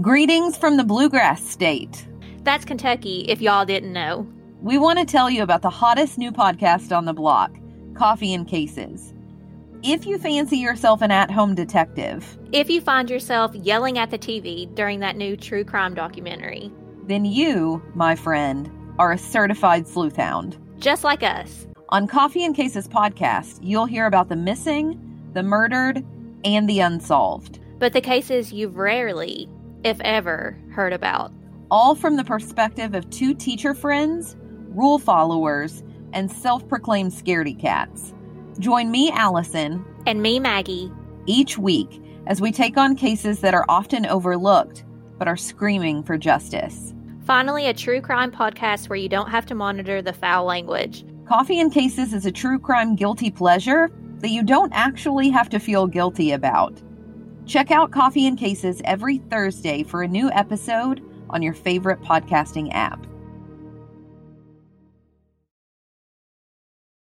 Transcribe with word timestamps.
Greetings 0.00 0.56
from 0.56 0.76
the 0.76 0.84
Bluegrass 0.84 1.44
State. 1.44 2.06
That's 2.42 2.64
Kentucky, 2.64 3.26
if 3.28 3.42
y'all 3.42 3.66
didn't 3.66 3.92
know. 3.92 4.26
We 4.62 4.78
want 4.78 4.98
to 4.98 5.04
tell 5.04 5.28
you 5.28 5.42
about 5.42 5.62
the 5.62 5.68
hottest 5.68 6.16
new 6.16 6.30
podcast 6.30 6.96
on 6.96 7.04
the 7.04 7.12
block, 7.12 7.50
Coffee 7.94 8.32
and 8.32 8.46
Cases. 8.48 9.12
If 9.82 10.06
you 10.06 10.16
fancy 10.16 10.58
yourself 10.58 11.02
an 11.02 11.10
at 11.10 11.30
home 11.30 11.54
detective, 11.54 12.38
If 12.52 12.70
you 12.70 12.80
find 12.80 13.10
yourself 13.10 13.54
yelling 13.54 13.98
at 13.98 14.10
the 14.10 14.18
TV 14.18 14.72
during 14.74 15.00
that 15.00 15.16
new 15.16 15.36
true 15.36 15.64
crime 15.64 15.92
documentary, 15.94 16.72
then 17.06 17.24
you, 17.24 17.82
my 17.94 18.14
friend, 18.14 18.70
are 18.98 19.12
a 19.12 19.18
certified 19.18 19.86
sleuth 19.88 20.16
hound. 20.16 20.56
just 20.78 21.04
like 21.04 21.22
us, 21.22 21.66
On 21.90 22.06
Coffee 22.06 22.44
and 22.44 22.54
Cases 22.54 22.86
podcast, 22.88 23.58
you'll 23.60 23.86
hear 23.86 24.06
about 24.06 24.28
the 24.28 24.36
missing, 24.36 24.98
the 25.34 25.42
murdered, 25.42 26.02
and 26.44 26.68
the 26.68 26.80
unsolved, 26.80 27.58
but 27.78 27.92
the 27.92 28.00
cases 28.00 28.52
you've 28.52 28.76
rarely, 28.76 29.48
if 29.84 30.00
ever, 30.02 30.56
heard 30.72 30.92
about. 30.92 31.32
all 31.70 31.94
from 31.94 32.16
the 32.16 32.24
perspective 32.24 32.94
of 32.94 33.08
two 33.10 33.32
teacher 33.34 33.74
friends, 33.74 34.36
rule 34.70 34.98
followers, 34.98 35.82
and 36.12 36.30
self 36.30 36.66
proclaimed 36.68 37.12
scaredy 37.12 37.58
cats. 37.58 38.12
Join 38.58 38.90
me, 38.90 39.10
Allison, 39.12 39.84
And 40.06 40.20
me, 40.22 40.40
Maggie, 40.40 40.90
each 41.26 41.56
week 41.58 42.02
as 42.26 42.40
we 42.40 42.50
take 42.52 42.76
on 42.76 42.96
cases 42.96 43.40
that 43.40 43.54
are 43.54 43.64
often 43.68 44.06
overlooked 44.06 44.84
but 45.18 45.28
are 45.28 45.36
screaming 45.36 46.02
for 46.02 46.16
justice. 46.18 46.94
finally 47.24 47.66
a 47.68 47.74
true 47.74 48.00
crime 48.00 48.32
podcast 48.32 48.88
where 48.88 48.96
you 48.98 49.08
don't 49.08 49.30
have 49.30 49.46
to 49.46 49.54
monitor 49.54 50.02
the 50.02 50.12
foul 50.12 50.44
language. 50.44 51.04
Coffee 51.26 51.60
and 51.60 51.72
Cases 51.72 52.12
is 52.12 52.26
a 52.26 52.32
true 52.32 52.58
crime 52.58 52.96
guilty 52.96 53.30
pleasure 53.30 53.90
that 54.18 54.30
you 54.30 54.42
don't 54.42 54.72
actually 54.72 55.30
have 55.30 55.48
to 55.50 55.60
feel 55.60 55.86
guilty 55.86 56.32
about. 56.32 56.80
Check 57.50 57.72
out 57.72 57.90
Coffee 57.90 58.28
and 58.28 58.38
Cases 58.38 58.80
every 58.84 59.18
Thursday 59.18 59.82
for 59.82 60.04
a 60.04 60.08
new 60.08 60.30
episode 60.30 61.02
on 61.30 61.42
your 61.42 61.52
favorite 61.52 62.00
podcasting 62.00 62.72
app. 62.72 63.04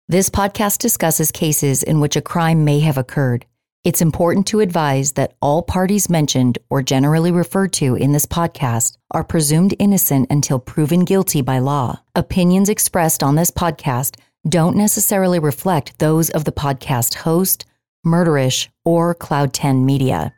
This 0.10 0.30
podcast 0.30 0.80
discusses 0.80 1.32
cases 1.32 1.82
in 1.82 2.02
which 2.02 2.18
a 2.18 2.22
crime 2.22 2.66
may 2.66 2.82
have 2.82 2.98
occurred. 2.98 3.46
It's 3.86 4.02
important 4.02 4.46
to 4.48 4.60
advise 4.60 5.14
that 5.14 5.34
all 5.42 5.62
parties 5.62 6.10
mentioned 6.10 6.58
or 6.70 6.82
generally 6.82 7.32
referred 7.32 7.72
to 7.74 7.96
in 7.96 8.12
this 8.12 8.26
podcast 8.26 8.98
are 9.12 9.24
presumed 9.24 9.74
innocent 9.80 10.28
until 10.30 10.60
proven 10.60 11.06
guilty 11.06 11.42
by 11.42 11.60
law. 11.60 12.02
Opinions 12.16 12.68
expressed 12.68 13.24
on 13.24 13.36
this 13.36 13.50
podcast 13.50 14.18
don't 14.50 14.76
necessarily 14.76 15.40
reflect 15.40 15.98
those 16.00 16.30
of 16.32 16.44
the 16.44 16.52
podcast 16.52 17.14
host, 17.14 17.66
Murderish, 18.06 18.70
or 18.86 19.14
Cloud 19.16 19.54
10 19.54 19.86
Media. 19.86 20.34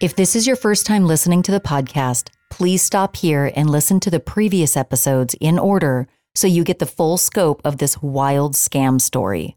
If 0.00 0.16
this 0.16 0.36
is 0.36 0.46
your 0.46 0.56
first 0.56 0.84
time 0.84 1.06
listening 1.06 1.42
to 1.44 1.50
the 1.50 1.60
podcast, 1.60 2.28
please 2.50 2.82
stop 2.82 3.16
here 3.16 3.50
and 3.56 3.70
listen 3.70 4.00
to 4.00 4.10
the 4.10 4.20
previous 4.20 4.76
episodes 4.76 5.34
in 5.40 5.58
order 5.58 6.06
so 6.34 6.46
you 6.46 6.62
get 6.62 6.78
the 6.78 6.84
full 6.84 7.16
scope 7.16 7.62
of 7.64 7.78
this 7.78 8.02
wild 8.02 8.52
scam 8.52 9.00
story. 9.00 9.56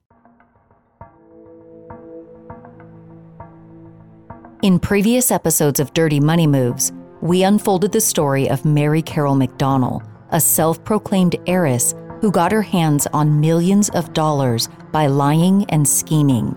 In 4.64 4.80
previous 4.80 5.30
episodes 5.30 5.80
of 5.80 5.94
Dirty 5.94 6.20
Money 6.20 6.48
Moves, 6.48 6.92
we 7.22 7.44
unfolded 7.44 7.92
the 7.92 8.02
story 8.02 8.50
of 8.50 8.66
Mary 8.66 9.04
Carol 9.04 9.36
McDonnell, 9.36 10.04
a 10.32 10.42
self 10.42 10.84
proclaimed 10.84 11.36
heiress 11.46 11.94
who 12.22 12.32
got 12.32 12.52
her 12.52 12.64
hands 12.64 13.06
on 13.14 13.40
millions 13.40 13.90
of 13.90 14.14
dollars 14.14 14.68
by 14.92 15.06
lying 15.06 15.64
and 15.66 15.88
scheming. 15.88 16.56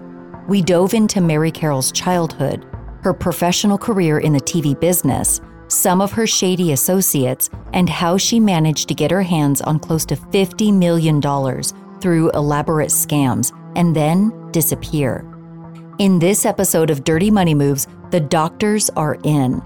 We 0.48 0.62
dove 0.62 0.95
into 0.95 1.21
Mary 1.21 1.51
Carol's 1.51 1.93
childhood, 1.93 2.65
her 3.03 3.12
professional 3.12 3.77
career 3.77 4.21
in 4.21 4.33
the 4.33 4.41
TV 4.41 4.81
business, 4.81 5.43
some 5.69 6.00
of 6.00 6.10
her 6.12 6.27
shady 6.27 6.72
associates, 6.72 7.50
and 7.75 7.91
how 7.91 8.16
she 8.16 8.41
managed 8.41 8.89
to 8.89 8.94
get 8.94 9.10
her 9.10 9.22
hands 9.22 9.60
on 9.60 9.78
close 9.78 10.06
to 10.06 10.16
$50 10.16 10.72
million 10.72 11.21
through 12.00 12.31
elaborate 12.31 12.89
scams 12.89 13.55
and 13.77 13.94
then 13.94 14.50
disappear. 14.53 15.29
In 16.00 16.19
this 16.19 16.47
episode 16.47 16.88
of 16.88 17.05
Dirty 17.05 17.31
Money 17.31 17.53
Moves, 17.53 17.87
the 18.11 18.21
doctors 18.21 18.88
are 18.97 19.19
in. 19.22 19.61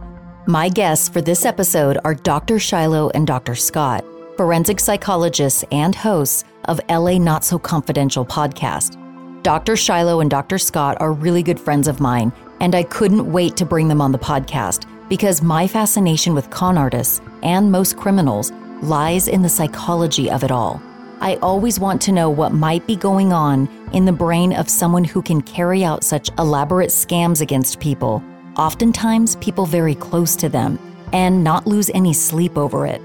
My 0.49 0.69
guests 0.69 1.09
for 1.09 1.21
this 1.21 1.45
episode 1.45 1.97
are 2.05 2.17
Dr. 2.17 2.59
Shiloh 2.59 3.09
and 3.11 3.25
Dr. 3.25 3.55
Scott, 3.55 4.05
forensic 4.37 4.81
psychologists 4.81 5.65
and 5.71 5.95
hosts 5.95 6.43
of 6.65 6.81
LA 6.91 7.19
Not 7.19 7.45
So 7.45 7.57
Confidential 7.57 8.27
podcast. 8.27 9.01
Dr. 9.45 9.77
Shiloh 9.77 10.19
and 10.19 10.29
Dr. 10.29 10.59
Scott 10.59 10.97
are 10.99 11.13
really 11.13 11.45
good 11.45 11.61
friends 11.61 11.87
of 11.87 12.01
mine, 12.01 12.33
and 12.59 12.75
I 12.75 12.83
couldn't 12.83 13.31
wait 13.31 13.57
to 13.59 13.65
bring 13.65 13.87
them 13.87 14.01
on 14.01 14.11
the 14.11 14.19
podcast 14.19 14.89
because 15.09 15.41
my 15.41 15.69
fascination 15.69 16.35
with 16.35 16.51
con 16.51 16.77
artists 16.77 17.21
and 17.45 17.71
most 17.71 17.97
criminals 17.97 18.51
lies 18.83 19.29
in 19.29 19.43
the 19.43 19.49
psychology 19.49 20.29
of 20.29 20.43
it 20.43 20.51
all. 20.51 20.83
I 21.25 21.37
always 21.37 21.81
want 21.81 22.03
to 22.03 22.13
know 22.13 22.29
what 22.29 22.53
might 22.53 22.87
be 22.87 22.97
going 22.97 23.33
on 23.33 23.67
in 23.95 24.05
the 24.05 24.13
brain 24.13 24.53
of 24.53 24.69
someone 24.69 25.05
who 25.05 25.23
can 25.23 25.41
carry 25.41 25.83
out 25.83 26.05
such 26.05 26.29
elaborate 26.39 26.91
scams 26.91 27.41
against 27.41 27.81
people, 27.81 28.23
oftentimes 28.59 29.37
people 29.37 29.65
very 29.65 29.95
close 29.95 30.37
to 30.37 30.51
them, 30.51 30.79
and 31.15 31.43
not 31.43 31.67
lose 31.67 31.89
any 31.95 32.13
sleep 32.13 32.59
over 32.59 32.87
it. 32.87 33.01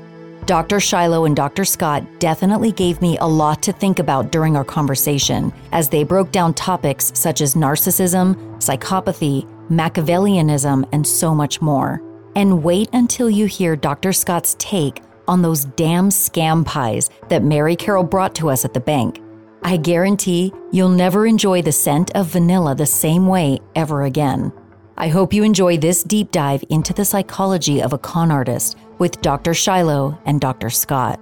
Dr. 0.45 0.81
Shiloh 0.81 1.23
and 1.23 1.33
Dr. 1.33 1.63
Scott 1.63 2.03
definitely 2.19 2.73
gave 2.73 3.01
me 3.01 3.17
a 3.19 3.25
lot 3.25 3.63
to 3.63 3.71
think 3.71 3.99
about 3.99 4.33
during 4.33 4.57
our 4.57 4.65
conversation 4.65 5.53
as 5.71 5.87
they 5.87 6.03
broke 6.03 6.33
down 6.33 6.53
topics 6.53 7.13
such 7.15 7.39
as 7.39 7.55
narcissism, 7.55 8.35
psychopathy, 8.57 9.47
Machiavellianism, 9.69 10.85
and 10.91 11.07
so 11.07 11.33
much 11.33 11.61
more. 11.61 12.01
And 12.35 12.63
wait 12.63 12.89
until 12.91 13.29
you 13.29 13.45
hear 13.45 13.77
Dr. 13.77 14.11
Scott's 14.11 14.57
take 14.59 15.01
on 15.25 15.41
those 15.41 15.63
damn 15.63 16.09
scam 16.09 16.65
pies 16.65 17.08
that 17.29 17.43
Mary 17.43 17.75
Carroll 17.75 18.03
brought 18.03 18.35
to 18.35 18.49
us 18.49 18.65
at 18.65 18.73
the 18.73 18.79
bank. 18.79 19.21
I 19.63 19.77
guarantee 19.77 20.53
you'll 20.71 20.89
never 20.89 21.25
enjoy 21.25 21.61
the 21.61 21.71
scent 21.71 22.11
of 22.15 22.27
vanilla 22.27 22.75
the 22.75 22.85
same 22.85 23.27
way 23.27 23.59
ever 23.75 24.03
again. 24.03 24.53
I 24.97 25.07
hope 25.07 25.33
you 25.33 25.43
enjoy 25.43 25.77
this 25.77 26.03
deep 26.03 26.31
dive 26.31 26.63
into 26.69 26.93
the 26.93 27.05
psychology 27.05 27.81
of 27.81 27.93
a 27.93 27.97
con 27.97 28.31
artist 28.31 28.77
with 28.97 29.21
Dr. 29.21 29.53
Shiloh 29.53 30.17
and 30.25 30.41
Dr. 30.41 30.69
Scott. 30.69 31.19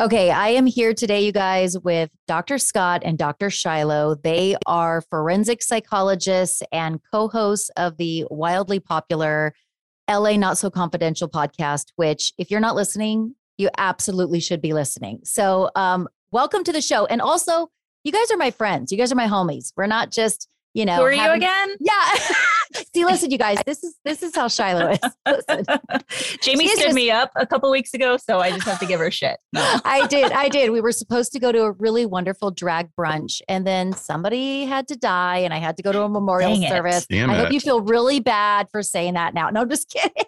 Okay, 0.00 0.30
I 0.30 0.48
am 0.48 0.66
here 0.66 0.94
today, 0.94 1.24
you 1.24 1.32
guys, 1.32 1.78
with 1.78 2.10
Dr. 2.26 2.58
Scott 2.58 3.02
and 3.04 3.18
Dr. 3.18 3.50
Shiloh. 3.50 4.16
They 4.16 4.56
are 4.66 5.02
forensic 5.02 5.62
psychologists 5.62 6.62
and 6.72 6.98
co 7.12 7.28
hosts 7.28 7.70
of 7.76 7.98
the 7.98 8.24
wildly 8.30 8.80
popular 8.80 9.54
LA 10.12 10.36
Not 10.36 10.58
So 10.58 10.70
Confidential 10.70 11.28
podcast, 11.28 11.86
which, 11.96 12.32
if 12.36 12.50
you're 12.50 12.60
not 12.60 12.74
listening, 12.74 13.34
you 13.56 13.70
absolutely 13.78 14.40
should 14.40 14.60
be 14.60 14.72
listening. 14.72 15.20
So, 15.24 15.70
um, 15.74 16.08
welcome 16.30 16.64
to 16.64 16.72
the 16.72 16.82
show. 16.82 17.06
And 17.06 17.20
also, 17.20 17.70
you 18.04 18.12
guys 18.12 18.30
are 18.30 18.36
my 18.36 18.50
friends. 18.50 18.92
You 18.92 18.98
guys 18.98 19.12
are 19.12 19.16
my 19.16 19.28
homies. 19.28 19.72
We're 19.76 19.86
not 19.86 20.10
just, 20.10 20.48
you 20.74 20.84
know, 20.84 20.96
Who 20.96 21.02
are 21.02 21.12
you 21.12 21.30
again? 21.30 21.74
Yeah. 21.80 22.14
See, 22.94 23.04
listen, 23.04 23.30
you 23.30 23.36
guys, 23.38 23.58
this 23.66 23.84
is 23.84 23.96
this 24.04 24.22
is 24.22 24.34
how 24.34 24.48
Shiloh 24.48 24.92
is. 24.92 24.98
Listen. 25.26 25.64
Jami 26.42 26.66
She's 26.66 26.72
stood 26.72 26.84
just- 26.84 26.94
me 26.94 27.10
up 27.10 27.30
a 27.36 27.46
couple 27.46 27.70
weeks 27.70 27.92
ago, 27.92 28.16
so 28.16 28.38
I 28.40 28.50
just 28.50 28.64
have 28.66 28.78
to 28.80 28.86
give 28.86 28.98
her 29.00 29.10
shit. 29.10 29.36
No. 29.52 29.60
I 29.84 30.06
did. 30.06 30.32
I 30.32 30.48
did. 30.48 30.70
We 30.70 30.80
were 30.80 30.92
supposed 30.92 31.32
to 31.32 31.38
go 31.38 31.52
to 31.52 31.62
a 31.64 31.72
really 31.72 32.06
wonderful 32.06 32.50
drag 32.50 32.88
brunch, 32.98 33.42
and 33.48 33.66
then 33.66 33.92
somebody 33.92 34.64
had 34.64 34.88
to 34.88 34.96
die, 34.96 35.38
and 35.38 35.52
I 35.52 35.58
had 35.58 35.76
to 35.76 35.82
go 35.82 35.92
to 35.92 36.02
a 36.02 36.08
memorial 36.08 36.54
Dang 36.58 36.68
service. 36.70 37.06
Damn 37.06 37.30
I 37.30 37.36
hope 37.36 37.52
you 37.52 37.60
feel 37.60 37.82
really 37.82 38.20
bad 38.20 38.68
for 38.72 38.82
saying 38.82 39.14
that 39.14 39.34
now. 39.34 39.50
No, 39.50 39.60
I'm 39.60 39.68
just 39.68 39.90
kidding. 39.90 40.24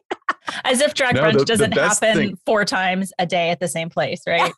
As 0.65 0.81
if 0.83 0.93
drag 0.93 1.15
No, 1.15 1.23
brunch 1.23 1.33
the- 1.33 1.39
the 1.39 1.45
doesn't 1.47 1.75
best 1.75 2.05
happen 2.05 2.19
thing- 2.23 2.39
four 2.45 2.67
times 2.67 3.13
a 3.19 3.25
day 3.27 3.49
at 3.51 3.61
the 3.61 3.69
same 3.69 3.89
place, 3.89 4.23
right? 4.27 4.53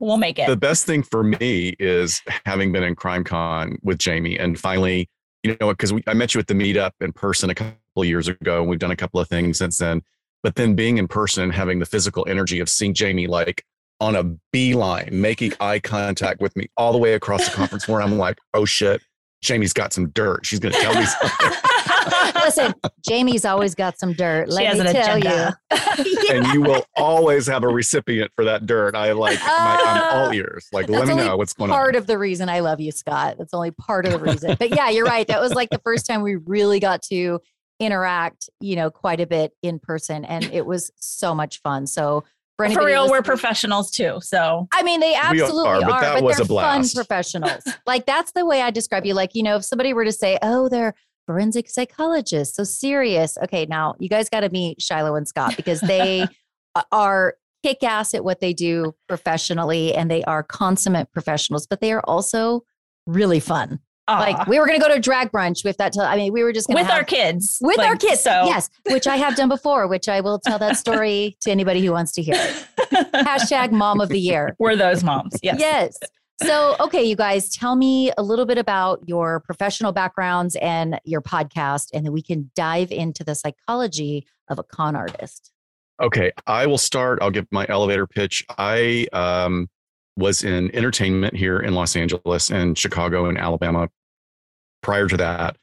We'll 0.00 0.16
make 0.16 0.38
it. 0.38 0.46
the 0.46 0.56
best 0.56 0.84
thing 0.86 1.02
for 1.02 1.22
me 1.22 1.74
is 1.78 2.20
having 2.46 2.72
been 2.72 2.82
in 2.82 2.94
CrimeCon 2.96 3.76
with 3.82 3.98
jami 3.98 4.38
and 4.38 4.58
finally 4.58 5.08
you 5.42 5.56
know 5.60 5.70
because 5.70 5.92
i 6.06 6.14
met 6.14 6.34
you 6.34 6.40
at 6.40 6.46
the 6.46 6.54
meetup 6.54 6.92
in 7.00 7.12
person 7.12 7.50
a 7.50 7.54
couple 7.54 7.76
of 7.96 8.04
years 8.06 8.28
ago 8.28 8.60
and 8.60 8.68
we've 8.70 8.78
done 8.78 8.90
a 8.90 8.96
couple 8.96 9.20
of 9.20 9.28
things 9.28 9.58
since 9.58 9.78
then. 9.78 10.02
But 10.42 10.56
then 10.56 10.74
being 10.74 10.98
in 10.98 11.06
person 11.06 11.44
and 11.44 11.52
having 11.52 11.78
the 11.78 11.86
physical 11.86 12.26
energy 12.28 12.58
of 12.60 12.68
seeing 12.68 12.94
jami 12.94 13.26
like 13.26 13.64
on 14.00 14.16
a 14.16 14.24
beeline 14.52 15.08
making 15.12 15.52
eye 15.60 15.78
contact 15.78 16.40
with 16.40 16.56
me 16.56 16.68
all 16.76 16.92
the 16.92 16.98
way 16.98 17.14
across 17.14 17.48
the 17.48 17.54
conference 17.54 17.84
floor 17.84 18.02
i'm 18.02 18.18
like 18.18 18.38
oh 18.54 18.64
shit. 18.64 19.02
Jami's 19.42 19.72
got 19.72 19.92
some 19.92 20.08
dirt. 20.10 20.46
She's 20.46 20.60
going 20.60 20.72
to 20.72 20.80
tell 20.80 20.94
me 20.94 21.04
something 21.04 21.50
Listen, 22.44 22.74
Jami's 23.08 23.44
always 23.44 23.74
got 23.74 23.98
some 23.98 24.12
dirt. 24.12 24.48
She 24.48 24.54
Let 24.54 24.66
has 24.66 24.78
me 24.80 24.86
an 24.86 24.92
tell 24.94 25.16
agenda. 25.16 25.58
you. 25.70 26.16
and 26.32 26.46
you 26.48 26.62
will 26.62 26.84
always 26.96 27.46
have 27.46 27.64
a 27.64 27.68
recipient 27.68 28.30
for 28.34 28.44
that 28.44 28.64
dirt 28.66 28.94
i 28.94 29.12
like 29.12 29.38
my, 29.40 29.82
i'm 29.86 30.02
all 30.16 30.28
Uh, 30.28 30.32
ears 30.32 30.66
like 30.72 30.86
that's 30.86 30.98
let 30.98 31.08
me 31.08 31.14
know 31.16 31.36
what's 31.36 31.52
going 31.52 31.70
on 31.70 31.76
part 31.76 31.96
of 31.96 32.06
the 32.06 32.16
reason 32.18 32.48
I 32.48 32.60
love 32.60 32.80
you, 32.80 32.92
Scott. 32.92 33.36
That's 33.38 33.52
only 33.54 33.70
part 33.72 34.06
of 34.06 34.12
the 34.12 34.18
reason. 34.18 34.56
But 34.58 34.70
yeah, 34.70 34.88
you're 34.90 35.04
right. 35.04 35.26
That 35.26 35.40
was 35.40 35.54
like 35.54 35.70
the 35.70 35.80
first 35.80 36.06
time 36.06 36.22
we 36.22 36.36
really 36.36 36.80
got 36.80 37.02
to 37.04 37.40
interact, 37.80 38.48
you 38.60 38.76
know, 38.76 38.90
quite 38.90 39.20
a 39.20 39.26
bit 39.26 39.52
in 39.62 39.78
person, 39.78 40.24
and 40.24 40.44
it 40.44 40.64
was 40.66 40.90
so 40.96 41.34
much 41.34 41.60
fun. 41.62 41.86
So 41.86 42.24
for, 42.56 42.68
for 42.70 42.84
real, 42.86 43.10
we're 43.10 43.22
professionals 43.22 43.90
too. 43.90 44.18
So 44.22 44.68
I 44.72 44.82
mean, 44.82 45.00
they 45.00 45.14
absolutely 45.14 45.68
are, 45.68 45.76
are, 45.76 45.80
but 45.80 46.00
that 46.00 46.14
but 46.14 46.22
was 46.22 46.36
they're 46.36 46.44
a 46.44 46.48
blast. 46.48 46.94
fun 46.94 47.04
professionals. 47.04 47.62
like 47.86 48.06
that's 48.06 48.32
the 48.32 48.44
way 48.46 48.60
I 48.62 48.70
describe 48.70 49.04
you. 49.06 49.14
Like, 49.14 49.34
you 49.34 49.42
know, 49.42 49.56
if 49.56 49.64
somebody 49.64 49.92
were 49.94 50.04
to 50.04 50.12
say, 50.12 50.38
"Oh, 50.42 50.68
they're 50.68 50.94
forensic 51.26 51.68
psychologists, 51.68 52.56
so 52.56 52.64
serious." 52.64 53.36
Okay, 53.44 53.66
now 53.66 53.94
you 53.98 54.08
guys 54.08 54.28
got 54.28 54.40
to 54.40 54.50
meet 54.50 54.80
Shiloh 54.80 55.14
and 55.14 55.26
Scott 55.26 55.56
because 55.56 55.80
they 55.80 56.26
are 56.90 57.34
kick 57.62 57.82
ass 57.82 58.12
at 58.14 58.24
what 58.24 58.40
they 58.40 58.52
do 58.52 58.94
professionally, 59.08 59.94
and 59.94 60.10
they 60.10 60.24
are 60.24 60.42
consummate 60.42 61.12
professionals. 61.12 61.66
But 61.66 61.80
they 61.80 61.92
are 61.92 62.02
also 62.04 62.64
really 63.06 63.40
fun. 63.40 63.80
Like 64.08 64.46
we 64.46 64.58
were 64.58 64.66
going 64.66 64.78
to 64.78 64.86
go 64.86 64.92
to 64.92 65.00
drag 65.00 65.30
brunch 65.32 65.64
with 65.64 65.76
that. 65.78 65.96
I 65.98 66.16
mean, 66.16 66.32
we 66.32 66.42
were 66.42 66.52
just 66.52 66.66
gonna 66.66 66.82
with 66.82 66.90
our 66.90 67.04
kids, 67.04 67.58
with 67.60 67.78
our 67.78 67.96
kids. 67.96 68.20
So 68.20 68.44
yes, 68.44 68.68
which 68.90 69.06
I 69.06 69.16
have 69.16 69.36
done 69.36 69.48
before. 69.48 69.86
Which 69.86 70.08
I 70.08 70.20
will 70.20 70.38
tell 70.38 70.58
that 70.58 70.76
story 70.76 71.36
to 71.42 71.50
anybody 71.50 71.84
who 71.84 71.92
wants 71.92 72.12
to 72.12 72.22
hear 72.22 72.34
it. 72.36 72.66
Hashtag 73.14 73.70
Mom 73.70 74.00
of 74.00 74.08
the 74.08 74.20
Year. 74.20 74.54
we're 74.58 74.76
those 74.76 75.02
moms. 75.04 75.38
Yes. 75.42 75.56
Yes. 75.60 75.98
So, 76.44 76.76
okay, 76.80 77.02
you 77.02 77.16
guys, 77.16 77.50
tell 77.54 77.76
me 77.76 78.10
a 78.18 78.22
little 78.22 78.46
bit 78.46 78.58
about 78.58 79.00
your 79.06 79.40
professional 79.40 79.92
backgrounds 79.92 80.56
and 80.56 80.98
your 81.04 81.22
podcast, 81.22 81.90
and 81.92 82.04
then 82.04 82.12
we 82.12 82.22
can 82.22 82.50
dive 82.54 82.90
into 82.90 83.24
the 83.24 83.34
psychology 83.34 84.26
of 84.48 84.58
a 84.58 84.62
con 84.62 84.96
artist. 84.96 85.52
Okay, 86.00 86.32
I 86.46 86.66
will 86.66 86.78
start. 86.78 87.20
I'll 87.22 87.30
give 87.30 87.46
my 87.50 87.66
elevator 87.68 88.06
pitch. 88.06 88.44
I 88.58 89.06
um, 89.12 89.68
was 90.16 90.42
in 90.42 90.74
entertainment 90.74 91.36
here 91.36 91.60
in 91.60 91.74
Los 91.74 91.94
Angeles 91.96 92.50
and 92.50 92.76
Chicago 92.76 93.26
and 93.26 93.38
Alabama 93.38 93.88
prior 94.82 95.08
to 95.08 95.16
that 95.16 95.56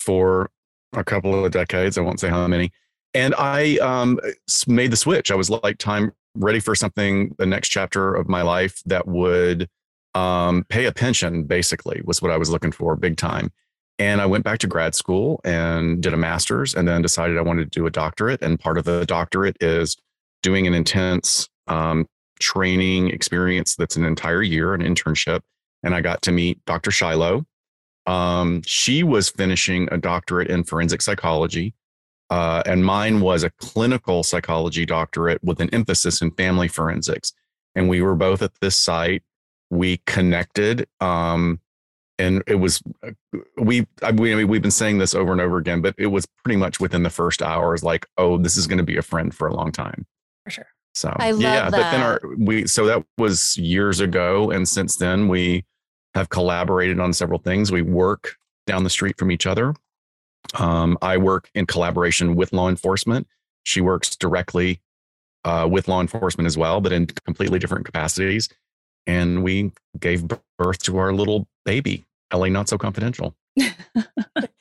for 0.00 0.50
a 0.92 1.02
couple 1.02 1.44
of 1.44 1.50
decades. 1.52 1.96
I 1.96 2.02
won't 2.02 2.20
say 2.20 2.28
how 2.28 2.46
many. 2.46 2.72
And 3.14 3.34
I 3.38 3.78
um, 3.78 4.20
made 4.66 4.90
the 4.90 4.96
switch. 4.96 5.30
I 5.30 5.34
was 5.34 5.48
like, 5.48 5.78
time 5.78 6.12
ready 6.34 6.60
for 6.60 6.74
something, 6.74 7.34
the 7.38 7.46
next 7.46 7.68
chapter 7.68 8.14
of 8.14 8.28
my 8.28 8.42
life 8.42 8.82
that 8.84 9.08
would 9.08 9.68
um, 10.16 10.64
pay 10.70 10.86
a 10.86 10.92
pension, 10.92 11.44
basically, 11.44 12.00
was 12.04 12.22
what 12.22 12.30
I 12.30 12.38
was 12.38 12.48
looking 12.48 12.72
for 12.72 12.96
big 12.96 13.18
time. 13.18 13.52
And 13.98 14.20
I 14.20 14.26
went 14.26 14.44
back 14.44 14.58
to 14.60 14.66
grad 14.66 14.94
school 14.94 15.40
and 15.44 16.02
did 16.02 16.14
a 16.14 16.16
master's 16.16 16.74
and 16.74 16.88
then 16.88 17.02
decided 17.02 17.36
I 17.36 17.42
wanted 17.42 17.70
to 17.70 17.78
do 17.78 17.86
a 17.86 17.90
doctorate. 17.90 18.42
And 18.42 18.58
part 18.58 18.78
of 18.78 18.84
the 18.84 19.04
doctorate 19.04 19.56
is 19.60 19.96
doing 20.42 20.66
an 20.66 20.72
intense 20.74 21.48
um, 21.66 22.06
training 22.40 23.08
experience 23.08 23.76
that's 23.76 23.96
an 23.96 24.04
entire 24.04 24.42
year, 24.42 24.72
an 24.72 24.80
internship. 24.80 25.40
And 25.82 25.94
I 25.94 26.00
got 26.00 26.22
to 26.22 26.32
meet 26.32 26.64
Dr. 26.64 26.90
Shiloh. 26.90 27.44
Um, 28.06 28.62
she 28.64 29.02
was 29.02 29.28
finishing 29.28 29.88
a 29.92 29.98
doctorate 29.98 30.48
in 30.48 30.64
forensic 30.64 31.02
psychology. 31.02 31.74
Uh, 32.30 32.62
and 32.64 32.84
mine 32.84 33.20
was 33.20 33.44
a 33.44 33.50
clinical 33.50 34.22
psychology 34.22 34.86
doctorate 34.86 35.42
with 35.44 35.60
an 35.60 35.68
emphasis 35.74 36.22
in 36.22 36.30
family 36.32 36.68
forensics. 36.68 37.32
And 37.74 37.88
we 37.88 38.00
were 38.00 38.14
both 38.14 38.40
at 38.40 38.52
this 38.60 38.76
site. 38.76 39.22
We 39.70 39.98
connected. 40.06 40.86
Um, 41.00 41.60
and 42.18 42.42
it 42.46 42.56
was 42.56 42.82
we 43.58 43.86
I 44.02 44.12
mean, 44.12 44.48
we've 44.48 44.62
been 44.62 44.70
saying 44.70 44.98
this 44.98 45.14
over 45.14 45.32
and 45.32 45.40
over 45.40 45.58
again, 45.58 45.82
but 45.82 45.94
it 45.98 46.06
was 46.06 46.26
pretty 46.44 46.56
much 46.56 46.80
within 46.80 47.02
the 47.02 47.10
first 47.10 47.42
hour. 47.42 47.74
Is 47.74 47.84
like, 47.84 48.06
oh, 48.16 48.38
this 48.38 48.56
is 48.56 48.66
going 48.66 48.78
to 48.78 48.84
be 48.84 48.96
a 48.96 49.02
friend 49.02 49.34
for 49.34 49.48
a 49.48 49.54
long 49.54 49.72
time. 49.72 50.06
For 50.44 50.50
sure. 50.50 50.66
I 51.18 51.30
So 51.30 51.32
love 51.32 51.40
yeah, 51.40 51.70
but 51.70 51.90
then 51.90 52.00
our 52.00 52.20
we 52.38 52.66
so 52.66 52.86
that 52.86 53.04
was 53.18 53.56
years 53.58 54.00
ago, 54.00 54.50
and 54.50 54.66
since 54.66 54.96
then 54.96 55.28
we 55.28 55.64
have 56.14 56.30
collaborated 56.30 56.98
on 56.98 57.12
several 57.12 57.38
things. 57.38 57.70
We 57.70 57.82
work 57.82 58.36
down 58.66 58.84
the 58.84 58.90
street 58.90 59.18
from 59.18 59.30
each 59.30 59.46
other. 59.46 59.74
Um, 60.54 60.96
I 61.02 61.18
work 61.18 61.50
in 61.54 61.66
collaboration 61.66 62.34
with 62.34 62.52
law 62.52 62.68
enforcement. 62.68 63.26
She 63.64 63.80
works 63.80 64.16
directly 64.16 64.80
uh, 65.44 65.68
with 65.70 65.88
law 65.88 66.00
enforcement 66.00 66.46
as 66.46 66.56
well, 66.56 66.80
but 66.80 66.92
in 66.92 67.06
completely 67.06 67.58
different 67.58 67.84
capacities. 67.84 68.48
And 69.06 69.42
we 69.42 69.72
gave 69.98 70.24
birth 70.58 70.78
to 70.84 70.98
our 70.98 71.12
little 71.12 71.46
baby, 71.64 72.04
LA 72.32 72.48
Not 72.48 72.68
So 72.68 72.78
Confidential. 72.78 73.34
Yes. 73.54 73.74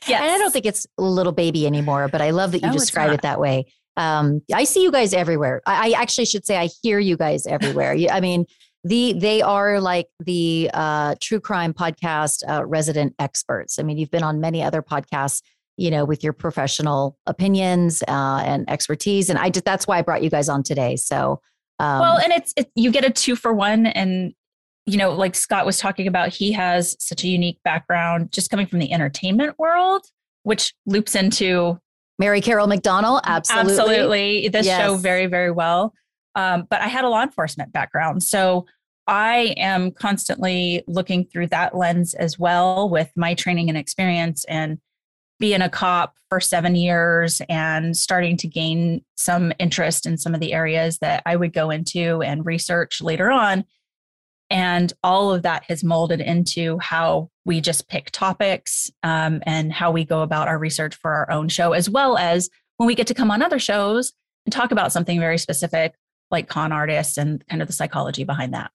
And 0.08 0.32
I 0.32 0.38
don't 0.38 0.52
think 0.52 0.66
it's 0.68 0.86
a 1.00 1.02
little 1.02 1.32
baby 1.32 1.66
anymore, 1.66 2.08
but 2.08 2.22
I 2.22 2.30
love 2.30 2.52
that 2.52 2.62
you 2.62 2.68
No, 2.68 2.74
describe 2.74 3.12
it 3.12 3.24
that 3.24 3.40
way. 3.40 3.66
Um, 3.98 4.42
I 4.54 4.66
see 4.66 4.84
you 4.84 4.92
guys 4.92 5.14
everywhere. 5.14 5.62
I, 5.66 5.90
I 5.90 6.02
actually 6.02 6.26
should 6.26 6.46
say 6.46 6.58
I 6.58 6.70
hear 6.84 7.00
you 7.00 7.18
guys 7.18 7.48
everywhere. 7.48 7.98
I 8.12 8.20
mean, 8.20 8.46
the 8.84 9.14
they 9.14 9.42
are 9.42 9.82
like 9.82 10.08
the 10.20 10.70
uh, 10.74 11.16
true 11.20 11.40
crime 11.40 11.74
podcast 11.74 12.44
uh, 12.48 12.66
resident 12.66 13.16
experts. 13.18 13.80
I 13.80 13.84
mean, 13.84 13.98
you've 13.98 14.12
been 14.12 14.24
on 14.24 14.40
many 14.40 14.62
other 14.62 14.84
podcasts, 14.84 15.42
you 15.76 15.90
know, 15.90 16.06
with 16.06 16.24
your 16.24 16.34
professional 16.34 17.18
opinions 17.26 18.04
uh, 18.08 18.44
and 18.46 18.70
expertise, 18.70 19.30
and 19.30 19.40
I 19.40 19.50
did. 19.50 19.66
That's 19.66 19.88
why 19.88 19.98
I 19.98 20.02
brought 20.04 20.22
you 20.22 20.30
guys 20.30 20.50
on 20.50 20.62
today. 20.62 20.98
So, 20.98 21.42
um, 21.80 22.00
well, 22.00 22.18
and 22.18 22.32
it's 22.32 22.54
it, 22.56 22.72
you 22.76 22.92
get 22.92 23.06
a 23.06 23.10
two 23.10 23.36
for 23.36 23.54
one, 23.54 23.86
and 23.88 24.34
you 24.86 24.98
know, 24.98 25.14
like 25.14 25.36
Scott 25.36 25.66
was 25.66 25.80
talking 25.80 26.08
about, 26.08 26.30
he 26.30 26.52
has 26.52 26.96
such 27.00 27.24
a 27.24 27.28
unique 27.28 27.60
background, 27.64 28.32
just 28.32 28.52
coming 28.52 28.68
from 28.68 28.80
the 28.80 28.94
entertainment 28.94 29.58
world, 29.58 30.06
which 30.44 30.74
loops 30.86 31.16
into 31.16 31.80
Mary 32.20 32.40
Carol 32.40 32.68
McDonald, 32.68 33.22
absolutely, 33.26 33.72
absolutely. 33.74 34.48
This 34.50 34.68
show 34.68 34.96
very 34.96 35.26
very 35.26 35.52
well. 35.52 35.94
Um, 36.36 36.68
but 36.70 36.82
I 36.82 36.88
had 36.88 37.06
a 37.06 37.10
law 37.10 37.24
enforcement 37.24 37.72
background, 37.72 38.24
so 38.24 38.66
I 39.08 39.54
am 39.58 39.92
constantly 39.92 40.84
looking 40.88 41.26
through 41.26 41.48
that 41.48 41.76
lens 41.76 42.14
as 42.14 42.40
well 42.40 42.90
with 42.90 43.12
my 43.16 43.34
training 43.34 43.70
and 43.70 43.78
experience 43.78 44.44
and 44.46 44.80
being 45.40 45.62
a 45.62 45.70
cop 45.70 46.16
for 46.30 46.40
seven 46.40 46.76
years 46.76 47.42
and 47.50 47.96
starting 47.96 48.38
to 48.38 48.48
gain 48.48 49.04
some 49.16 49.52
interest 49.60 50.06
in 50.06 50.18
some 50.18 50.34
of 50.34 50.40
the 50.40 50.54
areas 50.54 51.00
that 51.00 51.22
I 51.26 51.36
would 51.36 51.54
go 51.54 51.70
into 51.70 52.22
and 52.22 52.46
research 52.46 53.02
later 53.02 53.30
on. 53.32 53.66
And 54.50 54.94
all 55.04 55.34
of 55.34 55.42
that 55.44 55.64
has 55.68 55.84
molded 55.84 56.22
into 56.22 56.78
how 56.80 57.30
we 57.46 57.62
just 57.62 57.88
pick 57.88 58.12
topics 58.12 58.92
um, 59.04 59.42
and 59.46 59.74
how 59.74 59.92
we 59.92 60.06
go 60.06 60.22
about 60.22 60.48
our 60.48 60.58
research 60.58 60.96
for 60.96 61.14
our 61.14 61.32
own 61.32 61.50
show, 61.50 61.74
as 61.74 61.90
well 61.90 62.18
as 62.18 62.50
when 62.78 62.88
we 62.88 62.96
get 62.96 63.08
to 63.08 63.14
come 63.14 63.32
on 63.32 63.42
other 63.42 63.60
shows 63.60 64.14
and 64.46 64.54
talk 64.54 64.72
about 64.72 64.92
something 64.92 65.20
very 65.20 65.38
specific 65.38 65.96
like 66.32 66.48
con 66.48 66.72
artists 66.72 67.18
and 67.18 67.46
kind 67.48 67.62
of 67.62 67.68
the 67.68 67.74
psychology 67.74 68.24
behind 68.24 68.54
that. 68.54 68.72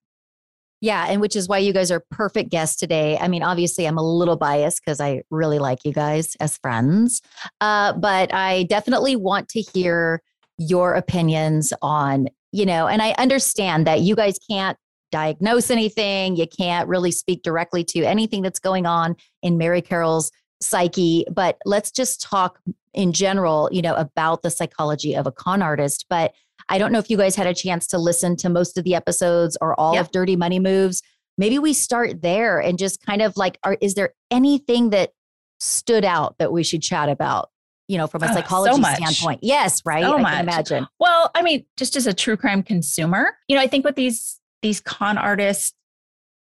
Yeah, 0.80 1.06
and 1.08 1.20
which 1.20 1.36
is 1.36 1.46
why 1.46 1.58
you 1.58 1.72
guys 1.72 1.90
are 1.90 2.02
perfect 2.10 2.50
guests 2.50 2.76
today. 2.76 3.18
I 3.18 3.28
mean, 3.28 3.42
obviously, 3.42 3.86
I'm 3.86 3.98
a 3.98 4.02
little 4.02 4.36
biased 4.36 4.80
because 4.82 5.00
I 5.00 5.22
really 5.30 5.58
like 5.58 5.84
you 5.84 5.92
guys 5.92 6.36
as 6.40 6.56
friends, 6.56 7.20
uh, 7.60 7.92
but 7.94 8.32
I 8.32 8.62
definitely 8.64 9.16
want 9.16 9.48
to 9.50 9.60
hear 9.60 10.22
your 10.56 10.94
opinions 10.94 11.72
on, 11.82 12.28
you 12.52 12.64
know, 12.64 12.86
and 12.86 13.02
I 13.02 13.12
understand 13.18 13.86
that 13.86 14.00
you 14.00 14.16
guys 14.16 14.38
can't 14.50 14.78
diagnose 15.10 15.70
anything, 15.70 16.36
you 16.36 16.46
can't 16.46 16.88
really 16.88 17.10
speak 17.10 17.42
directly 17.42 17.84
to 17.84 18.02
anything 18.02 18.42
that's 18.42 18.60
going 18.60 18.86
on 18.86 19.16
in 19.42 19.58
Mary 19.58 19.82
Carroll's 19.82 20.30
psyche, 20.60 21.24
but 21.32 21.58
let's 21.64 21.90
just 21.90 22.22
talk 22.22 22.60
in 22.92 23.12
general, 23.12 23.68
you 23.72 23.82
know, 23.82 23.94
about 23.94 24.42
the 24.42 24.50
psychology 24.50 25.14
of 25.14 25.26
a 25.26 25.32
con 25.32 25.62
artist. 25.62 26.06
But 26.08 26.34
I 26.70 26.78
don't 26.78 26.92
know 26.92 26.98
if 27.00 27.10
you 27.10 27.16
guys 27.16 27.34
had 27.34 27.46
a 27.46 27.54
chance 27.54 27.86
to 27.88 27.98
listen 27.98 28.36
to 28.36 28.48
most 28.48 28.78
of 28.78 28.84
the 28.84 28.94
episodes 28.94 29.58
or 29.60 29.78
all 29.78 29.98
of 29.98 30.10
Dirty 30.12 30.36
Money 30.36 30.60
Moves. 30.60 31.02
Maybe 31.36 31.58
we 31.58 31.72
start 31.72 32.22
there 32.22 32.60
and 32.60 32.78
just 32.78 33.04
kind 33.04 33.20
of 33.22 33.36
like, 33.36 33.58
are, 33.64 33.76
is 33.80 33.94
there 33.94 34.14
anything 34.30 34.90
that 34.90 35.10
stood 35.58 36.04
out 36.04 36.38
that 36.38 36.52
we 36.52 36.62
should 36.62 36.82
chat 36.82 37.08
about? 37.08 37.50
You 37.88 37.98
know, 37.98 38.06
from 38.06 38.22
a 38.22 38.26
Oh, 38.26 38.28
so 38.28 38.34
psychology 38.34 38.82
standpoint. 38.82 39.40
Yes, 39.42 39.82
right. 39.84 40.04
So 40.04 40.16
I 40.16 40.22
much. 40.22 40.32
can 40.32 40.40
imagine. 40.42 40.86
Well, 41.00 41.30
I 41.34 41.42
mean, 41.42 41.66
just 41.76 41.96
as 41.96 42.06
a 42.06 42.14
true 42.14 42.36
crime 42.36 42.62
consumer, 42.62 43.36
you 43.48 43.56
know, 43.56 43.62
I 43.62 43.66
think 43.66 43.84
with 43.84 43.96
these 43.96 44.38
these 44.62 44.80
con 44.80 45.18
artist 45.18 45.74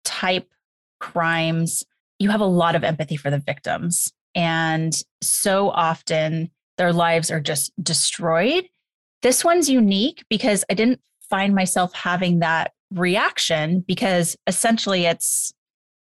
type 0.03 0.49
crimes, 0.99 1.83
you 2.17 2.29
have 2.29 2.41
a 2.41 2.45
lot 2.45 2.75
of 2.75 2.83
empathy 2.83 3.15
for 3.15 3.29
the 3.29 3.39
victims. 3.39 4.11
And 4.35 4.93
so 5.21 5.69
often 5.69 6.51
their 6.77 6.91
lives 6.91 7.31
are 7.31 7.39
just 7.39 7.71
destroyed. 7.81 8.65
This 9.21 9.43
one's 9.43 9.69
unique 9.69 10.23
because 10.29 10.63
I 10.69 10.73
didn't 10.73 11.01
find 11.29 11.53
myself 11.53 11.93
having 11.93 12.39
that 12.39 12.71
reaction 12.91 13.81
because 13.81 14.35
essentially 14.47 15.05
it's 15.05 15.53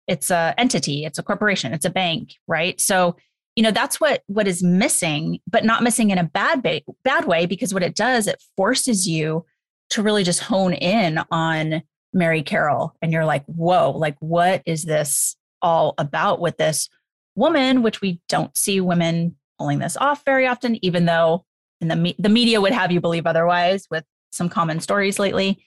it's 0.08 0.32
a 0.32 0.54
entity, 0.58 1.06
it's 1.06 1.20
a 1.20 1.24
corporation, 1.24 1.74
it's 1.74 1.86
a 1.86 1.90
bank, 1.90 2.34
right? 2.48 2.80
So 2.82 3.16
you 3.56 3.64
know 3.64 3.72
that's 3.72 4.00
what 4.00 4.24
what 4.28 4.48
is 4.48 4.64
missing 4.64 5.40
but 5.48 5.66
not 5.66 5.84
missing 5.84 6.10
in 6.10 6.18
a 6.18 6.24
bad 6.24 6.64
ba- 6.64 6.82
bad 7.04 7.26
way 7.26 7.46
because 7.46 7.74
what 7.74 7.84
it 7.84 7.96
does 7.96 8.28
it 8.28 8.42
forces 8.56 9.08
you 9.08 9.46
to 9.90 10.02
really 10.02 10.24
just 10.24 10.40
hone 10.40 10.74
in 10.74 11.20
on 11.32 11.84
mary 12.14 12.44
carroll 12.44 12.96
and 13.02 13.12
you're 13.12 13.26
like 13.26 13.44
whoa 13.46 13.92
like 13.92 14.16
what 14.20 14.62
is 14.66 14.86
this 14.86 15.36
all 15.62 15.94
about 15.98 16.40
with 16.40 16.58
this 16.58 16.90
woman 17.36 17.82
which 17.82 18.02
we 18.02 18.20
don't 18.30 18.56
see 18.56 18.80
women 18.80 19.36
pulling 19.60 19.80
this 19.80 19.98
off 19.98 20.24
very 20.26 20.48
often 20.48 20.84
even 20.84 21.06
though 21.06 21.46
in 21.82 21.88
the 21.88 21.96
me- 21.96 22.16
the 22.18 22.30
media 22.30 22.62
would 22.62 22.74
have 22.74 22.92
you 22.92 23.02
believe 23.02 23.26
otherwise 23.26 23.88
with 23.92 24.06
some 24.32 24.50
common 24.50 24.80
stories 24.80 25.20
lately 25.20 25.64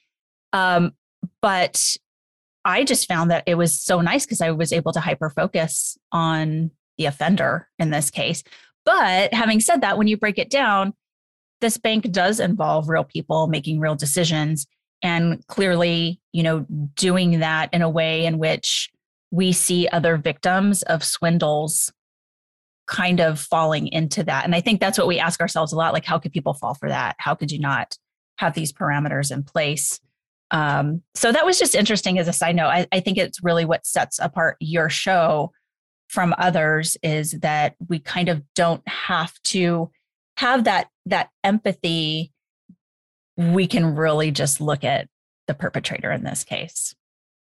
um, 0.52 0.92
but 1.42 1.96
i 2.64 2.84
just 2.84 3.06
found 3.06 3.30
that 3.30 3.42
it 3.46 3.56
was 3.56 3.78
so 3.78 4.00
nice 4.00 4.24
because 4.24 4.40
i 4.40 4.50
was 4.50 4.72
able 4.72 4.92
to 4.92 5.00
hyper 5.00 5.28
focus 5.28 5.98
on 6.12 6.70
the 6.98 7.06
offender 7.06 7.68
in 7.78 7.90
this 7.90 8.10
case. 8.10 8.42
But 8.84 9.32
having 9.32 9.60
said 9.60 9.80
that, 9.80 9.98
when 9.98 10.06
you 10.06 10.16
break 10.16 10.38
it 10.38 10.50
down, 10.50 10.94
this 11.60 11.78
bank 11.78 12.10
does 12.10 12.40
involve 12.40 12.88
real 12.88 13.04
people 13.04 13.46
making 13.46 13.80
real 13.80 13.94
decisions 13.94 14.66
and 15.02 15.46
clearly, 15.46 16.20
you 16.32 16.42
know, 16.42 16.66
doing 16.94 17.40
that 17.40 17.72
in 17.72 17.82
a 17.82 17.88
way 17.88 18.26
in 18.26 18.38
which 18.38 18.90
we 19.30 19.52
see 19.52 19.88
other 19.88 20.16
victims 20.16 20.82
of 20.82 21.02
swindles 21.02 21.92
kind 22.86 23.20
of 23.20 23.40
falling 23.40 23.88
into 23.88 24.22
that. 24.24 24.44
And 24.44 24.54
I 24.54 24.60
think 24.60 24.80
that's 24.80 24.98
what 24.98 25.06
we 25.06 25.18
ask 25.18 25.40
ourselves 25.40 25.72
a 25.72 25.76
lot 25.76 25.92
like, 25.92 26.04
how 26.04 26.18
could 26.18 26.32
people 26.32 26.54
fall 26.54 26.74
for 26.74 26.88
that? 26.88 27.16
How 27.18 27.34
could 27.34 27.50
you 27.50 27.58
not 27.58 27.96
have 28.38 28.54
these 28.54 28.72
parameters 28.72 29.30
in 29.30 29.42
place? 29.42 30.00
Um, 30.50 31.02
so 31.14 31.32
that 31.32 31.46
was 31.46 31.58
just 31.58 31.74
interesting 31.74 32.18
as 32.18 32.28
a 32.28 32.32
side 32.32 32.56
note. 32.56 32.68
I, 32.68 32.86
I 32.92 33.00
think 33.00 33.18
it's 33.18 33.42
really 33.42 33.64
what 33.64 33.86
sets 33.86 34.18
apart 34.18 34.56
your 34.60 34.90
show 34.90 35.52
from 36.08 36.34
others 36.38 36.96
is 37.02 37.32
that 37.42 37.74
we 37.88 37.98
kind 37.98 38.28
of 38.28 38.42
don't 38.54 38.86
have 38.86 39.32
to 39.42 39.90
have 40.36 40.64
that 40.64 40.88
that 41.06 41.30
empathy 41.42 42.32
we 43.36 43.66
can 43.66 43.94
really 43.94 44.30
just 44.30 44.60
look 44.60 44.84
at 44.84 45.08
the 45.46 45.54
perpetrator 45.54 46.12
in 46.12 46.24
this 46.24 46.44
case 46.44 46.94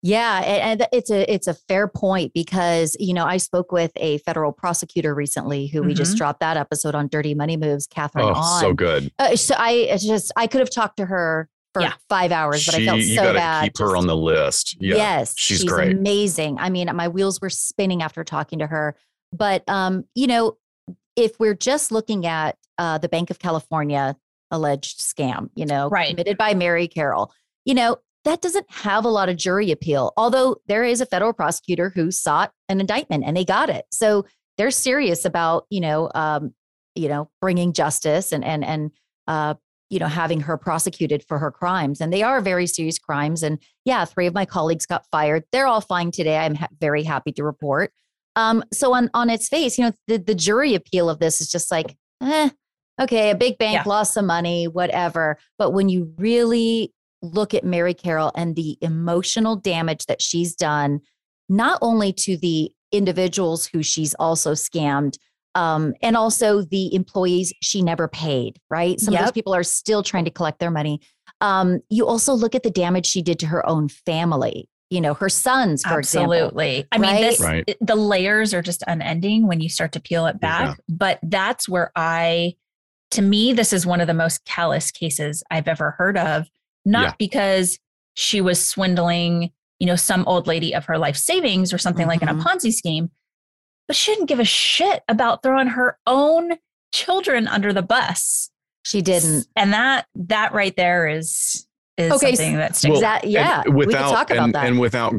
yeah, 0.03 0.39
and 0.39 0.87
it's 0.91 1.11
a 1.11 1.31
it's 1.31 1.47
a 1.47 1.53
fair 1.53 1.87
point 1.87 2.33
because 2.33 2.97
you 2.99 3.13
know 3.13 3.25
I 3.25 3.37
spoke 3.37 3.71
with 3.71 3.91
a 3.97 4.17
federal 4.19 4.51
prosecutor 4.51 5.13
recently 5.13 5.67
who 5.67 5.79
mm-hmm. 5.79 5.89
we 5.89 5.93
just 5.93 6.11
mm-hmm. 6.11 6.17
dropped 6.17 6.39
that 6.39 6.57
episode 6.57 6.95
on 6.95 7.07
Dirty 7.07 7.35
Money 7.35 7.55
Moves, 7.55 7.85
Catherine. 7.85 8.25
Oh, 8.25 8.33
on. 8.33 8.61
so 8.61 8.73
good. 8.73 9.11
Uh, 9.19 9.35
so 9.35 9.53
I 9.57 9.97
just 10.01 10.31
I 10.35 10.47
could 10.47 10.59
have 10.59 10.71
talked 10.71 10.97
to 10.97 11.05
her 11.05 11.47
for 11.73 11.83
yeah. 11.83 11.93
five 12.09 12.31
hours, 12.31 12.65
but 12.65 12.75
she, 12.75 12.83
I 12.83 12.85
felt 12.87 12.99
you 12.99 13.15
so 13.15 13.21
gotta 13.21 13.33
bad. 13.37 13.63
Keep 13.65 13.77
her 13.77 13.95
on 13.95 14.07
the 14.07 14.17
list. 14.17 14.77
Yeah, 14.79 14.95
yes, 14.95 15.35
she's, 15.37 15.59
she's 15.59 15.69
great, 15.69 15.91
amazing. 15.91 16.57
I 16.57 16.71
mean, 16.71 16.89
my 16.95 17.07
wheels 17.07 17.39
were 17.39 17.51
spinning 17.51 18.01
after 18.01 18.23
talking 18.23 18.59
to 18.59 18.67
her. 18.67 18.95
But 19.31 19.63
um, 19.69 20.05
you 20.15 20.25
know, 20.25 20.57
if 21.15 21.39
we're 21.39 21.53
just 21.53 21.91
looking 21.91 22.25
at 22.25 22.57
uh, 22.79 22.97
the 22.97 23.07
Bank 23.07 23.29
of 23.29 23.37
California 23.37 24.15
alleged 24.49 24.99
scam, 24.99 25.51
you 25.53 25.67
know, 25.67 25.89
right. 25.89 26.09
committed 26.09 26.37
by 26.37 26.55
Mary 26.55 26.87
Carroll, 26.87 27.31
you 27.65 27.75
know, 27.75 27.97
that 28.23 28.41
doesn't 28.41 28.69
have 28.69 29.05
a 29.05 29.09
lot 29.09 29.29
of 29.29 29.37
jury 29.37 29.71
appeal. 29.71 30.13
Although 30.15 30.57
there 30.67 30.83
is 30.83 31.01
a 31.01 31.05
federal 31.05 31.33
prosecutor 31.33 31.91
who 31.93 32.11
sought 32.11 32.51
an 32.69 32.79
indictment 32.79 33.23
and 33.25 33.35
they 33.35 33.45
got 33.45 33.69
it, 33.69 33.85
so 33.91 34.25
they're 34.57 34.71
serious 34.71 35.25
about 35.25 35.65
you 35.69 35.81
know, 35.81 36.11
um, 36.13 36.53
you 36.95 37.09
know, 37.09 37.29
bringing 37.41 37.73
justice 37.73 38.31
and 38.31 38.43
and 38.43 38.63
and 38.63 38.91
uh, 39.27 39.55
you 39.89 39.99
know 39.99 40.07
having 40.07 40.41
her 40.41 40.57
prosecuted 40.57 41.23
for 41.27 41.39
her 41.39 41.51
crimes. 41.51 41.99
And 41.99 42.13
they 42.13 42.23
are 42.23 42.41
very 42.41 42.67
serious 42.67 42.99
crimes. 42.99 43.43
And 43.43 43.59
yeah 43.85 44.05
three 44.05 44.27
of 44.27 44.33
my 44.33 44.45
colleagues 44.45 44.85
got 44.85 45.05
fired. 45.11 45.43
They're 45.51 45.67
all 45.67 45.81
fine 45.81 46.11
today. 46.11 46.37
I'm 46.37 46.55
ha- 46.55 46.67
very 46.79 47.03
happy 47.03 47.31
to 47.33 47.43
report. 47.43 47.91
Um, 48.35 48.63
so 48.71 48.93
on 48.93 49.09
on 49.13 49.29
its 49.29 49.49
face 49.49 49.77
you 49.77 49.85
know 49.85 49.91
the, 50.07 50.17
the 50.17 50.35
jury 50.35 50.73
appeal 50.75 51.09
of 51.09 51.19
this 51.19 51.41
is 51.41 51.51
just 51.51 51.69
like 51.69 51.97
eh, 52.21 52.49
okay 53.01 53.31
a 53.31 53.35
big 53.35 53.57
bank 53.57 53.73
yeah. 53.73 53.83
lost 53.85 54.13
some 54.13 54.25
money 54.25 54.67
whatever. 54.67 55.37
But 55.57 55.71
when 55.71 55.89
you 55.89 56.13
really 56.17 56.93
look 57.21 57.53
at 57.53 57.63
Mary 57.63 57.93
Carroll 57.93 58.31
and 58.35 58.55
the 58.55 58.77
emotional 58.81 59.55
damage 59.55 60.05
that 60.07 60.21
she's 60.21 60.55
done, 60.55 60.99
not 61.49 61.77
only 61.81 62.13
to 62.13 62.37
the 62.37 62.71
individuals 62.91 63.65
who 63.67 63.83
she's 63.83 64.13
also 64.15 64.53
scammed, 64.53 65.17
um, 65.53 65.93
and 66.01 66.15
also 66.15 66.61
the 66.61 66.93
employees 66.93 67.53
she 67.61 67.81
never 67.81 68.07
paid, 68.07 68.57
right? 68.69 68.99
Some 68.99 69.13
yep. 69.13 69.21
of 69.21 69.25
those 69.27 69.33
people 69.33 69.53
are 69.53 69.63
still 69.63 70.01
trying 70.03 70.25
to 70.25 70.31
collect 70.31 70.59
their 70.59 70.71
money. 70.71 71.01
Um, 71.41 71.81
you 71.89 72.07
also 72.07 72.33
look 72.33 72.55
at 72.55 72.63
the 72.63 72.69
damage 72.69 73.05
she 73.05 73.21
did 73.21 73.39
to 73.39 73.47
her 73.47 73.67
own 73.67 73.89
family, 73.89 74.69
you 74.89 75.01
know, 75.01 75.13
her 75.13 75.29
sons, 75.29 75.83
for 75.83 75.97
Absolutely. 75.99 76.37
example. 76.37 76.61
Absolutely. 76.63 76.87
I 76.91 76.97
mean, 76.97 77.21
this, 77.21 77.39
right. 77.39 77.77
the 77.81 77.95
layers 77.95 78.53
are 78.53 78.61
just 78.61 78.83
unending 78.87 79.47
when 79.47 79.59
you 79.59 79.67
start 79.67 79.91
to 79.93 79.99
peel 79.99 80.25
it 80.27 80.39
back. 80.39 80.67
Yeah. 80.67 80.95
But 80.95 81.19
that's 81.23 81.67
where 81.67 81.91
I, 81.95 82.53
to 83.11 83.21
me, 83.21 83.51
this 83.53 83.73
is 83.73 83.85
one 83.85 83.99
of 83.99 84.07
the 84.07 84.13
most 84.13 84.45
callous 84.45 84.91
cases 84.91 85.43
I've 85.51 85.67
ever 85.67 85.91
heard 85.97 86.17
of 86.17 86.47
not 86.85 87.03
yeah. 87.03 87.13
because 87.17 87.77
she 88.15 88.41
was 88.41 88.63
swindling, 88.63 89.51
you 89.79 89.87
know, 89.87 89.95
some 89.95 90.23
old 90.27 90.47
lady 90.47 90.73
of 90.75 90.85
her 90.85 90.97
life 90.97 91.15
savings 91.15 91.73
or 91.73 91.77
something 91.77 92.03
mm-hmm. 92.03 92.09
like 92.09 92.21
in 92.21 92.29
a 92.29 92.33
mm-hmm. 92.33 92.41
Ponzi 92.41 92.73
scheme, 92.73 93.09
but 93.87 93.95
she 93.95 94.13
didn't 94.13 94.27
give 94.27 94.39
a 94.39 94.45
shit 94.45 95.03
about 95.07 95.43
throwing 95.43 95.67
her 95.67 95.97
own 96.07 96.53
children 96.93 97.47
under 97.47 97.73
the 97.73 97.81
bus. 97.81 98.49
She 98.83 99.01
didn't. 99.01 99.47
And 99.55 99.73
that 99.73 100.07
that 100.15 100.53
right 100.53 100.75
there 100.75 101.07
is 101.07 101.67
is 101.97 102.11
okay, 102.13 102.35
something 102.35 102.57
that 102.57 102.75
sticks. 102.75 102.91
Well, 102.91 103.01
that, 103.01 103.25
yeah, 103.25 103.63
without, 103.67 103.75
we 103.75 103.85
can 103.85 104.01
talk 104.03 104.31
about 104.31 104.43
and, 104.45 104.55
that. 104.55 104.65
And 104.65 104.79
without 104.79 105.13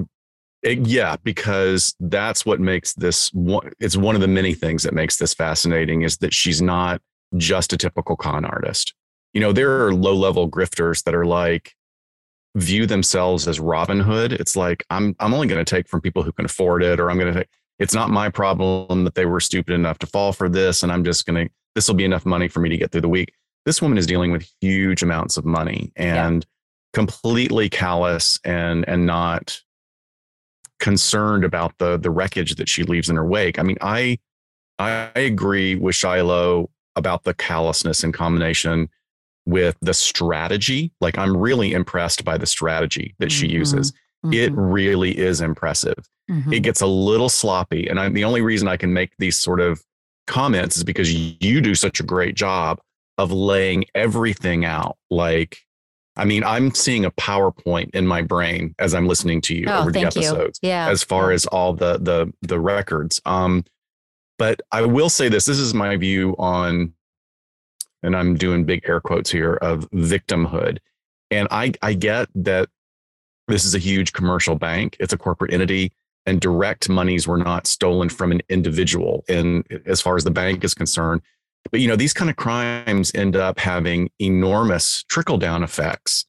it, 0.62 0.86
yeah, 0.86 1.16
because 1.22 1.94
that's 2.00 2.44
what 2.44 2.60
makes 2.60 2.94
this 2.94 3.32
one. 3.32 3.70
It's 3.78 3.96
one 3.96 4.14
of 4.14 4.20
the 4.20 4.28
many 4.28 4.54
things 4.54 4.82
that 4.82 4.94
makes 4.94 5.16
this 5.16 5.34
fascinating 5.34 6.02
is 6.02 6.18
that 6.18 6.34
she's 6.34 6.60
not 6.60 7.00
just 7.36 7.72
a 7.72 7.76
typical 7.76 8.16
con 8.16 8.44
artist 8.44 8.94
you 9.32 9.40
know, 9.40 9.52
there 9.52 9.86
are 9.86 9.94
low 9.94 10.14
level 10.14 10.50
grifters 10.50 11.04
that 11.04 11.14
are 11.14 11.26
like, 11.26 11.74
view 12.54 12.84
themselves 12.84 13.48
as 13.48 13.58
Robin 13.58 13.98
Hood. 13.98 14.34
It's 14.34 14.56
like, 14.56 14.84
I'm, 14.90 15.16
I'm 15.20 15.32
only 15.32 15.46
going 15.46 15.64
to 15.64 15.70
take 15.74 15.88
from 15.88 16.02
people 16.02 16.22
who 16.22 16.32
can 16.32 16.44
afford 16.44 16.82
it, 16.82 17.00
or 17.00 17.10
I'm 17.10 17.18
going 17.18 17.32
to 17.32 17.40
take, 17.40 17.48
it's 17.78 17.94
not 17.94 18.10
my 18.10 18.28
problem 18.28 19.04
that 19.04 19.14
they 19.14 19.24
were 19.24 19.40
stupid 19.40 19.72
enough 19.72 19.98
to 20.00 20.06
fall 20.06 20.34
for 20.34 20.50
this. 20.50 20.82
And 20.82 20.92
I'm 20.92 21.02
just 21.02 21.24
going 21.24 21.46
to, 21.46 21.52
this 21.74 21.88
will 21.88 21.94
be 21.94 22.04
enough 22.04 22.26
money 22.26 22.48
for 22.48 22.60
me 22.60 22.68
to 22.68 22.76
get 22.76 22.92
through 22.92 23.00
the 23.00 23.08
week. 23.08 23.32
This 23.64 23.80
woman 23.80 23.96
is 23.96 24.06
dealing 24.06 24.32
with 24.32 24.46
huge 24.60 25.02
amounts 25.02 25.38
of 25.38 25.46
money 25.46 25.92
and 25.96 26.44
yeah. 26.44 26.48
completely 26.92 27.70
callous 27.70 28.38
and, 28.44 28.86
and 28.86 29.06
not 29.06 29.58
concerned 30.78 31.44
about 31.44 31.78
the, 31.78 31.96
the 31.96 32.10
wreckage 32.10 32.56
that 32.56 32.68
she 32.68 32.82
leaves 32.82 33.08
in 33.08 33.16
her 33.16 33.24
wake. 33.24 33.58
I 33.58 33.62
mean, 33.62 33.78
I, 33.80 34.18
I 34.78 35.10
agree 35.14 35.74
with 35.76 35.94
Shiloh 35.94 36.68
about 36.96 37.24
the 37.24 37.32
callousness 37.32 38.04
in 38.04 38.12
combination 38.12 38.90
with 39.46 39.76
the 39.80 39.94
strategy. 39.94 40.92
Like 41.00 41.18
I'm 41.18 41.36
really 41.36 41.72
impressed 41.72 42.24
by 42.24 42.38
the 42.38 42.46
strategy 42.46 43.14
that 43.18 43.32
she 43.32 43.46
mm-hmm. 43.46 43.56
uses. 43.56 43.92
Mm-hmm. 44.24 44.32
It 44.34 44.52
really 44.54 45.18
is 45.18 45.40
impressive. 45.40 46.08
Mm-hmm. 46.30 46.52
It 46.52 46.60
gets 46.60 46.80
a 46.80 46.86
little 46.86 47.28
sloppy. 47.28 47.88
And 47.88 47.98
I'm 47.98 48.12
the 48.12 48.24
only 48.24 48.40
reason 48.40 48.68
I 48.68 48.76
can 48.76 48.92
make 48.92 49.12
these 49.18 49.38
sort 49.38 49.60
of 49.60 49.82
comments 50.26 50.76
is 50.76 50.84
because 50.84 51.12
you 51.12 51.60
do 51.60 51.74
such 51.74 52.00
a 52.00 52.04
great 52.04 52.34
job 52.34 52.80
of 53.18 53.32
laying 53.32 53.84
everything 53.94 54.64
out. 54.64 54.96
Like, 55.10 55.58
I 56.16 56.24
mean, 56.24 56.44
I'm 56.44 56.74
seeing 56.74 57.04
a 57.04 57.10
PowerPoint 57.10 57.90
in 57.94 58.06
my 58.06 58.22
brain 58.22 58.74
as 58.78 58.94
I'm 58.94 59.08
listening 59.08 59.40
to 59.42 59.54
you 59.54 59.66
oh, 59.68 59.80
over 59.80 59.92
the 59.92 60.00
episodes. 60.00 60.60
You. 60.62 60.68
Yeah. 60.68 60.88
As 60.88 61.02
far 61.02 61.32
as 61.32 61.46
all 61.46 61.72
the 61.72 61.98
the 61.98 62.32
the 62.42 62.60
records. 62.60 63.20
Um, 63.24 63.64
but 64.38 64.60
I 64.70 64.82
will 64.82 65.08
say 65.08 65.28
this: 65.28 65.44
this 65.44 65.58
is 65.58 65.74
my 65.74 65.96
view 65.96 66.34
on 66.38 66.92
and 68.02 68.16
I'm 68.16 68.34
doing 68.34 68.64
big 68.64 68.82
air 68.86 69.00
quotes 69.00 69.30
here 69.30 69.54
of 69.54 69.88
victimhood. 69.90 70.78
And 71.30 71.48
I, 71.50 71.72
I 71.82 71.94
get 71.94 72.28
that 72.34 72.68
this 73.48 73.64
is 73.64 73.74
a 73.74 73.78
huge 73.78 74.12
commercial 74.12 74.54
bank, 74.54 74.96
it's 75.00 75.12
a 75.12 75.18
corporate 75.18 75.52
entity, 75.52 75.92
and 76.26 76.40
direct 76.40 76.88
monies 76.88 77.26
were 77.26 77.38
not 77.38 77.66
stolen 77.66 78.08
from 78.08 78.32
an 78.32 78.42
individual. 78.48 79.24
And 79.28 79.66
as 79.86 80.00
far 80.00 80.16
as 80.16 80.24
the 80.24 80.30
bank 80.30 80.62
is 80.64 80.74
concerned, 80.74 81.22
but 81.70 81.80
you 81.80 81.88
know, 81.88 81.96
these 81.96 82.12
kind 82.12 82.30
of 82.30 82.36
crimes 82.36 83.12
end 83.14 83.36
up 83.36 83.58
having 83.58 84.10
enormous 84.18 85.04
trickle 85.04 85.38
down 85.38 85.62
effects 85.62 86.26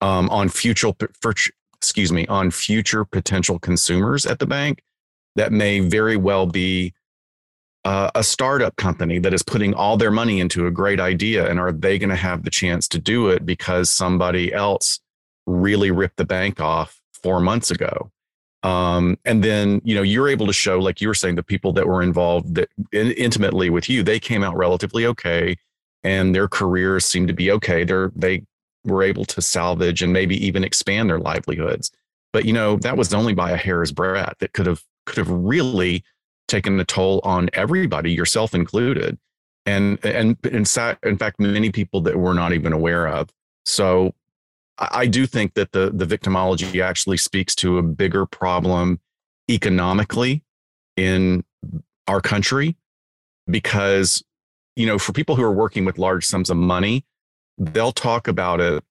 um, 0.00 0.28
on 0.30 0.48
future, 0.48 0.92
for, 1.20 1.34
excuse 1.76 2.12
me, 2.12 2.26
on 2.26 2.50
future 2.50 3.04
potential 3.04 3.58
consumers 3.58 4.26
at 4.26 4.38
the 4.38 4.46
bank 4.46 4.82
that 5.36 5.52
may 5.52 5.80
very 5.80 6.16
well 6.16 6.46
be 6.46 6.92
uh, 7.84 8.10
a 8.14 8.22
startup 8.22 8.76
company 8.76 9.18
that 9.18 9.34
is 9.34 9.42
putting 9.42 9.74
all 9.74 9.96
their 9.96 10.10
money 10.10 10.40
into 10.40 10.66
a 10.66 10.70
great 10.70 11.00
idea 11.00 11.48
and 11.48 11.58
are 11.58 11.72
they 11.72 11.98
going 11.98 12.10
to 12.10 12.16
have 12.16 12.44
the 12.44 12.50
chance 12.50 12.86
to 12.88 12.98
do 12.98 13.28
it 13.28 13.44
because 13.44 13.90
somebody 13.90 14.52
else 14.52 15.00
really 15.46 15.90
ripped 15.90 16.16
the 16.16 16.24
bank 16.24 16.60
off 16.60 17.00
four 17.22 17.40
months 17.40 17.70
ago? 17.70 18.10
Um, 18.62 19.18
and 19.24 19.42
then 19.42 19.80
you 19.84 19.94
know 19.94 20.02
you're 20.02 20.28
able 20.28 20.46
to 20.46 20.52
show 20.52 20.78
like 20.78 21.00
you 21.00 21.08
were 21.08 21.14
saying 21.14 21.34
the 21.34 21.42
people 21.42 21.72
that 21.72 21.88
were 21.88 22.00
involved 22.00 22.54
that 22.54 22.68
in, 22.92 23.10
intimately 23.12 23.70
with 23.70 23.90
you 23.90 24.04
they 24.04 24.20
came 24.20 24.44
out 24.44 24.56
relatively 24.56 25.04
okay 25.06 25.56
and 26.04 26.34
their 26.34 26.48
careers 26.48 27.04
seem 27.04 27.26
to 27.26 27.32
be 27.32 27.50
okay. 27.50 27.84
They're 27.84 28.12
they 28.14 28.44
were 28.84 29.02
able 29.02 29.24
to 29.24 29.42
salvage 29.42 30.02
and 30.02 30.12
maybe 30.12 30.44
even 30.44 30.64
expand 30.64 31.08
their 31.08 31.18
livelihoods. 31.18 31.90
But 32.32 32.44
you 32.44 32.52
know 32.52 32.76
that 32.76 32.96
was 32.96 33.12
only 33.12 33.34
by 33.34 33.50
a 33.50 33.56
hair's 33.56 33.92
breadth. 33.92 34.38
That 34.38 34.52
could 34.52 34.66
have 34.66 34.82
could 35.06 35.18
have 35.18 35.30
really 35.30 36.04
taken 36.48 36.78
a 36.80 36.84
toll 36.84 37.20
on 37.24 37.48
everybody, 37.52 38.12
yourself 38.12 38.54
included, 38.54 39.18
and 39.66 39.98
and 40.04 40.36
in 40.44 40.64
in 41.02 41.18
fact, 41.18 41.40
many 41.40 41.70
people 41.70 42.00
that 42.02 42.16
we're 42.16 42.34
not 42.34 42.52
even 42.52 42.72
aware 42.72 43.08
of. 43.08 43.30
So, 43.64 44.14
I 44.78 45.06
do 45.06 45.26
think 45.26 45.54
that 45.54 45.72
the 45.72 45.90
the 45.92 46.06
victimology 46.06 46.82
actually 46.82 47.18
speaks 47.18 47.54
to 47.56 47.78
a 47.78 47.82
bigger 47.82 48.26
problem 48.26 49.00
economically 49.50 50.42
in 50.96 51.44
our 52.08 52.20
country, 52.20 52.76
because 53.46 54.22
you 54.76 54.86
know, 54.86 54.98
for 54.98 55.12
people 55.12 55.36
who 55.36 55.42
are 55.42 55.52
working 55.52 55.84
with 55.84 55.98
large 55.98 56.24
sums 56.24 56.48
of 56.48 56.56
money, 56.56 57.04
they'll 57.58 57.92
talk 57.92 58.26
about 58.26 58.60
it 58.60 58.82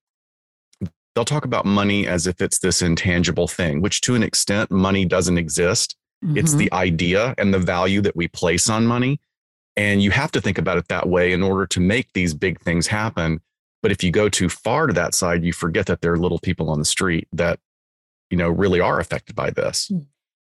they'll 1.15 1.25
talk 1.25 1.45
about 1.45 1.65
money 1.65 2.07
as 2.07 2.27
if 2.27 2.41
it's 2.41 2.59
this 2.59 2.81
intangible 2.81 3.47
thing, 3.47 3.81
which 3.81 4.01
to 4.01 4.15
an 4.15 4.23
extent, 4.23 4.71
money 4.71 5.05
doesn't 5.05 5.37
exist. 5.37 5.95
Mm-hmm. 6.23 6.37
It's 6.37 6.53
the 6.53 6.71
idea 6.71 7.33
and 7.37 7.53
the 7.53 7.59
value 7.59 8.01
that 8.01 8.15
we 8.15 8.27
place 8.27 8.69
on 8.69 8.85
money. 8.85 9.19
And 9.77 10.03
you 10.03 10.11
have 10.11 10.31
to 10.31 10.41
think 10.41 10.57
about 10.57 10.77
it 10.77 10.87
that 10.89 11.07
way 11.07 11.31
in 11.31 11.41
order 11.41 11.65
to 11.67 11.79
make 11.79 12.13
these 12.13 12.33
big 12.33 12.59
things 12.61 12.87
happen. 12.87 13.39
But 13.81 13.91
if 13.91 14.03
you 14.03 14.11
go 14.11 14.29
too 14.29 14.49
far 14.49 14.87
to 14.87 14.93
that 14.93 15.15
side, 15.15 15.43
you 15.43 15.53
forget 15.53 15.87
that 15.87 16.01
there 16.01 16.13
are 16.13 16.17
little 16.17 16.39
people 16.39 16.69
on 16.69 16.77
the 16.77 16.85
street 16.85 17.27
that, 17.33 17.59
you 18.29 18.37
know, 18.37 18.49
really 18.49 18.79
are 18.79 18.99
affected 18.99 19.35
by 19.35 19.49
this. 19.49 19.87
Hmm. 19.87 19.99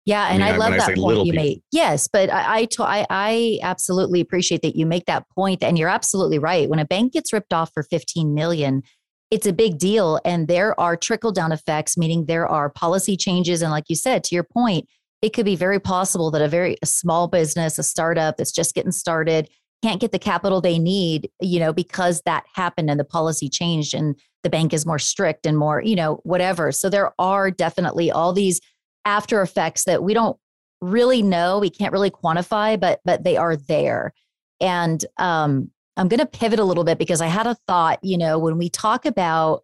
Yeah, 0.07 0.29
and 0.29 0.41
I, 0.41 0.53
mean, 0.53 0.55
I 0.55 0.57
love 0.57 0.71
that 0.71 0.89
I 0.89 0.95
point 0.95 1.17
you 1.17 1.33
people. 1.33 1.43
made. 1.43 1.61
Yes, 1.73 2.07
but 2.07 2.29
I, 2.29 2.59
I, 2.59 2.65
to, 2.65 2.83
I, 2.83 3.05
I 3.09 3.59
absolutely 3.61 4.21
appreciate 4.21 4.61
that 4.61 4.77
you 4.77 4.85
make 4.85 5.05
that 5.07 5.29
point, 5.35 5.61
and 5.61 5.77
you're 5.77 5.89
absolutely 5.89 6.39
right. 6.39 6.69
When 6.69 6.79
a 6.79 6.85
bank 6.85 7.11
gets 7.11 7.33
ripped 7.33 7.51
off 7.51 7.73
for 7.73 7.83
15 7.83 8.33
million, 8.33 8.83
it's 9.31 9.45
a 9.45 9.51
big 9.51 9.77
deal, 9.77 10.21
and 10.23 10.47
there 10.47 10.79
are 10.79 10.95
trickle 10.95 11.33
down 11.33 11.51
effects, 11.51 11.97
meaning 11.97 12.25
there 12.25 12.47
are 12.47 12.69
policy 12.69 13.17
changes, 13.17 13.61
and 13.61 13.69
like 13.69 13.89
you 13.89 13.97
said, 13.97 14.23
to 14.23 14.35
your 14.35 14.45
point, 14.45 14.87
it 15.21 15.33
could 15.33 15.45
be 15.45 15.55
very 15.55 15.79
possible 15.79 16.31
that 16.31 16.41
a 16.41 16.47
very 16.47 16.77
a 16.81 16.85
small 16.85 17.27
business, 17.27 17.79
a 17.79 17.83
startup 17.83 18.37
that's 18.37 18.51
just 18.51 18.75
getting 18.75 18.91
started, 18.91 19.49
can't 19.83 20.01
get 20.01 20.11
the 20.11 20.19
capital 20.19 20.61
they 20.61 20.79
need, 20.79 21.29
you 21.41 21.59
know, 21.59 21.73
because 21.73 22.21
that 22.25 22.45
happened 22.55 22.89
and 22.89 22.99
the 22.99 23.05
policy 23.05 23.49
changed, 23.49 23.93
and 23.93 24.15
the 24.43 24.49
bank 24.49 24.73
is 24.73 24.85
more 24.85 24.99
strict 24.99 25.45
and 25.45 25.57
more, 25.57 25.81
you 25.81 25.95
know, 25.95 26.19
whatever. 26.23 26.71
So 26.71 26.89
there 26.89 27.13
are 27.19 27.51
definitely 27.51 28.11
all 28.11 28.33
these 28.33 28.61
after 29.05 29.41
effects 29.41 29.85
that 29.85 30.03
we 30.03 30.13
don't 30.13 30.37
really 30.81 31.21
know 31.21 31.57
we 31.59 31.69
can't 31.69 31.93
really 31.93 32.11
quantify 32.11 32.79
but 32.79 32.99
but 33.03 33.23
they 33.23 33.35
are 33.35 33.55
there 33.55 34.13
and 34.61 35.05
um 35.17 35.71
i'm 35.95 36.07
going 36.07 36.19
to 36.19 36.25
pivot 36.25 36.59
a 36.59 36.63
little 36.63 36.83
bit 36.83 36.99
because 36.99 37.21
i 37.21 37.25
had 37.25 37.47
a 37.47 37.55
thought 37.67 37.99
you 38.03 38.17
know 38.17 38.37
when 38.37 38.57
we 38.57 38.69
talk 38.69 39.05
about 39.05 39.63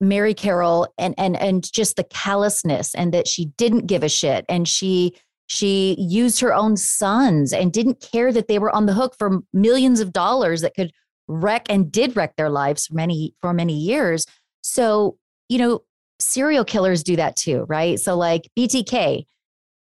mary 0.00 0.34
carroll 0.34 0.86
and 0.98 1.14
and 1.18 1.36
and 1.36 1.70
just 1.72 1.96
the 1.96 2.04
callousness 2.04 2.94
and 2.94 3.14
that 3.14 3.28
she 3.28 3.46
didn't 3.56 3.86
give 3.86 4.02
a 4.02 4.08
shit 4.08 4.44
and 4.48 4.68
she 4.68 5.14
she 5.46 5.94
used 5.98 6.40
her 6.40 6.54
own 6.54 6.76
sons 6.76 7.52
and 7.52 7.72
didn't 7.72 8.00
care 8.00 8.32
that 8.32 8.48
they 8.48 8.58
were 8.58 8.74
on 8.74 8.86
the 8.86 8.94
hook 8.94 9.14
for 9.18 9.40
millions 9.52 10.00
of 10.00 10.12
dollars 10.12 10.62
that 10.62 10.74
could 10.74 10.90
wreck 11.28 11.66
and 11.68 11.92
did 11.92 12.16
wreck 12.16 12.34
their 12.36 12.50
lives 12.50 12.86
for 12.86 12.94
many 12.94 13.34
for 13.40 13.52
many 13.52 13.76
years 13.78 14.26
so 14.62 15.16
you 15.48 15.58
know 15.58 15.80
serial 16.18 16.64
killers 16.64 17.02
do 17.02 17.16
that 17.16 17.36
too, 17.36 17.64
right? 17.68 17.98
So, 17.98 18.16
like 18.16 18.50
BTK, 18.58 19.24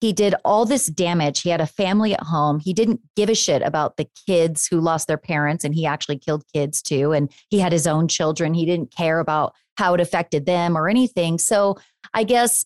he 0.00 0.12
did 0.12 0.34
all 0.44 0.64
this 0.64 0.86
damage. 0.86 1.42
He 1.42 1.50
had 1.50 1.60
a 1.60 1.66
family 1.66 2.14
at 2.14 2.22
home. 2.22 2.58
He 2.58 2.72
didn't 2.72 3.00
give 3.16 3.28
a 3.28 3.34
shit 3.34 3.62
about 3.62 3.96
the 3.96 4.08
kids 4.26 4.66
who 4.66 4.80
lost 4.80 5.08
their 5.08 5.18
parents, 5.18 5.64
and 5.64 5.74
he 5.74 5.86
actually 5.86 6.18
killed 6.18 6.44
kids 6.52 6.80
too. 6.80 7.12
And 7.12 7.30
he 7.48 7.58
had 7.58 7.72
his 7.72 7.86
own 7.86 8.08
children. 8.08 8.54
He 8.54 8.64
didn't 8.64 8.94
care 8.94 9.20
about 9.20 9.54
how 9.80 9.94
it 9.94 10.00
affected 10.00 10.46
them 10.46 10.76
or 10.76 10.88
anything. 10.88 11.38
So, 11.38 11.76
I 12.14 12.24
guess, 12.24 12.64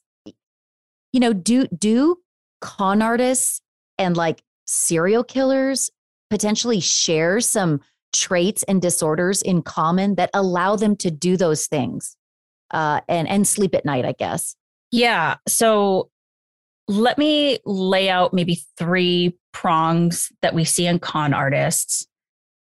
you 1.12 1.20
know, 1.20 1.32
do 1.32 1.66
do 1.68 2.18
con 2.60 3.00
artists 3.00 3.60
and 3.98 4.16
like 4.16 4.42
serial 4.66 5.24
killers 5.24 5.90
potentially 6.28 6.80
share 6.80 7.40
some 7.40 7.80
traits 8.12 8.62
and 8.64 8.82
disorders 8.82 9.40
in 9.42 9.62
common 9.62 10.16
that 10.16 10.30
allow 10.34 10.76
them 10.76 10.96
to 10.96 11.10
do 11.10 11.36
those 11.36 11.66
things? 11.66 12.16
uh, 12.74 13.00
and 13.08 13.28
and 13.28 13.46
sleep 13.46 13.74
at 13.74 13.84
night, 13.84 14.04
I 14.04 14.12
guess. 14.12 14.56
Yeah. 14.90 15.36
So 15.48 16.10
let 16.88 17.16
me 17.16 17.60
lay 17.64 18.10
out 18.10 18.34
maybe 18.34 18.62
three 18.76 19.38
prongs 19.52 20.30
that 20.42 20.54
we 20.54 20.64
see 20.64 20.86
in 20.86 20.98
con 20.98 21.32
artists 21.32 22.06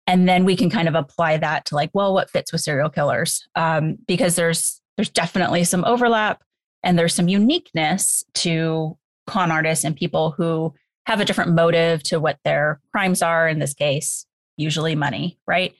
and 0.07 0.29
then 0.29 0.45
we 0.45 0.55
can 0.55 0.69
kind 0.69 0.87
of 0.87 0.95
apply 0.95 1.37
that 1.37 1.65
to 1.65 1.75
like 1.75 1.89
well 1.93 2.13
what 2.13 2.29
fits 2.29 2.51
with 2.51 2.61
serial 2.61 2.89
killers 2.89 3.47
um, 3.55 3.97
because 4.07 4.35
there's 4.35 4.81
there's 4.97 5.09
definitely 5.09 5.63
some 5.63 5.83
overlap 5.85 6.41
and 6.83 6.97
there's 6.97 7.13
some 7.13 7.27
uniqueness 7.27 8.23
to 8.33 8.97
con 9.27 9.51
artists 9.51 9.83
and 9.83 9.95
people 9.95 10.31
who 10.31 10.73
have 11.05 11.19
a 11.19 11.25
different 11.25 11.53
motive 11.53 12.01
to 12.03 12.19
what 12.19 12.39
their 12.43 12.79
crimes 12.91 13.21
are 13.21 13.47
in 13.47 13.59
this 13.59 13.73
case 13.73 14.25
usually 14.57 14.95
money 14.95 15.37
right 15.47 15.73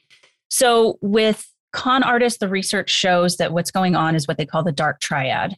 so 0.50 0.98
with 1.01 1.48
con 1.75 2.03
artists, 2.03 2.39
the 2.39 2.48
research 2.48 2.89
shows 2.89 3.36
that 3.36 3.51
what's 3.51 3.70
going 3.70 3.96
on 3.96 4.15
is 4.15 4.27
what 4.27 4.38
they 4.38 4.46
call 4.46 4.63
the 4.63 4.72
dark 4.72 5.01
triad. 5.01 5.55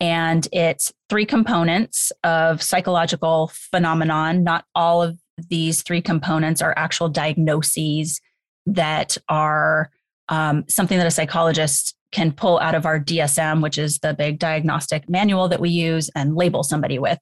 And 0.00 0.48
it's 0.52 0.90
three 1.10 1.26
components 1.26 2.10
of 2.24 2.62
psychological 2.62 3.50
phenomenon. 3.52 4.42
Not 4.42 4.64
all 4.74 5.02
of 5.02 5.18
these 5.48 5.82
three 5.82 6.02
components 6.02 6.62
are 6.62 6.74
actual 6.76 7.08
diagnoses 7.08 8.20
that 8.66 9.16
are 9.28 9.90
um, 10.28 10.64
something 10.68 10.98
that 10.98 11.06
a 11.06 11.10
psychologist 11.10 11.96
can 12.12 12.32
pull 12.32 12.58
out 12.58 12.74
of 12.74 12.86
our 12.86 12.98
DSM, 12.98 13.62
which 13.62 13.78
is 13.78 13.98
the 13.98 14.14
big 14.14 14.38
diagnostic 14.38 15.08
manual 15.08 15.48
that 15.48 15.60
we 15.60 15.70
use, 15.70 16.10
and 16.14 16.34
label 16.34 16.62
somebody 16.62 16.98
with. 16.98 17.18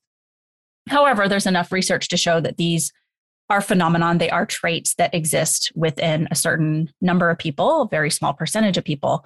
However, 0.89 1.29
there's 1.29 1.47
enough 1.47 1.73
research 1.73 2.09
to 2.09 2.17
show 2.17 2.41
that 2.41 2.57
these 2.57 2.93
are 3.51 3.61
phenomenon. 3.61 4.19
They 4.19 4.31
are 4.31 4.47
traits 4.47 4.95
that 4.95 5.15
exist 5.15 5.73
within 5.75 6.29
a 6.31 6.35
certain 6.35 6.91
number 7.01 7.31
of 7.31 7.39
people, 7.39 7.83
a 7.83 7.89
very 7.89 8.11
small 8.11 8.33
percentage 8.35 8.77
of 8.77 8.85
people. 8.85 9.25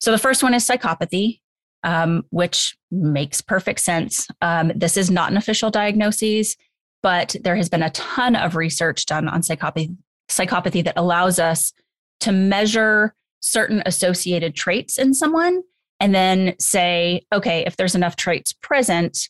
So 0.00 0.10
the 0.10 0.18
first 0.18 0.42
one 0.42 0.54
is 0.54 0.66
psychopathy, 0.66 1.40
um, 1.82 2.24
which 2.30 2.76
makes 2.90 3.40
perfect 3.40 3.80
sense. 3.80 4.26
Um, 4.40 4.72
this 4.74 4.96
is 4.96 5.10
not 5.10 5.30
an 5.30 5.36
official 5.36 5.70
diagnosis, 5.70 6.56
but 7.02 7.36
there 7.42 7.56
has 7.56 7.68
been 7.68 7.82
a 7.82 7.90
ton 7.90 8.34
of 8.34 8.56
research 8.56 9.06
done 9.06 9.28
on 9.28 9.42
psychopathy, 9.42 9.96
psychopathy 10.28 10.84
that 10.84 10.98
allows 10.98 11.38
us 11.38 11.72
to 12.20 12.32
measure 12.32 13.14
certain 13.40 13.82
associated 13.86 14.54
traits 14.54 14.98
in 14.98 15.14
someone 15.14 15.62
and 16.00 16.14
then 16.14 16.54
say, 16.58 17.22
okay, 17.32 17.64
if 17.66 17.76
there's 17.76 17.94
enough 17.94 18.16
traits 18.16 18.52
present, 18.52 19.28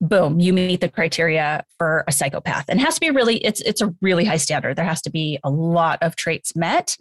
boom, 0.00 0.40
you 0.40 0.52
meet 0.52 0.80
the 0.80 0.88
criteria 0.88 1.64
for 1.78 2.04
a 2.08 2.12
psychopath. 2.12 2.64
And 2.68 2.80
has 2.80 2.94
to 2.94 3.00
be 3.00 3.10
really, 3.10 3.36
it's 3.44 3.60
it's 3.60 3.80
a 3.80 3.94
really 4.00 4.24
high 4.24 4.38
standard. 4.38 4.76
There 4.76 4.84
has 4.84 5.02
to 5.02 5.10
be 5.10 5.38
a 5.44 5.50
lot 5.50 5.98
of 6.02 6.16
traits 6.16 6.56
met. 6.56 6.96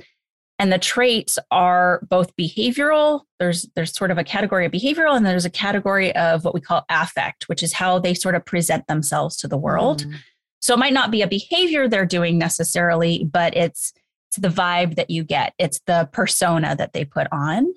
And 0.59 0.73
the 0.73 0.77
traits 0.77 1.39
are 1.51 2.01
both 2.09 2.35
behavioral. 2.35 3.21
There's 3.39 3.67
there's 3.75 3.95
sort 3.95 4.11
of 4.11 4.17
a 4.17 4.23
category 4.25 4.65
of 4.65 4.71
behavioral, 4.73 5.15
and 5.15 5.25
there's 5.25 5.45
a 5.45 5.49
category 5.49 6.13
of 6.15 6.43
what 6.43 6.53
we 6.53 6.59
call 6.59 6.85
affect, 6.89 7.47
which 7.47 7.63
is 7.63 7.73
how 7.73 7.97
they 7.97 8.13
sort 8.13 8.35
of 8.35 8.45
present 8.45 8.85
themselves 8.87 9.37
to 9.37 9.47
the 9.47 9.57
world. 9.57 10.03
Mm. 10.03 10.15
So 10.59 10.73
it 10.73 10.79
might 10.79 10.93
not 10.93 11.11
be 11.11 11.21
a 11.21 11.27
behavior 11.27 11.87
they're 11.87 12.05
doing 12.05 12.37
necessarily, 12.37 13.23
but 13.23 13.55
it's 13.55 13.93
it's 14.27 14.37
the 14.37 14.49
vibe 14.49 14.95
that 14.95 15.09
you 15.09 15.23
get. 15.23 15.53
It's 15.57 15.79
the 15.87 16.09
persona 16.11 16.75
that 16.75 16.93
they 16.93 17.05
put 17.05 17.27
on. 17.31 17.73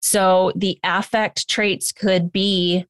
So 0.00 0.52
the 0.56 0.78
affect 0.82 1.48
traits 1.48 1.92
could 1.92 2.32
be 2.32 2.86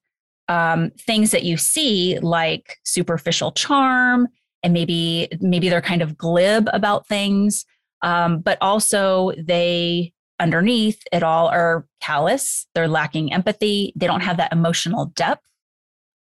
um, 0.48 0.90
things 0.98 1.31
that 1.33 1.42
you 1.42 1.57
see 1.57 2.18
like 2.20 2.78
superficial 2.85 3.52
charm 3.52 4.28
and 4.62 4.72
maybe 4.72 5.28
maybe 5.40 5.68
they're 5.68 5.81
kind 5.81 6.02
of 6.02 6.16
glib 6.16 6.68
about 6.72 7.07
things 7.07 7.64
um, 8.02 8.40
but 8.40 8.58
also 8.60 9.32
they 9.38 10.12
underneath 10.38 11.02
it 11.12 11.22
all 11.22 11.48
are 11.48 11.86
callous. 12.00 12.66
They're 12.74 12.88
lacking 12.88 13.32
empathy. 13.32 13.92
They 13.96 14.06
don't 14.06 14.22
have 14.22 14.38
that 14.38 14.52
emotional 14.52 15.06
depth. 15.14 15.46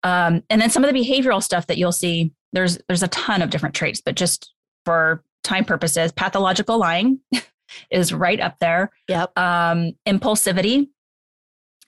Um, 0.03 0.43
and 0.49 0.61
then 0.61 0.69
some 0.69 0.83
of 0.83 0.93
the 0.93 0.99
behavioral 0.99 1.43
stuff 1.43 1.67
that 1.67 1.77
you'll 1.77 1.91
see 1.91 2.31
there's 2.53 2.77
there's 2.87 3.03
a 3.03 3.07
ton 3.09 3.41
of 3.41 3.49
different 3.49 3.75
traits 3.75 4.01
but 4.01 4.15
just 4.15 4.53
for 4.85 5.23
time 5.43 5.65
purposes 5.65 6.11
pathological 6.13 6.77
lying 6.77 7.19
is 7.91 8.13
right 8.13 8.39
up 8.39 8.57
there. 8.59 8.91
Yep. 9.09 9.37
Um, 9.37 9.93
impulsivity 10.07 10.87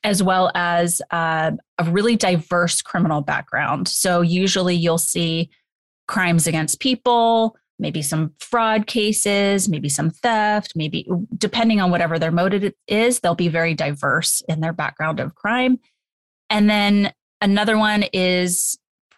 as 0.04 0.22
well 0.22 0.52
as 0.56 1.02
uh, 1.12 1.52
a 1.78 1.84
really 1.86 2.16
diverse 2.16 2.82
criminal 2.82 3.22
background. 3.22 3.88
So, 3.88 4.22
usually 4.22 4.76
you'll 4.76 4.98
see 4.98 5.50
crimes 6.08 6.48
against 6.48 6.80
people, 6.80 7.58
maybe 7.80 8.02
some 8.02 8.34
fraud 8.40 8.88
cases, 8.88 9.70
maybe 9.70 9.90
some 9.90 10.10
theft, 10.10 10.74
maybe 10.76 11.08
depending 11.38 11.80
on 11.80 11.92
whatever 11.92 12.18
their 12.18 12.32
motive 12.32 12.74
is, 12.88 13.20
they'll 13.20 13.36
be 13.36 13.48
very 13.48 13.74
diverse 13.74 14.42
in 14.48 14.62
their 14.62 14.74
background 14.74 15.20
of 15.20 15.36
crime. 15.36 15.80
And 16.50 16.70
then 16.70 17.14
another 17.42 17.78
one 17.78 18.04
is 18.14 18.78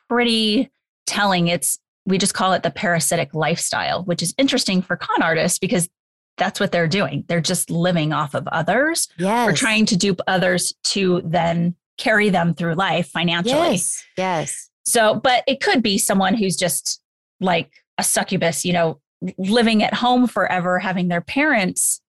pretty 0.09 0.69
telling. 1.05 1.47
It's 1.47 1.79
we 2.05 2.17
just 2.17 2.33
call 2.33 2.53
it 2.53 2.63
the 2.63 2.71
parasitic 2.71 3.33
lifestyle, 3.33 4.03
which 4.03 4.23
is 4.23 4.33
interesting 4.37 4.81
for 4.81 4.95
con 4.97 5.21
artists 5.21 5.59
because 5.59 5.87
that's 6.37 6.59
what 6.59 6.71
they're 6.71 6.87
doing. 6.87 7.25
They're 7.27 7.41
just 7.41 7.69
living 7.69 8.13
off 8.13 8.33
of 8.33 8.47
others. 8.47 9.07
Yes. 9.17 9.45
We're 9.45 9.55
trying 9.55 9.85
to 9.87 9.97
dupe 9.97 10.21
others 10.27 10.73
to 10.85 11.21
then 11.25 11.75
carry 11.97 12.29
them 12.29 12.53
through 12.53 12.75
life 12.75 13.09
financially. 13.09 13.73
Yes. 13.73 14.03
Yes. 14.17 14.69
So, 14.85 15.15
but 15.15 15.43
it 15.47 15.61
could 15.61 15.83
be 15.83 15.97
someone 15.97 16.33
who's 16.33 16.55
just 16.55 17.01
like 17.39 17.71
a 17.99 18.03
succubus, 18.03 18.63
you 18.65 18.73
know, 18.73 18.99
living 19.37 19.83
at 19.83 19.93
home 19.93 20.25
forever, 20.25 20.79
having 20.79 21.09
their 21.09 21.21
parents 21.21 22.01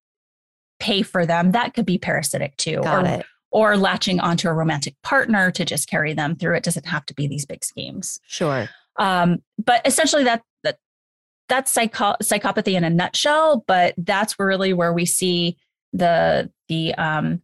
pay 0.78 1.02
for 1.02 1.26
them. 1.26 1.50
That 1.50 1.74
could 1.74 1.84
be 1.84 1.98
parasitic 1.98 2.56
too. 2.56 2.80
Got 2.82 3.04
or, 3.04 3.08
it. 3.08 3.26
or 3.50 3.76
latching 3.76 4.20
onto 4.20 4.48
a 4.48 4.52
romantic 4.52 4.94
partner 5.02 5.50
to 5.50 5.64
just 5.64 5.90
carry 5.90 6.14
them 6.14 6.36
through. 6.36 6.56
It 6.56 6.62
doesn't 6.62 6.86
have 6.86 7.04
to 7.06 7.14
be 7.14 7.26
these 7.26 7.44
big 7.44 7.64
schemes. 7.64 8.20
Sure. 8.28 8.68
Um, 8.96 9.38
but 9.62 9.84
essentially 9.84 10.24
that 10.24 10.42
that 10.62 10.78
that's 11.48 11.72
psycho- 11.72 12.16
psychopathy 12.22 12.74
in 12.74 12.84
a 12.84 12.90
nutshell 12.90 13.64
but 13.66 13.94
that's 13.96 14.38
really 14.38 14.72
where 14.72 14.92
we 14.92 15.06
see 15.06 15.56
the 15.92 16.50
the 16.68 16.94
um, 16.94 17.40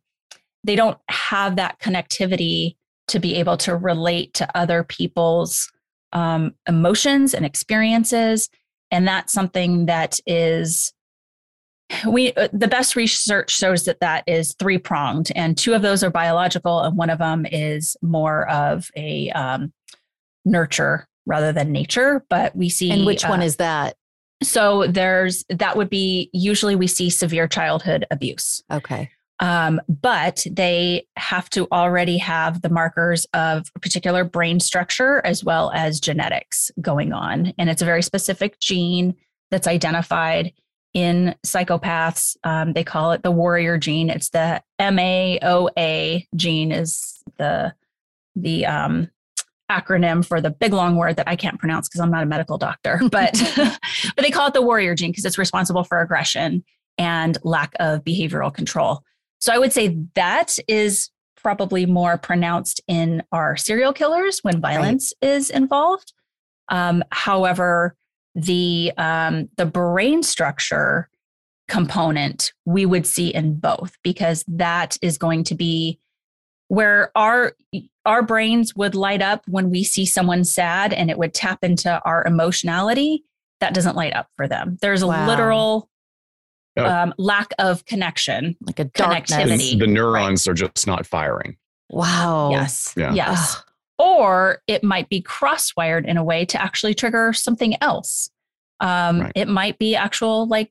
they 0.64 0.76
don't 0.76 0.98
have 1.08 1.56
that 1.56 1.80
connectivity 1.80 2.76
to 3.08 3.18
be 3.18 3.36
able 3.36 3.56
to 3.56 3.76
relate 3.76 4.34
to 4.34 4.48
other 4.56 4.82
people's 4.82 5.70
um, 6.12 6.54
emotions 6.68 7.34
and 7.34 7.44
experiences 7.44 8.48
and 8.90 9.06
that's 9.06 9.32
something 9.32 9.86
that 9.86 10.18
is 10.26 10.92
we 12.08 12.32
uh, 12.34 12.48
the 12.52 12.68
best 12.68 12.96
research 12.96 13.50
shows 13.50 13.84
that 13.84 14.00
that 14.00 14.24
is 14.26 14.54
three 14.58 14.78
pronged 14.78 15.30
and 15.36 15.56
two 15.56 15.74
of 15.74 15.82
those 15.82 16.02
are 16.02 16.10
biological 16.10 16.80
and 16.80 16.96
one 16.96 17.10
of 17.10 17.18
them 17.18 17.46
is 17.50 17.96
more 18.02 18.48
of 18.48 18.88
a 18.96 19.30
um, 19.30 19.72
nurture 20.44 21.06
rather 21.26 21.52
than 21.52 21.72
nature 21.72 22.24
but 22.28 22.54
we 22.56 22.68
see 22.68 22.90
And 22.90 23.06
which 23.06 23.24
one 23.24 23.40
uh, 23.40 23.44
is 23.44 23.56
that? 23.56 23.96
so 24.42 24.86
there's 24.86 25.44
that 25.48 25.76
would 25.76 25.88
be 25.90 26.28
usually 26.32 26.76
we 26.76 26.86
see 26.86 27.08
severe 27.10 27.48
childhood 27.48 28.04
abuse 28.10 28.62
Okay. 28.72 29.10
Um, 29.40 29.80
but 29.88 30.46
they 30.50 31.06
have 31.16 31.50
to 31.50 31.68
already 31.70 32.18
have 32.18 32.62
the 32.62 32.70
markers 32.70 33.26
of 33.34 33.70
a 33.74 33.80
particular 33.80 34.24
brain 34.24 34.60
structure 34.60 35.20
as 35.24 35.44
well 35.44 35.70
as 35.74 36.00
genetics 36.00 36.70
going 36.80 37.12
on. 37.12 37.52
And 37.58 37.68
it's 37.68 37.82
a 37.82 37.86
very 37.86 38.02
specific 38.02 38.58
gene 38.60 39.14
that's 39.50 39.66
identified 39.66 40.52
in 40.94 41.34
psychopaths. 41.44 42.36
Um, 42.44 42.72
they 42.72 42.84
call 42.84 43.12
it 43.12 43.22
the 43.22 43.30
warrior 43.30 43.76
gene. 43.76 44.08
It's 44.08 44.30
the 44.30 44.62
MAOA 44.80 46.26
gene 46.34 46.72
is 46.72 47.22
the 47.36 47.74
the 48.34 48.66
um, 48.66 49.10
acronym 49.70 50.24
for 50.24 50.40
the 50.40 50.50
big 50.50 50.72
long 50.72 50.96
word 50.96 51.16
that 51.16 51.28
I 51.28 51.36
can't 51.36 51.58
pronounce 51.58 51.88
because 51.88 52.00
I'm 52.00 52.10
not 52.10 52.22
a 52.22 52.26
medical 52.26 52.56
doctor, 52.56 53.00
but 53.10 53.34
but 53.56 54.22
they 54.22 54.30
call 54.30 54.48
it 54.48 54.54
the 54.54 54.62
warrior 54.62 54.94
gene 54.94 55.10
because 55.10 55.26
it's 55.26 55.38
responsible 55.38 55.84
for 55.84 56.00
aggression 56.00 56.64
and 56.96 57.36
lack 57.42 57.74
of 57.78 58.02
behavioral 58.02 58.52
control. 58.52 59.02
So 59.38 59.52
I 59.52 59.58
would 59.58 59.72
say 59.72 59.96
that 60.14 60.56
is 60.68 61.10
probably 61.36 61.86
more 61.86 62.18
pronounced 62.18 62.80
in 62.88 63.22
our 63.32 63.56
serial 63.56 63.92
killers 63.92 64.40
when 64.42 64.60
violence 64.60 65.12
is 65.20 65.50
involved. 65.50 66.12
Um, 66.68 67.04
however, 67.12 67.94
the 68.34 68.92
um, 68.98 69.48
the 69.56 69.66
brain 69.66 70.22
structure 70.22 71.08
component 71.68 72.52
we 72.64 72.86
would 72.86 73.06
see 73.06 73.28
in 73.34 73.54
both 73.56 73.96
because 74.02 74.44
that 74.48 74.96
is 75.02 75.18
going 75.18 75.44
to 75.44 75.54
be 75.54 75.98
where 76.68 77.10
our 77.16 77.54
our 78.04 78.22
brains 78.22 78.74
would 78.76 78.94
light 78.94 79.22
up 79.22 79.42
when 79.48 79.70
we 79.70 79.82
see 79.84 80.06
someone 80.06 80.44
sad 80.44 80.92
and 80.92 81.10
it 81.10 81.18
would 81.18 81.34
tap 81.34 81.58
into 81.62 82.00
our 82.04 82.24
emotionality 82.24 83.24
that 83.60 83.74
doesn't 83.74 83.96
light 83.96 84.14
up 84.14 84.28
for 84.36 84.46
them 84.46 84.78
there's 84.80 85.02
a 85.02 85.06
Wow. 85.06 85.26
literal 85.26 85.88
Yeah. 86.76 87.02
um, 87.02 87.14
lack 87.18 87.52
of 87.58 87.84
connection 87.86 88.56
Like 88.60 88.78
a 88.78 88.84
darkness. 88.84 89.32
Connectivity. 89.32 89.78
the 89.78 89.86
neurons 89.86 90.46
are 90.46 90.54
just 90.54 90.86
not 90.86 91.06
firing. 91.06 91.56
Wow. 91.90 92.50
yes 92.50 92.92
Yeah. 92.96 93.12
yes 93.14 93.62
or 93.98 94.60
it 94.66 94.84
might 94.84 95.08
be 95.08 95.22
cross-wired 95.22 96.04
in 96.04 96.16
a 96.18 96.24
way 96.24 96.44
to 96.44 96.60
actually 96.60 96.92
trigger 96.94 97.32
something 97.32 97.76
else 97.82 98.28
um, 98.80 99.20
Right. 99.22 99.32
it 99.34 99.48
might 99.48 99.78
be 99.78 99.96
actual 99.96 100.46
like 100.46 100.70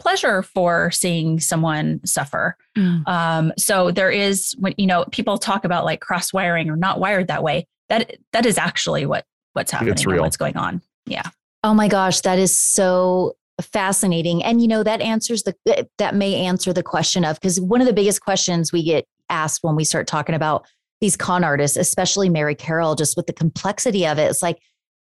pleasure 0.00 0.42
for 0.42 0.90
seeing 0.90 1.40
someone 1.40 2.00
suffer 2.04 2.56
Mm. 2.76 3.06
um, 3.06 3.52
so 3.58 3.90
there 3.92 4.10
is 4.10 4.54
when 4.58 4.74
you 4.78 4.86
know 4.86 5.04
people 5.12 5.38
talk 5.38 5.64
about 5.64 5.84
like 5.84 6.00
cross-wiring 6.00 6.68
or 6.70 6.76
not 6.76 6.98
wired 6.98 7.28
that 7.28 7.42
way 7.42 7.66
that 7.88 8.16
that 8.32 8.46
is 8.46 8.58
actually 8.58 9.06
what 9.06 9.24
what's 9.52 9.70
happening 9.70 9.92
and 9.92 10.06
real. 10.06 10.22
what's 10.22 10.36
going 10.36 10.56
on 10.56 10.80
Yeah. 11.06 11.28
Oh 11.62 11.72
my 11.74 11.88
gosh, 11.88 12.20
that 12.22 12.38
is 12.38 12.58
so 12.58 13.36
fascinating. 13.60 14.42
And 14.42 14.60
you 14.60 14.68
know, 14.68 14.82
that 14.82 15.00
answers 15.00 15.42
the 15.44 15.54
eh, 15.68 15.84
that 15.98 16.14
may 16.14 16.34
answer 16.34 16.72
the 16.72 16.82
question 16.82 17.24
of 17.24 17.36
because 17.36 17.60
one 17.60 17.80
of 17.80 17.86
the 17.86 17.92
biggest 17.92 18.20
questions 18.20 18.72
we 18.72 18.82
get 18.84 19.06
asked 19.30 19.60
when 19.62 19.76
we 19.76 19.84
start 19.84 20.06
talking 20.06 20.34
about 20.34 20.66
these 21.00 21.16
con 21.16 21.44
artists, 21.44 21.76
especially 21.76 22.28
Mary 22.28 22.54
Carroll, 22.54 22.94
just 22.94 23.16
with 23.16 23.26
the 23.26 23.32
complexity 23.32 24.06
of 24.06 24.18
it, 24.18 24.30
it's 24.30 24.42
like, 24.42 24.58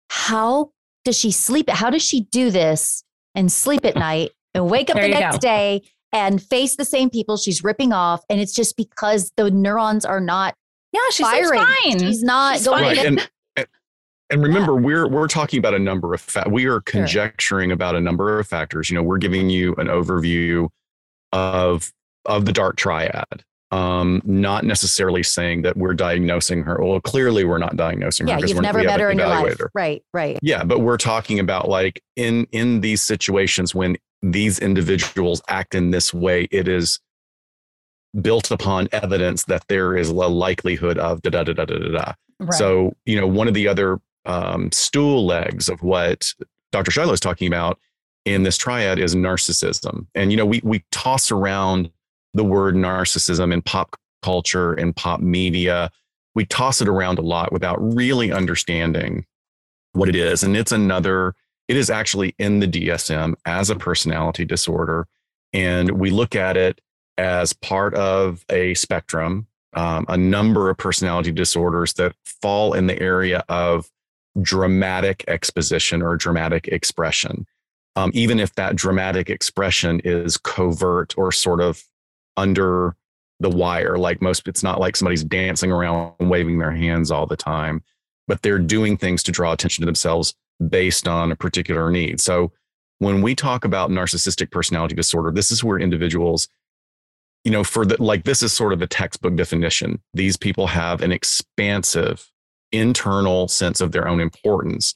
how 0.09 0.71
does 1.05 1.17
she 1.17 1.31
sleep? 1.31 1.69
How 1.69 1.89
does 1.89 2.03
she 2.03 2.21
do 2.31 2.49
this 2.51 3.03
and 3.35 3.51
sleep 3.51 3.85
at 3.85 3.95
night 3.95 4.31
and 4.53 4.69
wake 4.69 4.89
up 4.89 4.95
There 4.95 5.07
the 5.07 5.13
next 5.13 5.37
go. 5.37 5.39
day 5.39 5.81
and 6.11 6.41
face 6.41 6.75
the 6.75 6.85
same 6.85 7.09
people 7.09 7.37
she's 7.37 7.63
ripping 7.63 7.93
off? 7.93 8.21
And 8.29 8.39
it's 8.39 8.53
just 8.53 8.77
because 8.77 9.31
the 9.37 9.51
neurons 9.51 10.05
are 10.05 10.21
not 10.21 10.55
yeah 10.91 11.01
she's 11.11 11.27
firing. 11.27 11.61
fine 11.61 11.99
She's 11.99 12.23
not 12.23 12.57
She's 12.57 12.67
going 12.67 12.83
fine. 12.83 12.97
Right. 12.97 13.05
And, 13.05 13.29
and 14.29 14.43
remember, 14.43 14.75
we're 14.75 15.07
we're 15.07 15.27
talking 15.27 15.59
about 15.59 15.73
a 15.73 15.79
number 15.79 16.13
of 16.13 16.21
fa- 16.21 16.47
we 16.49 16.65
are 16.65 16.81
conjecturing 16.81 17.71
about 17.71 17.95
a 17.95 18.01
number 18.01 18.39
of 18.39 18.47
factors. 18.47 18.89
You 18.89 18.95
know, 18.95 19.03
we're 19.03 19.17
giving 19.17 19.49
you 19.49 19.73
an 19.75 19.87
overview 19.87 20.69
of 21.31 21.91
of 22.25 22.45
the 22.45 22.53
dark 22.53 22.75
triad. 22.75 23.43
Um, 23.71 24.21
not 24.25 24.65
necessarily 24.65 25.21
saying 25.21 25.61
that 25.61 25.77
we're 25.77 25.93
diagnosing 25.93 26.63
her. 26.63 26.79
Well, 26.81 26.99
clearly 26.99 27.43
we're 27.43 27.59
not 27.59 27.75
diagnosing 27.75 28.27
her. 28.27 28.39
Yeah, 28.39 28.45
you've 28.45 28.61
never 28.61 28.79
we 28.79 28.85
met 28.87 28.99
her 28.99 29.11
in 29.11 29.19
your 29.19 29.27
life. 29.27 29.59
her. 29.59 29.69
Right, 29.75 30.03
right. 30.11 30.39
Yeah, 30.41 30.63
but 30.63 30.79
we're 30.79 30.97
talking 30.97 31.39
about 31.39 31.69
like 31.69 32.01
in 32.15 32.47
in 32.51 32.81
these 32.81 33.01
situations 33.03 33.75
when 33.75 33.97
these 34.21 34.59
individuals 34.59 35.41
act 35.47 35.75
in 35.75 35.91
this 35.91 36.13
way, 36.13 36.47
it 36.51 36.67
is 36.67 36.99
built 38.21 38.49
upon 38.49 38.89
evidence 38.91 39.43
that 39.45 39.63
there 39.69 39.95
is 39.95 40.09
a 40.09 40.13
likelihood 40.13 40.97
of 40.97 41.21
da 41.21 41.29
da 41.29 41.43
da 41.43 41.53
da 41.53 41.65
da 41.65 41.77
da. 41.77 41.89
da. 41.89 42.13
Right. 42.39 42.53
So, 42.53 42.95
you 43.05 43.19
know, 43.19 43.27
one 43.27 43.47
of 43.47 43.53
the 43.53 43.67
other 43.67 43.99
um, 44.29 44.71
stool 44.71 45.25
legs 45.25 45.69
of 45.69 45.81
what 45.81 46.33
Dr. 46.71 46.91
Shiloh 46.91 47.13
is 47.13 47.19
talking 47.19 47.47
about 47.47 47.79
in 48.25 48.43
this 48.43 48.57
triad 48.57 48.99
is 48.99 49.15
narcissism. 49.15 50.05
And, 50.13 50.31
you 50.31 50.37
know, 50.37 50.45
we, 50.45 50.61
we 50.63 50.83
toss 50.91 51.31
around 51.31 51.89
the 52.33 52.43
word 52.43 52.75
narcissism 52.75 53.51
in 53.51 53.61
pop 53.61 53.95
culture 54.21 54.73
and 54.73 54.95
pop 54.95 55.19
media. 55.19 55.91
We 56.35 56.45
toss 56.45 56.79
it 56.81 56.87
around 56.87 57.17
a 57.17 57.23
lot 57.23 57.51
without 57.51 57.77
really 57.79 58.31
understanding 58.31 59.25
what 59.93 60.09
it 60.09 60.15
is. 60.15 60.43
And 60.43 60.55
it's 60.55 60.71
another, 60.71 61.33
it 61.67 61.75
is 61.75 61.89
actually 61.89 62.35
in 62.37 62.59
the 62.59 62.67
DSM 62.67 63.33
as 63.45 63.69
a 63.69 63.75
personality 63.75 64.45
disorder. 64.45 65.07
And 65.53 65.91
we 65.91 66.11
look 66.11 66.35
at 66.35 66.55
it 66.55 66.81
as 67.17 67.51
part 67.53 67.95
of 67.95 68.45
a 68.49 68.75
spectrum 68.75 69.47
um, 69.73 70.05
a 70.07 70.17
number 70.17 70.69
of 70.69 70.77
personality 70.77 71.31
disorders 71.31 71.93
that 71.93 72.15
fall 72.23 72.73
in 72.73 72.87
the 72.87 72.99
area 72.99 73.43
of 73.49 73.89
dramatic 74.41 75.23
exposition 75.27 76.01
or 76.01 76.15
dramatic 76.15 76.67
expression. 76.67 77.45
Um, 77.95 78.11
even 78.13 78.39
if 78.39 78.53
that 78.55 78.75
dramatic 78.75 79.29
expression 79.29 79.99
is 80.03 80.37
covert 80.37 81.17
or 81.17 81.31
sort 81.31 81.61
of 81.61 81.83
under 82.37 82.95
the 83.39 83.49
wire, 83.49 83.97
like 83.97 84.21
most, 84.21 84.47
it's 84.47 84.63
not 84.63 84.79
like 84.79 84.95
somebody's 84.95 85.23
dancing 85.23 85.71
around 85.71 86.13
waving 86.19 86.59
their 86.59 86.71
hands 86.71 87.11
all 87.11 87.25
the 87.25 87.35
time, 87.35 87.83
but 88.27 88.41
they're 88.41 88.59
doing 88.59 88.97
things 88.97 89.23
to 89.23 89.31
draw 89.31 89.51
attention 89.51 89.81
to 89.81 89.85
themselves 89.85 90.33
based 90.69 91.07
on 91.07 91.31
a 91.31 91.35
particular 91.35 91.89
need. 91.89 92.21
So 92.21 92.51
when 92.99 93.21
we 93.21 93.33
talk 93.33 93.65
about 93.65 93.89
narcissistic 93.89 94.51
personality 94.51 94.95
disorder, 94.95 95.31
this 95.31 95.51
is 95.51 95.63
where 95.63 95.79
individuals 95.79 96.47
you 97.43 97.51
know, 97.51 97.63
for 97.63 97.85
the 97.85 98.01
like, 98.01 98.25
this 98.25 98.43
is 98.43 98.53
sort 98.53 98.73
of 98.73 98.79
the 98.79 98.87
textbook 98.87 99.35
definition. 99.35 100.01
These 100.13 100.37
people 100.37 100.67
have 100.67 101.01
an 101.01 101.11
expansive 101.11 102.29
internal 102.71 103.47
sense 103.47 103.81
of 103.81 103.91
their 103.91 104.07
own 104.07 104.19
importance, 104.19 104.95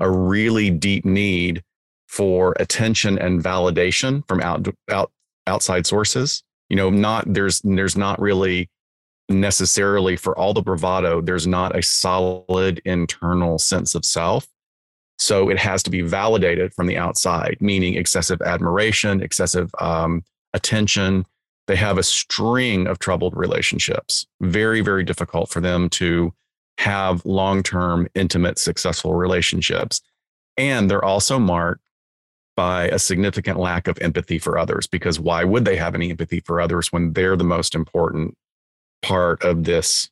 a 0.00 0.10
really 0.10 0.70
deep 0.70 1.04
need 1.04 1.62
for 2.06 2.54
attention 2.60 3.18
and 3.18 3.42
validation 3.42 4.26
from 4.28 4.40
out, 4.40 4.66
out 4.90 5.10
outside 5.46 5.86
sources. 5.86 6.42
You 6.68 6.76
know, 6.76 6.90
not 6.90 7.32
there's 7.32 7.60
there's 7.62 7.96
not 7.96 8.20
really 8.20 8.70
necessarily 9.28 10.16
for 10.16 10.36
all 10.38 10.54
the 10.54 10.62
bravado, 10.62 11.20
there's 11.20 11.46
not 11.46 11.76
a 11.76 11.82
solid 11.82 12.80
internal 12.84 13.58
sense 13.58 13.94
of 13.94 14.04
self. 14.04 14.46
So 15.18 15.48
it 15.48 15.58
has 15.58 15.82
to 15.84 15.90
be 15.90 16.02
validated 16.02 16.74
from 16.74 16.86
the 16.86 16.96
outside, 16.96 17.56
meaning 17.60 17.94
excessive 17.94 18.42
admiration, 18.42 19.22
excessive 19.22 19.70
um, 19.80 20.24
attention, 20.52 21.24
they 21.66 21.76
have 21.76 21.98
a 21.98 22.02
string 22.02 22.86
of 22.86 22.98
troubled 22.98 23.36
relationships. 23.36 24.26
Very, 24.40 24.80
very 24.80 25.04
difficult 25.04 25.50
for 25.50 25.60
them 25.60 25.88
to 25.90 26.32
have 26.78 27.24
long 27.24 27.62
term, 27.62 28.08
intimate, 28.14 28.58
successful 28.58 29.14
relationships. 29.14 30.00
And 30.56 30.90
they're 30.90 31.04
also 31.04 31.38
marked 31.38 31.82
by 32.56 32.86
a 32.88 32.98
significant 32.98 33.58
lack 33.58 33.88
of 33.88 33.98
empathy 34.00 34.38
for 34.38 34.58
others 34.58 34.86
because 34.86 35.18
why 35.18 35.44
would 35.44 35.64
they 35.64 35.76
have 35.76 35.94
any 35.94 36.10
empathy 36.10 36.40
for 36.40 36.60
others 36.60 36.92
when 36.92 37.12
they're 37.12 37.36
the 37.36 37.44
most 37.44 37.74
important 37.74 38.36
part 39.02 39.42
of 39.42 39.64
this 39.64 40.08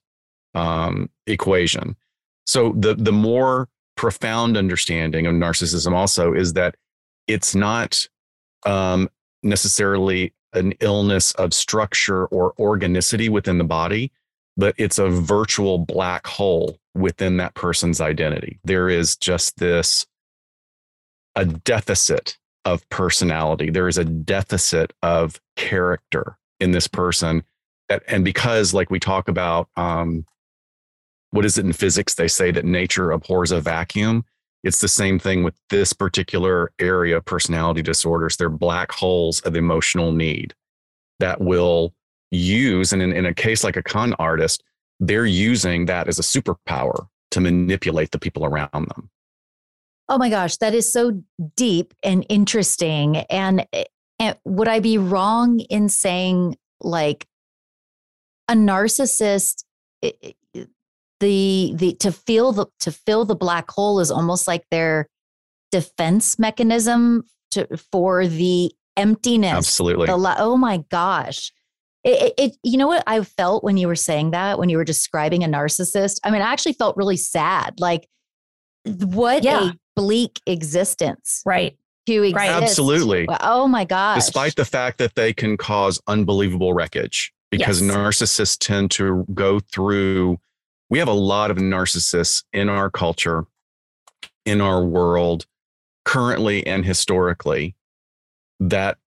um, 0.54 1.08
equation? 1.26 1.96
So, 2.46 2.74
the, 2.76 2.94
the 2.94 3.12
more 3.12 3.68
profound 3.96 4.56
understanding 4.56 5.26
of 5.26 5.34
narcissism 5.34 5.92
also 5.92 6.32
is 6.32 6.54
that 6.54 6.74
it's 7.28 7.54
not 7.54 8.08
um, 8.66 9.08
necessarily 9.42 10.32
an 10.52 10.72
illness 10.80 11.32
of 11.32 11.54
structure 11.54 12.26
or 12.26 12.52
organicity 12.58 13.28
within 13.28 13.58
the 13.58 13.64
body, 13.64 14.12
but 14.56 14.74
it's 14.78 14.98
a 14.98 15.08
virtual 15.08 15.78
black 15.78 16.26
hole 16.26 16.78
within 16.94 17.38
that 17.38 17.54
person's 17.54 18.00
identity. 18.00 18.58
There 18.64 18.88
is 18.88 19.16
just 19.16 19.58
this 19.58 20.06
a 21.34 21.46
deficit 21.46 22.38
of 22.64 22.88
personality. 22.90 23.70
There 23.70 23.88
is 23.88 23.98
a 23.98 24.04
deficit 24.04 24.92
of 25.02 25.40
character 25.56 26.36
in 26.60 26.72
this 26.72 26.86
person. 26.86 27.42
And 28.08 28.24
because, 28.24 28.72
like 28.72 28.90
we 28.90 29.00
talk 29.00 29.28
about, 29.28 29.68
um, 29.76 30.24
what 31.30 31.44
is 31.44 31.58
it 31.58 31.64
in 31.64 31.72
physics? 31.72 32.14
They 32.14 32.28
say 32.28 32.50
that 32.50 32.64
nature 32.64 33.10
abhors 33.10 33.52
a 33.52 33.60
vacuum. 33.60 34.24
It's 34.62 34.80
the 34.80 34.88
same 34.88 35.18
thing 35.18 35.42
with 35.42 35.54
this 35.70 35.92
particular 35.92 36.70
area 36.78 37.16
of 37.16 37.24
personality 37.24 37.82
disorders. 37.82 38.36
They're 38.36 38.48
black 38.48 38.92
holes 38.92 39.40
of 39.40 39.56
emotional 39.56 40.12
need 40.12 40.54
that 41.18 41.40
will 41.40 41.94
use, 42.32 42.92
and 42.92 43.00
in, 43.00 43.12
in 43.12 43.26
a 43.26 43.34
case 43.34 43.62
like 43.62 43.76
a 43.76 43.82
con 43.82 44.14
artist, 44.14 44.62
they're 44.98 45.26
using 45.26 45.86
that 45.86 46.08
as 46.08 46.18
a 46.18 46.22
superpower 46.22 47.06
to 47.30 47.40
manipulate 47.40 48.10
the 48.10 48.18
people 48.18 48.44
around 48.44 48.70
them. 48.72 49.10
Oh 50.08 50.18
my 50.18 50.28
gosh, 50.28 50.56
that 50.56 50.74
is 50.74 50.92
so 50.92 51.22
deep 51.56 51.94
and 52.02 52.26
interesting. 52.28 53.16
And, 53.16 53.66
eh, 53.72 53.84
and 54.18 54.36
would 54.44 54.68
I 54.68 54.80
be 54.80 54.98
wrong 54.98 55.60
in 55.60 55.88
saying 55.88 56.56
like 56.80 57.26
a 58.48 58.54
narcissist 58.54 59.64
eh, 60.02 60.10
eh, 60.22 60.32
the 61.20 61.72
the 61.76 61.94
to 61.94 62.10
feel 62.10 62.50
the 62.50 62.66
to 62.80 62.90
fill 62.90 63.24
the 63.24 63.36
black 63.36 63.70
hole 63.70 64.00
is 64.00 64.10
almost 64.10 64.48
like 64.48 64.64
their 64.72 65.08
defense 65.70 66.36
mechanism 66.36 67.24
to 67.52 67.66
for 67.92 68.26
the 68.26 68.72
emptiness. 68.96 69.52
Absolutely. 69.52 70.06
The, 70.06 70.34
oh 70.38 70.56
my 70.56 70.78
gosh. 70.90 71.52
It, 72.04 72.34
it, 72.36 72.56
you 72.64 72.78
know 72.78 72.88
what 72.88 73.04
I 73.06 73.22
felt 73.22 73.62
when 73.62 73.76
you 73.76 73.86
were 73.86 73.94
saying 73.94 74.32
that, 74.32 74.58
when 74.58 74.68
you 74.68 74.76
were 74.76 74.84
describing 74.84 75.44
a 75.44 75.46
narcissist? 75.46 76.18
I 76.24 76.30
mean, 76.30 76.42
I 76.42 76.52
actually 76.52 76.72
felt 76.72 76.96
really 76.96 77.16
sad. 77.16 77.78
Like, 77.78 78.08
what 78.84 79.44
yeah. 79.44 79.70
a 79.70 79.72
bleak 79.94 80.40
existence. 80.46 81.42
Right. 81.44 81.76
To 82.06 82.22
exist. 82.22 82.50
Absolutely. 82.50 83.28
Oh 83.40 83.68
my 83.68 83.84
God. 83.84 84.16
Despite 84.16 84.56
the 84.56 84.64
fact 84.64 84.98
that 84.98 85.14
they 85.14 85.32
can 85.32 85.56
cause 85.56 86.00
unbelievable 86.08 86.72
wreckage, 86.72 87.32
because 87.50 87.80
yes. 87.80 87.94
narcissists 87.94 88.58
tend 88.58 88.90
to 88.92 89.24
go 89.34 89.60
through, 89.60 90.40
we 90.90 90.98
have 90.98 91.08
a 91.08 91.12
lot 91.12 91.50
of 91.50 91.58
narcissists 91.58 92.42
in 92.52 92.68
our 92.68 92.90
culture, 92.90 93.44
in 94.44 94.60
our 94.60 94.82
world, 94.84 95.46
currently 96.04 96.66
and 96.66 96.84
historically, 96.84 97.76
that 98.58 98.98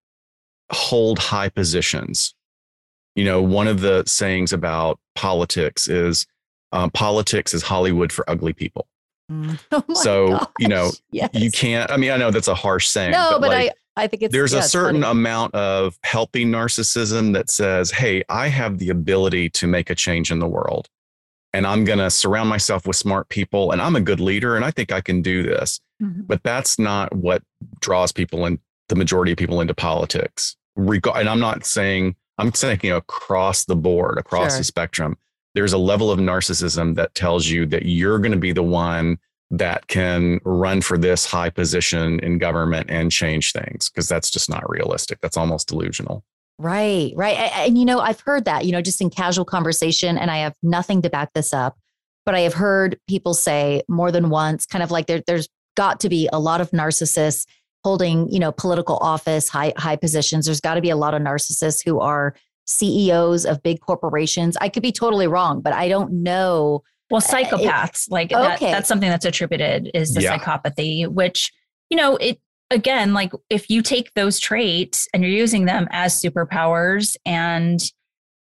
hold 0.72 1.20
high 1.20 1.50
positions 1.50 2.35
you 3.16 3.24
know, 3.24 3.42
one 3.42 3.68
of 3.68 3.82
the 3.82 4.04
sayings 4.06 4.54
about 4.54 5.00
politics 5.16 5.88
is 5.88 6.26
um, 6.72 6.92
politics 6.92 7.54
is 7.54 7.64
Hollywood 7.64 8.12
for 8.12 8.30
ugly 8.30 8.54
people. 8.54 8.88
Mm. 9.32 9.60
Oh 9.72 9.94
so, 9.94 10.28
gosh. 10.28 10.48
you 10.60 10.68
know, 10.68 10.92
yes. 11.12 11.30
you 11.34 11.50
can't, 11.50 11.90
I 11.90 11.98
mean, 11.98 12.12
I 12.12 12.18
know 12.18 12.32
that's 12.32 12.48
a 12.48 12.56
harsh 12.56 12.88
saying. 12.88 13.12
No, 13.12 13.32
but, 13.32 13.42
but 13.42 13.50
like, 13.50 13.72
I, 13.98 14.04
I 14.04 14.08
think 14.08 14.24
it's 14.24 14.32
there's 14.32 14.54
yeah, 14.54 14.60
a 14.60 14.64
certain 14.64 15.04
amount 15.04 15.56
of 15.56 15.98
healthy 16.04 16.46
narcissism 16.46 17.34
that 17.34 17.50
says, 17.50 17.92
Hey, 17.92 18.24
I 18.30 18.50
have 18.50 18.78
the 18.78 18.90
ability 18.90 19.50
to 19.52 19.68
make 19.68 19.90
a 19.90 19.96
change 19.96 20.32
in 20.32 20.40
the 20.40 20.48
world 20.48 20.90
and 21.56 21.66
I'm 21.66 21.86
going 21.86 22.00
to 22.00 22.12
surround 22.12 22.50
myself 22.50 22.86
with 22.86 22.98
smart 22.98 23.30
people 23.30 23.72
and 23.72 23.82
I'm 23.82 23.96
a 23.96 24.02
good 24.02 24.20
leader 24.20 24.58
and 24.58 24.66
I 24.66 24.72
think 24.72 24.92
I 24.92 25.00
can 25.00 25.22
do 25.22 25.42
this. 25.42 25.80
Mm-hmm. 26.04 26.24
But 26.24 26.44
that's 26.44 26.78
not 26.78 27.16
what 27.16 27.42
draws 27.80 28.12
people 28.12 28.46
and 28.46 28.60
the 28.90 28.96
majority 28.96 29.32
of 29.32 29.38
people 29.38 29.62
into 29.62 29.74
politics. 29.74 30.58
and 30.76 31.30
I'm 31.30 31.40
not 31.40 31.66
saying 31.66 32.18
I'm 32.38 32.54
saying, 32.54 32.82
you 32.84 32.92
know, 32.92 32.98
across 32.98 33.66
the 33.66 33.76
board, 33.76 34.18
across 34.18 34.52
sure. 34.52 34.60
the 34.60 34.64
spectrum, 34.64 35.18
there's 35.54 35.74
a 35.74 35.78
level 35.78 36.12
of 36.12 36.20
narcissism 36.20 36.96
that 36.96 37.16
tells 37.16 37.48
you 37.48 37.66
that 37.68 37.86
you're 37.86 38.20
going 38.20 38.34
to 38.34 38.38
be 38.38 38.52
the 38.52 38.64
one 38.64 39.18
that 39.52 39.88
can 39.88 40.40
run 40.44 40.82
for 40.82 40.98
this 40.98 41.26
high 41.26 41.50
position 41.50 42.20
in 42.20 42.38
government 42.38 42.90
and 42.90 43.12
change 43.12 43.54
things 43.54 43.90
because 43.90 44.10
that's 44.10 44.30
just 44.30 44.50
not 44.50 44.70
realistic. 44.70 45.20
That's 45.22 45.38
almost 45.38 45.68
delusional. 45.68 46.24
Right, 46.58 47.14
right. 47.16 47.36
And, 47.36 47.78
you 47.78 47.86
know, 47.86 48.00
I've 48.00 48.22
heard 48.22 48.46
that, 48.46 48.66
you 48.66 48.72
know, 48.72 48.82
just 48.82 49.02
in 49.02 49.10
casual 49.10 49.46
conversation, 49.46 50.18
and 50.18 50.32
I 50.32 50.38
have 50.38 50.56
nothing 50.64 51.02
to 51.04 51.10
back 51.10 51.34
this 51.34 51.54
up, 51.54 51.78
but 52.26 52.34
I 52.34 52.42
have 52.42 52.54
heard 52.54 52.98
people 53.08 53.34
say 53.34 53.82
more 53.88 54.12
than 54.12 54.30
once, 54.30 54.66
kind 54.66 54.84
of 54.84 54.90
like 54.90 55.08
there, 55.08 55.22
there's 55.28 55.48
got 55.76 56.00
to 56.02 56.10
be 56.10 56.30
a 56.32 56.40
lot 56.40 56.62
of 56.62 56.72
narcissists 56.72 57.46
holding, 57.86 58.28
you 58.34 58.40
know, 58.40 58.52
political 58.52 58.98
office, 58.98 59.48
high 59.48 59.72
high 59.78 59.96
positions. 59.96 60.48
There's 60.48 60.60
got 60.60 60.74
to 60.74 60.82
be 60.82 60.90
a 60.90 60.96
lot 60.96 61.14
of 61.14 61.22
narcissists 61.22 61.86
who 61.86 62.00
are 62.00 62.36
CEOs 62.66 63.46
of 63.46 63.62
big 63.62 63.80
corporations. 63.80 64.58
I 64.60 64.70
could 64.70 64.82
be 64.82 64.92
totally 64.92 65.28
wrong, 65.28 65.62
but 65.62 65.72
I 65.72 65.88
don't 65.88 66.24
know. 66.24 66.82
Well, 67.12 67.22
uh, 67.22 67.26
psychopaths, 67.26 68.10
like 68.10 68.34
okay. 68.34 68.42
that, 68.42 68.60
that's 68.60 68.88
something 68.88 69.08
that's 69.08 69.24
attributed 69.24 69.92
is 69.94 70.16
the 70.16 70.24
yeah. 70.24 70.36
psychopathy, 70.36 71.08
which, 71.08 71.54
you 71.92 71.98
know, 71.98 72.16
it 72.16 72.40
again, 72.72 73.14
like 73.14 73.32
if 73.52 73.70
you 73.70 73.84
take 73.84 74.12
those 74.16 74.40
traits 74.40 75.08
and 75.14 75.22
you're 75.22 75.32
using 75.32 75.66
them 75.66 75.88
as 75.92 76.20
superpowers 76.20 77.16
and 77.24 77.80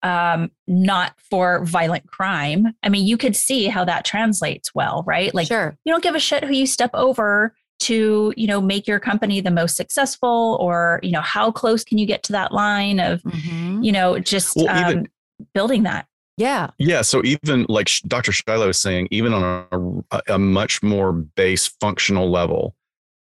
um, 0.05 0.53
not 0.69 1.15
for 1.29 1.65
violent 1.65 2.07
crime, 2.07 2.69
I 2.85 2.89
mean, 2.89 3.05
you 3.05 3.17
could 3.17 3.35
see 3.35 3.67
how 3.67 3.85
that 3.85 4.05
translates 4.05 4.73
well, 4.77 5.03
right? 5.05 5.35
Like, 5.35 5.49
sure. 5.49 5.77
you 5.85 5.93
don't 5.93 6.05
give 6.05 6.15
a 6.15 6.21
shit 6.21 6.45
who 6.45 6.53
you 6.53 6.69
step 6.69 6.91
over 6.95 7.53
to 7.81 8.33
you 8.37 8.47
know 8.47 8.61
make 8.61 8.87
your 8.87 9.01
company 9.01 9.41
the 9.41 9.51
most 9.51 9.77
successful 9.77 10.57
or 10.61 11.01
you 11.03 11.11
know 11.11 11.21
how 11.21 11.51
close 11.51 11.85
can 11.85 11.99
you 11.99 12.07
get 12.07 12.23
to 12.23 12.33
that 12.33 12.53
line 12.53 13.01
of 13.01 13.23
mm-hmm. 13.23 13.83
you 13.83 13.93
know 13.93 14.19
just 14.19 14.57
well, 14.57 14.69
um, 14.69 14.91
even, 14.91 15.09
building 15.53 15.83
that? 15.83 16.07
Yeah. 16.37 16.71
Yeah 16.79 17.03
so 17.03 17.23
even 17.25 17.67
like 17.69 17.89
dr 18.07 18.33
shiloh 18.33 18.69
is 18.69 18.81
saying 18.81 19.09
even 19.11 19.33
on 19.33 20.05
a, 20.11 20.21
a 20.35 20.39
much 20.39 20.83
more 20.83 21.13
base 21.13 21.69
functional 21.81 22.31
level 22.31 22.75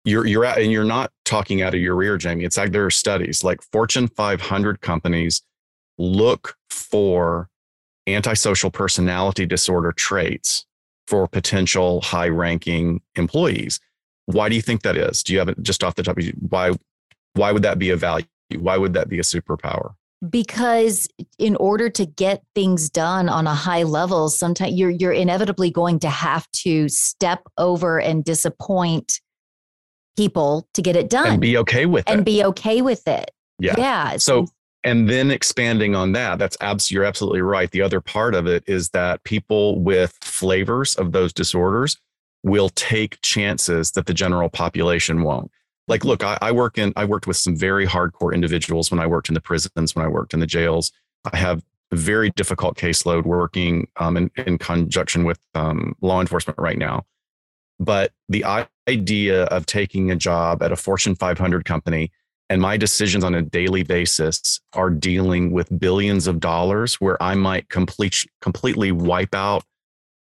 you're 0.06 0.26
you're 0.26 0.46
at 0.46 0.60
and 0.60 0.72
you're 0.72 0.84
not 0.84 1.12
talking 1.26 1.62
out 1.62 1.74
of 1.74 1.80
your 1.80 2.02
ear 2.02 2.18
jami. 2.18 2.44
It's 2.44 2.58
like 2.58 2.72
there 2.72 2.86
are 2.86 2.92
studies 2.92 3.44
like 3.44 3.62
fortune 3.72 4.08
500 4.08 4.82
companies 4.82 5.44
look 5.98 6.56
for 6.70 7.50
antisocial 8.08 8.72
personality 8.72 9.46
disorder 9.46 9.92
traits 9.92 10.66
for 11.08 11.28
potential 11.28 12.02
high 12.02 12.30
ranking 12.30 13.02
employees 13.16 13.80
why 14.32 14.48
do 14.48 14.56
you 14.56 14.62
think 14.62 14.84
that 14.84 14.96
is? 14.96 15.24
Do 15.24 15.34
you 15.34 15.40
have 15.40 15.50
it 15.50 15.62
just 15.64 15.84
off 15.84 15.96
the 15.96 16.04
top 16.04 16.18
of 16.18 16.24
you? 16.24 16.34
Why, 16.40 16.72
why 17.34 17.52
would 17.52 17.64
that 17.64 17.80
be 17.80 17.90
a 17.90 17.96
value? 17.96 18.28
Why 18.58 18.78
would 18.78 18.94
that 18.94 19.10
be 19.10 19.18
a 19.18 19.24
superpower? 19.24 19.96
Because 20.30 21.08
in 21.40 21.56
order 21.56 21.90
to 21.90 22.06
get 22.06 22.44
things 22.54 22.90
done 22.90 23.28
on 23.28 23.48
a 23.48 23.56
high 23.56 23.84
level, 23.84 24.30
sometimes 24.30 24.74
you're 24.74 24.90
you're 24.90 25.14
inevitably 25.14 25.72
going 25.72 26.00
to 26.00 26.10
have 26.10 26.46
to 26.52 26.90
step 26.90 27.42
over 27.58 28.00
and 28.00 28.24
disappoint 28.24 29.22
people 30.18 30.68
to 30.74 30.82
get 30.82 30.98
it 30.98 31.10
done 31.10 31.28
and 31.28 31.42
be 31.42 31.58
okay 31.58 31.86
with 31.86 32.04
and 32.08 32.16
it. 32.16 32.18
And 32.18 32.26
be 32.26 32.44
okay 32.44 32.82
with 32.82 33.08
it. 33.08 33.32
Yeah. 33.60 33.76
Yeah. 33.78 34.18
So 34.18 34.48
and 34.84 35.10
then 35.10 35.32
expanding 35.32 35.96
on 35.96 36.12
that, 36.12 36.38
that's 36.38 36.58
abs- 36.60 36.92
you're 36.92 37.06
absolutely 37.06 37.42
right. 37.42 37.72
The 37.72 37.82
other 37.82 38.02
part 38.02 38.36
of 38.36 38.46
it 38.46 38.64
is 38.68 38.90
that 38.90 39.24
people 39.24 39.80
with 39.80 40.18
flavors 40.22 40.96
of 40.96 41.14
those 41.14 41.34
disorders 41.34 41.98
will 42.44 42.70
take 42.70 43.22
chances 43.22 43.92
that 43.92 44.06
the 44.06 44.14
general 44.14 44.50
population 44.50 45.24
won't. 45.24 45.52
Like, 45.88 46.06
look, 46.06 46.24
I, 46.24 46.38
I, 46.42 46.52
work 46.52 46.78
in, 46.78 46.94
I 46.96 47.06
worked 47.06 47.28
with 47.28 47.38
some 47.38 47.56
very 47.56 47.86
hardcore 47.86 48.34
individuals 48.34 48.92
when 48.92 49.00
I 49.00 49.08
worked 49.08 49.28
in 49.28 49.34
the 49.34 49.42
prisons, 49.42 49.96
when 49.96 50.06
I 50.06 50.08
worked 50.08 50.34
in 50.34 50.40
the 50.40 50.48
jails. 50.48 50.92
I 51.32 51.36
have 51.38 51.64
a 51.92 51.96
very 51.96 52.30
difficult 52.32 52.78
caseload 52.78 53.24
working 53.24 53.88
um, 53.98 54.16
in, 54.16 54.32
in, 54.38 54.58
conjunction 54.60 55.24
with 55.24 55.40
um, 55.56 55.96
law 56.02 56.22
enforcement 56.22 56.60
right 56.60 56.78
now. 56.78 57.06
But 57.80 58.12
the 58.28 58.46
idea 58.88 59.46
of 59.46 59.66
taking 59.66 60.12
a 60.12 60.16
job 60.16 60.62
at 60.62 60.72
a 60.72 60.76
Fortune 60.76 61.16
500 61.16 61.66
company 61.66 62.12
and 62.50 62.62
my 62.62 62.78
decisions 62.78 63.24
on 63.24 63.36
a 63.36 63.42
daily 63.42 63.84
basis 63.84 64.60
are 64.74 64.90
dealing 64.90 65.52
with 65.52 65.80
billions 65.80 66.28
of 66.28 66.40
dollars 66.40 66.96
where 66.96 67.22
I 67.22 67.36
might 67.36 67.70
complete, 67.70 68.26
completely 68.42 68.92
wipe 68.92 69.36
out 69.36 69.64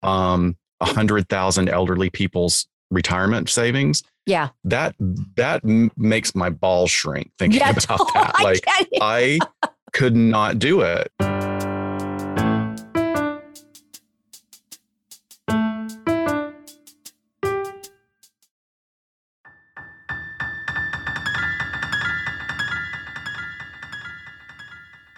um, 0.03 0.57
100,000 0.83 1.69
elderly 1.69 2.09
people's 2.09 2.67
retirement 2.91 3.49
savings. 3.49 4.03
Yeah. 4.25 4.49
That 4.63 4.95
that 5.35 5.63
makes 5.97 6.35
my 6.35 6.49
balls 6.49 6.91
shrink 6.91 7.31
thinking 7.37 7.59
yeah, 7.59 7.69
about 7.85 8.13
that. 8.13 8.35
Like 8.41 8.63
I 9.01 9.39
could 9.91 10.15
not 10.15 10.59
do 10.59 10.81
it. 10.81 11.11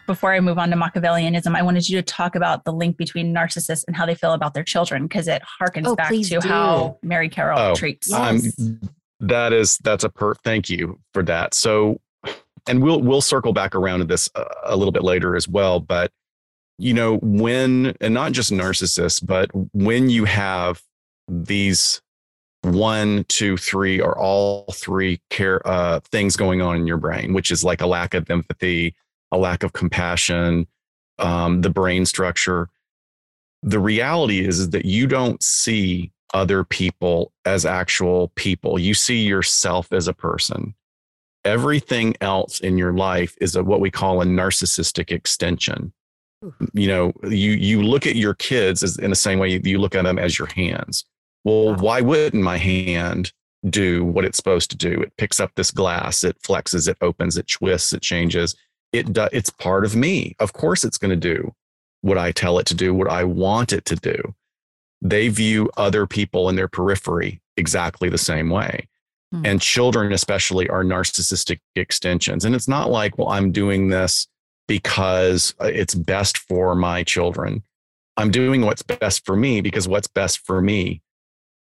Before 0.06 0.34
I 0.34 0.40
move 0.40 0.58
on 0.58 0.70
to 0.70 0.76
Machiavellianism, 0.76 1.56
I 1.56 1.62
wanted 1.62 1.90
you 1.90 1.98
to 1.98 2.04
talk 2.04 2.36
about 2.36 2.66
the 2.66 2.74
link 2.74 2.98
between 2.98 3.34
narcissists 3.34 3.84
and 3.88 3.96
how 3.96 4.06
they 4.06 4.16
feel 4.16 4.34
about 4.34 4.54
their 4.54 4.64
children 4.64 5.04
because 5.04 5.28
it 5.28 5.42
harkens 5.62 5.88
oh, 5.88 5.96
back 5.96 6.12
to 6.12 6.22
do. 6.22 6.40
how 6.42 6.98
Mary 7.02 7.30
Carroll 7.30 7.60
oh, 7.60 7.76
treats. 7.76 8.10
Yes. 8.10 8.60
Um, 8.60 8.80
that 9.20 9.54
is 9.54 9.78
that's 9.80 10.04
a 10.04 10.10
per. 10.10 10.36
Thank 10.36 10.70
you 10.70 11.00
for 11.14 11.24
that. 11.24 11.54
So, 11.54 12.00
and 12.68 12.84
we'll 12.84 13.02
we'll 13.02 13.22
circle 13.22 13.54
back 13.54 13.76
around 13.76 14.00
to 14.00 14.06
this 14.06 14.30
a, 14.36 14.46
a 14.66 14.76
little 14.76 14.92
bit 14.92 15.04
later 15.04 15.36
as 15.36 15.48
well. 15.48 15.80
But 15.80 16.12
you 16.78 16.94
know, 16.94 17.18
when 17.18 17.96
and 18.02 18.14
not 18.14 18.34
just 18.34 18.52
narcissists, 18.52 19.26
but 19.26 19.50
when 19.74 20.10
you 20.10 20.26
have 20.26 20.82
these 21.28 22.02
one, 22.62 23.26
two, 23.28 23.58
three, 23.58 24.02
or 24.02 24.18
all 24.18 24.66
three 24.74 25.22
care 25.30 25.66
uh, 25.68 26.00
things 26.12 26.36
going 26.36 26.62
on 26.62 26.76
in 26.76 26.88
your 26.88 26.98
brain, 26.98 27.34
which 27.34 27.52
is 27.52 27.64
like 27.64 27.82
a 27.82 27.88
lack 27.88 28.14
of 28.14 28.30
empathy, 28.30 28.96
a 29.32 29.38
lack 29.38 29.64
of 29.64 29.74
compassion, 29.74 30.68
um, 31.20 31.62
the 31.62 31.70
brain 31.70 32.06
structure. 32.06 32.70
The 33.64 33.80
reality 33.80 34.46
is, 34.46 34.60
is 34.60 34.70
that 34.72 34.86
you 34.86 35.08
don't 35.08 35.42
see 35.42 36.12
other 36.34 36.64
people 36.64 37.32
as 37.46 37.66
actual 37.66 38.32
people. 38.36 38.78
You 38.78 38.94
see 38.94 39.24
yourself 39.24 39.92
as 39.94 40.08
a 40.08 40.14
person. 40.14 40.76
Everything 41.46 42.16
else 42.22 42.60
in 42.60 42.78
your 42.78 42.94
life 42.94 43.36
is 43.40 43.56
a, 43.56 43.64
what 43.64 43.80
we 43.80 43.92
call 43.92 44.22
a 44.22 44.26
narcissistic 44.26 45.12
extension. 45.12 45.94
You 46.74 46.88
know, 46.88 47.14
you 47.24 47.52
you 47.52 47.82
look 47.82 48.06
at 48.06 48.16
your 48.16 48.34
kids 48.36 48.84
as 48.84 48.98
in 48.98 49.10
the 49.10 49.16
same 49.16 49.40
way 49.40 49.60
you 49.64 49.80
look 49.80 49.96
at 49.96 50.04
them 50.04 50.20
as 50.20 50.38
your 50.38 50.48
hands. 50.48 51.06
Well, 51.44 51.70
wow. 51.70 51.76
why 51.76 52.02
wouldn't 52.02 52.44
my 52.44 52.58
hand 52.58 53.32
do 53.70 54.04
what 54.04 54.26
it's 54.26 54.38
supposed 54.38 54.70
to 54.72 54.78
do? 54.78 55.02
It 55.02 55.14
picks 55.18 55.40
up 55.40 55.52
this 55.56 55.72
glass, 55.72 56.24
it 56.24 56.40
flexes, 56.42 56.88
it 56.88 56.98
opens, 57.02 57.38
it 57.38 57.48
twists, 57.48 57.94
it 57.94 58.02
changes. 58.02 58.56
It 58.98 59.14
do, 59.14 59.28
it's 59.32 59.50
part 59.50 59.86
of 59.86 59.96
me. 59.96 60.36
Of 60.40 60.54
course, 60.54 60.84
it's 60.84 60.98
going 60.98 61.10
to 61.10 61.16
do 61.16 61.54
what 62.02 62.18
I 62.18 62.32
tell 62.32 62.60
it 62.60 62.66
to 62.68 62.76
do, 62.76 62.94
what 62.94 63.10
I 63.10 63.24
want 63.24 63.74
it 63.74 63.86
to 63.86 63.96
do 63.96 64.36
they 65.02 65.28
view 65.28 65.70
other 65.78 66.08
people 66.08 66.50
in 66.50 66.56
their 66.56 66.68
periphery 66.68 67.42
exactly 67.58 68.10
the 68.10 68.18
same 68.18 68.50
way. 68.50 68.88
Mm. 69.34 69.48
And 69.48 69.62
children, 69.62 70.12
especially, 70.12 70.68
are 70.70 70.84
narcissistic 70.84 71.60
extensions. 71.76 72.44
And 72.44 72.56
it's 72.56 72.68
not 72.68 72.90
like, 72.90 73.18
well, 73.18 73.30
I'm 73.30 73.52
doing 73.52 73.90
this 73.90 74.28
because 74.68 75.54
uh, 75.62 75.66
it's 75.66 75.94
best 75.96 76.40
for 76.40 76.76
my 76.76 77.04
children. 77.04 77.64
I'm 78.18 78.32
doing 78.32 78.62
what's 78.62 78.82
best 78.82 79.26
for 79.26 79.36
me 79.36 79.62
because 79.62 79.88
what's 79.88 80.08
best 80.08 80.40
for 80.40 80.62
me 80.62 81.02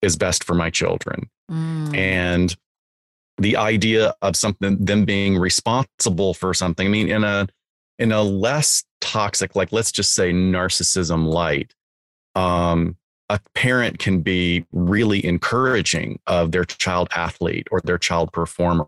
is 0.02 0.16
best 0.16 0.44
for 0.44 0.54
my 0.54 0.70
children. 0.70 1.30
Mm. 1.52 1.98
And 1.98 2.56
the 3.44 3.58
idea 3.58 4.14
of 4.22 4.36
something, 4.36 4.84
them 4.84 5.06
being 5.06 5.38
responsible 5.38 6.34
for 6.34 6.54
something, 6.54 6.88
I 6.88 6.90
mean, 6.90 7.10
in 7.10 7.24
a, 7.24 7.48
in 8.00 8.12
a 8.12 8.24
less 8.24 8.84
toxic, 9.02 9.56
like 9.56 9.72
let's 9.72 9.92
just 9.92 10.14
say 10.14 10.32
narcissism 10.32 11.28
light, 11.28 11.74
um, 12.36 12.98
a 13.30 13.40
parent 13.56 14.00
can 14.00 14.22
be 14.22 14.66
really 14.72 15.26
encouraging 15.26 16.20
of 16.28 16.52
their 16.52 16.66
child 16.66 17.10
athlete 17.16 17.68
or 17.72 17.82
their 17.82 17.98
child 17.98 18.32
performer 18.34 18.88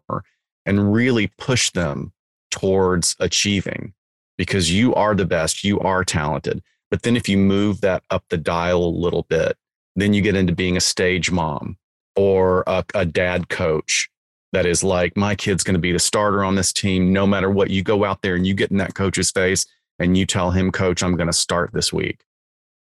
and 0.65 0.93
really 0.93 1.31
push 1.37 1.71
them 1.71 2.11
towards 2.51 3.15
achieving 3.19 3.93
because 4.37 4.71
you 4.71 4.93
are 4.95 5.15
the 5.15 5.25
best, 5.25 5.63
you 5.63 5.79
are 5.79 6.03
talented. 6.03 6.61
But 6.91 7.03
then 7.03 7.15
if 7.15 7.27
you 7.29 7.37
move 7.37 7.81
that 7.81 8.03
up 8.09 8.23
the 8.29 8.37
dial 8.37 8.83
a 8.83 8.87
little 8.87 9.23
bit, 9.23 9.57
then 9.95 10.13
you 10.13 10.21
get 10.21 10.35
into 10.35 10.53
being 10.53 10.77
a 10.77 10.81
stage 10.81 11.31
mom 11.31 11.77
or 12.15 12.63
a, 12.67 12.83
a 12.93 13.05
dad 13.05 13.49
coach 13.49 14.09
that 14.55 14.65
is 14.65 14.83
like, 14.83 15.15
my 15.15 15.35
kid's 15.35 15.63
going 15.63 15.75
to 15.75 15.79
be 15.79 15.91
the 15.91 15.99
starter 15.99 16.43
on 16.43 16.55
this 16.55 16.73
team 16.73 17.13
no 17.13 17.27
matter 17.27 17.49
what. 17.49 17.69
You 17.69 17.83
go 17.83 18.03
out 18.03 18.21
there 18.21 18.35
and 18.35 18.45
you 18.45 18.53
get 18.53 18.71
in 18.71 18.77
that 18.77 18.95
coach's 18.95 19.31
face 19.31 19.65
and 19.99 20.17
you 20.17 20.25
tell 20.25 20.51
him, 20.51 20.71
coach, 20.71 21.03
I'm 21.03 21.15
going 21.15 21.27
to 21.27 21.33
start 21.33 21.71
this 21.73 21.93
week 21.93 22.25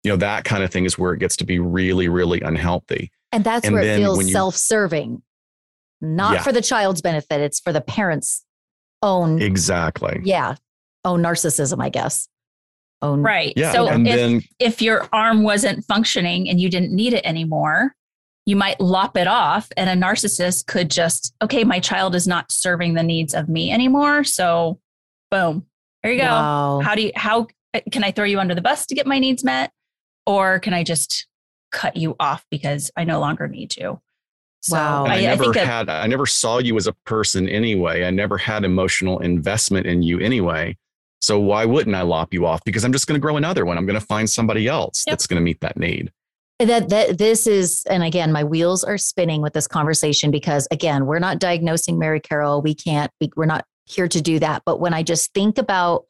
you 0.04 0.12
know 0.12 0.18
that 0.18 0.44
kind 0.44 0.64
of 0.64 0.72
thing 0.72 0.86
is 0.86 0.98
where 0.98 1.14
it 1.14 1.20
gets 1.20 1.36
to 1.38 1.46
be 1.46 1.60
really 1.60 2.08
really 2.08 2.42
unhealthy 2.42 3.12
and 3.32 3.44
that's 3.44 3.66
and 3.66 3.74
where 3.76 3.84
it 3.84 3.98
feels 3.98 4.26
you, 4.26 4.32
self-serving 4.32 5.22
not 6.02 6.34
yeah. 6.34 6.42
for 6.42 6.52
the 6.52 6.62
child's 6.62 7.02
benefit 7.02 7.42
it's 7.42 7.60
for 7.60 7.72
the 7.72 7.82
parents 7.82 8.46
own 9.02 9.42
exactly 9.42 10.20
yeah 10.24 10.56
own 11.06 11.22
narcissism 11.22 11.82
i 11.82 11.90
guess 11.90 12.28
own 13.02 13.22
right 13.22 13.54
yeah. 13.56 13.72
so 13.72 13.88
and 13.88 14.08
if, 14.08 14.16
then, 14.16 14.42
if 14.60 14.82
your 14.82 15.08
arm 15.12 15.44
wasn't 15.44 15.84
functioning 15.86 16.50
and 16.50 16.60
you 16.60 16.70
didn't 16.70 16.92
need 16.92 17.14
it 17.14 17.26
anymore 17.26 17.96
you 18.52 18.56
might 18.56 18.80
lop 18.80 19.18
it 19.18 19.28
off 19.28 19.72
and 19.78 19.90
a 19.90 20.06
narcissist 20.06 20.68
could 20.68 20.92
just 20.92 21.34
okay 21.42 21.64
my 21.64 21.80
child 21.80 22.14
is 22.14 22.28
not 22.28 22.52
serving 22.52 22.94
the 22.94 23.04
needs 23.04 23.34
of 23.34 23.50
me 23.50 23.72
anymore 23.72 24.24
so 24.24 24.80
boom 25.32 25.66
there 26.04 26.12
you 26.12 26.20
go 26.20 26.26
wow. 26.26 26.82
how 26.84 26.94
do 26.94 27.02
you 27.02 27.12
how 27.16 27.48
uh, 27.74 27.80
can 27.92 28.04
i 28.04 28.12
throw 28.12 28.26
you 28.26 28.40
under 28.40 28.54
the 28.54 28.62
bus 28.62 28.86
to 28.86 28.94
get 28.94 29.08
my 29.08 29.18
needs 29.18 29.44
met 29.44 29.72
or 30.26 30.60
can 30.60 30.74
I 30.74 30.84
just 30.84 31.28
cut 31.72 31.96
you 31.96 32.16
off 32.20 32.46
because 32.50 32.92
I 32.96 33.04
no 33.04 33.20
longer 33.20 33.48
need 33.48 33.70
to? 33.72 34.00
So 34.62 34.78
wow. 34.78 35.06
I, 35.06 35.16
I, 35.16 35.22
never 35.22 35.58
I 35.58 35.64
had, 35.64 35.90
I 35.90 36.08
never 36.08 36.26
saw 36.26 36.60
you 36.60 36.78
as 36.78 36.86
a 36.86 36.94
person 37.06 37.50
anyway. 37.50 38.04
I 38.04 38.12
never 38.12 38.38
had 38.38 38.64
emotional 38.64 39.20
investment 39.20 39.88
in 39.88 40.04
you 40.04 40.20
anyway. 40.20 40.78
So 41.20 41.40
why 41.40 41.66
wouldn't 41.66 41.96
I 41.96 42.04
lop 42.04 42.34
you 42.34 42.46
off? 42.46 42.64
Because 42.64 42.84
I'm 42.84 42.94
just 42.94 43.08
going 43.08 43.20
to 43.20 43.22
grow 43.22 43.38
another 43.38 43.66
one. 43.66 43.78
I'm 43.78 43.86
going 43.86 44.00
to 44.00 44.06
find 44.06 44.30
somebody 44.30 44.68
else 44.68 45.04
yep. 45.06 45.14
that's 45.14 45.28
going 45.28 45.40
to 45.40 45.44
meet 45.44 45.62
that 45.62 45.78
need. 45.78 46.12
That 46.66 46.90
that 46.90 47.18
this 47.18 47.48
is, 47.48 47.84
and 47.90 48.04
again, 48.04 48.32
my 48.32 48.44
wheels 48.44 48.84
are 48.84 48.98
spinning 48.98 49.42
with 49.42 49.54
this 49.54 49.68
conversation 49.68 50.30
because 50.30 50.68
again, 50.70 51.08
we're 51.08 51.20
not 51.20 51.40
diagnosing 51.40 51.98
Mary 51.98 52.20
Carroll. 52.20 52.62
We 52.62 52.76
can't. 52.76 53.12
We, 53.20 53.32
we're 53.36 53.46
not 53.46 53.66
here 53.86 54.08
to 54.08 54.22
do 54.22 54.38
that. 54.40 54.62
But 54.66 54.80
when 54.80 54.94
I 54.94 55.04
just 55.04 55.34
think 55.34 55.58
about 55.58 56.06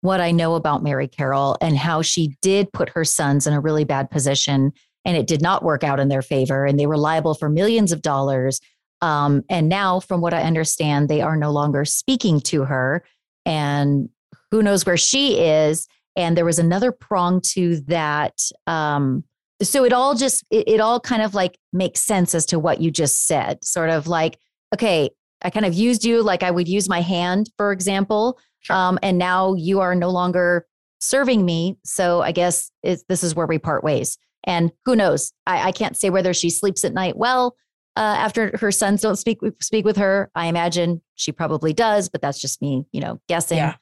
what 0.00 0.20
I 0.20 0.30
know 0.30 0.54
about 0.54 0.82
Mary 0.82 1.06
Carroll 1.06 1.56
and 1.60 1.76
how 1.76 2.02
she 2.02 2.36
did 2.40 2.72
put 2.72 2.88
her 2.90 3.04
sons 3.04 3.46
in 3.46 3.52
a 3.52 3.60
really 3.60 3.84
bad 3.84 4.10
position 4.10 4.72
and 5.04 5.16
it 5.16 5.26
did 5.26 5.42
not 5.42 5.62
work 5.62 5.84
out 5.84 6.00
in 6.00 6.08
their 6.08 6.22
favor 6.22 6.64
and 6.64 6.78
they 6.78 6.86
were 6.86 6.96
liable 6.96 7.34
for 7.34 7.48
millions 7.48 7.92
of 7.92 8.02
dollars. 8.02 8.60
Um, 9.02 9.42
and 9.48 9.68
now, 9.68 10.00
from 10.00 10.20
what 10.20 10.34
I 10.34 10.42
understand, 10.42 11.08
they 11.08 11.20
are 11.20 11.36
no 11.36 11.50
longer 11.50 11.84
speaking 11.84 12.40
to 12.42 12.64
her 12.64 13.04
and 13.44 14.08
who 14.50 14.62
knows 14.62 14.84
where 14.84 14.96
she 14.96 15.40
is. 15.40 15.86
And 16.16 16.36
there 16.36 16.44
was 16.44 16.58
another 16.58 16.92
prong 16.92 17.40
to 17.52 17.80
that. 17.82 18.40
Um, 18.66 19.24
so 19.62 19.84
it 19.84 19.92
all 19.92 20.14
just, 20.14 20.44
it, 20.50 20.68
it 20.68 20.80
all 20.80 21.00
kind 21.00 21.22
of 21.22 21.34
like 21.34 21.58
makes 21.72 22.00
sense 22.00 22.34
as 22.34 22.46
to 22.46 22.58
what 22.58 22.80
you 22.80 22.90
just 22.90 23.26
said, 23.26 23.64
sort 23.64 23.90
of 23.90 24.06
like, 24.06 24.38
okay, 24.74 25.10
I 25.42 25.50
kind 25.50 25.66
of 25.66 25.74
used 25.74 26.04
you 26.04 26.22
like 26.22 26.42
I 26.42 26.50
would 26.50 26.68
use 26.68 26.88
my 26.88 27.00
hand, 27.00 27.50
for 27.56 27.72
example. 27.72 28.38
Sure. 28.60 28.76
Um, 28.76 28.98
and 29.02 29.18
now 29.18 29.54
you 29.54 29.80
are 29.80 29.94
no 29.94 30.10
longer 30.10 30.66
serving 31.00 31.44
me. 31.44 31.78
So 31.84 32.20
I 32.20 32.32
guess 32.32 32.70
this 32.82 33.24
is 33.24 33.34
where 33.34 33.46
we 33.46 33.58
part 33.58 33.82
ways. 33.82 34.18
And 34.44 34.70
who 34.84 34.96
knows? 34.96 35.32
I, 35.46 35.68
I 35.68 35.72
can't 35.72 35.96
say 35.96 36.10
whether 36.10 36.32
she 36.34 36.50
sleeps 36.50 36.84
at 36.84 36.92
night 36.92 37.16
well 37.16 37.56
uh, 37.96 38.16
after 38.18 38.56
her 38.58 38.70
sons 38.70 39.02
don't 39.02 39.16
speak 39.16 39.38
speak 39.60 39.84
with 39.84 39.96
her. 39.96 40.30
I 40.34 40.46
imagine 40.46 41.02
she 41.16 41.32
probably 41.32 41.72
does, 41.72 42.08
but 42.08 42.22
that's 42.22 42.40
just 42.40 42.62
me, 42.62 42.86
you 42.92 43.00
know, 43.00 43.20
guessing. 43.28 43.58
Yeah, 43.58 43.74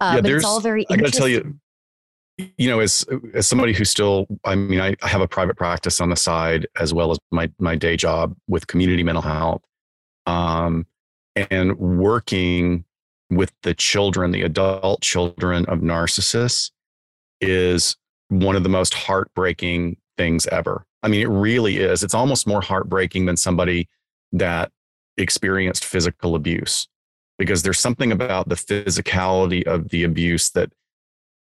uh, 0.00 0.12
yeah 0.16 0.20
but 0.20 0.30
it's 0.30 0.44
all 0.44 0.60
very. 0.60 0.86
I 0.90 0.96
got 0.96 1.12
to 1.12 1.18
tell 1.18 1.28
you, 1.28 1.58
you 2.38 2.68
know, 2.68 2.80
as 2.80 3.04
as 3.34 3.46
somebody 3.46 3.72
who 3.72 3.84
still, 3.84 4.26
I 4.44 4.54
mean, 4.54 4.80
I 4.80 4.94
have 5.02 5.20
a 5.20 5.28
private 5.28 5.56
practice 5.56 6.00
on 6.00 6.10
the 6.10 6.16
side 6.16 6.66
as 6.78 6.92
well 6.92 7.10
as 7.10 7.18
my 7.30 7.50
my 7.58 7.76
day 7.76 7.96
job 7.96 8.36
with 8.48 8.66
community 8.66 9.02
mental 9.02 9.22
health, 9.22 9.62
um, 10.26 10.86
and 11.34 11.78
working 11.78 12.84
with 13.30 13.52
the 13.62 13.74
children, 13.74 14.30
the 14.30 14.42
adult 14.42 15.00
children 15.02 15.64
of 15.66 15.80
narcissists, 15.80 16.70
is 17.40 17.96
one 18.28 18.56
of 18.56 18.62
the 18.62 18.68
most 18.68 18.94
heartbreaking 18.94 19.96
things 20.16 20.46
ever. 20.48 20.84
I 21.02 21.08
mean, 21.08 21.20
it 21.20 21.28
really 21.28 21.78
is. 21.78 22.02
It's 22.02 22.14
almost 22.14 22.46
more 22.46 22.60
heartbreaking 22.60 23.26
than 23.26 23.36
somebody 23.36 23.88
that 24.32 24.70
experienced 25.16 25.84
physical 25.84 26.34
abuse 26.34 26.88
because 27.38 27.62
there's 27.62 27.78
something 27.78 28.12
about 28.12 28.48
the 28.48 28.54
physicality 28.54 29.62
of 29.66 29.88
the 29.90 30.04
abuse 30.04 30.50
that, 30.50 30.72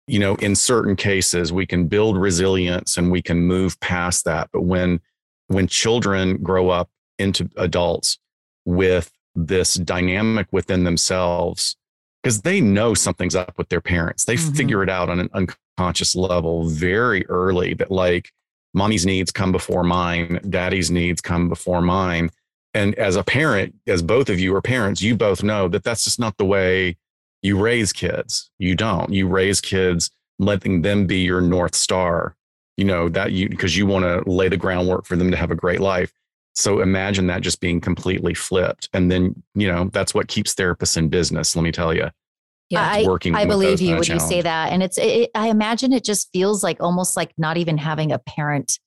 you 0.08 0.20
know, 0.20 0.36
in 0.36 0.56
certain 0.56 0.96
cases 0.96 1.52
we 1.54 1.66
can 1.66 1.88
build 1.88 2.18
resilience 2.18 2.98
and 2.98 3.12
we 3.12 3.22
can 3.22 3.40
move 3.42 3.80
past 3.80 4.26
that. 4.26 4.50
But 4.52 4.62
when, 4.62 5.02
when 5.48 5.68
children 5.68 6.38
grow 6.42 6.70
up 6.70 6.90
into 7.20 7.50
adults 7.58 8.18
with 8.66 9.12
this 9.36 9.76
dynamic 9.76 10.48
within 10.52 10.84
themselves 10.84 11.78
because 12.22 12.42
they 12.42 12.60
know 12.60 12.94
something's 12.94 13.36
up 13.36 13.58
with 13.58 13.70
their 13.70 13.82
parents. 13.82 14.26
They 14.26 14.36
mm-hmm. 14.36 14.54
figure 14.54 14.84
it 14.84 14.90
out 14.90 15.10
on 15.10 15.20
an 15.20 15.30
unconscious 15.34 16.16
level 16.16 16.68
very 16.68 17.26
early 17.28 17.74
that 17.76 17.92
like 17.92 18.32
mommy's 18.74 19.06
needs 19.06 19.32
come 19.32 19.52
before 19.52 19.84
mine, 19.84 20.40
daddy's 20.50 20.92
needs 20.92 21.22
come 21.22 21.48
before 21.48 21.82
mine. 21.82 22.32
And 22.74 22.96
as 22.96 23.16
a 23.16 23.24
parent, 23.24 23.76
as 23.88 24.02
both 24.02 24.30
of 24.30 24.40
you 24.40 24.54
are 24.56 24.62
parents, 24.62 25.02
you 25.02 25.16
both 25.16 25.42
know 25.42 25.68
that 25.70 25.84
that's 25.84 26.04
just 26.04 26.20
not 26.20 26.38
the 26.38 26.46
way 26.46 26.98
you 27.42 27.60
raise 27.60 27.94
kids. 27.94 28.50
You 28.58 28.76
don't. 28.76 29.12
You 29.12 29.28
raise 29.28 29.62
kids 29.62 30.10
letting 30.40 30.82
them 30.82 31.08
be 31.08 31.20
your 31.20 31.42
north 31.42 31.76
star. 31.76 32.36
You 32.76 32.86
know 32.86 33.10
that 33.10 33.32
you 33.32 33.50
because 33.50 33.76
you 33.76 33.88
want 33.88 34.06
to 34.06 34.30
lay 34.30 34.50
the 34.50 34.58
groundwork 34.58 35.06
for 35.06 35.16
them 35.16 35.32
to 35.32 35.38
have 35.38 35.52
a 35.52 35.56
great 35.56 35.80
life. 35.80 36.12
So 36.58 36.80
imagine 36.80 37.28
that 37.28 37.42
just 37.42 37.60
being 37.60 37.80
completely 37.80 38.34
flipped. 38.34 38.90
And 38.92 39.12
then, 39.12 39.44
you 39.54 39.72
know, 39.72 39.92
that's 39.94 40.16
what 40.16 40.28
keeps 40.28 40.56
therapists 40.56 40.98
in 40.98 41.08
business, 41.08 41.56
let 41.56 41.62
me 41.62 41.72
tell 41.72 41.94
you. 41.94 42.10
Yeah, 42.72 42.82
I, 42.82 43.06
I 43.34 43.46
believe 43.46 43.80
you 43.80 43.94
when 43.96 44.04
you 44.04 44.20
say 44.20 44.42
that. 44.42 44.74
And 44.74 44.82
it's, 44.82 44.98
it, 44.98 45.30
I 45.36 45.50
imagine 45.50 45.94
it 45.94 46.04
just 46.04 46.32
feels 46.34 46.64
like 46.64 46.78
almost 46.82 47.16
like 47.16 47.32
not 47.38 47.58
even 47.58 47.78
having 47.78 48.12
a 48.12 48.18
parent 48.18 48.80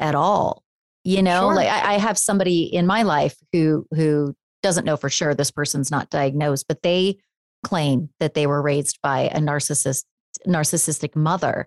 at 0.00 0.14
all. 0.14 0.64
You 1.04 1.22
know, 1.22 1.48
sure. 1.48 1.54
like 1.54 1.68
I, 1.68 1.96
I 1.96 1.98
have 1.98 2.16
somebody 2.16 2.62
in 2.62 2.86
my 2.86 3.02
life 3.02 3.36
who, 3.52 3.86
who 3.94 4.34
doesn't 4.62 4.86
know 4.86 4.96
for 4.96 5.10
sure 5.10 5.34
this 5.34 5.50
person's 5.50 5.90
not 5.90 6.08
diagnosed, 6.08 6.66
but 6.66 6.82
they 6.82 7.18
claim 7.64 8.08
that 8.20 8.34
they 8.34 8.46
were 8.46 8.62
raised 8.62 8.98
by 9.02 9.22
a 9.32 9.38
narcissist, 9.38 10.04
narcissistic 10.46 11.14
mother. 11.16 11.66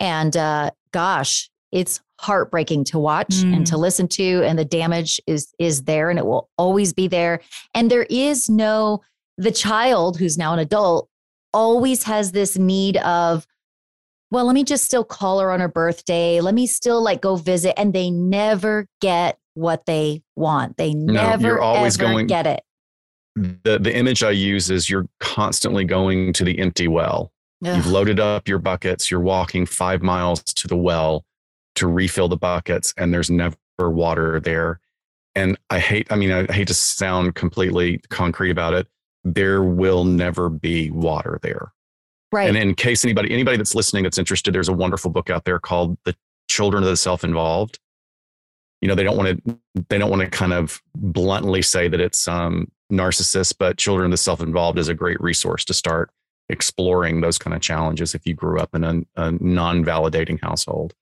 And 0.00 0.36
uh, 0.36 0.70
gosh, 0.92 1.50
it's 1.70 2.00
heartbreaking 2.20 2.84
to 2.84 2.98
watch 2.98 3.28
mm. 3.28 3.54
and 3.54 3.66
to 3.66 3.74
mm. 3.74 3.80
listen 3.80 4.06
to 4.06 4.42
and 4.44 4.56
the 4.58 4.64
damage 4.64 5.20
is 5.26 5.52
is 5.58 5.82
there 5.84 6.08
and 6.08 6.18
it 6.18 6.26
will 6.26 6.48
always 6.56 6.92
be 6.92 7.08
there 7.08 7.40
and 7.74 7.90
there 7.90 8.06
is 8.08 8.48
no 8.48 9.00
the 9.38 9.50
child 9.50 10.16
who's 10.16 10.38
now 10.38 10.52
an 10.52 10.60
adult 10.60 11.08
always 11.52 12.04
has 12.04 12.30
this 12.30 12.56
need 12.56 12.96
of 12.98 13.46
well, 14.32 14.46
let 14.46 14.54
me 14.54 14.64
just 14.64 14.84
still 14.84 15.04
call 15.04 15.40
her 15.40 15.50
on 15.50 15.60
her 15.60 15.68
birthday. 15.68 16.40
Let 16.40 16.54
me 16.54 16.66
still 16.66 17.02
like 17.02 17.20
go 17.20 17.36
visit. 17.36 17.78
And 17.78 17.92
they 17.92 18.10
never 18.10 18.86
get 19.02 19.38
what 19.52 19.84
they 19.84 20.22
want. 20.36 20.78
They 20.78 20.94
never 20.94 21.46
you're 21.46 21.60
always 21.60 21.98
going- 21.98 22.28
get 22.28 22.46
it. 22.46 22.62
The 23.34 23.78
the 23.78 23.94
image 23.94 24.22
I 24.22 24.30
use 24.30 24.70
is 24.70 24.90
you're 24.90 25.08
constantly 25.20 25.84
going 25.84 26.32
to 26.34 26.44
the 26.44 26.58
empty 26.58 26.88
well. 26.88 27.32
You've 27.76 27.86
loaded 27.86 28.18
up 28.18 28.48
your 28.48 28.58
buckets. 28.58 29.10
You're 29.10 29.20
walking 29.20 29.66
five 29.66 30.02
miles 30.02 30.42
to 30.42 30.66
the 30.66 30.76
well 30.76 31.24
to 31.76 31.86
refill 31.86 32.28
the 32.28 32.36
buckets, 32.36 32.92
and 32.96 33.14
there's 33.14 33.30
never 33.30 33.56
water 33.78 34.40
there. 34.40 34.80
And 35.34 35.56
I 35.70 35.78
hate, 35.78 36.06
I 36.10 36.16
mean, 36.16 36.30
I 36.30 36.52
hate 36.52 36.68
to 36.68 36.74
sound 36.74 37.36
completely 37.36 37.98
concrete 38.10 38.50
about 38.50 38.74
it. 38.74 38.86
There 39.24 39.62
will 39.62 40.04
never 40.04 40.50
be 40.50 40.90
water 40.90 41.38
there. 41.42 41.72
right. 42.32 42.48
And 42.48 42.56
in 42.56 42.74
case 42.74 43.04
anybody, 43.04 43.32
anybody 43.32 43.56
that's 43.56 43.74
listening 43.74 44.02
that's 44.02 44.18
interested, 44.18 44.52
there's 44.52 44.68
a 44.68 44.72
wonderful 44.72 45.10
book 45.10 45.30
out 45.30 45.44
there 45.44 45.60
called 45.60 45.96
The 46.04 46.16
Children 46.48 46.82
of 46.82 46.88
the 46.88 46.96
Self-Involved. 46.96 47.78
You 48.80 48.88
know, 48.88 48.94
they 48.96 49.04
don't 49.04 49.16
want 49.16 49.44
to, 49.44 49.58
they 49.88 49.98
don't 49.98 50.10
want 50.10 50.22
to 50.22 50.28
kind 50.28 50.52
of 50.52 50.82
bluntly 50.96 51.62
say 51.62 51.86
that 51.86 52.00
it's 52.00 52.26
um, 52.26 52.70
narcissist, 52.92 53.54
but 53.58 53.78
Children 53.78 54.06
of 54.06 54.10
the 54.12 54.16
Self-Involved 54.18 54.78
is 54.78 54.88
a 54.88 54.94
great 54.94 55.20
resource 55.20 55.64
to 55.64 55.74
start 55.74 56.10
exploring 56.48 57.22
those 57.22 57.38
kind 57.38 57.54
of 57.54 57.62
challenges 57.62 58.14
if 58.14 58.26
you 58.26 58.34
grew 58.34 58.60
up 58.60 58.74
in 58.74 58.84
a, 58.84 59.00
a 59.16 59.32
non-validating 59.32 60.40
household. 60.40 60.94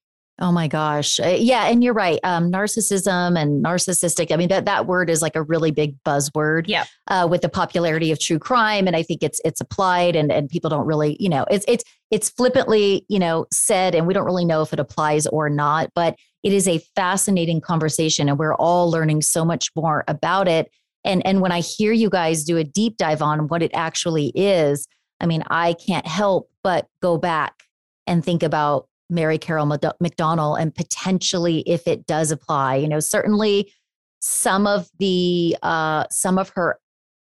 Oh 0.42 0.52
my 0.52 0.68
gosh. 0.68 1.20
Uh, 1.20 1.36
Yeah, 1.38 1.66
and 1.66 1.84
you're 1.84 1.92
right. 1.92 2.18
Um, 2.24 2.50
narcissism 2.50 3.38
and 3.38 3.62
narcissistic. 3.62 4.32
I 4.32 4.36
mean, 4.36 4.48
that 4.48 4.64
that 4.64 4.86
word 4.86 5.10
is 5.10 5.20
like 5.20 5.36
a 5.36 5.42
really 5.42 5.70
big 5.70 6.02
buzzword. 6.02 6.66
Yep. 6.66 6.86
Uh, 7.08 7.28
with 7.30 7.42
the 7.42 7.50
popularity 7.50 8.10
of 8.10 8.18
true 8.18 8.38
crime, 8.38 8.86
and 8.86 8.96
I 8.96 9.02
think 9.02 9.22
it's 9.22 9.38
it's 9.44 9.60
applied, 9.60 10.16
and 10.16 10.32
and 10.32 10.48
people 10.48 10.70
don't 10.70 10.86
really, 10.86 11.18
you 11.20 11.28
know, 11.28 11.44
it's 11.50 11.66
it's 11.68 11.84
it's 12.10 12.30
flippantly, 12.30 13.04
you 13.08 13.18
know, 13.18 13.44
said, 13.52 13.94
and 13.94 14.06
we 14.06 14.14
don't 14.14 14.24
really 14.24 14.46
know 14.46 14.62
if 14.62 14.72
it 14.72 14.80
applies 14.80 15.26
or 15.26 15.50
not. 15.50 15.90
But 15.94 16.16
it 16.42 16.54
is 16.54 16.66
a 16.66 16.78
fascinating 16.96 17.60
conversation, 17.60 18.30
and 18.30 18.38
we're 18.38 18.54
all 18.54 18.90
learning 18.90 19.20
so 19.20 19.44
much 19.44 19.70
more 19.76 20.04
about 20.08 20.48
it. 20.48 20.70
And 21.04 21.24
and 21.26 21.40
when 21.40 21.52
I 21.52 21.60
hear 21.60 21.92
you 21.92 22.10
guys 22.10 22.44
do 22.44 22.56
a 22.56 22.64
deep 22.64 22.96
dive 22.96 23.22
on 23.22 23.48
what 23.48 23.62
it 23.62 23.70
actually 23.74 24.32
is, 24.34 24.86
I 25.20 25.26
mean, 25.26 25.42
I 25.50 25.74
can't 25.74 26.06
help 26.06 26.50
but 26.62 26.86
go 27.02 27.16
back 27.18 27.62
and 28.06 28.24
think 28.24 28.42
about 28.42 28.86
Mary 29.08 29.38
Carroll 29.38 29.66
McDonald 29.66 30.58
and 30.60 30.74
potentially 30.74 31.60
if 31.66 31.86
it 31.86 32.06
does 32.06 32.30
apply. 32.30 32.76
You 32.76 32.88
know, 32.88 33.00
certainly 33.00 33.72
some 34.20 34.66
of 34.66 34.88
the 34.98 35.56
uh, 35.62 36.04
some 36.10 36.38
of 36.38 36.50
her 36.50 36.78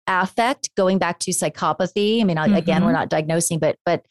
affect 0.07 0.71
going 0.77 0.99
back 0.99 1.19
to 1.19 1.31
psychopathy. 1.31 2.21
I 2.21 2.25
mean, 2.25 2.39
I 2.39 2.47
again, 2.57 2.85
we're 2.85 2.91
Mhm. 2.91 2.95
not 2.95 3.09
diagnosing, 3.09 3.59
but 3.59 3.77
but 3.85 4.05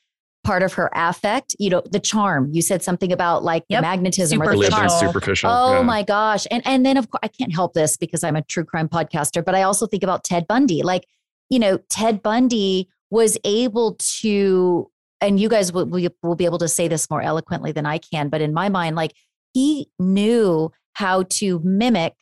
part 0.44 0.62
of 0.62 0.74
her 0.74 0.90
affect, 0.94 1.56
you 1.58 1.70
know, 1.70 1.82
the 1.90 2.00
charm. 2.00 2.50
You 2.52 2.62
said 2.62 2.84
something 2.84 3.12
about 3.12 3.44
like 3.44 3.64
the 3.70 3.82
magnetism 3.82 4.42
or 4.42 4.56
the 4.56 4.70
charm. 4.70 4.90
Superficial. 4.90 5.12
superficial. 5.12 5.50
Oh 5.50 5.74
yeah. 5.78 5.82
my 5.84 6.04
gosh. 6.04 6.46
And 6.52 6.62
and 6.66 6.86
then 6.86 6.98
of 6.98 7.10
course 7.10 7.22
I 7.24 7.28
can't 7.30 7.54
help 7.54 7.74
this 7.74 7.98
because 7.98 8.24
I'm 8.24 8.36
a 8.36 8.42
true 8.42 8.66
crime 8.66 8.90
podcaster, 8.90 9.44
but 9.44 9.56
I 9.56 9.64
also 9.64 9.88
think 9.88 10.04
about 10.04 10.24
Ted 10.24 10.46
Bundy. 10.48 10.84
Like, 10.84 11.06
you 11.50 11.60
know, 11.60 11.78
Ted 11.90 12.22
Bundy 12.22 12.90
was 13.10 13.38
able 13.44 13.96
to 14.22 14.90
and 15.22 15.40
you 15.40 15.48
guys 15.48 15.72
will, 15.72 15.86
will 15.86 16.08
will 16.22 16.36
be 16.36 16.46
able 16.46 16.58
to 16.58 16.68
say 16.68 16.88
this 16.88 17.10
more 17.10 17.22
eloquently 17.22 17.72
than 17.72 17.86
I 17.86 17.98
can, 17.98 18.30
but 18.30 18.42
in 18.42 18.54
my 18.54 18.70
mind 18.70 18.96
like 18.96 19.14
he 19.54 19.90
knew 20.00 20.72
how 20.94 21.24
to 21.24 21.60
mimic 21.64 22.14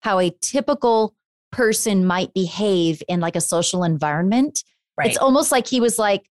how 0.00 0.18
a 0.18 0.30
typical 0.40 1.14
person 1.50 2.06
might 2.06 2.32
behave 2.34 3.02
in 3.08 3.20
like 3.20 3.36
a 3.36 3.40
social 3.40 3.84
environment. 3.84 4.62
Right. 4.96 5.08
It's 5.08 5.18
almost 5.18 5.52
like 5.52 5.66
he 5.66 5.80
was 5.80 5.98
like 5.98 6.28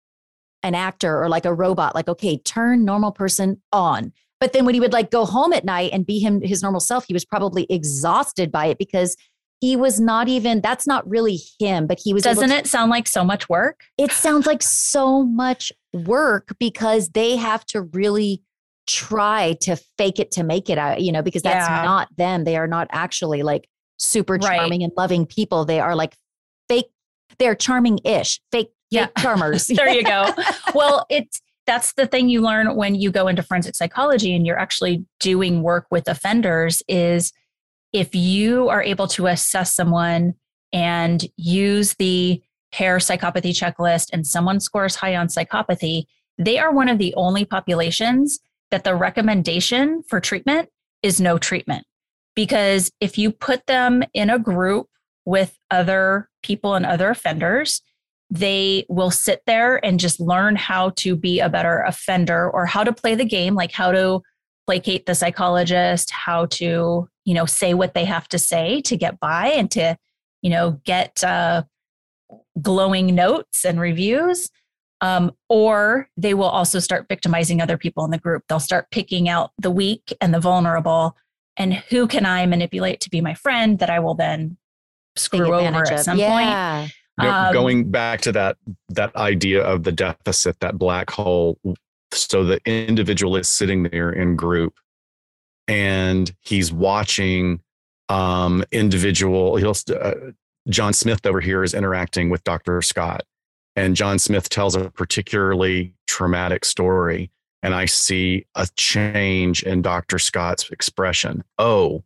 an 0.64 0.76
actor 0.76 1.22
or 1.22 1.30
like 1.30 1.45
a 1.45 1.53
robot, 1.53 1.95
like, 1.95 2.08
okay, 2.08 2.38
turn 2.38 2.84
normal 2.86 3.12
person 3.12 3.62
on. 3.72 4.12
But 4.39 4.53
then 4.53 4.66
when 4.66 4.74
he 4.76 4.80
would 4.80 4.93
like 4.93 5.10
go 5.12 5.26
home 5.26 5.53
at 5.53 5.66
night 5.66 5.91
and 5.93 6.05
be 6.05 6.20
him 6.20 6.41
his 6.41 6.62
normal 6.62 6.80
self, 6.80 7.05
he 7.08 7.14
was 7.14 7.26
probably 7.26 7.66
exhausted 7.70 8.51
by 8.51 8.68
it 8.68 8.78
because 8.78 9.16
he 9.62 9.76
was 9.76 9.99
not 9.99 10.28
even 10.28 10.62
that's 10.62 10.86
not 10.86 11.08
really 11.10 11.39
him, 11.60 11.88
but 11.88 11.99
he 12.03 12.14
was 12.14 12.22
Doesn't 12.24 12.49
to- 12.49 12.55
it 12.58 12.68
sound 12.68 12.91
like 12.91 13.08
so 13.08 13.24
much 13.24 13.49
work? 13.49 13.82
it 13.97 14.12
sounds 14.12 14.45
like 14.45 14.62
so 14.62 15.24
much 15.24 15.72
work 15.93 16.49
because 16.60 17.10
they 17.10 17.36
have 17.36 17.66
to 17.68 17.82
really 17.82 18.43
try 18.86 19.53
to 19.62 19.76
fake 19.97 20.20
it 20.20 20.32
to 20.32 20.43
make 20.43 20.70
it 20.70 20.78
out, 20.78 21.01
you 21.01 21.12
know, 21.12 21.22
because 21.24 21.41
that's 21.41 21.68
Yeah. 21.68 21.84
not 21.84 22.08
them. 22.18 22.43
They 22.43 22.55
are 22.58 22.68
not 22.68 22.88
actually 22.91 23.41
like 23.43 23.68
super 23.97 24.36
Right. 24.36 24.58
charming 24.58 24.84
and 24.84 24.91
loving 24.95 25.26
people. 25.26 25.66
They 25.66 25.80
are 25.80 25.95
like 25.95 26.16
fake, 26.70 26.91
they're 27.39 27.55
charming 27.55 27.99
ish, 28.05 28.39
fake, 28.51 28.70
Yeah. 28.90 29.08
charmers. 29.18 29.68
there 29.76 29.90
you 29.90 30.04
go. 30.04 30.30
Well, 30.74 31.06
it's 31.10 31.42
that's 31.66 31.94
the 31.94 32.08
thing 32.08 32.30
you 32.30 32.42
learn 32.42 32.76
when 32.76 32.96
you 32.96 33.12
go 33.12 33.28
into 33.28 33.44
forensic 33.44 33.76
psychology 33.76 34.34
and 34.34 34.46
you're 34.46 34.60
actually 34.60 35.06
doing 35.20 35.62
work 35.62 35.86
with 35.92 36.08
offenders 36.08 36.82
is 36.88 37.34
if 37.92 38.16
you 38.16 38.70
are 38.70 38.82
able 38.82 39.08
to 39.08 39.28
assess 39.28 39.76
someone 39.76 40.34
and 40.72 41.26
use 41.36 41.96
the 41.96 42.42
Hare 42.74 42.98
psychopathy 42.98 43.52
checklist 43.52 44.08
and 44.14 44.28
someone 44.28 44.60
scores 44.60 44.96
high 44.96 45.16
on 45.16 45.28
psychopathy, 45.28 46.04
they 46.38 46.58
are 46.60 46.72
one 46.72 46.90
of 46.90 47.00
the 47.00 47.14
only 47.16 47.46
populations 47.46 48.40
that 48.72 48.84
the 48.84 48.96
recommendation 48.96 50.04
for 50.08 50.20
treatment 50.20 50.70
is 51.02 51.22
no 51.22 51.38
treatment. 51.38 51.86
Because 52.36 52.92
if 53.00 53.18
you 53.18 53.32
put 53.32 53.66
them 53.66 54.04
in 54.14 54.30
a 54.30 54.38
group 54.38 54.88
with 55.26 55.58
other 55.72 56.30
people 56.44 56.76
and 56.76 56.86
other 56.86 57.10
offenders, 57.10 57.82
they 58.30 58.86
will 58.89 59.11
sit 59.11 59.41
there 59.47 59.84
and 59.86 59.99
just 59.99 60.19
learn 60.19 60.55
how 60.55 60.89
to 60.97 61.15
be 61.15 61.39
a 61.39 61.49
better 61.49 61.82
offender 61.82 62.49
or 62.49 62.65
how 62.65 62.84
to 62.84 62.91
play 62.91 63.15
the 63.15 63.25
game, 63.25 63.55
like 63.55 63.71
how 63.71 63.91
to 63.91 64.21
placate 64.65 65.05
the 65.05 65.15
psychologist, 65.15 66.11
how 66.11 66.45
to, 66.47 67.07
you 67.23 67.34
know, 67.34 67.45
say 67.45 67.73
what 67.73 67.93
they 67.93 68.03
have 68.03 68.28
to 68.28 68.38
say 68.38 68.82
to 68.82 68.97
get 68.97 69.19
by 69.19 69.47
and 69.47 69.71
to, 69.71 69.97
you 70.41 70.49
know, 70.49 70.80
get 70.84 71.23
uh, 71.23 71.63
glowing 72.61 73.15
notes 73.15 73.63
and 73.63 73.80
reviews. 73.80 74.49
Um, 74.99 75.32
or 75.47 76.09
they 76.17 76.34
will 76.34 76.49
also 76.49 76.80
start 76.80 77.05
victimizing 77.07 77.61
other 77.61 77.78
people 77.78 78.03
in 78.03 78.11
the 78.11 78.17
group. 78.17 78.43
They'll 78.49 78.59
start 78.59 78.89
picking 78.89 79.30
out 79.30 79.51
the 79.59 79.69
weak 79.69 80.11
and 80.19 80.34
the 80.34 80.39
vulnerable 80.39 81.15
and 81.55 81.73
who 81.73 82.07
can 82.07 82.25
I 82.25 82.45
manipulate 82.45 82.99
to 83.01 83.09
be 83.09 83.21
my 83.21 83.34
friend 83.34 83.80
that 83.80 83.89
I 83.89 83.99
will 83.99 84.15
then 84.15 84.57
screw 85.15 85.53
over 85.53 85.84
at 85.91 86.03
some 86.03 86.17
point. 86.17 86.49
Um, 87.20 87.53
going 87.53 87.89
back 87.89 88.22
to 88.22 88.32
that 88.34 88.57
that 88.89 89.15
idea 89.15 89.63
of 89.63 89.84
the 89.84 89.91
deficit 89.91 90.59
that 90.59 90.78
black 90.78 91.09
hole 91.09 91.57
so 92.11 92.43
the 92.43 92.59
individual 92.65 93.36
is 93.36 93.47
sitting 93.47 93.84
there 93.84 94.11
in 94.11 94.36
group 94.36 94.76
and 95.68 96.34
he's 96.41 96.72
watching 96.72 97.59
um 98.09 98.63
individual 98.72 99.55
he'll 99.57 99.74
uh, 99.99 100.13
john 100.70 100.93
smith 100.93 101.26
over 101.26 101.41
here 101.41 101.63
is 101.63 101.74
interacting 101.74 102.30
with 102.30 102.43
dr 102.43 102.82
scott 102.84 103.24
and 103.76 103.95
john 103.95 104.20
smith 104.20 104.47
tells 104.49 104.76
a 104.76 104.89
particularly 104.91 105.93
traumatic 106.05 106.63
story 106.63 107.30
and 107.63 107.74
i 107.74 107.86
see 107.86 108.45
a 108.55 108.68
change 108.78 109.63
in 109.63 109.82
dr 109.82 110.20
scott's 110.20 110.70
expression. 110.70 111.43
Oh 111.57 112.03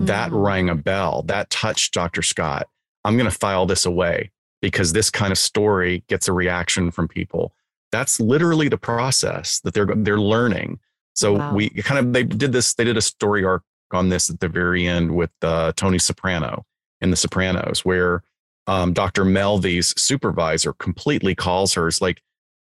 that 0.00 0.30
Mm. 0.30 0.42
rang 0.46 0.68
a 0.70 0.74
bell. 0.74 1.22
That 1.26 1.50
touched 1.50 1.92
dr 1.94 2.22
scott. 2.22 2.66
I'm 3.04 3.16
going 3.18 3.30
to 3.30 3.36
file 3.38 3.66
this 3.66 3.84
away 3.86 4.30
because 4.60 4.92
this 4.92 5.10
kind 5.10 5.32
of 5.32 5.38
story 5.38 6.04
gets 6.08 6.28
a 6.28 6.32
reaction 6.32 6.90
from 6.90 7.08
people. 7.08 7.54
That's 7.92 8.20
literally 8.20 8.68
the 8.68 8.78
process 8.78 9.60
that 9.60 9.74
they're 9.74 9.86
they're 9.86 10.20
learning. 10.20 10.78
So 11.14 11.34
Wow. 11.34 11.54
we 11.54 11.70
kind 11.70 11.98
of 11.98 12.12
they 12.12 12.22
did 12.22 12.52
this. 12.52 12.74
They 12.74 12.84
did 12.84 12.96
a 12.96 13.02
story 13.02 13.44
arc 13.44 13.62
on 13.92 14.08
this 14.08 14.30
at 14.30 14.40
the 14.40 14.48
very 14.48 14.86
end 14.86 15.14
with 15.14 15.30
uh, 15.42 15.72
Tony 15.76 15.98
Soprano 15.98 16.64
in 17.00 17.10
The 17.10 17.16
Sopranos, 17.16 17.84
where 17.84 18.22
um, 18.66 18.92
Dr. 18.92 19.24
Melfi's 19.24 20.00
supervisor 20.00 20.72
completely 20.74 21.34
calls 21.34 21.74
her. 21.74 21.88
It's 21.88 22.00
like, 22.00 22.22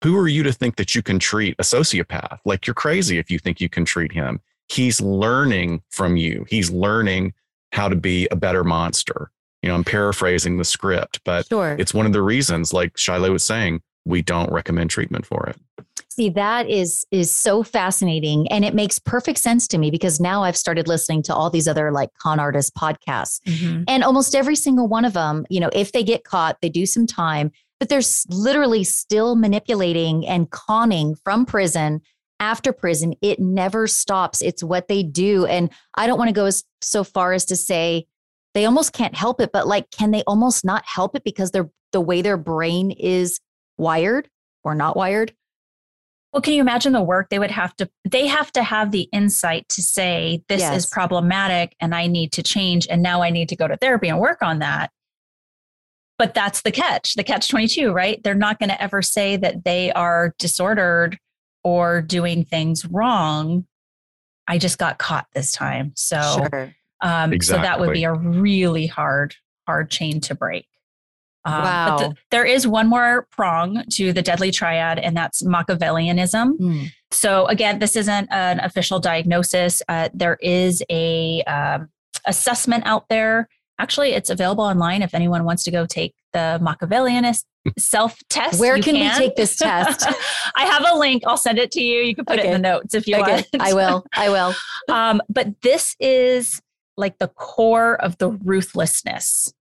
who 0.04 0.16
are 0.20 0.28
you 0.28 0.44
to 0.44 0.54
think 0.54 0.76
that 0.76 0.94
you 0.94 1.02
can 1.02 1.18
treat 1.18 1.56
a 1.58 1.64
sociopath? 1.64 2.38
Like 2.46 2.68
you're 2.68 2.76
crazy 2.76 3.18
if 3.18 3.32
you 3.32 3.40
think 3.40 3.60
you 3.60 3.70
can 3.70 3.84
treat 3.86 4.12
him. 4.12 4.40
He's 4.70 5.02
learning 5.02 5.82
from 5.90 6.18
you. 6.18 6.46
He's 6.50 6.70
learning 6.70 7.34
how 7.72 7.90
to 7.90 7.96
be 7.96 8.28
a 8.30 8.36
better 8.36 8.64
monster. 8.64 9.32
You 9.68 9.74
know, 9.74 9.76
I'm 9.76 9.84
paraphrasing 9.84 10.56
the 10.56 10.64
script, 10.64 11.20
but 11.26 11.46
Sure. 11.48 11.76
it's 11.78 11.94
one 11.94 12.06
of 12.06 12.14
the 12.14 12.22
reasons, 12.22 12.72
like 12.72 12.98
Shiloh 12.98 13.34
was 13.34 13.44
saying, 13.44 13.82
we 14.06 14.22
don't 14.22 14.50
recommend 14.50 14.90
treatment 14.90 15.26
for 15.26 15.46
it. 15.48 15.58
See, 16.08 16.30
that 16.30 16.70
is 16.70 17.06
is 17.12 17.30
so 17.30 17.64
fascinating 17.64 18.48
and 18.50 18.64
it 18.64 18.74
makes 18.74 18.98
perfect 18.98 19.40
sense 19.40 19.68
to 19.68 19.78
me 19.78 19.92
because 19.92 20.22
now 20.22 20.42
I've 20.42 20.56
started 20.56 20.88
listening 20.88 21.22
to 21.24 21.36
all 21.36 21.50
these 21.50 21.68
other 21.68 21.92
like 21.92 22.12
con 22.18 22.40
artist 22.40 22.76
podcasts. 22.76 23.42
Mhm. 23.46 23.84
And 23.90 24.06
almost 24.06 24.36
every 24.36 24.56
single 24.56 24.88
one 24.88 25.04
of 25.04 25.12
them, 25.12 25.46
you 25.50 25.60
know, 25.60 25.70
if 25.74 25.92
they 25.92 26.02
get 26.02 26.24
caught, 26.24 26.60
they 26.62 26.70
do 26.70 26.86
some 26.86 27.06
time, 27.06 27.52
but 27.78 27.90
they're 27.90 28.00
literally 28.30 28.86
still 28.86 29.36
manipulating 29.36 30.26
and 30.26 30.50
conning 30.50 31.14
from 31.26 31.46
prison 31.46 32.00
after 32.40 32.72
prison. 32.72 33.16
It 33.22 33.42
never 33.42 33.86
stops. 33.86 34.42
It's 34.42 34.64
what 34.64 34.88
they 34.88 35.04
do. 35.04 35.46
And 35.46 35.70
I 35.96 36.08
don't 36.08 36.18
want 36.18 36.30
to 36.30 36.34
go 36.34 36.46
as, 36.46 36.64
so 36.82 37.04
far 37.04 37.34
as 37.34 37.44
to 37.48 37.58
say 37.58 38.08
they 38.54 38.66
almost 38.66 38.94
can't 38.94 39.16
help 39.16 39.40
it, 39.42 39.52
but 39.52 39.68
like, 39.68 39.92
can 39.92 40.12
they 40.12 40.24
almost 40.26 40.66
not 40.66 40.84
help 40.86 41.16
it 41.16 41.24
because 41.24 41.52
they're 41.52 41.70
the 41.92 42.02
way 42.02 42.22
their 42.22 42.38
brain 42.38 42.92
is 42.92 43.40
wired 43.78 44.30
or 44.64 44.76
not 44.76 44.98
wired? 44.98 45.34
Well, 46.34 46.42
can 46.42 46.54
you 46.54 46.62
imagine 46.62 46.92
the 46.94 47.02
work 47.02 47.30
they 47.30 47.40
would 47.40 47.52
have 47.52 47.76
to 47.78 47.90
they 48.04 48.28
have 48.28 48.52
to 48.52 48.64
have 48.64 48.92
the 48.92 49.10
insight 49.14 49.70
to 49.70 49.82
say 49.82 50.44
this 50.50 50.62
Yes. 50.62 50.86
is 50.86 50.86
problematic 50.86 51.76
and 51.80 51.96
I 51.96 52.08
need 52.08 52.32
to 52.34 52.44
change 52.44 52.86
and 52.90 53.02
now 53.02 53.22
I 53.22 53.30
need 53.30 53.50
to 53.50 53.56
go 53.56 53.68
to 53.68 53.78
therapy 53.78 54.10
and 54.10 54.20
work 54.20 54.42
on 54.42 54.60
that. 54.60 54.92
But 56.18 56.34
that's 56.34 56.64
the 56.64 56.72
catch, 56.72 57.14
the 57.14 57.24
catch 57.24 57.48
22, 57.48 57.92
right? 57.92 58.22
They're 58.24 58.34
not 58.34 58.60
going 58.60 58.70
to 58.70 58.82
ever 58.82 59.02
say 59.02 59.38
that 59.38 59.64
they 59.64 59.92
are 59.94 60.34
disordered 60.40 61.18
or 61.64 62.02
doing 62.02 62.44
things 62.44 62.86
wrong. 62.86 63.66
I 64.48 64.58
just 64.58 64.78
got 64.78 64.98
caught 64.98 65.28
this 65.34 65.52
time. 65.52 65.94
So 65.96 66.48
Sure. 66.52 66.76
Um, 67.02 67.40
so 67.42 67.54
that 67.54 67.80
would 67.80 67.94
be 67.94 68.04
a 68.04 68.14
really 68.14 68.88
hard, 68.88 69.36
hard 69.68 69.90
chain 69.90 70.20
to 70.22 70.36
break. 70.36 70.68
Um, 71.46 71.54
But 71.54 71.64
Wow. 71.64 71.98
th- 72.00 72.12
there 72.32 72.46
is 72.46 72.68
one 72.68 72.88
more 72.88 73.28
prong 73.32 73.84
to 73.92 74.12
the 74.12 74.22
deadly 74.22 74.52
triad, 74.52 75.00
and 75.00 75.16
that's 75.16 75.44
Machiavellianism. 75.44 76.58
Mm. 76.60 76.92
So 77.12 77.46
again, 77.48 77.80
this 77.80 77.96
isn't 77.96 78.28
an 78.32 78.60
official 78.60 79.00
diagnosis. 79.00 79.82
Uh, 79.88 80.10
there 80.14 80.38
is 80.42 80.84
a 80.90 81.44
um, 81.44 81.90
assessment 82.26 82.84
out 82.86 83.08
there. 83.10 83.48
Actually, 83.80 84.14
it's 84.14 84.30
available 84.32 84.64
online 84.64 85.02
if 85.04 85.14
anyone 85.14 85.44
wants 85.46 85.64
to 85.64 85.72
go 85.72 85.86
take 85.86 86.16
the 86.34 86.60
Machiavellianist 86.62 87.44
self 87.78 88.18
test. 88.30 88.60
Where 88.60 88.76
you 88.76 88.84
can 88.84 88.96
we 88.96 89.10
take 89.12 89.36
this 89.36 89.56
test? 89.56 90.06
I 90.58 90.66
have 90.66 90.84
a 90.92 90.98
link. 90.98 91.24
I'll 91.28 91.38
send 91.38 91.60
it 91.60 91.72
to 91.72 91.82
you. 91.82 92.02
You 92.02 92.16
can 92.16 92.26
put 92.26 92.40
it 92.40 92.46
in 92.46 92.52
the 92.54 92.60
notes 92.60 92.94
if 92.96 93.08
you 93.08 93.16
Okay, 93.18 93.32
want. 93.34 93.48
I 93.60 93.74
will. 93.74 94.04
I 94.14 94.30
will. 94.30 94.54
Um, 94.90 95.22
but 95.30 95.48
this 95.62 95.96
is 96.00 96.62
like 96.98 97.20
the 97.20 97.28
core 97.28 98.02
of 98.02 98.18
the 98.18 98.30
ruthlessness 98.30 99.54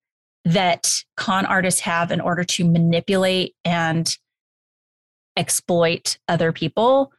that 0.44 0.92
con 1.16 1.44
artists 1.44 1.80
have 1.80 2.10
in 2.10 2.20
order 2.20 2.44
to 2.44 2.64
manipulate 2.64 3.54
and 3.64 4.16
exploit 5.36 6.18
other 6.28 6.52
people 6.52 7.12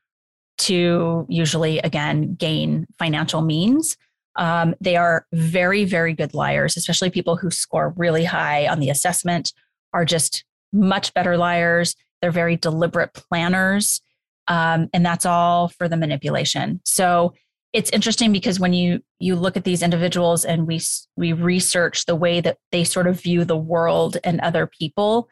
to 0.58 1.26
usually, 1.30 1.80
again, 1.80 2.36
gain 2.36 2.88
financial 2.98 3.42
means. 3.42 3.98
Um, 4.38 4.76
they 4.82 4.96
are 4.96 5.26
very, 5.34 5.86
very 5.86 6.14
good 6.14 6.34
liars, 6.34 6.78
especially 6.78 7.10
people 7.10 7.36
who 7.36 7.52
score 7.52 7.94
really 7.98 8.24
high 8.24 8.68
on 8.68 8.80
the 8.80 8.90
assessment 8.90 9.54
are 9.94 10.06
just 10.06 10.46
much 10.72 11.14
better 11.14 11.38
liars. 11.38 11.96
They're 12.22 12.32
very 12.32 12.56
deliberate 12.56 13.14
planners. 13.14 14.02
Um, 14.48 14.90
and 14.94 15.06
that's 15.06 15.26
all 15.26 15.70
for 15.70 15.88
the 15.88 15.98
manipulation. 15.98 16.82
So 16.86 17.34
it's 17.78 17.92
interesting 17.92 18.32
because 18.32 18.60
when 18.60 18.74
you 18.74 19.02
you 19.20 19.36
look 19.36 19.56
at 19.56 19.64
these 19.64 19.84
individuals 19.84 20.44
and 20.44 20.66
we 20.66 20.82
we 21.16 21.32
research 21.32 22.08
the 22.08 22.16
way 22.16 22.42
that 22.42 22.58
they 22.72 22.84
sort 22.84 23.06
of 23.06 23.22
view 23.22 23.46
the 23.46 23.56
world 23.56 24.18
and 24.24 24.42
other 24.42 24.66
people, 24.66 25.30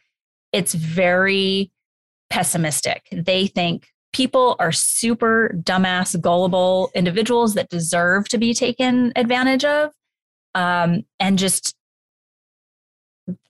it's 0.54 0.76
very 0.76 1.72
pessimistic. 2.30 3.08
They 3.12 3.48
think 3.48 3.88
people 4.14 4.58
are 4.60 4.72
super 4.72 5.56
dumbass, 5.64 6.22
gullible 6.22 6.91
individuals 6.93 7.56
that 7.56 7.70
deserve 7.70 8.30
to 8.30 8.38
be 8.38 8.54
taken 8.54 9.12
advantage 9.16 9.66
of, 9.66 9.91
um, 10.54 11.02
and 11.20 11.39
just 11.39 11.76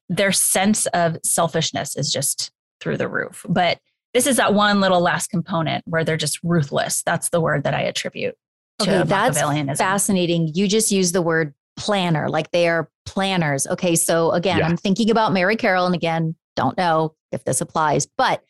their 0.08 0.32
sense 0.32 0.86
of 0.88 1.18
selfishness 1.22 1.98
is 1.98 2.14
just 2.14 2.50
through 2.80 2.96
the 2.96 3.10
roof. 3.10 3.46
But 3.50 3.78
this 4.14 4.26
is 4.26 4.38
that 4.38 4.54
one 4.54 4.80
little 4.80 5.02
last 5.02 5.28
component 5.28 5.84
where 5.86 6.06
they're 6.06 6.16
just 6.16 6.39
ruthless. 6.43 7.04
That's 7.04 7.28
the 7.28 7.41
word 7.41 7.66
that 7.66 7.74
I 7.74 7.82
attribute 7.82 8.38
Okay, 8.82 9.03
that's 9.03 9.39
fascinating. 9.78 10.51
You 10.53 10.67
just 10.67 10.91
used 10.91 11.13
the 11.13 11.21
word 11.21 11.53
planner, 11.78 12.30
like 12.30 12.51
they 12.51 12.67
are 12.67 12.89
planners. 13.05 13.67
Okay, 13.67 13.95
so 13.95 14.32
again, 14.32 14.57
Yeah. 14.59 14.67
I'm 14.67 14.78
thinking 14.78 15.09
about 15.09 15.34
Mary 15.34 15.55
Carroll, 15.55 15.86
and 15.86 15.95
again, 15.95 16.36
don't 16.55 16.78
know 16.78 17.15
if 17.32 17.43
this 17.43 17.61
applies, 17.61 18.05
but 18.17 18.43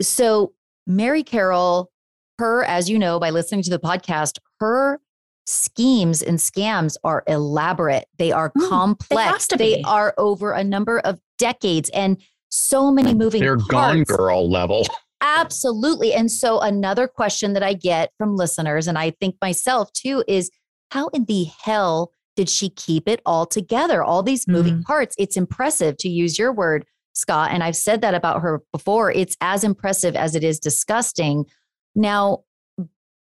so 0.00 0.52
Mary 0.86 1.22
Carroll, 1.22 1.90
her, 2.38 2.64
as 2.64 2.88
you 2.88 2.98
know 2.98 3.20
by 3.20 3.30
listening 3.30 3.62
to 3.62 3.70
the 3.70 3.78
podcast, 3.78 4.38
her 4.60 4.98
schemes 5.46 6.22
and 6.22 6.38
scams 6.38 6.96
are 7.04 7.22
elaborate. 7.26 8.06
They 8.18 8.32
are 8.32 8.50
Mm, 8.56 8.68
complex. 8.68 9.46
to 9.48 9.56
They 9.56 9.82
are 9.82 10.14
over 10.16 10.52
a 10.52 10.62
number 10.64 11.00
of 11.00 11.18
decades 11.38 11.90
and 11.90 12.16
so 12.50 12.90
many 12.90 13.14
moving 13.14 13.40
They're 13.40 13.56
gone 13.56 14.02
girl 14.04 14.48
level. 14.48 14.86
Absolutely. 15.20 16.14
And 16.14 16.30
so 16.30 16.60
another 16.60 17.06
question 17.06 17.52
that 17.52 17.62
I 17.62 17.74
get 17.74 18.10
from 18.16 18.36
listeners, 18.36 18.86
and 18.86 18.96
I 18.96 19.10
think 19.10 19.36
myself 19.42 19.92
too, 19.92 20.24
is 20.26 20.50
how 20.90 21.08
in 21.08 21.24
the 21.26 21.46
hell 21.62 22.12
did 22.36 22.48
she 22.48 22.70
keep 22.70 23.06
it 23.06 23.20
all 23.26 23.44
together? 23.44 24.02
All 24.02 24.22
these 24.22 24.48
moving 24.48 24.74
mm-hmm. 24.74 24.82
parts. 24.82 25.14
It's 25.18 25.36
impressive 25.36 25.96
to 25.98 26.08
use 26.08 26.38
your 26.38 26.52
word, 26.52 26.86
Scott. 27.12 27.50
And 27.52 27.62
I've 27.62 27.76
said 27.76 28.00
that 28.00 28.14
about 28.14 28.40
her 28.40 28.62
before. 28.72 29.12
It's 29.12 29.36
as 29.40 29.62
impressive 29.62 30.16
as 30.16 30.34
it 30.34 30.42
is 30.42 30.58
disgusting. 30.58 31.44
Now, 31.94 32.44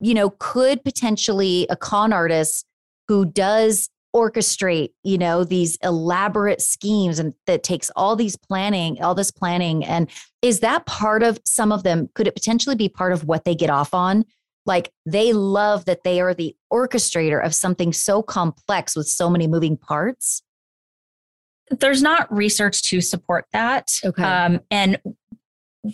you 0.01 0.15
know, 0.15 0.31
could 0.31 0.83
potentially 0.83 1.67
a 1.71 1.77
con 1.77 2.13
artist 2.13 2.67
who 3.07 3.25
does 3.25 3.89
orchestrate, 4.15 4.91
you 5.03 5.19
know, 5.19 5.43
these 5.45 5.77
elaborate 5.83 6.61
schemes 6.61 7.19
and 7.19 7.35
that 7.47 7.63
takes 7.63 7.91
all 7.97 8.15
these 8.15 8.37
planning, 8.37 9.03
all 9.03 9.15
this 9.15 9.31
planning 9.31 9.85
and 9.85 10.09
is 10.41 10.61
that 10.61 10.87
part 10.87 11.23
of 11.23 11.39
some 11.45 11.73
of 11.73 11.83
them 11.83 12.09
could 12.15 12.27
it 12.27 12.35
potentially 12.35 12.77
be 12.77 12.89
part 12.89 13.13
of 13.13 13.25
what 13.25 13.45
they 13.45 13.55
get 13.55 13.71
off 13.71 13.93
on 13.93 14.25
like 14.67 14.93
they 15.05 15.33
love 15.33 15.85
that 15.85 16.05
they 16.05 16.21
are 16.21 16.35
the 16.35 16.57
orchestrator 16.73 17.45
of 17.45 17.55
something 17.55 17.93
so 17.93 18.23
complex 18.23 18.97
with 18.97 19.07
so 19.07 19.29
many 19.29 19.47
moving 19.47 19.77
parts 19.77 20.43
There's 21.71 22.03
not 22.03 22.33
research 22.33 22.83
to 22.85 23.01
support 23.01 23.47
that. 23.53 23.99
Okay. 24.05 24.23
Um, 24.23 24.61
and 24.71 24.99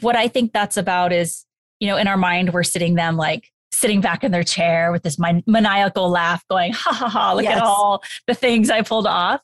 what 0.01 0.17
I 0.17 0.29
think 0.29 0.53
that's 0.53 0.77
about 0.77 1.13
is, 1.13 1.47
you 1.79 1.89
know, 1.89 1.97
in 1.97 2.09
our 2.09 2.17
mind, 2.17 2.53
we're 2.53 2.63
sitting 2.63 2.95
them 2.95 3.17
like 3.17 3.51
sitting 3.73 4.01
back 4.01 4.25
in 4.25 4.33
their 4.33 4.43
chair 4.45 4.93
with 4.93 5.03
this 5.03 5.19
man- 5.19 5.43
maniacal 5.47 6.09
laugh 6.11 6.45
going, 6.49 6.73
ha 6.73 6.93
ha 6.93 7.09
ha, 7.09 7.33
look 7.35 7.45
Yes. 7.45 7.57
at 7.59 7.63
all 7.63 8.03
the 8.27 8.35
things 8.35 8.71
I 8.71 8.83
pulled 8.83 9.07
off. 9.07 9.41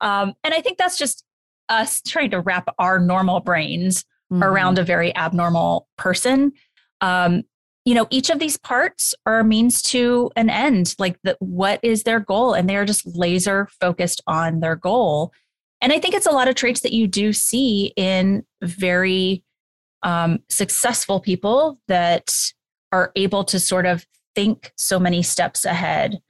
Um, 0.00 0.34
and 0.44 0.52
I 0.54 0.60
think 0.60 0.78
that's 0.78 0.98
just 0.98 1.24
us 1.68 2.00
trying 2.06 2.30
to 2.30 2.40
wrap 2.40 2.68
our 2.78 2.98
normal 2.98 3.40
brains 3.40 4.04
Mm-hmm. 4.30 4.42
around 4.42 4.78
a 4.78 4.82
very 4.84 5.16
abnormal 5.16 5.88
person. 5.96 6.52
Um, 7.00 7.44
you 7.86 7.94
know, 7.94 8.06
each 8.10 8.28
of 8.28 8.38
these 8.38 8.58
parts 8.58 9.14
are 9.24 9.38
a 9.38 9.44
means 9.44 9.80
to 9.84 10.30
an 10.36 10.50
end. 10.50 10.94
Like, 10.98 11.18
the, 11.24 11.34
what 11.40 11.80
is 11.82 12.02
their 12.02 12.20
goal? 12.20 12.52
And 12.52 12.68
they 12.68 12.76
are 12.76 12.84
just 12.84 13.06
laser 13.06 13.70
focused 13.80 14.20
on 14.26 14.60
their 14.60 14.76
goal. 14.76 15.32
And 15.80 15.94
I 15.94 15.98
think 15.98 16.12
it's 16.14 16.26
a 16.26 16.30
lot 16.30 16.46
of 16.46 16.56
traits 16.56 16.80
that 16.82 16.92
you 16.92 17.06
do 17.06 17.32
see 17.32 17.94
in 17.96 18.44
very 18.62 19.42
um, 20.02 20.40
successful 20.50 21.20
people 21.20 21.80
that 21.88 22.30
are 22.92 23.12
able 23.16 23.44
to 23.44 23.60
sort 23.60 23.86
of 23.86 24.06
think 24.34 24.72
so 24.76 24.98
many 24.98 25.22
steps 25.22 25.64
ahead 25.64 26.20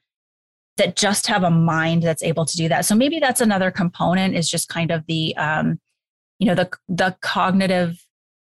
that 0.79 0.97
just 0.97 1.27
have 1.27 1.43
a 1.43 1.51
mind 1.51 2.03
that's 2.03 2.23
able 2.23 2.47
to 2.47 2.57
do 2.57 2.69
that. 2.69 2.87
So 2.87 2.95
maybe 2.95 3.19
that's 3.19 3.41
another 3.41 3.71
component 3.71 4.35
is 4.35 4.49
just 4.49 4.69
kind 4.69 4.91
of 4.91 5.05
the 5.07 5.37
um, 5.37 5.79
you 6.39 6.47
know 6.47 6.55
the 6.55 6.71
the 6.89 7.17
cognitive 7.21 8.03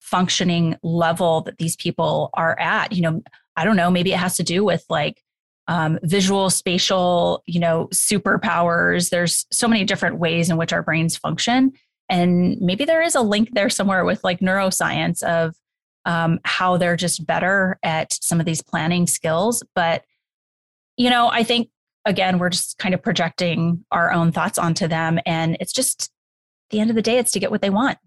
functioning 0.01 0.77
level 0.83 1.43
that 1.43 1.59
these 1.59 1.77
people 1.77 2.31
are 2.35 2.59
at. 2.59 2.93
You 2.93 3.03
know, 3.03 3.23
I 3.57 3.65
don't 3.65 3.77
know, 3.77 3.91
maybe 3.91 4.13
it 4.13 4.19
has 4.19 4.37
to 4.37 4.43
do 4.43 4.65
with 4.65 4.85
like 4.89 5.23
um, 5.69 5.99
visual, 6.03 6.51
spatial, 6.51 7.43
you 7.47 7.61
know, 7.61 7.89
superpowers. 7.93 9.11
There's 9.11 9.47
so 9.53 9.69
many 9.69 9.85
different 9.85 10.19
ways 10.19 10.51
in 10.51 10.57
which 10.57 10.73
our 10.73 10.83
brains 10.83 11.17
function, 11.17 11.73
and 12.09 12.61
maybe 12.61 12.85
there 12.85 13.03
is 13.03 13.15
a 13.15 13.21
link 13.21 13.51
there 13.53 13.71
somewhere 13.71 14.05
with 14.05 14.23
like 14.25 14.41
neuroscience 14.41 15.23
of 15.23 15.55
um, 16.05 16.41
how 16.45 16.77
they're 16.77 16.97
just 16.97 17.27
better 17.27 17.79
at 17.83 18.13
some 18.21 18.41
of 18.41 18.47
these 18.47 18.63
planning 18.63 19.07
skills. 19.07 19.63
But 19.75 20.05
you 20.97 21.11
know, 21.11 21.29
I 21.31 21.43
think 21.43 21.71
again, 22.05 22.39
we're 22.39 22.51
just 22.51 22.79
kind 22.79 22.95
of 22.95 23.03
projecting 23.03 23.85
our 23.91 24.13
own 24.13 24.33
thoughts 24.33 24.59
onto 24.59 24.89
them, 24.89 25.19
and 25.27 25.57
it's 25.61 25.73
just 25.73 26.11
the 26.71 26.81
end 26.81 26.91
of 26.91 26.97
the 26.97 27.03
day, 27.03 27.19
it's 27.19 27.33
to 27.33 27.39
get 27.39 27.51
what 27.51 27.63
they 27.63 27.71
want. 27.71 27.99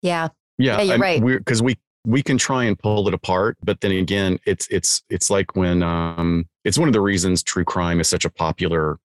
yeah 0.00 0.28
Yeah, 0.58 0.78
Yeah, 0.78 0.80
you're 0.80 0.94
and 0.94 1.02
right. 1.02 1.24
Because 1.24 1.62
we 1.62 1.78
we 2.04 2.22
can 2.22 2.36
try 2.36 2.64
and 2.64 2.78
pull 2.78 3.06
it 3.06 3.14
apart, 3.14 3.56
but 3.62 3.80
then 3.80 3.92
again, 3.92 4.38
it's 4.46 4.66
it's 4.68 5.02
it's 5.08 5.30
like 5.30 5.54
when 5.54 5.82
um 5.82 6.46
it's 6.64 6.78
one 6.78 6.88
of 6.88 6.94
the 6.94 7.00
reasons 7.00 7.42
true 7.42 7.64
crime 7.64 8.00
is 8.00 8.08
such 8.08 8.24
a 8.24 8.30
popular 8.30 8.98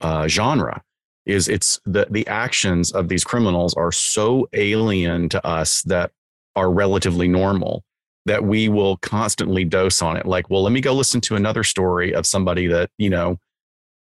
uh, 0.00 0.28
genre 0.28 0.82
is 1.26 1.48
it's 1.48 1.80
the 1.84 2.06
the 2.10 2.26
actions 2.26 2.92
of 2.92 3.08
these 3.08 3.24
criminals 3.24 3.74
are 3.74 3.92
so 3.92 4.46
alien 4.52 5.28
to 5.30 5.44
us 5.46 5.82
that 5.82 6.10
are 6.56 6.70
relatively 6.70 7.28
normal 7.28 7.84
that 8.26 8.44
we 8.44 8.68
will 8.68 8.96
constantly 8.98 9.64
dose 9.64 10.00
on 10.00 10.16
it. 10.16 10.26
Like, 10.26 10.48
well, 10.48 10.62
let 10.62 10.72
me 10.72 10.80
go 10.80 10.94
listen 10.94 11.20
to 11.22 11.36
another 11.36 11.62
story 11.62 12.14
of 12.14 12.26
somebody 12.26 12.66
that 12.68 12.90
you 12.98 13.10
know 13.10 13.38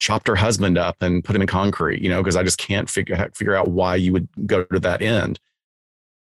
chopped 0.01 0.29
her 0.29 0.37
husband 0.37 0.79
up 0.79 0.97
and 1.01 1.25
put 1.25 1.35
him 1.35 1.43
in 1.43 1.49
concrete, 1.49 2.03
you 2.03 2.09
know, 2.09 2.23
because 2.23 2.37
I 2.37 2.43
just 2.43 2.59
can't 2.59 2.89
figure 2.89 3.31
figure 3.35 3.55
out 3.55 3.69
why 3.69 3.97
you 3.97 4.13
would 4.13 4.29
go 4.47 4.65
to 4.65 4.81
that 4.81 5.03
end. 5.03 5.41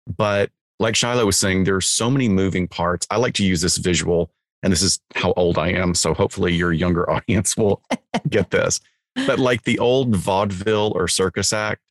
But 0.07 0.51
like 0.79 0.97
Shiloh 0.97 1.27
was 1.27 1.39
saying, 1.39 1.65
there's 1.65 1.87
so 1.87 2.11
many 2.11 2.29
moving 2.29 2.67
parts. 2.67 3.07
I 3.11 3.17
like 3.17 3.35
to 3.35 3.45
use 3.45 3.61
this 3.61 3.77
visual, 3.77 4.31
and 4.63 4.73
this 4.73 4.83
is 4.83 5.01
how 5.15 5.33
old 5.37 5.59
I 5.59 5.69
am. 5.69 5.95
So 5.95 6.15
hopefully 6.15 6.55
your 6.55 6.73
younger 6.73 7.09
audience 7.11 7.57
will 7.57 7.83
get 8.29 8.51
this. 8.51 8.81
But 9.27 9.39
like 9.39 9.65
the 9.65 9.79
old 9.79 10.15
vaudeville 10.17 10.93
or 10.95 11.09
circus 11.09 11.53
act, 11.53 11.83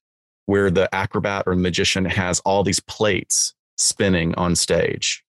where 0.46 0.72
the 0.72 0.94
acrobat 0.96 1.44
or 1.46 1.56
magician 1.56 2.06
has 2.06 2.40
all 2.42 2.64
these 2.64 2.80
plates 2.80 3.54
spinning 3.80 4.36
on 4.36 4.56
stage. 4.56 5.24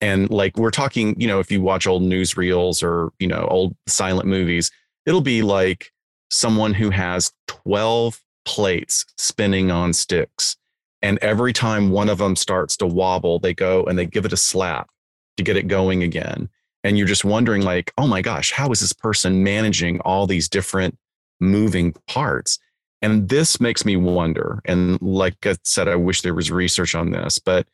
And 0.00 0.30
like 0.30 0.56
we're 0.56 0.70
talking, 0.70 1.18
you 1.18 1.26
know, 1.26 1.40
if 1.40 1.50
you 1.50 1.60
watch 1.60 1.86
old 1.86 2.02
newsreels 2.02 2.82
or, 2.82 3.12
you 3.18 3.26
know, 3.26 3.48
old 3.50 3.74
silent 3.86 4.28
movies, 4.28 4.70
it'll 5.06 5.22
be 5.22 5.42
like 5.42 5.90
someone 6.30 6.74
who 6.74 6.90
has 6.90 7.32
12 7.46 8.20
plates 8.44 9.06
spinning 9.16 9.70
on 9.70 9.92
sticks. 9.92 10.56
And 11.02 11.18
every 11.18 11.52
time 11.52 11.90
one 11.90 12.08
of 12.08 12.18
them 12.18 12.36
starts 12.36 12.76
to 12.78 12.86
wobble, 12.86 13.38
they 13.38 13.54
go 13.54 13.84
and 13.84 13.98
they 13.98 14.06
give 14.06 14.24
it 14.24 14.32
a 14.32 14.36
slap 14.36 14.90
to 15.36 15.42
get 15.42 15.56
it 15.56 15.68
going 15.68 16.02
again. 16.02 16.48
And 16.84 16.96
you're 16.96 17.06
just 17.06 17.24
wondering, 17.24 17.62
like, 17.62 17.92
oh 17.98 18.06
my 18.06 18.22
gosh, 18.22 18.52
how 18.52 18.70
is 18.70 18.80
this 18.80 18.92
person 18.92 19.42
managing 19.42 20.00
all 20.00 20.26
these 20.26 20.48
different 20.48 20.96
moving 21.40 21.94
parts? 22.06 22.58
And 23.02 23.28
this 23.28 23.60
makes 23.60 23.84
me 23.84 23.96
wonder. 23.96 24.60
And 24.64 25.00
like 25.02 25.46
I 25.46 25.56
said, 25.64 25.88
I 25.88 25.96
wish 25.96 26.22
there 26.22 26.34
was 26.34 26.50
research 26.50 26.94
on 26.94 27.10
this, 27.10 27.38
but 27.38 27.66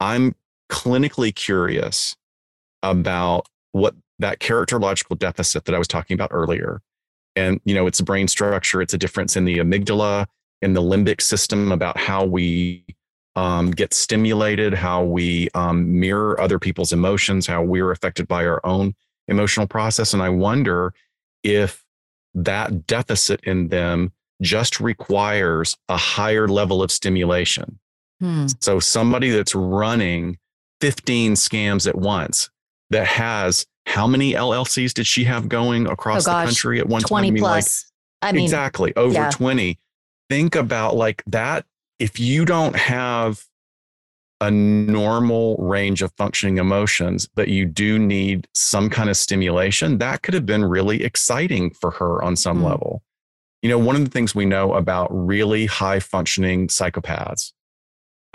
I'm 0.00 0.34
clinically 0.70 1.34
curious 1.34 2.16
about 2.82 3.46
what 3.72 3.94
that 4.18 4.38
characterological 4.38 5.18
deficit 5.18 5.64
that 5.64 5.74
I 5.74 5.78
was 5.78 5.88
talking 5.88 6.14
about 6.14 6.30
earlier. 6.32 6.80
And, 7.36 7.60
you 7.64 7.74
know, 7.74 7.86
it's 7.86 8.00
a 8.00 8.04
brain 8.04 8.28
structure, 8.28 8.82
it's 8.82 8.94
a 8.94 8.98
difference 8.98 9.36
in 9.36 9.44
the 9.44 9.58
amygdala, 9.58 10.26
in 10.62 10.74
the 10.74 10.82
limbic 10.82 11.20
system 11.20 11.72
about 11.72 11.96
how 11.96 12.24
we 12.24 12.84
um, 13.36 13.70
get 13.70 13.94
stimulated, 13.94 14.74
how 14.74 15.04
we 15.04 15.48
um, 15.54 16.00
mirror 16.00 16.40
other 16.40 16.58
people's 16.58 16.92
emotions, 16.92 17.46
how 17.46 17.62
we're 17.62 17.90
affected 17.90 18.26
by 18.26 18.44
our 18.46 18.60
own 18.64 18.94
emotional 19.28 19.66
process. 19.66 20.12
And 20.12 20.22
I 20.22 20.28
wonder 20.28 20.92
if 21.42 21.84
that 22.34 22.86
deficit 22.86 23.40
in 23.44 23.68
them 23.68 24.12
just 24.42 24.80
requires 24.80 25.76
a 25.88 25.96
higher 25.96 26.48
level 26.48 26.82
of 26.82 26.90
stimulation. 26.90 27.78
Hmm. 28.20 28.46
So 28.60 28.80
somebody 28.80 29.30
that's 29.30 29.54
running 29.54 30.38
15 30.80 31.34
scams 31.34 31.88
at 31.88 31.96
once 31.96 32.50
that 32.90 33.06
has 33.06 33.66
how 33.86 34.06
many 34.06 34.34
LLCs 34.34 34.92
did 34.92 35.06
she 35.06 35.24
have 35.24 35.48
going 35.48 35.86
across 35.86 36.26
oh 36.26 36.30
gosh, 36.30 36.44
the 36.44 36.48
country 36.48 36.80
at 36.80 36.88
one 36.88 37.02
20 37.02 37.28
time? 37.28 37.36
20 37.36 37.40
plus. 37.40 37.90
Like, 38.22 38.30
I 38.30 38.32
mean, 38.32 38.44
exactly 38.44 38.94
over 38.96 39.14
yeah. 39.14 39.30
20. 39.30 39.78
Think 40.28 40.54
about 40.54 40.96
like 40.96 41.22
that. 41.26 41.64
If 41.98 42.20
you 42.20 42.44
don't 42.44 42.76
have 42.76 43.44
a 44.40 44.50
normal 44.50 45.56
range 45.58 46.00
of 46.02 46.12
functioning 46.16 46.58
emotions, 46.58 47.28
but 47.34 47.48
you 47.48 47.66
do 47.66 47.98
need 47.98 48.48
some 48.54 48.88
kind 48.88 49.10
of 49.10 49.16
stimulation, 49.16 49.98
that 49.98 50.22
could 50.22 50.32
have 50.34 50.46
been 50.46 50.64
really 50.64 51.02
exciting 51.02 51.70
for 51.70 51.90
her 51.90 52.22
on 52.22 52.36
some 52.36 52.60
mm. 52.60 52.64
level. 52.64 53.02
You 53.62 53.68
know, 53.68 53.78
one 53.78 53.96
of 53.96 54.04
the 54.04 54.10
things 54.10 54.34
we 54.34 54.46
know 54.46 54.72
about 54.72 55.08
really 55.10 55.66
high 55.66 56.00
functioning 56.00 56.68
psychopaths 56.68 57.52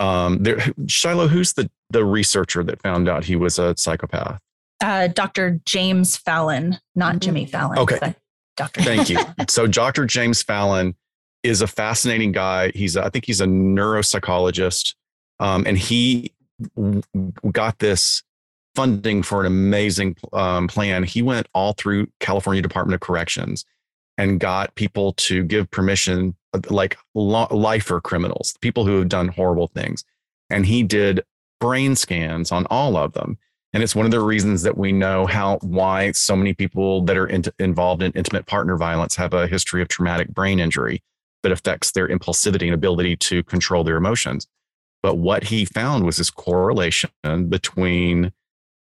um, 0.00 0.42
there, 0.42 0.58
Shiloh, 0.86 1.28
who's 1.28 1.52
the 1.54 1.70
the 1.90 2.04
researcher 2.04 2.62
that 2.64 2.82
found 2.82 3.08
out 3.08 3.24
he 3.24 3.36
was 3.36 3.58
a 3.58 3.74
psychopath? 3.76 4.40
Uh, 4.82 5.08
Dr. 5.08 5.60
James 5.64 6.16
Fallon, 6.16 6.78
not 6.94 7.12
mm-hmm. 7.12 7.18
Jimmy 7.20 7.46
Fallon. 7.46 7.78
Okay, 7.78 8.14
Doctor. 8.56 8.82
Thank 8.82 9.08
you. 9.08 9.18
so, 9.48 9.66
Dr. 9.66 10.04
James 10.04 10.42
Fallon 10.42 10.94
is 11.42 11.62
a 11.62 11.66
fascinating 11.66 12.32
guy. 12.32 12.72
He's, 12.74 12.96
a, 12.96 13.04
I 13.04 13.08
think, 13.08 13.24
he's 13.24 13.40
a 13.40 13.46
neuropsychologist, 13.46 14.94
um, 15.38 15.64
and 15.66 15.78
he 15.78 16.32
w- 16.74 17.02
got 17.50 17.78
this 17.78 18.22
funding 18.74 19.22
for 19.22 19.40
an 19.40 19.46
amazing 19.46 20.16
um, 20.34 20.68
plan. 20.68 21.04
He 21.04 21.22
went 21.22 21.46
all 21.54 21.72
through 21.72 22.08
California 22.20 22.60
Department 22.60 22.94
of 22.94 23.00
Corrections 23.00 23.64
and 24.18 24.40
got 24.40 24.74
people 24.74 25.12
to 25.14 25.42
give 25.44 25.70
permission 25.70 26.34
like 26.70 26.96
lifer 27.14 28.00
criminals, 28.00 28.54
people 28.60 28.86
who 28.86 28.98
have 28.98 29.08
done 29.08 29.28
horrible 29.28 29.68
things. 29.68 30.04
And 30.48 30.64
he 30.64 30.82
did 30.82 31.22
brain 31.60 31.96
scans 31.96 32.52
on 32.52 32.66
all 32.66 32.96
of 32.96 33.12
them. 33.12 33.38
And 33.72 33.82
it's 33.82 33.94
one 33.94 34.06
of 34.06 34.12
the 34.12 34.20
reasons 34.20 34.62
that 34.62 34.78
we 34.78 34.92
know 34.92 35.26
how 35.26 35.58
why 35.58 36.12
so 36.12 36.34
many 36.34 36.54
people 36.54 37.02
that 37.02 37.16
are 37.16 37.26
in, 37.26 37.44
involved 37.58 38.02
in 38.02 38.12
intimate 38.12 38.46
partner 38.46 38.76
violence 38.76 39.16
have 39.16 39.34
a 39.34 39.46
history 39.46 39.82
of 39.82 39.88
traumatic 39.88 40.28
brain 40.28 40.60
injury 40.60 41.02
that 41.42 41.52
affects 41.52 41.90
their 41.90 42.08
impulsivity 42.08 42.64
and 42.64 42.74
ability 42.74 43.16
to 43.16 43.42
control 43.42 43.84
their 43.84 43.96
emotions. 43.96 44.46
But 45.02 45.18
what 45.18 45.44
he 45.44 45.64
found 45.66 46.04
was 46.04 46.16
this 46.16 46.30
correlation 46.30 47.10
between 47.48 48.32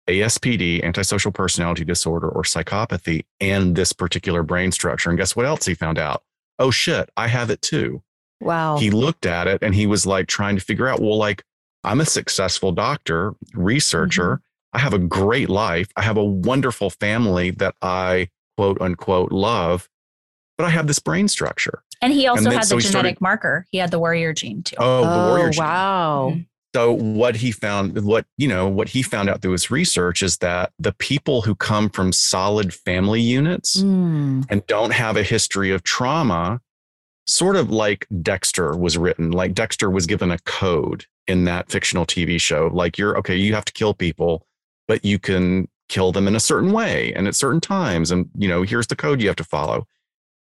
ASPD, 0.07 0.83
antisocial 0.83 1.31
personality 1.31 1.85
disorder, 1.85 2.29
or 2.29 2.43
psychopathy, 2.43 3.25
and 3.39 3.75
this 3.75 3.93
particular 3.93 4.43
brain 4.43 4.71
structure. 4.71 5.09
And 5.09 5.17
guess 5.17 5.35
what 5.35 5.45
else 5.45 5.65
he 5.65 5.73
found 5.73 5.97
out? 5.97 6.23
oh 6.59 6.71
shit, 6.71 7.09
I 7.17 7.27
have 7.27 7.49
it 7.49 7.61
too. 7.61 8.01
Wow. 8.41 8.77
He 8.77 8.89
looked 8.89 9.25
at 9.25 9.47
it 9.47 9.61
and 9.61 9.73
he 9.73 9.87
was 9.87 10.05
like 10.05 10.27
trying 10.27 10.55
to 10.55 10.61
figure 10.61 10.87
out, 10.87 10.99
well, 11.01 11.17
like, 11.17 11.43
I'm 11.83 12.01
a 12.01 12.05
successful 12.05 12.71
doctor, 12.71 13.35
researcher. 13.53 14.35
Mm-hmm. 14.35 14.77
I 14.77 14.79
have 14.79 14.93
a 14.93 14.99
great 14.99 15.49
life. 15.49 15.89
I 15.95 16.01
have 16.01 16.17
a 16.17 16.23
wonderful 16.23 16.89
family 16.89 17.51
that 17.51 17.75
I 17.81 18.29
quote 18.57 18.81
unquote 18.81 19.31
love, 19.31 19.89
but 20.57 20.65
I 20.65 20.69
have 20.69 20.87
this 20.87 20.99
brain 20.99 21.27
structure. 21.27 21.83
And 22.01 22.11
he 22.11 22.27
also 22.27 22.39
and 22.39 22.45
then, 22.47 22.53
had 22.53 22.63
the 22.63 22.67
so 22.67 22.79
genetic 22.79 22.91
started, 22.91 23.21
marker. 23.21 23.65
He 23.71 23.77
had 23.77 23.91
the 23.91 23.99
warrior 23.99 24.33
gene 24.33 24.63
too. 24.63 24.75
Oh, 24.79 25.01
the 25.01 25.29
warrior 25.29 25.47
oh, 25.47 25.51
gene. 25.51 25.63
Wow. 25.63 26.35
So 26.76 26.91
what 26.91 27.36
he 27.36 27.51
found, 27.51 28.03
what 28.03 28.26
you 28.38 28.47
know, 28.47 28.67
what 28.67 28.89
he 28.89 29.03
found 29.03 29.30
out 29.30 29.41
through 29.41 29.51
his 29.51 29.69
research 29.69 30.24
is 30.24 30.38
that 30.38 30.71
the 30.80 30.93
people 30.93 31.43
who 31.43 31.53
come 31.53 31.89
from 31.89 32.11
solid 32.11 32.74
family 32.74 33.21
units 33.21 33.82
mm. 33.82 34.43
and 34.49 34.65
don't 34.65 34.91
have 34.91 35.15
a 35.15 35.24
history 35.24 35.71
of 35.71 35.84
trauma, 35.84 36.61
sort 37.28 37.55
of 37.55 37.69
like 37.69 38.07
Dexter 38.21 38.76
was 38.76 38.97
written, 38.97 39.32
like 39.32 39.53
Dexter 39.53 39.89
was 39.89 40.07
given 40.07 40.32
a 40.32 40.39
code 40.39 41.05
in 41.28 41.45
that 41.45 41.69
fictional 41.69 42.05
TV 42.05 42.41
show. 42.41 42.71
Like 42.74 42.97
you're 42.97 43.17
okay, 43.19 43.36
you 43.36 43.53
have 43.53 43.65
to 43.65 43.74
kill 43.74 43.93
people, 43.93 44.47
but 44.88 45.05
you 45.05 45.19
can 45.19 45.67
kill 45.89 46.11
them 46.11 46.28
in 46.28 46.36
a 46.36 46.39
certain 46.39 46.71
way 46.71 47.13
and 47.13 47.28
at 47.28 47.36
certain 47.36 47.61
times. 47.61 48.09
And 48.09 48.30
you 48.36 48.47
know, 48.47 48.63
here's 48.63 48.88
the 48.88 48.95
code 48.95 49.21
you 49.21 49.28
have 49.28 49.36
to 49.38 49.43
follow. 49.43 49.86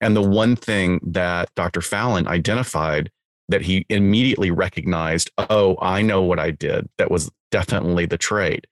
And 0.01 0.17
the 0.17 0.23
one 0.23 0.57
thing 0.57 0.99
that 1.05 1.51
Dr. 1.55 1.83
Fallon 1.83 2.27
identified 2.27 3.11
that 3.49 3.63
he 3.63 3.87
immediately 3.89 4.51
recognized, 4.51 5.31
oh, 5.39 5.77
I 5.81 6.03
know 6.03 6.23
what 6.23 6.39
I 6.39 6.51
did. 6.51 6.89
That 6.99 7.11
was 7.11 7.31
definitely 7.51 8.07
the 8.07 8.19
trait. 8.19 8.67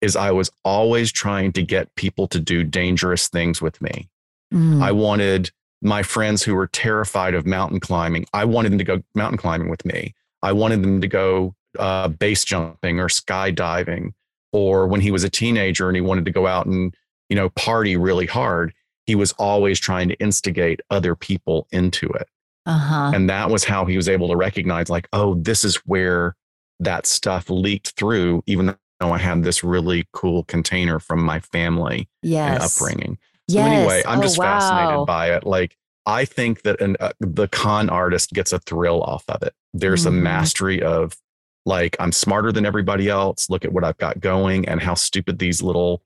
Is 0.00 0.16
I 0.16 0.32
was 0.32 0.50
always 0.64 1.12
trying 1.12 1.52
to 1.52 1.62
get 1.62 1.94
people 1.94 2.26
to 2.28 2.40
do 2.40 2.64
dangerous 2.64 3.28
things 3.28 3.62
with 3.62 3.80
me. 3.80 4.08
Mm. 4.52 4.82
I 4.82 4.92
wanted 4.92 5.50
my 5.82 6.02
friends 6.02 6.42
who 6.42 6.54
were 6.54 6.68
terrified 6.68 7.34
of 7.34 7.44
mountain 7.44 7.80
climbing, 7.80 8.24
I 8.32 8.44
wanted 8.44 8.70
them 8.72 8.78
to 8.78 8.84
go 8.84 9.02
mountain 9.14 9.38
climbing 9.38 9.68
with 9.68 9.84
me. 9.84 10.14
I 10.42 10.52
wanted 10.52 10.82
them 10.82 11.00
to 11.00 11.08
go 11.08 11.54
uh, 11.78 12.08
base 12.08 12.44
jumping 12.44 13.00
or 13.00 13.08
skydiving. 13.08 14.12
Or 14.52 14.86
when 14.86 15.00
he 15.00 15.10
was 15.10 15.24
a 15.24 15.30
teenager 15.30 15.88
and 15.88 15.96
he 15.96 16.02
wanted 16.02 16.24
to 16.26 16.30
go 16.30 16.46
out 16.46 16.66
and, 16.66 16.94
you 17.28 17.36
know, 17.36 17.48
party 17.50 17.96
really 17.96 18.26
hard, 18.26 18.74
he 19.06 19.14
was 19.14 19.32
always 19.32 19.80
trying 19.80 20.08
to 20.08 20.14
instigate 20.16 20.80
other 20.90 21.16
people 21.16 21.66
into 21.72 22.08
it. 22.10 22.28
Uh-huh. 22.64 23.12
And 23.14 23.28
that 23.28 23.50
was 23.50 23.64
how 23.64 23.84
he 23.84 23.96
was 23.96 24.08
able 24.08 24.28
to 24.28 24.36
recognize, 24.36 24.88
like, 24.88 25.08
oh, 25.12 25.34
this 25.34 25.64
is 25.64 25.76
where 25.86 26.36
that 26.80 27.06
stuff 27.06 27.50
leaked 27.50 27.90
through, 27.96 28.42
even 28.46 28.74
though 29.00 29.12
I 29.12 29.18
had 29.18 29.42
this 29.42 29.64
really 29.64 30.06
cool 30.12 30.44
container 30.44 30.98
from 30.98 31.22
my 31.22 31.40
family 31.40 32.08
yes. 32.22 32.54
and 32.54 32.62
upbringing. 32.62 33.18
So 33.50 33.58
yes. 33.58 33.66
anyway, 33.66 34.02
I'm 34.06 34.20
oh, 34.20 34.22
just 34.22 34.38
wow. 34.38 34.60
fascinated 34.60 35.06
by 35.06 35.32
it. 35.32 35.44
Like, 35.44 35.76
I 36.06 36.24
think 36.24 36.62
that 36.62 36.80
an, 36.80 36.96
uh, 37.00 37.12
the 37.20 37.48
con 37.48 37.88
artist 37.88 38.30
gets 38.30 38.52
a 38.52 38.58
thrill 38.60 39.02
off 39.02 39.24
of 39.28 39.42
it. 39.42 39.54
There's 39.72 40.06
mm-hmm. 40.06 40.18
a 40.18 40.20
mastery 40.20 40.82
of 40.82 41.16
like, 41.64 41.96
I'm 42.00 42.12
smarter 42.12 42.50
than 42.50 42.66
everybody 42.66 43.08
else. 43.08 43.48
Look 43.50 43.64
at 43.64 43.72
what 43.72 43.84
I've 43.84 43.98
got 43.98 44.20
going 44.20 44.68
and 44.68 44.80
how 44.80 44.94
stupid 44.94 45.38
these 45.38 45.62
little 45.62 46.02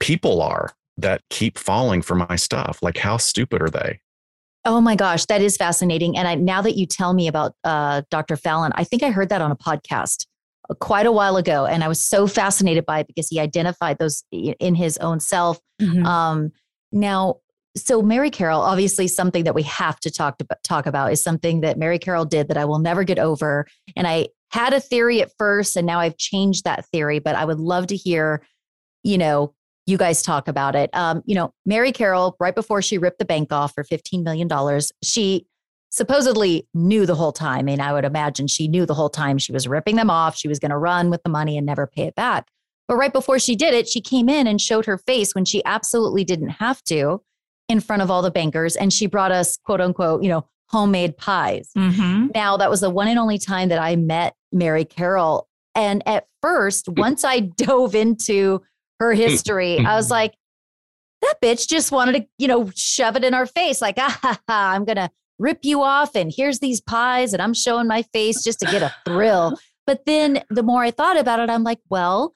people 0.00 0.42
are 0.42 0.74
that 0.98 1.22
keep 1.30 1.56
falling 1.56 2.02
for 2.02 2.14
my 2.14 2.36
stuff. 2.36 2.82
Like, 2.82 2.98
how 2.98 3.16
stupid 3.16 3.62
are 3.62 3.70
they? 3.70 4.00
Oh 4.68 4.82
my 4.82 4.96
gosh, 4.96 5.24
that 5.26 5.40
is 5.40 5.56
fascinating. 5.56 6.18
And 6.18 6.28
I, 6.28 6.34
now 6.34 6.60
that 6.60 6.76
you 6.76 6.84
tell 6.84 7.14
me 7.14 7.26
about 7.26 7.54
uh, 7.64 8.02
Dr. 8.10 8.36
Fallon, 8.36 8.70
I 8.74 8.84
think 8.84 9.02
I 9.02 9.10
heard 9.10 9.30
that 9.30 9.40
on 9.40 9.50
a 9.50 9.56
podcast 9.56 10.26
uh, 10.68 10.74
quite 10.74 11.06
a 11.06 11.12
while 11.12 11.38
ago, 11.38 11.64
and 11.64 11.82
I 11.82 11.88
was 11.88 12.04
so 12.04 12.26
fascinated 12.26 12.84
by 12.84 12.98
it 12.98 13.06
because 13.06 13.28
he 13.28 13.40
identified 13.40 13.96
those 13.98 14.24
in 14.30 14.74
his 14.74 14.98
own 14.98 15.20
self. 15.20 15.58
Mm-hmm. 15.80 16.04
Um, 16.04 16.52
now, 16.92 17.36
so 17.76 18.02
Mary 18.02 18.28
Carroll, 18.28 18.60
obviously, 18.60 19.08
something 19.08 19.44
that 19.44 19.54
we 19.54 19.62
have 19.62 19.98
to 20.00 20.10
talk 20.10 20.36
to, 20.36 20.46
talk 20.64 20.84
about 20.84 21.12
is 21.12 21.22
something 21.22 21.62
that 21.62 21.78
Mary 21.78 21.98
Carroll 21.98 22.26
did 22.26 22.48
that 22.48 22.58
I 22.58 22.66
will 22.66 22.78
never 22.78 23.04
get 23.04 23.18
over. 23.18 23.66
And 23.96 24.06
I 24.06 24.28
had 24.50 24.74
a 24.74 24.80
theory 24.80 25.22
at 25.22 25.32
first, 25.38 25.76
and 25.76 25.86
now 25.86 25.98
I've 25.98 26.18
changed 26.18 26.64
that 26.64 26.84
theory. 26.92 27.20
But 27.20 27.36
I 27.36 27.46
would 27.46 27.58
love 27.58 27.86
to 27.86 27.96
hear, 27.96 28.42
you 29.02 29.16
know, 29.16 29.54
you 29.88 29.96
guys 29.96 30.22
talk 30.22 30.48
about 30.48 30.76
it. 30.76 30.90
Um, 30.92 31.22
you 31.24 31.34
know, 31.34 31.54
Mary 31.64 31.92
Carroll, 31.92 32.36
right 32.38 32.54
before 32.54 32.82
she 32.82 32.98
ripped 32.98 33.18
the 33.18 33.24
bank 33.24 33.52
off 33.52 33.74
for 33.74 33.82
$15 33.82 34.22
million, 34.22 34.48
she 35.02 35.46
supposedly 35.88 36.68
knew 36.74 37.06
the 37.06 37.14
whole 37.14 37.32
time. 37.32 37.68
And 37.68 37.80
I 37.80 37.94
would 37.94 38.04
imagine 38.04 38.48
she 38.48 38.68
knew 38.68 38.84
the 38.84 38.94
whole 38.94 39.08
time 39.08 39.38
she 39.38 39.50
was 39.50 39.66
ripping 39.66 39.96
them 39.96 40.10
off. 40.10 40.36
She 40.36 40.46
was 40.46 40.58
going 40.58 40.72
to 40.72 40.76
run 40.76 41.08
with 41.08 41.22
the 41.22 41.30
money 41.30 41.56
and 41.56 41.64
never 41.64 41.86
pay 41.86 42.02
it 42.02 42.14
back. 42.14 42.48
But 42.86 42.96
right 42.96 43.12
before 43.12 43.38
she 43.38 43.56
did 43.56 43.72
it, 43.72 43.88
she 43.88 44.02
came 44.02 44.28
in 44.28 44.46
and 44.46 44.60
showed 44.60 44.84
her 44.84 44.98
face 44.98 45.34
when 45.34 45.46
she 45.46 45.64
absolutely 45.64 46.22
didn't 46.22 46.50
have 46.50 46.82
to 46.84 47.22
in 47.70 47.80
front 47.80 48.02
of 48.02 48.10
all 48.10 48.20
the 48.20 48.30
bankers. 48.30 48.76
And 48.76 48.92
she 48.92 49.06
brought 49.06 49.32
us, 49.32 49.56
quote 49.56 49.80
unquote, 49.80 50.22
you 50.22 50.28
know, 50.28 50.46
homemade 50.66 51.16
pies. 51.16 51.70
Mm-hmm. 51.76 52.28
Now, 52.34 52.58
that 52.58 52.68
was 52.68 52.80
the 52.80 52.90
one 52.90 53.08
and 53.08 53.18
only 53.18 53.38
time 53.38 53.70
that 53.70 53.80
I 53.80 53.96
met 53.96 54.34
Mary 54.52 54.84
Carroll 54.84 55.48
And 55.74 56.06
at 56.06 56.26
first, 56.42 56.90
once 56.90 57.24
I 57.24 57.40
dove 57.56 57.94
into 57.94 58.62
her 59.00 59.12
history, 59.12 59.78
I 59.78 59.94
was 59.96 60.10
like, 60.10 60.34
that 61.22 61.36
bitch 61.42 61.68
just 61.68 61.92
wanted 61.92 62.12
to, 62.12 62.26
you 62.38 62.48
know, 62.48 62.70
shove 62.74 63.16
it 63.16 63.24
in 63.24 63.34
our 63.34 63.46
face. 63.46 63.80
Like, 63.80 63.96
ah, 63.98 64.18
ha, 64.22 64.40
ha, 64.48 64.72
I'm 64.74 64.84
going 64.84 64.96
to 64.96 65.10
rip 65.38 65.60
you 65.62 65.82
off. 65.82 66.14
And 66.14 66.32
here's 66.34 66.60
these 66.60 66.80
pies. 66.80 67.32
And 67.32 67.42
I'm 67.42 67.54
showing 67.54 67.86
my 67.86 68.02
face 68.12 68.42
just 68.42 68.60
to 68.60 68.66
get 68.66 68.82
a 68.82 68.94
thrill. 69.04 69.58
But 69.86 70.04
then 70.04 70.42
the 70.50 70.62
more 70.62 70.82
I 70.82 70.90
thought 70.90 71.18
about 71.18 71.40
it, 71.40 71.50
I'm 71.50 71.64
like, 71.64 71.80
well, 71.88 72.34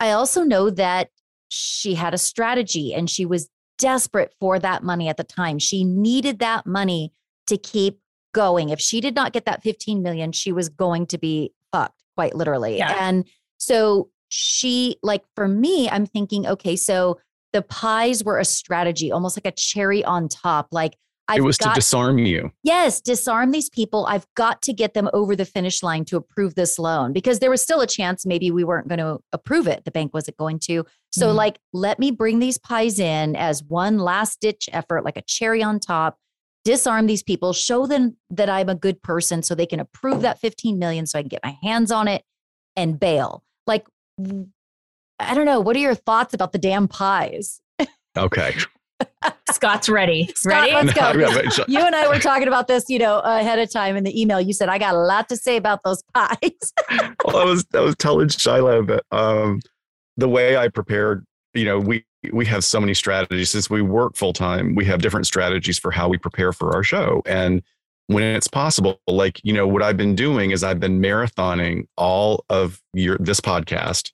I 0.00 0.12
also 0.12 0.42
know 0.42 0.70
that 0.70 1.10
she 1.48 1.94
had 1.94 2.14
a 2.14 2.18
strategy 2.18 2.94
and 2.94 3.08
she 3.08 3.26
was 3.26 3.48
desperate 3.78 4.34
for 4.40 4.58
that 4.58 4.82
money 4.82 5.08
at 5.08 5.16
the 5.16 5.24
time. 5.24 5.58
She 5.58 5.84
needed 5.84 6.38
that 6.38 6.66
money 6.66 7.12
to 7.46 7.56
keep 7.56 8.00
going. 8.34 8.70
If 8.70 8.80
she 8.80 9.00
did 9.00 9.14
not 9.14 9.32
get 9.32 9.44
that 9.44 9.62
15 9.62 10.02
million, 10.02 10.32
she 10.32 10.52
was 10.52 10.68
going 10.68 11.06
to 11.06 11.18
be 11.18 11.52
fucked 11.72 12.02
quite 12.16 12.34
literally. 12.34 12.78
Yeah. 12.78 12.96
And 12.98 13.26
so 13.58 14.10
she 14.28 14.96
like 15.02 15.22
for 15.34 15.48
me, 15.48 15.88
I'm 15.88 16.06
thinking, 16.06 16.46
okay, 16.46 16.76
so 16.76 17.18
the 17.52 17.62
pies 17.62 18.24
were 18.24 18.38
a 18.38 18.44
strategy, 18.44 19.10
almost 19.10 19.36
like 19.36 19.46
a 19.46 19.56
cherry 19.56 20.04
on 20.04 20.28
top. 20.28 20.68
Like 20.72 20.96
I've 21.28 21.38
it 21.38 21.40
was 21.42 21.58
got, 21.58 21.74
to 21.74 21.80
disarm 21.80 22.18
you. 22.18 22.52
Yes, 22.62 23.00
disarm 23.00 23.50
these 23.50 23.68
people. 23.68 24.06
I've 24.06 24.26
got 24.36 24.62
to 24.62 24.72
get 24.72 24.94
them 24.94 25.08
over 25.12 25.34
the 25.34 25.44
finish 25.44 25.82
line 25.82 26.04
to 26.06 26.16
approve 26.16 26.54
this 26.54 26.78
loan 26.78 27.12
because 27.12 27.40
there 27.40 27.50
was 27.50 27.60
still 27.60 27.80
a 27.80 27.86
chance 27.86 28.24
maybe 28.24 28.50
we 28.50 28.62
weren't 28.62 28.88
going 28.88 28.98
to 29.00 29.18
approve 29.32 29.66
it. 29.66 29.84
The 29.84 29.90
bank 29.90 30.14
wasn't 30.14 30.36
going 30.36 30.60
to. 30.66 30.84
So, 31.10 31.28
Mhm. 31.32 31.34
like, 31.34 31.58
let 31.72 31.98
me 31.98 32.10
bring 32.12 32.38
these 32.38 32.58
pies 32.58 33.00
in 33.00 33.34
as 33.34 33.64
one 33.64 33.98
last 33.98 34.40
ditch 34.40 34.68
effort, 34.72 35.04
like 35.04 35.16
a 35.16 35.22
cherry 35.22 35.62
on 35.62 35.80
top. 35.80 36.16
Disarm 36.64 37.06
these 37.06 37.22
people, 37.22 37.52
show 37.52 37.86
them 37.86 38.16
that 38.30 38.50
I'm 38.50 38.68
a 38.68 38.74
good 38.74 39.02
person 39.02 39.42
so 39.42 39.54
they 39.54 39.66
can 39.66 39.80
approve 39.80 40.22
that 40.22 40.40
15 40.40 40.78
million 40.78 41.06
so 41.06 41.18
I 41.18 41.22
can 41.22 41.28
get 41.28 41.44
my 41.44 41.56
hands 41.62 41.90
on 41.90 42.06
it 42.06 42.22
and 42.76 43.00
bail. 43.00 43.42
Like, 43.66 43.86
I 44.18 45.34
don't 45.34 45.46
know. 45.46 45.60
What 45.60 45.76
are 45.76 45.80
your 45.80 45.94
thoughts 45.94 46.34
about 46.34 46.52
the 46.52 46.58
damn 46.58 46.88
pies? 46.88 47.60
Okay. 48.16 48.54
Scott's 49.50 49.88
ready. 49.88 50.30
Scott, 50.34 50.70
ready? 50.70 50.72
let's 50.72 50.92
go. 50.92 51.12
Yeah, 51.12 51.64
You 51.68 51.80
and 51.80 51.94
I 51.94 52.08
were 52.08 52.18
talking 52.18 52.48
about 52.48 52.66
this, 52.66 52.84
you 52.88 52.98
know, 52.98 53.18
ahead 53.20 53.58
of 53.58 53.70
time 53.70 53.96
in 53.96 54.04
the 54.04 54.20
email. 54.20 54.40
You 54.40 54.52
said 54.52 54.68
I 54.68 54.78
got 54.78 54.94
a 54.94 54.98
lot 54.98 55.28
to 55.28 55.36
say 55.36 55.56
about 55.56 55.80
those 55.84 56.02
pies. 56.14 56.72
well, 57.24 57.36
I 57.36 57.44
was 57.44 57.66
I 57.74 57.80
was 57.80 57.96
telling 57.96 58.28
Shiloh 58.28 58.84
that 58.84 59.04
um, 59.10 59.60
the 60.16 60.28
way 60.28 60.56
I 60.56 60.68
prepared, 60.68 61.24
you 61.54 61.64
know, 61.64 61.78
we 61.78 62.04
we 62.32 62.44
have 62.46 62.64
so 62.64 62.80
many 62.80 62.94
strategies 62.94 63.50
since 63.50 63.70
we 63.70 63.82
work 63.82 64.16
full 64.16 64.32
time. 64.32 64.74
We 64.74 64.84
have 64.86 65.00
different 65.00 65.26
strategies 65.26 65.78
for 65.78 65.90
how 65.90 66.08
we 66.08 66.18
prepare 66.18 66.52
for 66.52 66.74
our 66.74 66.82
show, 66.82 67.22
and 67.26 67.62
when 68.08 68.22
it's 68.22 68.48
possible, 68.48 69.00
like 69.06 69.40
you 69.44 69.52
know, 69.52 69.66
what 69.66 69.82
I've 69.82 69.96
been 69.96 70.14
doing 70.14 70.50
is 70.52 70.62
I've 70.64 70.80
been 70.80 71.00
marathoning 71.00 71.86
all 71.96 72.44
of 72.48 72.80
your 72.94 73.16
this 73.18 73.40
podcast 73.40 74.10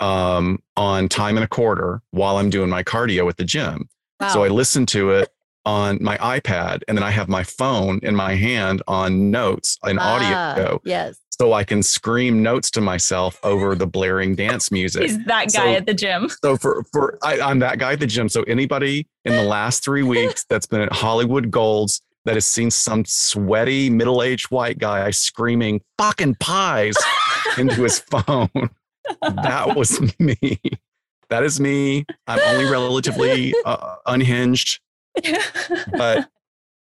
um, 0.00 0.58
on 0.76 1.08
time 1.08 1.36
and 1.36 1.44
a 1.44 1.48
quarter 1.48 2.00
while 2.10 2.36
I'm 2.38 2.50
doing 2.50 2.70
my 2.70 2.82
cardio 2.82 3.28
at 3.28 3.36
the 3.36 3.44
gym. 3.44 3.88
So 4.32 4.44
I 4.44 4.48
listen 4.48 4.84
to 4.86 5.10
it 5.12 5.30
on 5.64 5.98
my 6.02 6.18
iPad, 6.18 6.82
and 6.88 6.96
then 6.98 7.02
I 7.02 7.10
have 7.10 7.28
my 7.28 7.42
phone 7.42 8.00
in 8.02 8.14
my 8.14 8.34
hand 8.34 8.82
on 8.86 9.30
notes 9.30 9.78
and 9.82 9.98
Ah, 9.98 10.52
audio 10.54 10.80
Yes. 10.84 11.16
so 11.30 11.54
I 11.54 11.64
can 11.64 11.82
scream 11.82 12.42
notes 12.42 12.70
to 12.72 12.82
myself 12.82 13.38
over 13.42 13.74
the 13.74 13.86
blaring 13.86 14.34
dance 14.34 14.70
music. 14.70 15.02
He's 15.04 15.24
that 15.24 15.44
guy 15.46 15.72
So- 15.72 15.72
at 15.74 15.86
the 15.86 15.94
gym. 15.94 16.28
So 16.44 16.56
for 16.58 16.84
for 16.92 17.18
I, 17.22 17.40
I'm 17.40 17.60
that 17.60 17.78
guy 17.78 17.92
at 17.92 18.00
the 18.00 18.06
gym. 18.06 18.28
So 18.28 18.42
anybody 18.42 19.06
in 19.24 19.32
the 19.34 19.42
last 19.44 19.82
three 19.82 20.02
weeks 20.16 20.44
that's 20.50 20.66
been 20.66 20.80
at 20.82 20.92
Hollywood 20.92 21.50
Golds 21.50 22.02
that 22.24 22.34
has 22.34 22.46
seen 22.46 22.70
some 22.70 23.04
sweaty 23.04 23.90
middle-aged 23.90 24.50
white 24.50 24.78
guy 24.78 25.10
screaming 25.10 25.80
"fucking 25.98 26.36
pies" 26.36 26.96
into 27.58 27.82
his 27.82 28.00
phone, 28.00 28.70
that 29.20 29.76
was 29.76 30.00
me. 30.18 30.60
That 31.28 31.44
is 31.44 31.60
me. 31.60 32.04
I'm 32.26 32.40
only 32.46 32.70
relatively 32.70 33.54
uh, 33.64 33.96
unhinged, 34.06 34.80
but 35.92 36.28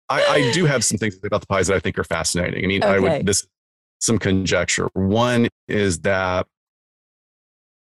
I, 0.08 0.24
I 0.24 0.50
do 0.52 0.66
have 0.66 0.84
some 0.84 0.98
things 0.98 1.18
about 1.24 1.40
the 1.40 1.46
pies 1.46 1.68
that 1.68 1.74
I 1.74 1.80
think 1.80 1.98
are 1.98 2.04
fascinating. 2.04 2.64
I 2.64 2.66
mean, 2.66 2.82
I 2.82 2.98
would 2.98 3.26
this 3.26 3.46
some 4.00 4.18
conjecture. 4.18 4.88
One 4.92 5.48
is 5.66 6.00
that 6.00 6.46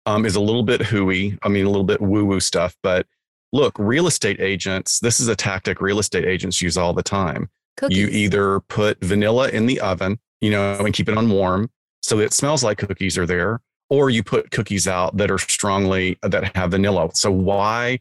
um, 0.05 0.25
is 0.25 0.35
a 0.35 0.41
little 0.41 0.63
bit 0.63 0.81
hooey. 0.81 1.37
I 1.43 1.49
mean, 1.49 1.65
a 1.65 1.69
little 1.69 1.83
bit 1.83 2.01
woo 2.01 2.25
woo 2.25 2.39
stuff. 2.39 2.75
But 2.81 3.07
look, 3.53 3.77
real 3.79 4.07
estate 4.07 4.41
agents. 4.41 4.99
This 4.99 5.21
is 5.21 5.29
a 5.29 5.35
tactic 5.35 5.79
real 5.79 5.99
estate 5.99 6.25
agents 6.25 6.61
use 6.61 6.77
all 6.77 6.91
the 6.91 7.03
time. 7.03 7.49
Cookies. 7.77 7.97
You 7.97 8.07
either 8.07 8.59
put 8.59 8.99
vanilla 8.99 9.47
in 9.49 9.65
the 9.65 9.79
oven, 9.79 10.19
you 10.41 10.51
know, 10.51 10.75
and 10.79 10.93
keep 10.93 11.07
it 11.07 11.17
on 11.17 11.29
warm 11.29 11.69
so 12.03 12.19
it 12.19 12.33
smells 12.33 12.63
like 12.63 12.77
cookies 12.77 13.17
are 13.17 13.25
there, 13.25 13.61
or 13.89 14.09
you 14.09 14.23
put 14.23 14.51
cookies 14.51 14.87
out 14.87 15.15
that 15.17 15.31
are 15.31 15.37
strongly 15.37 16.19
that 16.21 16.55
have 16.55 16.71
vanilla. 16.71 17.09
So 17.13 17.31
why 17.31 17.99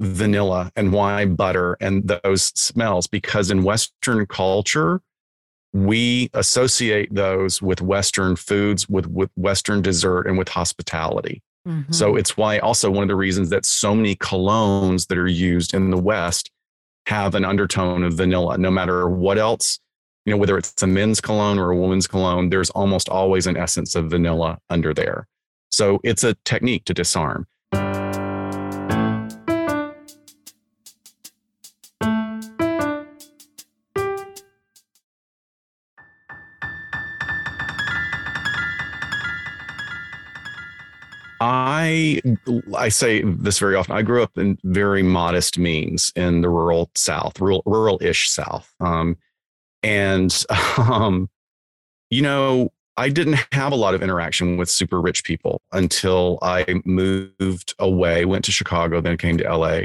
vanilla 0.00 0.72
and 0.74 0.92
why 0.92 1.26
butter 1.26 1.76
and 1.80 2.08
those 2.24 2.44
smells? 2.58 3.06
Because 3.06 3.50
in 3.50 3.62
Western 3.62 4.26
culture, 4.26 5.02
we 5.74 6.30
associate 6.32 7.14
those 7.14 7.60
with 7.60 7.82
Western 7.82 8.36
foods, 8.36 8.88
with 8.88 9.06
with 9.06 9.30
Western 9.36 9.82
dessert, 9.82 10.26
and 10.26 10.38
with 10.38 10.48
hospitality. 10.48 11.42
Mhm. 11.66 11.94
So 11.94 12.16
it's 12.16 12.36
why 12.36 12.58
also 12.58 12.90
one 12.90 13.02
of 13.04 13.08
the 13.08 13.14
reasons 13.16 13.50
that 13.50 13.64
so 13.64 13.94
many 13.94 14.16
colognes 14.16 15.06
that 15.08 15.18
are 15.18 15.28
used 15.28 15.74
in 15.74 15.90
the 15.90 15.98
West 15.98 16.50
have 17.06 17.34
an 17.34 17.44
undertone 17.44 18.02
of 18.04 18.14
vanilla, 18.14 18.58
no 18.58 18.70
matter 18.70 19.08
what 19.08 19.38
else, 19.38 19.78
you 20.24 20.32
know, 20.32 20.36
whether 20.36 20.58
it's 20.58 20.82
a 20.82 20.86
men's 20.86 21.20
cologne 21.20 21.58
or 21.58 21.70
a 21.70 21.76
woman's 21.76 22.06
cologne, 22.06 22.48
there's 22.50 22.70
almost 22.70 23.08
always 23.08 23.46
an 23.46 23.56
essence 23.56 23.94
of 23.94 24.10
vanilla 24.10 24.58
under 24.70 24.94
there. 24.94 25.26
So 25.70 26.00
it's 26.04 26.24
a 26.24 26.34
technique 26.44 26.84
to 26.86 26.94
disarm. 26.94 27.46
I 41.82 42.20
I 42.76 42.88
say 42.88 43.22
this 43.22 43.58
very 43.58 43.74
often. 43.74 43.96
I 43.96 44.02
grew 44.02 44.22
up 44.22 44.38
in 44.38 44.58
very 44.62 45.02
modest 45.02 45.58
means 45.58 46.12
in 46.14 46.40
the 46.40 46.48
rural 46.48 46.90
South, 46.94 47.40
rural 47.40 47.62
rural-ish 47.66 48.30
South, 48.30 48.72
um, 48.80 49.16
and 49.82 50.44
um, 50.78 51.28
you 52.10 52.22
know, 52.22 52.72
I 52.96 53.08
didn't 53.08 53.38
have 53.52 53.72
a 53.72 53.76
lot 53.76 53.94
of 53.94 54.02
interaction 54.02 54.56
with 54.56 54.70
super 54.70 55.00
rich 55.00 55.24
people 55.24 55.60
until 55.72 56.38
I 56.42 56.80
moved 56.84 57.74
away, 57.78 58.24
went 58.24 58.44
to 58.44 58.52
Chicago, 58.52 59.00
then 59.00 59.16
came 59.16 59.38
to 59.38 59.56
LA. 59.56 59.82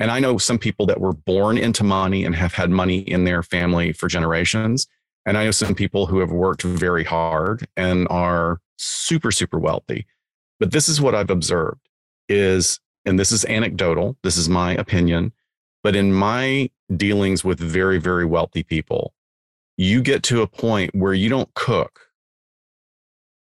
And 0.00 0.10
I 0.10 0.18
know 0.18 0.38
some 0.38 0.58
people 0.58 0.86
that 0.86 1.00
were 1.00 1.12
born 1.12 1.58
into 1.58 1.84
money 1.84 2.24
and 2.24 2.34
have 2.34 2.54
had 2.54 2.70
money 2.70 2.98
in 2.98 3.24
their 3.24 3.42
family 3.42 3.92
for 3.92 4.08
generations. 4.08 4.86
And 5.26 5.38
I 5.38 5.44
know 5.44 5.50
some 5.50 5.74
people 5.74 6.06
who 6.06 6.18
have 6.20 6.32
worked 6.32 6.62
very 6.62 7.04
hard 7.04 7.68
and 7.76 8.08
are 8.08 8.60
super, 8.78 9.30
super 9.30 9.58
wealthy. 9.58 10.06
But 10.60 10.70
this 10.70 10.88
is 10.88 11.00
what 11.00 11.14
I've 11.14 11.30
observed 11.30 11.88
is, 12.28 12.78
and 13.04 13.18
this 13.18 13.32
is 13.32 13.44
anecdotal, 13.46 14.16
this 14.22 14.36
is 14.36 14.48
my 14.48 14.72
opinion, 14.74 15.32
but 15.82 15.96
in 15.96 16.12
my 16.12 16.70
dealings 16.94 17.42
with 17.42 17.58
very, 17.58 17.98
very 17.98 18.26
wealthy 18.26 18.62
people, 18.62 19.14
you 19.76 20.02
get 20.02 20.22
to 20.24 20.42
a 20.42 20.46
point 20.46 20.94
where 20.94 21.14
you 21.14 21.30
don't 21.30 21.52
cook. 21.54 22.00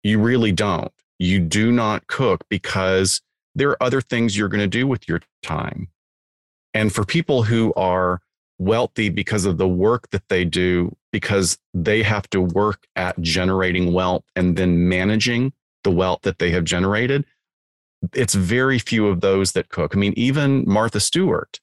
You 0.03 0.19
really 0.19 0.51
don't. 0.51 0.93
You 1.17 1.39
do 1.39 1.71
not 1.71 2.07
cook 2.07 2.45
because 2.49 3.21
there 3.55 3.71
are 3.71 3.83
other 3.83 3.99
things 3.99 4.37
you're 4.37 4.47
going 4.47 4.59
to 4.61 4.67
do 4.67 4.87
with 4.87 5.07
your 5.07 5.21
time. 5.41 5.89
And 6.73 6.93
for 6.93 7.03
people 7.03 7.43
who 7.43 7.73
are 7.75 8.21
wealthy 8.59 9.09
because 9.09 9.45
of 9.45 9.57
the 9.57 9.67
work 9.67 10.09
that 10.11 10.27
they 10.29 10.45
do, 10.45 10.95
because 11.11 11.57
they 11.73 12.03
have 12.03 12.29
to 12.29 12.41
work 12.41 12.85
at 12.95 13.19
generating 13.21 13.91
wealth 13.91 14.23
and 14.35 14.55
then 14.55 14.87
managing 14.87 15.51
the 15.83 15.91
wealth 15.91 16.21
that 16.23 16.39
they 16.39 16.51
have 16.51 16.63
generated, 16.63 17.25
it's 18.13 18.33
very 18.33 18.79
few 18.79 19.07
of 19.07 19.21
those 19.21 19.51
that 19.53 19.69
cook. 19.69 19.95
I 19.95 19.99
mean, 19.99 20.13
even 20.15 20.63
Martha 20.67 20.99
Stewart 20.99 21.59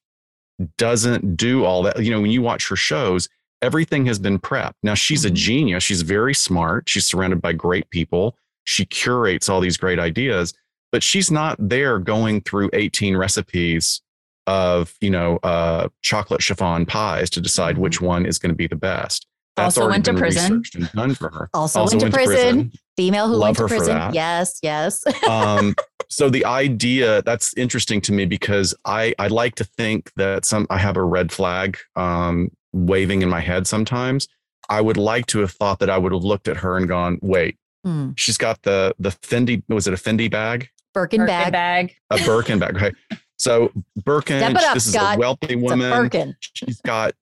doesn't 0.77 1.37
do 1.37 1.65
all 1.65 1.83
that. 1.83 2.03
You 2.03 2.11
know, 2.11 2.21
when 2.21 2.31
you 2.31 2.41
watch 2.41 2.67
her 2.69 2.75
shows, 2.75 3.29
everything 3.61 4.05
has 4.05 4.19
been 4.19 4.39
prepped. 4.39 4.73
Now 4.83 4.93
she's 4.93 5.25
a 5.25 5.31
Mhm. 5.31 5.35
genius. 5.35 5.83
She's 5.83 6.01
very 6.03 6.33
smart. 6.33 6.87
She's 6.89 7.05
surrounded 7.05 7.41
by 7.41 7.53
great 7.53 7.89
people. 7.89 8.37
She 8.63 8.85
curates 8.85 9.49
all 9.49 9.61
these 9.61 9.77
great 9.77 9.99
ideas, 9.99 10.53
but 10.91 11.03
she's 11.03 11.31
not 11.31 11.57
there 11.59 11.99
going 11.99 12.41
through 12.41 12.69
18 12.73 13.15
recipes 13.17 14.01
of, 14.45 14.93
you 15.01 15.09
know, 15.09 15.37
uh, 15.43 15.89
chocolate 16.01 16.41
chiffon 16.41 16.85
pies 16.85 17.29
to 17.31 17.41
decide 17.41 17.75
Mhm. 17.75 17.79
which 17.79 18.01
one 18.01 18.25
is 18.25 18.39
going 18.39 18.51
to 18.51 18.55
be 18.55 18.67
the 18.67 18.75
best. 18.75 19.27
That's 19.57 19.77
Also 19.77 19.89
went 19.89 20.05
to 20.05 20.13
prison. 20.13 20.63
done 20.95 21.15
for 21.15 21.29
her. 21.29 21.49
Also 21.53 21.79
went 21.85 21.99
to 21.99 22.09
prison. 22.09 22.71
Female 22.95 23.27
who 23.27 23.33
Love 23.35 23.41
went 23.41 23.57
to 23.57 23.63
her 23.63 23.67
for 23.67 23.75
prison. 23.77 23.95
that. 23.97 24.13
Yes, 24.13 24.59
yes. 24.63 25.03
um, 25.29 25.75
so 26.09 26.29
the 26.29 26.45
idea 26.45 27.21
that's 27.23 27.53
interesting 27.57 27.99
to 28.01 28.13
me 28.13 28.25
because 28.25 28.73
I 28.85 29.13
I 29.19 29.27
like 29.27 29.55
to 29.55 29.63
think 29.65 30.11
that 30.15 30.45
some 30.45 30.65
I 30.69 30.77
have 30.77 30.95
a 30.95 31.03
red 31.03 31.31
flag 31.31 31.77
um, 31.95 32.49
waving 32.73 33.21
in 33.23 33.29
my 33.29 33.41
head 33.41 33.67
sometimes. 33.67 34.27
I 34.69 34.81
would 34.81 34.97
like 34.97 35.25
to 35.27 35.39
have 35.39 35.51
thought 35.51 35.79
that 35.79 35.89
I 35.89 35.97
would 35.97 36.11
have 36.11 36.23
looked 36.23 36.47
at 36.47 36.57
her 36.57 36.77
and 36.77 36.87
gone, 36.87 37.19
wait, 37.21 37.57
Hmm. 37.85 38.11
She's 38.17 38.37
got 38.37 38.61
the 38.63 38.93
the 38.99 39.09
Fendi. 39.09 39.63
Was 39.69 39.87
it 39.87 39.93
a 39.93 39.97
Fendi 39.97 40.29
bag? 40.29 40.69
Birkin, 40.93 41.19
Birkin 41.21 41.25
bag. 41.27 41.51
bag. 41.53 41.95
A 42.09 42.17
Birkin 42.25 42.59
bag. 42.59 42.75
Okay. 42.75 42.91
So 43.37 43.71
Birkin. 44.03 44.41
Up, 44.57 44.73
this 44.73 44.87
is 44.87 44.93
Scott. 44.93 45.15
a 45.15 45.19
wealthy 45.19 45.53
It's 45.53 45.53
a 45.53 45.57
woman. 45.57 45.91
Birkin. 45.91 46.35
She's 46.41 46.81
got 46.81 47.13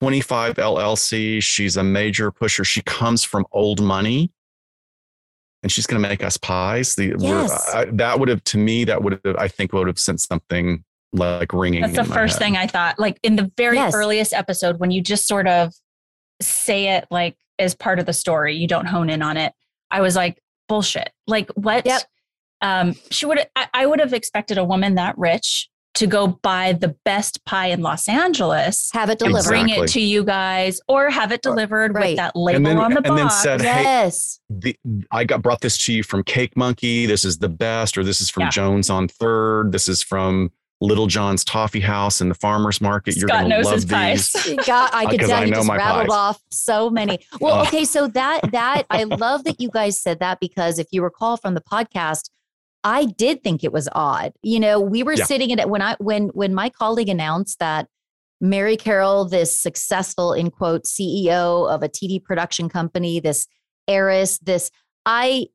25 0.00 0.54
LLC. 0.56 1.42
She's 1.42 1.76
a 1.76 1.82
major 1.82 2.30
pusher. 2.30 2.64
She 2.64 2.82
comes 2.82 3.24
from 3.24 3.46
old 3.52 3.82
money. 3.82 4.30
And 5.64 5.72
she's 5.72 5.86
going 5.88 6.00
to 6.00 6.08
make 6.08 6.22
us 6.22 6.36
pies. 6.36 6.94
The 6.94 7.14
we're- 7.16 7.42
Yes. 7.42 7.74
I, 7.74 7.86
that 7.94 8.20
would 8.20 8.28
have 8.28 8.44
to 8.44 8.58
me 8.58 8.84
that 8.84 9.02
would 9.02 9.20
have 9.24 9.36
I 9.36 9.48
think 9.48 9.72
would 9.72 9.88
have 9.88 9.98
sent 9.98 10.20
something 10.20 10.84
like 11.12 11.52
ringing. 11.52 11.80
That's 11.82 11.96
the 11.96 12.04
first 12.04 12.34
head. 12.34 12.38
thing 12.44 12.56
I 12.56 12.68
thought. 12.68 12.98
Like 13.00 13.18
in 13.24 13.34
the 13.36 13.50
very 13.56 13.76
Yes. 13.76 13.92
earliest 13.94 14.32
episode, 14.32 14.78
when 14.78 14.92
you 14.92 15.02
just 15.02 15.26
sort 15.26 15.48
of 15.48 15.72
say 16.40 16.96
it 16.96 17.06
like 17.10 17.36
as 17.58 17.74
part 17.74 17.98
of 17.98 18.06
the 18.06 18.12
story, 18.12 18.54
you 18.54 18.68
don't 18.68 18.86
hone 18.86 19.10
in 19.10 19.20
on 19.20 19.36
it. 19.36 19.52
I 19.90 20.00
was 20.00 20.14
like, 20.14 20.38
bullshit. 20.68 21.10
Like 21.26 21.50
what? 21.56 21.84
Yep. 21.86 22.02
Um, 22.60 22.94
she 23.10 23.26
would. 23.26 23.40
I, 23.56 23.66
I 23.74 23.86
would 23.86 23.98
have 23.98 24.12
expected 24.12 24.58
a 24.58 24.64
woman 24.64 24.94
that 24.94 25.18
rich 25.18 25.68
to 25.98 26.06
go 26.06 26.26
buy 26.28 26.72
the 26.72 26.96
best 27.04 27.44
pie 27.44 27.66
in 27.68 27.82
Los 27.82 28.08
Angeles, 28.08 28.90
Have 28.92 29.08
it 29.10 29.14
Exactly. 29.14 29.28
delivered. 29.28 29.48
bring 29.48 29.68
it 29.68 29.88
to 29.90 30.00
you 30.00 30.24
guys, 30.24 30.80
or 30.88 31.10
have 31.10 31.32
it 31.32 31.42
delivered 31.42 31.94
Right. 31.94 32.10
with 32.10 32.16
that 32.16 32.34
label 32.36 32.64
then, 32.64 32.78
on 32.78 32.90
the 32.92 32.96
and 32.98 33.18
then 33.18 33.26
box. 33.26 33.42
said, 33.42 33.60
"Hey, 33.60 33.82
Yes. 33.82 34.40
the, 34.50 34.76
I 35.10 35.24
got 35.24 35.42
brought 35.42 35.60
this 35.60 35.76
to 35.86 35.92
you 35.92 36.02
from 36.02 36.22
Cake 36.24 36.56
Monkey. 36.56 37.06
This 37.06 37.24
is 37.24 37.38
the 37.38 37.48
best, 37.48 37.96
or 37.98 38.04
this 38.04 38.20
is 38.20 38.30
from 38.30 38.44
Yeah. 38.44 38.50
Joan's 38.50 38.90
on 38.90 39.08
Third. 39.08 39.72
This 39.72 39.88
is 39.88 40.02
from 40.02 40.50
Littlejohn's 40.80 41.42
Toffee 41.42 41.80
House 41.80 42.20
in 42.20 42.28
the 42.28 42.36
farmers 42.36 42.80
market. 42.80 43.16
You're 43.16 43.26
going 43.28 43.42
to 43.44 43.48
knows 43.48 43.64
love 43.64 43.74
his 43.74 43.86
these. 43.86 44.46
You 44.46 44.56
got, 44.58 44.94
I 44.94 45.06
could 45.10 45.24
uh, 45.24 45.26
tell 45.26 45.38
I 45.40 45.44
you 45.44 45.50
know 45.50 45.56
just 45.56 45.66
my 45.68 45.76
rattled 45.76 46.06
pies. 46.06 46.16
off 46.16 46.40
so 46.50 46.88
many. 46.88 47.18
Well, 47.40 47.56
Oh. 47.56 47.62
okay, 47.62 47.84
so 47.84 48.06
that 48.08 48.52
that 48.52 48.84
I 48.88 49.02
love 49.02 49.42
that 49.44 49.60
you 49.60 49.70
guys 49.70 50.00
said 50.00 50.20
that 50.20 50.38
because 50.38 50.78
if 50.78 50.86
you 50.92 51.02
recall 51.02 51.36
from 51.36 51.54
the 51.54 51.60
podcast, 51.60 52.30
I 52.84 53.06
did 53.06 53.42
think 53.42 53.64
it 53.64 53.72
was 53.72 53.88
odd. 53.92 54.32
You 54.42 54.60
know, 54.60 54.80
we 54.80 55.02
were 55.02 55.14
Yeah. 55.14 55.24
sitting 55.24 55.52
at 55.52 55.58
it 55.58 55.68
when 55.68 55.82
I 55.82 55.96
when 55.98 56.28
when 56.28 56.54
my 56.54 56.70
colleague 56.70 57.08
announced 57.08 57.58
that 57.58 57.88
Mary 58.40 58.76
Carroll, 58.76 59.24
this 59.24 59.58
successful 59.58 60.32
in 60.32 60.50
quote 60.50 60.84
CEO 60.84 61.68
of 61.68 61.82
a 61.82 61.88
TV 61.88 62.22
production 62.22 62.68
company, 62.68 63.20
this 63.20 63.46
heiress, 63.88 64.38
this 64.38 64.70
I 65.04 65.48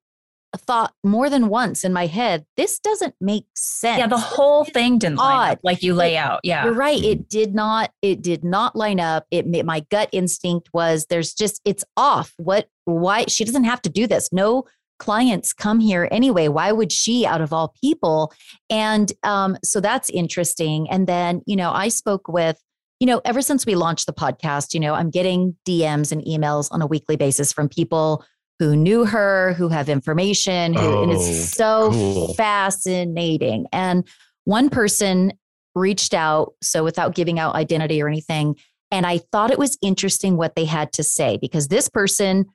thought 0.57 0.93
more 1.03 1.29
than 1.29 1.47
once 1.47 1.83
in 1.83 1.93
my 1.93 2.05
head, 2.05 2.45
this 2.57 2.79
doesn't 2.79 3.15
make 3.19 3.45
sense. 3.55 3.97
yeah, 3.97 4.07
the 4.07 4.17
whole 4.17 4.65
thing 4.65 4.99
didn't 4.99 5.17
line 5.17 5.49
Odd. 5.49 5.51
up 5.53 5.59
like 5.63 5.81
you 5.81 5.93
lay 5.93 6.15
out. 6.15 6.41
Yeah. 6.43 6.65
You're 6.65 6.73
right. 6.73 7.03
It 7.03 7.19
mm-hmm. 7.19 7.27
did 7.29 7.55
not. 7.55 7.91
It 8.01 8.21
did 8.21 8.43
not 8.43 8.75
line 8.75 8.99
up. 8.99 9.25
It 9.31 9.47
ma- 9.47 9.63
my 9.63 9.79
gut 9.89 10.09
instinct 10.11 10.69
was 10.73 11.07
there's 11.09 11.33
just 11.33 11.61
it's 11.65 11.83
off. 11.97 12.33
What? 12.37 12.67
Why 12.85 13.25
she 13.27 13.45
doesn't 13.45 13.63
have 13.63 13.81
to 13.83 13.89
do 13.89 14.07
this? 14.07 14.31
No 14.31 14.65
clients 14.99 15.53
come 15.53 15.79
here 15.79 16.07
anyway. 16.11 16.47
Why 16.47 16.71
would 16.71 16.91
she, 16.91 17.25
out 17.25 17.41
of 17.41 17.51
all 17.53 17.73
people? 17.81 18.33
And 18.69 19.11
um, 19.23 19.57
so 19.63 19.79
that's 19.79 20.09
interesting. 20.09 20.89
And 20.89 21.07
then 21.07 21.41
you 21.45 21.55
know, 21.55 21.71
I 21.71 21.87
spoke 21.89 22.27
with 22.27 22.57
you 22.99 23.07
know 23.07 23.21
ever 23.25 23.41
since 23.41 23.65
we 23.65 23.75
launched 23.75 24.05
the 24.05 24.13
podcast. 24.13 24.73
You 24.73 24.79
know, 24.79 24.93
I'm 24.93 25.09
getting 25.09 25.55
DMs 25.67 26.11
and 26.11 26.21
emails 26.23 26.67
on 26.71 26.81
a 26.81 26.87
weekly 26.87 27.15
basis 27.15 27.51
from 27.51 27.69
people 27.69 28.23
who 28.59 28.75
knew 28.75 29.03
her, 29.03 29.53
who 29.53 29.67
have 29.67 29.89
information, 29.89 30.73
who 30.73 31.03
and 31.03 31.11
Oh, 31.11 31.15
it's 31.15 31.53
so 31.55 31.89
cool. 31.91 32.33
fascinating. 32.35 33.65
And 33.71 34.07
one 34.45 34.69
person 34.69 35.33
reached 35.75 36.13
out, 36.13 36.53
so 36.61 36.83
without 36.83 37.15
giving 37.15 37.39
out 37.39 37.55
identity 37.55 38.01
or 38.01 38.07
anything. 38.07 38.55
And 38.91 39.07
I 39.07 39.17
thought 39.17 39.49
it 39.49 39.57
was 39.57 39.75
interesting 39.81 40.37
what 40.37 40.55
they 40.55 40.65
had 40.65 40.93
to 40.93 41.03
say 41.03 41.37
because 41.41 41.67
this 41.67 41.89
person 41.89 42.45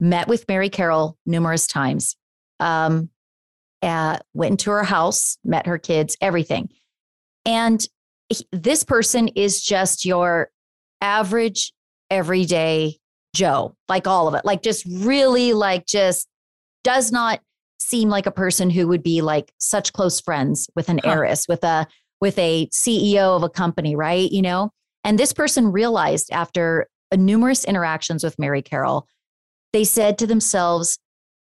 met 0.00 0.28
with 0.28 0.46
Mary 0.48 0.68
Carroll 0.70 1.16
numerous 1.26 1.66
times, 1.66 2.16
um, 2.58 3.10
uh, 3.82 4.18
went 4.34 4.52
into 4.52 4.70
her 4.70 4.84
house, 4.84 5.38
met 5.44 5.66
her 5.66 5.78
kids, 5.78 6.16
everything. 6.20 6.68
And 7.44 7.84
he- 8.28 8.46
this 8.52 8.84
person 8.84 9.28
is 9.28 9.62
just 9.62 10.04
your 10.04 10.50
average, 11.00 11.72
everyday 12.10 12.96
Joe, 13.34 13.76
like 13.88 14.06
all 14.06 14.26
of 14.26 14.34
it, 14.34 14.44
like 14.44 14.62
just 14.62 14.84
really 14.86 15.52
like 15.52 15.86
just 15.86 16.26
does 16.82 17.12
not 17.12 17.40
seem 17.78 18.08
like 18.08 18.26
a 18.26 18.30
person 18.32 18.70
who 18.70 18.88
would 18.88 19.02
be 19.02 19.20
like 19.22 19.52
such 19.58 19.92
close 19.92 20.20
friends 20.20 20.68
with 20.74 20.88
an 20.88 21.00
Huh. 21.04 21.10
heiress, 21.10 21.46
with 21.48 21.62
a 21.64 21.86
with 22.20 22.38
a 22.38 22.66
CEO 22.66 23.34
of 23.36 23.42
a 23.42 23.48
company, 23.48 23.96
right? 23.96 24.30
You 24.30 24.42
know, 24.42 24.70
and 25.04 25.18
this 25.18 25.32
person 25.32 25.72
realized 25.72 26.28
after 26.32 26.86
numerous 27.14 27.64
interactions 27.64 28.22
with 28.22 28.38
Mary 28.38 28.60
Carroll, 28.60 29.06
they 29.72 29.84
said 29.84 30.18
to 30.18 30.26
themselves, 30.26 30.98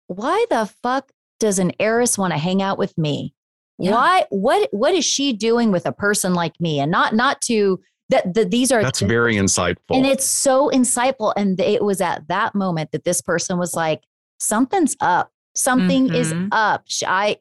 "Why 0.07 0.45
the 0.49 0.69
fuck 0.83 1.11
does 1.39 1.59
an 1.59 1.71
heiress 1.79 2.17
want 2.17 2.33
to 2.33 2.39
hang 2.39 2.61
out 2.61 2.77
with 2.77 2.97
me? 2.97 3.33
Yeah. 3.77 3.91
Why? 3.91 4.25
What? 4.29 4.69
What 4.71 4.93
is 4.93 5.05
she 5.05 5.33
doing 5.33 5.71
with 5.71 5.85
a 5.85 5.91
person 5.93 6.33
like 6.33 6.59
me? 6.59 6.79
And 6.79 6.91
not 6.91 7.13
not 7.15 7.41
to 7.43 7.79
that. 8.09 8.33
that 8.33 8.51
these 8.51 8.71
are 8.71 8.81
That's 8.81 8.99
very 9.01 9.35
insightful. 9.35 9.77
and 9.95 10.05
it's 10.05 10.25
so 10.25 10.69
insightful. 10.73 11.33
And 11.37 11.59
it 11.59 11.83
was 11.83 12.01
at 12.01 12.27
that 12.27 12.55
moment 12.55 12.91
that 12.91 13.03
this 13.05 13.21
person 13.21 13.57
was 13.57 13.75
like, 13.75 14.01
something's 14.39 14.95
up. 14.99 15.31
Something 15.55 16.13
is 16.13 16.33
Mhm. 16.33 16.49
up. 16.51 16.85
I, 17.05 17.37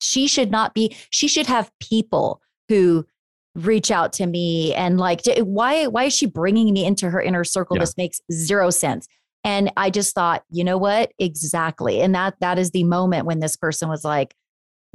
she 0.00 0.26
should 0.26 0.50
not 0.50 0.74
be, 0.74 0.94
she 1.10 1.28
should 1.28 1.46
have 1.46 1.70
people 1.80 2.40
who 2.68 3.06
reach 3.54 3.90
out 3.90 4.12
to 4.14 4.26
me 4.26 4.74
and 4.74 4.98
like, 4.98 5.22
why, 5.38 5.86
why 5.86 6.04
is 6.04 6.12
she 6.14 6.26
bringing 6.26 6.72
me 6.74 6.84
into 6.84 7.08
her 7.10 7.20
inner 7.22 7.44
circle? 7.44 7.76
Yeah. 7.76 7.80
This 7.80 7.96
makes 7.96 8.20
zero 8.32 8.70
sense. 8.70 9.06
And 9.44 9.70
I 9.76 9.90
just 9.90 10.14
thought, 10.14 10.42
you 10.50 10.64
know 10.64 10.78
what? 10.78 11.12
Exactly. 11.18 12.00
And 12.00 12.14
that, 12.14 12.34
that 12.40 12.58
is 12.58 12.70
the 12.70 12.84
moment 12.84 13.26
when 13.26 13.40
this 13.40 13.56
person 13.56 13.88
was 13.88 14.04
like, 14.04 14.34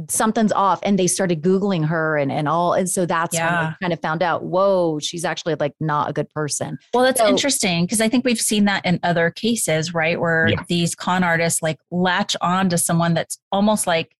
something's 0.07 0.53
off 0.53 0.79
and 0.83 0.97
they 0.97 1.07
started 1.07 1.41
googling 1.41 1.85
her 1.85 2.15
and, 2.17 2.31
and 2.31 2.47
all 2.47 2.71
and 2.73 2.89
so 2.89 3.05
that's 3.05 3.35
when 3.35 3.43
Yeah. 3.43 3.73
I 3.73 3.75
kind 3.81 3.91
of 3.91 3.99
found 3.99 4.23
out 4.23 4.45
whoa 4.45 4.97
she's 4.99 5.25
actually 5.25 5.55
like 5.59 5.73
not 5.81 6.09
a 6.09 6.13
good 6.13 6.29
person 6.29 6.77
Well, 6.93 7.03
that's 7.03 7.19
So- 7.19 7.27
interesting 7.27 7.83
because 7.83 7.99
I 7.99 8.07
think 8.07 8.23
we've 8.23 8.39
seen 8.39 8.63
that 8.63 8.85
in 8.85 9.01
other 9.03 9.29
cases, 9.29 9.93
right? 9.93 10.17
Where 10.17 10.47
Yeah. 10.47 10.63
these 10.69 10.95
con 10.95 11.21
artists 11.21 11.61
like 11.61 11.79
latch 11.91 12.37
on 12.39 12.69
to 12.69 12.77
someone 12.77 13.13
that's 13.13 13.39
almost 13.51 13.87
like 13.87 14.15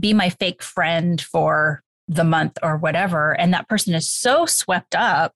be 0.00 0.14
my 0.14 0.30
fake 0.30 0.62
friend 0.62 1.20
for 1.20 1.82
the 2.06 2.24
month 2.24 2.56
or 2.62 2.78
whatever. 2.78 3.38
And 3.38 3.52
that 3.52 3.68
person 3.68 3.94
is 3.94 4.10
so 4.10 4.46
swept 4.46 4.94
up 4.94 5.34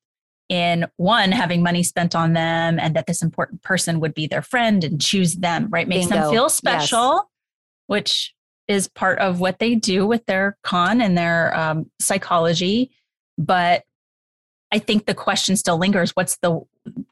in 0.53 0.87
one, 0.99 1.33
having 1.33 1.63
money 1.63 1.83
spent 1.83 2.15
on 2.15 2.35
them 2.35 2.79
and 2.79 2.95
that 2.95 3.07
this 3.07 3.23
important 3.23 3.63
person 3.63 4.01
would 4.01 4.13
be 4.13 4.27
their 4.27 4.43
friend 4.43 4.85
and 4.85 5.01
choose 5.01 5.37
them, 5.37 5.69
right? 5.71 5.89
Makes 5.89 6.09
Bingo. 6.09 6.25
them 6.25 6.31
feel 6.31 6.43
Yes. 6.45 6.55
special, 6.55 7.31
which 7.87 8.35
is 8.69 8.87
part 8.87 9.19
of 9.19 9.41
what 9.41 9.59
they 9.61 9.75
do 9.75 10.07
with 10.07 10.27
their 10.27 10.59
con 10.63 11.01
and 11.01 11.17
their 11.17 11.57
um, 11.59 11.91
psychology. 12.01 12.91
But 13.39 13.85
I 14.71 14.79
think 14.79 15.07
the 15.07 15.15
question 15.15 15.57
still 15.57 15.79
lingers 15.79 16.11
what's 16.11 16.37
the 16.43 16.61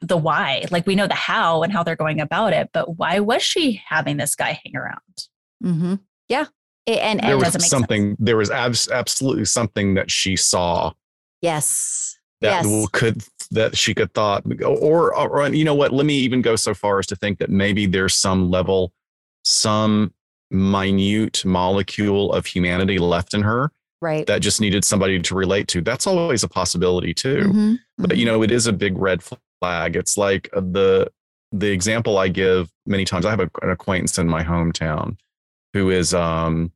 the 0.01 0.17
why? 0.17 0.65
Like 0.69 0.85
we 0.85 0.93
know 0.95 1.07
the 1.07 1.15
how 1.15 1.63
and 1.63 1.73
how 1.73 1.81
they're 1.81 1.95
going 1.95 2.21
about 2.21 2.53
it, 2.53 2.69
but 2.73 2.97
why 2.97 3.19
was 3.21 3.41
she 3.41 3.81
having 3.87 4.17
this 4.17 4.35
guy 4.35 4.59
hang 4.63 4.75
around? 4.75 5.27
Mm-hmm. 5.63 5.95
Yeah. 6.29 6.45
A- 6.87 6.99
And, 7.01 7.19
there 7.21 7.37
was 7.37 7.45
doesn't 7.45 7.61
make 7.61 7.69
something. 7.69 8.15
There 8.19 8.37
was 8.37 8.51
abs- 8.51 8.89
absolutely 8.89 9.45
something 9.45 9.95
that 9.95 10.11
she 10.11 10.35
saw 10.35 10.91
yes. 11.41 12.17
That 12.41 12.65
yes. 12.65 12.87
could 12.91 13.23
that 13.51 13.77
she 13.77 13.93
could 13.93 14.13
thought 14.13 14.43
or, 14.63 15.15
or 15.15 15.47
you 15.49 15.63
know 15.63 15.75
what 15.75 15.93
let 15.93 16.05
me 16.05 16.15
even 16.15 16.41
go 16.41 16.55
so 16.55 16.73
far 16.73 16.99
as 16.99 17.07
to 17.07 17.15
think 17.15 17.39
that 17.39 17.49
maybe 17.49 17.85
there's 17.85 18.15
some 18.15 18.49
level 18.49 18.91
some 19.43 20.13
minute 20.49 21.45
molecule 21.45 22.33
of 22.33 22.45
humanity 22.45 22.97
left 22.97 23.33
in 23.33 23.41
her 23.41 23.71
right. 24.01 24.25
that 24.27 24.41
just 24.41 24.59
needed 24.59 24.83
somebody 24.83 25.19
to 25.19 25.35
relate 25.35 25.67
to 25.67 25.81
that's 25.81 26.07
always 26.07 26.43
a 26.43 26.47
possibility 26.49 27.13
too 27.13 27.51
Mhm, 27.53 27.79
but 27.97 28.17
you 28.17 28.23
mhm. 28.23 28.27
know 28.27 28.43
it 28.43 28.51
is 28.51 28.67
a 28.67 28.73
big 28.73 28.97
red 28.97 29.23
flag 29.23 29.95
it's 29.95 30.17
like 30.17 30.49
uh, 30.53 30.61
the 30.61 31.11
the 31.51 31.69
example 31.71 32.17
i 32.17 32.27
give 32.27 32.69
many 32.85 33.05
times 33.05 33.25
i 33.25 33.29
have 33.29 33.39
a, 33.39 33.49
an 33.61 33.69
acquaintance 33.69 34.17
in 34.17 34.27
my 34.27 34.43
hometown 34.43 35.17
who 35.73 35.89
is 35.89 36.13
um 36.13 36.71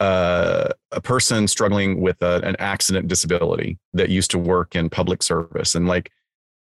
uh, 0.00 0.68
a 0.92 1.00
person 1.00 1.48
struggling 1.48 2.00
with 2.00 2.20
a, 2.22 2.40
an 2.44 2.56
accident 2.58 3.08
disability 3.08 3.78
that 3.94 4.10
used 4.10 4.30
to 4.30 4.38
work 4.38 4.76
in 4.76 4.90
public 4.90 5.22
service. 5.22 5.74
And 5.74 5.88
like 5.88 6.10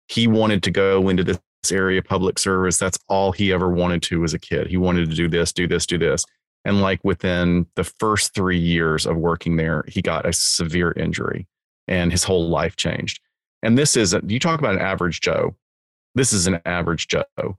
he 0.07 0.27
wanted 0.27 0.63
to 0.63 0.71
go 0.71 1.09
into 1.09 1.23
this 1.23 1.39
area 1.71 1.99
of 1.99 2.05
public 2.05 2.39
service. 2.39 2.77
That's 2.77 2.97
all 3.07 3.31
he 3.31 3.53
ever 3.53 3.69
wanted 3.69 4.01
to 4.03 4.23
as 4.23 4.33
a 4.33 4.39
kid. 4.39 4.67
He 4.67 4.77
wanted 4.77 5.09
to 5.09 5.15
do 5.15 5.27
this 5.27 5.53
do 5.53 5.67
this 5.67 5.85
do 5.85 5.97
this. 5.97 6.25
And 6.65 6.81
like 6.81 7.03
within 7.03 7.67
the 7.75 7.83
first 7.83 8.33
three 8.33 8.57
years 8.57 9.05
of 9.05 9.17
working 9.17 9.55
there 9.55 9.83
he 9.87 10.01
got 10.01 10.25
a 10.25 10.33
severe 10.33 10.91
injury 10.93 11.47
and 11.87 12.11
his 12.11 12.23
whole 12.23 12.49
life 12.49 12.75
changed. 12.75 13.21
And 13.61 13.77
this 13.77 13.95
isn't 13.95 14.29
you 14.29 14.39
talk 14.39 14.59
about 14.59 14.75
an 14.75 14.81
average 14.81 15.21
joe. 15.21 15.55
This 16.15 16.33
is 16.33 16.47
an 16.47 16.59
average 16.65 17.07
joe 17.07 17.57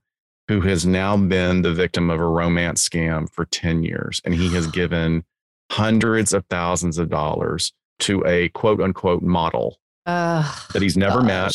who 0.48 0.62
has 0.62 0.84
now 0.84 1.16
been 1.16 1.62
the 1.62 1.72
victim 1.72 2.10
of 2.10 2.18
a 2.18 2.26
romance 2.26 2.86
scam 2.88 3.30
for 3.30 3.44
10 3.44 3.84
years. 3.84 4.20
And 4.24 4.34
he 4.34 4.52
has 4.54 4.66
given 4.72 5.24
hundreds 5.70 6.32
of 6.32 6.44
thousands 6.50 6.98
of 6.98 7.08
dollars 7.08 7.72
to 8.00 8.24
a 8.26 8.48
quote 8.50 8.80
unquote 8.80 9.22
model 9.22 9.78
Ugh, 10.06 10.72
that 10.72 10.82
he's 10.82 10.96
never 10.96 11.22
met 11.22 11.54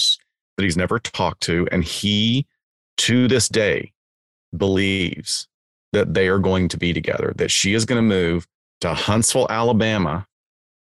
that 0.57 0.63
he's 0.63 0.78
never 0.78 0.99
talked 0.99 1.41
to 1.43 1.68
and 1.72 1.84
he 1.84 2.45
to 2.97 3.28
this 3.28 3.49
day 3.49 3.91
believes 4.55 5.47
that 5.91 6.13
they 6.13 6.28
are 6.28 6.39
going 6.39 6.68
to 6.70 6.78
be 6.78 6.93
together, 6.93 7.34
that 7.38 7.51
she 7.51 7.74
is 7.74 7.86
going 7.86 7.97
to 7.97 8.01
move 8.07 8.47
to 8.82 8.93
Huntsville, 8.93 9.47
Alabama 9.49 10.26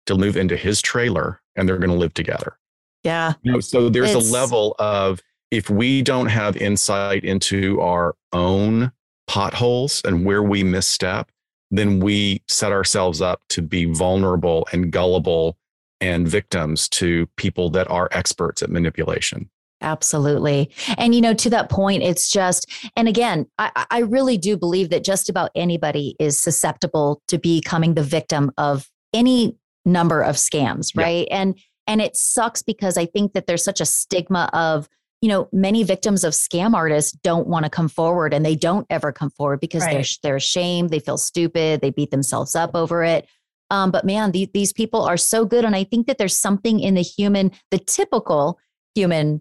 to 0.07 0.17
move 0.17 0.37
into 0.37 0.57
his 0.57 0.81
trailer 0.81 1.41
and 1.57 1.69
they're 1.69 1.79
going 1.79 1.91
to 1.91 1.97
live 1.97 2.15
together. 2.15 2.59
Yeah. 3.03 3.35
You 3.43 3.53
know, 3.53 3.61
so 3.61 3.89
there's 3.89 4.11
It's- 4.11 4.29
a 4.29 4.33
level 4.33 4.77
of 4.79 5.21
if 5.51 5.71
we 5.71 6.03
don't 6.03 6.27
have 6.27 6.57
insight 6.57 7.25
into 7.25 7.81
our 7.81 8.15
own 8.33 8.93
potholes 9.27 10.03
and 10.05 10.25
where 10.25 10.43
we 10.43 10.63
misstep, 10.65 11.31
then 11.79 12.01
we 12.01 12.43
set 12.49 12.73
ourselves 12.73 13.21
up 13.21 13.43
to 13.51 13.63
be 13.63 13.85
vulnerable 13.87 14.67
and 14.73 14.91
gullible 14.91 15.57
and 16.01 16.29
victims 16.29 16.89
to 16.91 17.27
people 17.37 17.71
that 17.71 17.91
are 17.91 18.09
experts 18.13 18.63
at 18.63 18.71
manipulation. 18.71 19.49
Absolutely. 19.83 20.71
And, 20.97 21.15
you 21.15 21.21
know, 21.21 21.35
to 21.35 21.51
that 21.51 21.69
point, 21.69 22.03
it's 22.03 22.31
just, 22.31 22.67
and 22.97 23.09
again, 23.09 23.47
I, 23.59 23.87
I 23.91 23.99
really 24.01 24.39
do 24.39 24.57
believe 24.57 24.91
that 24.91 25.05
just 25.05 25.29
about 25.29 25.51
anybody 25.55 26.17
is 26.19 26.39
susceptible 26.39 27.23
to 27.29 27.39
becoming 27.39 27.95
the 27.95 28.03
victim 28.03 28.51
of 28.57 28.91
any 29.13 29.57
number 29.85 30.23
of 30.23 30.37
scams, 30.37 30.93
Yeah. 30.95 31.03
right? 31.03 31.29
And, 31.31 31.59
and 31.87 32.01
it 32.01 32.17
sucks 32.17 32.63
because 32.63 32.97
I 32.97 33.07
think 33.07 33.35
that 33.35 33.47
there's 33.47 33.65
such 33.65 33.81
a 33.81 33.87
stigma 33.87 34.51
of, 34.53 34.89
you 35.23 35.29
know, 35.29 35.49
many 35.53 35.83
victims 35.83 36.25
of 36.25 36.33
scam 36.35 36.75
artists 36.75 37.13
don't 37.13 37.47
want 37.47 37.65
to 37.65 37.71
come 37.71 37.89
forward 37.89 38.35
and 38.35 38.45
they 38.45 38.55
don't 38.55 38.87
ever 38.91 39.13
come 39.13 39.31
forward 39.31 39.61
because 39.61 39.83
they're, 39.85 40.05
they're 40.23 40.37
ashamed, 40.37 40.91
they 40.91 40.99
feel 40.99 41.17
stupid, 41.17 41.81
they 41.81 41.91
beat 41.91 42.11
themselves 42.11 42.55
up 42.55 42.73
over 42.75 43.03
it. 43.03 43.27
Um, 43.71 43.91
but 43.91 44.05
man, 44.05 44.33
the, 44.33 44.49
these 44.53 44.73
people 44.73 45.03
are 45.03 45.17
so 45.17 45.45
good. 45.45 45.65
And 45.65 45.75
I 45.75 45.85
think 45.85 46.07
that 46.07 46.19
there's 46.19 46.37
something 46.37 46.81
in 46.81 46.95
the 46.95 47.03
human, 47.03 47.51
the 47.71 47.79
typical 47.79 48.59
human 48.95 49.41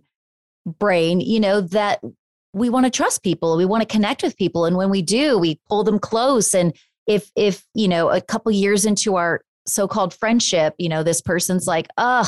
brain, 0.65 1.19
you 1.19 1.39
know, 1.39 1.61
that 1.61 2.01
we 2.53 2.69
want 2.69 2.85
to 2.85 2.89
trust 2.89 3.21
people, 3.21 3.57
we 3.57 3.65
want 3.65 3.81
to 3.81 3.93
connect 3.93 4.23
with 4.23 4.37
people. 4.37 4.65
And 4.65 4.77
when 4.77 4.89
we 4.89 5.01
do, 5.01 5.37
we 5.37 5.59
pull 5.67 5.83
them 5.83 5.99
close. 5.99 6.55
And 6.55 6.73
if, 7.05 7.29
if, 7.35 7.65
you 7.73 7.87
know, 7.87 8.09
a 8.09 8.21
couple 8.21 8.51
years 8.51 8.85
into 8.85 9.17
our 9.17 9.41
so 9.67 9.87
called 9.87 10.13
friendship, 10.13 10.73
you 10.77 10.89
know, 10.89 11.03
this 11.03 11.21
person's 11.21 11.67
like, 11.67 11.87
ugh, 11.97 12.27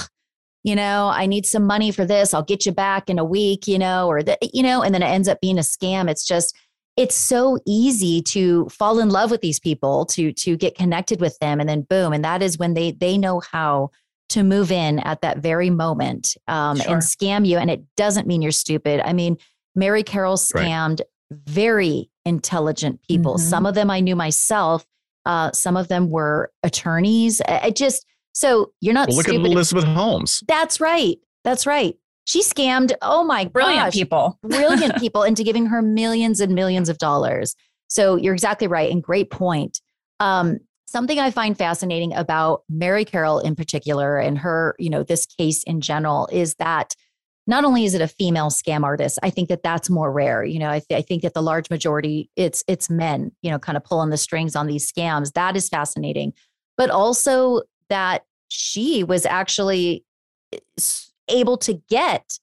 you 0.64 0.76
know, 0.76 1.08
I 1.14 1.26
need 1.28 1.46
some 1.46 1.66
money 1.66 1.92
for 1.92 2.06
this. 2.06 2.34
I'll 2.34 2.44
get 2.44 2.66
you 2.66 2.72
back 2.72 3.10
in 3.10 3.20
a 3.20 3.24
week, 3.26 3.68
you 3.68 3.80
know, 3.80 4.08
or 4.08 4.22
that, 4.24 4.40
you 4.54 4.64
know, 4.64 4.82
and 4.82 4.94
then 4.94 5.02
it 5.04 5.08
ends 5.08 5.28
up 5.28 5.40
being 5.42 5.58
a 5.58 5.62
scam. 5.62 6.10
It's 6.10 6.26
just, 6.26 6.56
it's 6.98 7.16
so 7.16 7.60
easy 7.66 8.22
to 8.24 8.68
fall 8.70 9.00
in 9.00 9.10
love 9.10 9.30
with 9.32 9.42
these 9.42 9.60
people, 9.60 10.06
to 10.08 10.34
to 10.34 10.58
get 10.58 10.76
connected 10.76 11.22
with 11.22 11.38
them, 11.40 11.60
and 11.60 11.70
then 11.70 11.82
boom, 11.82 12.12
and 12.12 12.26
that 12.26 12.42
is 12.42 12.58
when 12.58 12.74
they 12.74 12.92
they 12.92 13.18
know 13.18 13.40
how 13.52 13.92
to 14.30 14.44
move 14.44 14.72
in 14.72 15.00
at 15.00 15.22
that 15.22 15.38
very 15.38 15.70
moment 15.70 16.36
um, 16.50 16.78
Sure. 16.78 16.94
and 16.94 17.02
scam 17.02 17.48
you. 17.48 17.58
And 17.58 17.70
it 17.72 17.82
doesn't 17.96 18.28
mean 18.28 18.42
you're 18.42 18.52
stupid. 18.52 19.00
I 19.06 19.14
mean, 19.14 19.38
Mary 19.76 20.04
Carroll 20.04 20.38
Right. 20.54 20.66
scammed 20.66 21.00
very 21.32 22.10
intelligent 22.26 23.00
people. 23.08 23.36
Mhm. 23.36 23.40
Some 23.40 23.66
of 23.66 23.74
them 23.76 23.90
I 23.90 24.00
knew 24.02 24.16
myself. 24.18 24.86
Uh, 25.26 25.52
some 25.54 25.78
of 25.78 25.88
them 25.88 26.10
were 26.10 26.52
attorneys. 26.64 27.42
I, 27.48 27.60
I 27.66 27.70
just 27.70 28.06
so 28.38 28.72
you're 28.82 28.94
not 28.94 29.08
Well, 29.08 29.18
look 29.18 29.30
at. 29.30 29.34
Elizabeth 29.34 29.84
Holmes. 29.84 30.44
That's 30.48 30.80
right. 30.80 31.18
That's 31.44 31.66
right. 31.66 31.96
She 32.26 32.44
scammed. 32.44 32.94
Oh 33.02 33.24
my 33.24 33.46
Brilliant 33.46 33.88
gosh, 33.88 33.94
people. 33.94 34.38
brilliant 34.44 34.96
people 34.98 35.24
into 35.24 35.44
giving 35.44 35.66
her 35.66 35.82
millions 35.82 36.40
and 36.40 36.54
millions 36.54 36.88
of 36.88 37.00
dollars. 37.00 37.56
So 37.88 38.16
you're 38.16 38.36
exactly 38.36 38.68
right 38.68 38.92
and 38.92 39.02
great 39.02 39.32
point. 39.32 39.82
Um, 40.20 40.60
something 40.86 41.18
I 41.18 41.32
find 41.32 41.58
fascinating 41.58 42.14
about 42.14 42.62
Mary 42.70 43.06
Carroll 43.06 43.40
in 43.40 43.56
particular 43.56 44.20
and 44.20 44.38
her, 44.38 44.76
you 44.78 44.92
know, 44.92 45.02
this 45.02 45.26
case 45.26 45.64
in 45.64 45.82
general 45.82 46.30
is 46.32 46.54
that 46.56 46.94
not 47.48 47.66
only 47.66 47.86
is 47.86 47.96
it 47.96 48.02
a 48.02 48.08
female 48.08 48.52
scam 48.52 48.84
artist, 48.84 49.18
I 49.24 49.32
think 49.32 49.50
that 49.50 49.64
that's 49.64 49.90
more 49.90 50.12
rare. 50.12 50.44
You 50.44 50.60
know, 50.60 50.70
I, 50.70 50.82
th- 50.88 51.00
I 51.00 51.02
think 51.02 51.24
that 51.24 51.34
the 51.34 51.42
large 51.42 51.72
majority 51.72 52.30
it's 52.36 52.64
it's 52.68 52.88
men, 52.88 53.32
you 53.42 53.50
know, 53.50 53.58
kind 53.58 53.78
of 53.78 53.84
pulling 53.84 54.12
the 54.12 54.18
strings 54.18 54.56
on 54.56 54.68
these 54.68 54.92
scams. 54.92 55.34
That 55.34 55.56
is 55.56 55.70
fascinating, 55.70 56.34
but 56.78 56.92
also 56.92 57.64
that 57.90 58.24
she 58.48 59.04
was 59.04 59.26
actually 59.26 60.06
eh, 60.54 60.60
able 61.30 61.58
to 61.58 61.82
get 61.90 62.40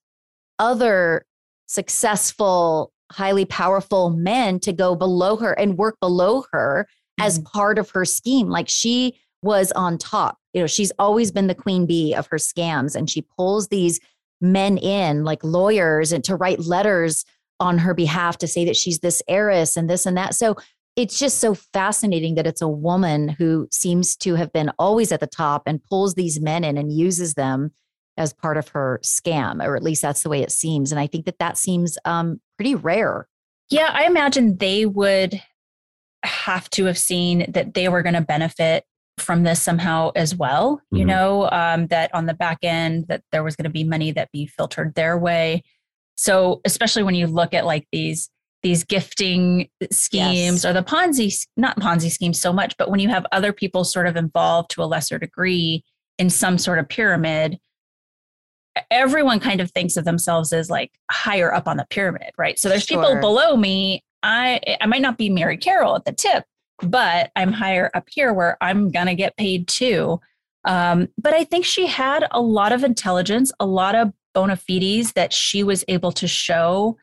other 0.58 1.26
successful, 1.66 2.92
highly 3.10 3.44
powerful 3.44 4.10
men 4.10 4.60
to 4.60 4.72
go 4.72 4.94
below 4.94 5.36
her 5.36 5.52
and 5.52 5.78
work 5.78 5.96
below 6.00 6.44
her 6.52 6.86
as 7.18 7.38
part 7.40 7.78
of 7.78 7.90
her 7.90 8.04
scheme. 8.04 8.48
Like 8.48 8.68
she 8.68 9.18
was 9.42 9.72
on 9.72 9.98
top. 9.98 10.38
You 10.52 10.62
know, 10.62 10.66
she's 10.66 10.92
always 10.98 11.30
been 11.30 11.46
the 11.46 11.54
queen 11.54 11.86
bee 11.86 12.14
of 12.14 12.26
her 12.28 12.38
scams, 12.38 12.94
and 12.94 13.10
she 13.10 13.22
pulls 13.36 13.68
these 13.68 14.00
men 14.40 14.78
in, 14.78 15.24
like 15.24 15.42
lawyers, 15.44 16.12
and 16.12 16.24
to 16.24 16.36
write 16.36 16.60
letters 16.60 17.24
on 17.60 17.78
her 17.78 17.94
behalf 17.94 18.38
to 18.38 18.48
say 18.48 18.64
that 18.64 18.76
she's 18.76 18.98
this 18.98 19.22
heiress 19.28 19.76
and 19.76 19.88
this 19.88 20.06
and 20.06 20.16
that. 20.16 20.34
So 20.34 20.56
it's 20.96 21.18
just 21.18 21.38
so 21.40 21.54
fascinating 21.54 22.36
that 22.36 22.46
it's 22.46 22.62
a 22.62 22.68
woman 22.68 23.28
who 23.30 23.68
seems 23.70 24.16
to 24.18 24.34
have 24.34 24.52
been 24.52 24.70
always 24.78 25.10
at 25.10 25.20
the 25.20 25.26
top 25.26 25.62
and 25.66 25.82
pulls 25.82 26.14
these 26.14 26.40
men 26.40 26.62
in 26.64 26.78
and 26.78 26.92
uses 26.92 27.34
them 27.34 27.72
as 28.16 28.32
part 28.32 28.56
of 28.56 28.68
her 28.68 29.00
scam, 29.02 29.64
or 29.64 29.74
at 29.74 29.82
least 29.82 30.02
that's 30.02 30.22
the 30.22 30.28
way 30.28 30.40
it 30.42 30.52
seems. 30.52 30.92
And 30.92 31.00
I 31.00 31.08
think 31.08 31.24
that 31.26 31.40
that 31.40 31.58
seems 31.58 31.98
um, 32.04 32.40
pretty 32.56 32.76
rare. 32.76 33.26
Yeah, 33.70 33.90
I 33.92 34.04
imagine 34.04 34.56
they 34.58 34.86
would 34.86 35.42
have 36.24 36.70
to 36.70 36.84
have 36.84 36.96
seen 36.98 37.50
that 37.50 37.74
they 37.74 37.88
were 37.88 38.02
going 38.02 38.14
to 38.14 38.20
benefit 38.20 38.84
from 39.18 39.42
this 39.42 39.60
somehow 39.60 40.10
as 40.14 40.34
well. 40.34 40.80
You 40.90 41.04
Mhm. 41.04 41.08
know, 41.08 41.50
um, 41.50 41.86
that 41.88 42.14
on 42.14 42.26
the 42.26 42.34
back 42.34 42.58
end, 42.62 43.06
that 43.08 43.22
there 43.32 43.42
was 43.42 43.56
going 43.56 43.64
to 43.64 43.70
be 43.70 43.84
money 43.84 44.12
that 44.12 44.30
be 44.32 44.46
filtered 44.46 44.94
their 44.94 45.18
way. 45.18 45.62
So, 46.16 46.60
especially 46.64 47.02
when 47.02 47.14
you 47.16 47.26
look 47.26 47.52
at 47.52 47.66
like 47.66 47.86
these 47.90 48.30
these 48.64 48.82
gifting 48.82 49.68
schemes 49.92 50.64
Yes. 50.64 50.64
or 50.64 50.72
the 50.72 50.82
Ponzi, 50.82 51.32
not 51.56 51.78
Ponzi 51.78 52.10
schemes 52.10 52.40
so 52.40 52.52
much, 52.52 52.76
but 52.76 52.90
when 52.90 52.98
you 52.98 53.08
have 53.10 53.24
other 53.30 53.52
people 53.52 53.84
sort 53.84 54.08
of 54.08 54.16
involved 54.16 54.70
to 54.70 54.82
a 54.82 54.86
lesser 54.86 55.18
degree 55.18 55.84
in 56.18 56.30
some 56.30 56.58
sort 56.58 56.78
of 56.80 56.88
pyramid, 56.88 57.58
everyone 58.90 59.38
kind 59.38 59.60
of 59.60 59.70
thinks 59.70 59.96
of 59.96 60.04
themselves 60.04 60.52
as 60.52 60.68
like 60.70 60.90
higher 61.10 61.54
up 61.54 61.68
on 61.68 61.76
the 61.76 61.86
pyramid, 61.90 62.30
right? 62.36 62.58
So 62.58 62.68
there's 62.68 62.86
people 62.86 63.20
below 63.20 63.56
me. 63.56 64.02
I 64.22 64.60
I 64.80 64.86
might 64.86 65.02
not 65.02 65.18
be 65.18 65.28
Mary 65.28 65.56
Carroll 65.56 65.94
at 65.94 66.04
the 66.06 66.12
tip, 66.12 66.44
but 66.80 67.30
I'm 67.36 67.52
higher 67.52 67.90
up 67.94 68.08
here 68.10 68.32
where 68.32 68.56
I'm 68.60 68.90
gonna 68.90 69.14
get 69.14 69.36
paid 69.36 69.68
too. 69.68 70.20
Um, 70.64 71.08
but 71.18 71.34
I 71.34 71.44
think 71.44 71.66
she 71.66 71.86
had 71.86 72.26
a 72.30 72.40
lot 72.40 72.72
of 72.72 72.82
intelligence, 72.82 73.52
a 73.60 73.66
lot 73.66 73.94
of 73.94 74.12
bona 74.32 74.56
fides 74.56 75.12
that 75.12 75.32
she 75.32 75.62
was 75.62 75.84
able 75.86 76.10
to 76.12 76.26
show 76.26 76.96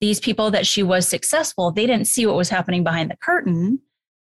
these 0.00 0.20
people 0.20 0.50
that 0.50 0.66
she 0.66 0.82
was 0.82 1.06
successful. 1.06 1.70
They 1.70 1.86
didn't 1.86 2.06
see 2.06 2.26
what 2.26 2.36
was 2.36 2.48
happening 2.48 2.84
behind 2.84 3.10
the 3.10 3.16
curtain 3.16 3.80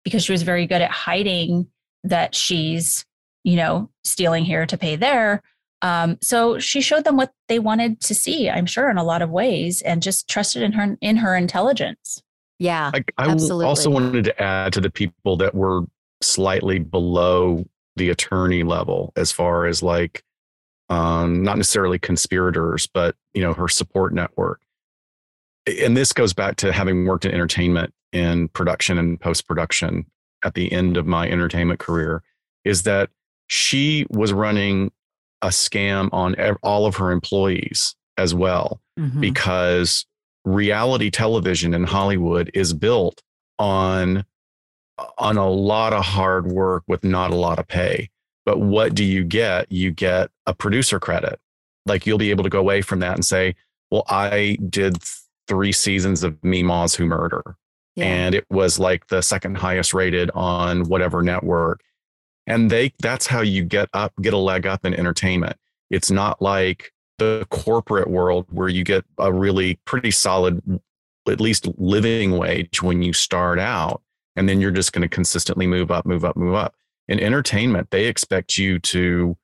because 0.05 0.25
she 0.25 0.33
was 0.33 0.43
very 0.43 0.67
good 0.67 0.83
at 0.83 0.91
hiding 0.91 1.69
that 2.05 2.35
she's, 2.35 3.05
you 3.43 3.57
know, 3.57 3.91
stealing 4.05 4.45
here 4.45 4.67
to 4.67 4.77
pay 4.77 4.97
there. 4.97 5.43
Um, 5.83 6.19
so 6.23 6.59
she 6.59 6.81
showed 6.81 7.05
them 7.05 7.17
what 7.17 7.33
they 7.49 7.59
wanted 7.59 8.01
to 8.03 8.15
see, 8.15 8.49
I'm 8.49 8.67
sure, 8.67 8.89
in 8.89 8.97
a 8.97 9.05
lot 9.05 9.23
of 9.23 9.31
ways, 9.31 9.83
and 9.83 10.03
just 10.03 10.29
trusted 10.29 10.63
in 10.63 10.73
her 10.73 10.97
in 11.01 11.17
her 11.17 11.37
intelligence. 11.37 12.23
Yeah. 12.59 12.91
I, 12.95 13.05
also 13.19 13.61
Absolutely. 13.61 13.93
wanted 13.93 14.25
to 14.25 14.43
add 14.43 14.73
to 14.75 14.81
the 14.81 14.91
people 14.91 15.37
that 15.39 15.55
were 15.55 15.83
slightly 16.23 16.79
below 16.79 17.67
the 17.97 18.11
attorney 18.11 18.63
level 18.63 19.13
as 19.17 19.33
far 19.33 19.67
as 19.67 19.83
like 19.83 20.23
um, 20.89 21.43
not 21.43 21.57
necessarily 21.57 21.99
conspirators, 21.99 22.87
but 22.87 23.17
you 23.33 23.43
know 23.43 23.53
her 23.53 23.69
support 23.69 24.15
network. 24.15 24.61
And 25.67 25.97
this 25.97 26.13
goes 26.13 26.33
back 26.33 26.57
to 26.57 26.73
having 26.73 27.07
worked 27.07 27.25
in 27.25 27.33
entertainment 27.33 27.93
in 28.13 28.49
production 28.49 28.99
and 28.99 29.19
post 29.21 29.47
production 29.49 30.07
at 30.45 30.55
the 30.55 30.71
end 30.73 30.97
of 30.97 31.07
my 31.07 31.29
entertainment 31.29 31.81
career, 31.81 32.23
is 32.65 32.83
that 32.83 33.11
she 33.47 34.07
was 34.11 34.33
running 34.33 34.91
a 35.43 35.49
scam 35.49 36.09
on 36.13 36.35
all 36.63 36.87
of 36.87 36.97
her 36.97 37.11
employees 37.11 37.95
as 38.17 38.35
well 38.35 38.81
Mhm. 38.99 39.21
because 39.21 40.07
reality 40.45 41.11
television 41.11 41.75
in 41.75 41.85
Hollywood 41.85 42.51
is 42.55 42.73
built 42.73 43.23
on 43.59 44.25
on 45.19 45.37
a 45.37 45.51
lot 45.51 45.93
of 45.93 46.05
hard 46.05 46.47
work 46.47 46.85
with 46.87 47.03
not 47.03 47.33
a 47.33 47.35
lot 47.35 47.59
of 47.59 47.67
pay. 47.67 48.09
But 48.47 48.61
what 48.61 48.95
do 48.95 49.03
you 49.03 49.25
get? 49.25 49.71
You 49.73 49.91
get 49.91 50.31
a 50.47 50.55
producer 50.55 51.01
credit. 51.01 51.41
Like 51.85 52.07
you'll 52.07 52.17
be 52.19 52.31
able 52.31 52.45
to 52.45 52.51
go 52.51 52.61
away 52.61 52.81
from 52.81 53.01
that 53.01 53.15
and 53.17 53.25
say, 53.25 53.57
"Well, 53.91 54.05
I 54.09 54.57
did 54.71 54.99
three 55.49 55.73
seasons 55.73 56.23
of 56.23 56.43
Me 56.45 56.63
Ma's 56.63 56.95
Who 56.95 57.07
Murder, 57.07 57.57
Yeah. 57.97 58.07
and 58.07 58.35
it 58.35 58.47
was 58.51 58.79
like 58.79 59.09
the 59.09 59.23
second 59.23 59.57
highest 59.59 59.95
rated 59.95 60.31
on 60.35 60.85
whatever 60.85 61.23
network." 61.23 61.81
And 62.47 62.71
they 62.71 62.93
that's 63.01 63.27
how 63.27 63.41
you 63.41 63.65
get 63.65 63.89
up, 63.95 64.13
get 64.21 64.35
a 64.35 64.39
leg 64.39 64.67
up 64.67 64.85
in 64.85 64.95
entertainment. 64.95 65.57
It's 65.91 66.11
not 66.11 66.43
like 66.43 66.93
the 67.19 67.47
corporate 67.51 68.11
world 68.11 68.47
where 68.51 68.69
you 68.69 68.85
get 68.85 69.05
a 69.19 69.33
really 69.33 69.79
pretty 69.85 70.11
solid 70.11 70.81
at 71.29 71.41
least 71.41 71.69
living 71.79 72.37
wage 72.37 72.83
when 72.83 73.03
you 73.03 73.13
start 73.13 73.59
out 73.59 74.03
and 74.37 74.49
then 74.49 74.61
you're 74.61 74.71
just 74.71 74.93
going 74.93 75.03
to 75.03 75.09
consistently 75.09 75.67
move 75.67 75.91
up 75.91 76.05
move 76.05 76.25
up 76.25 76.37
move 76.37 76.55
up 76.55 76.75
in 77.09 77.21
entertainment 77.21 77.89
they 77.91 78.07
expect 78.07 78.59
you 78.59 78.79
to 78.79 79.37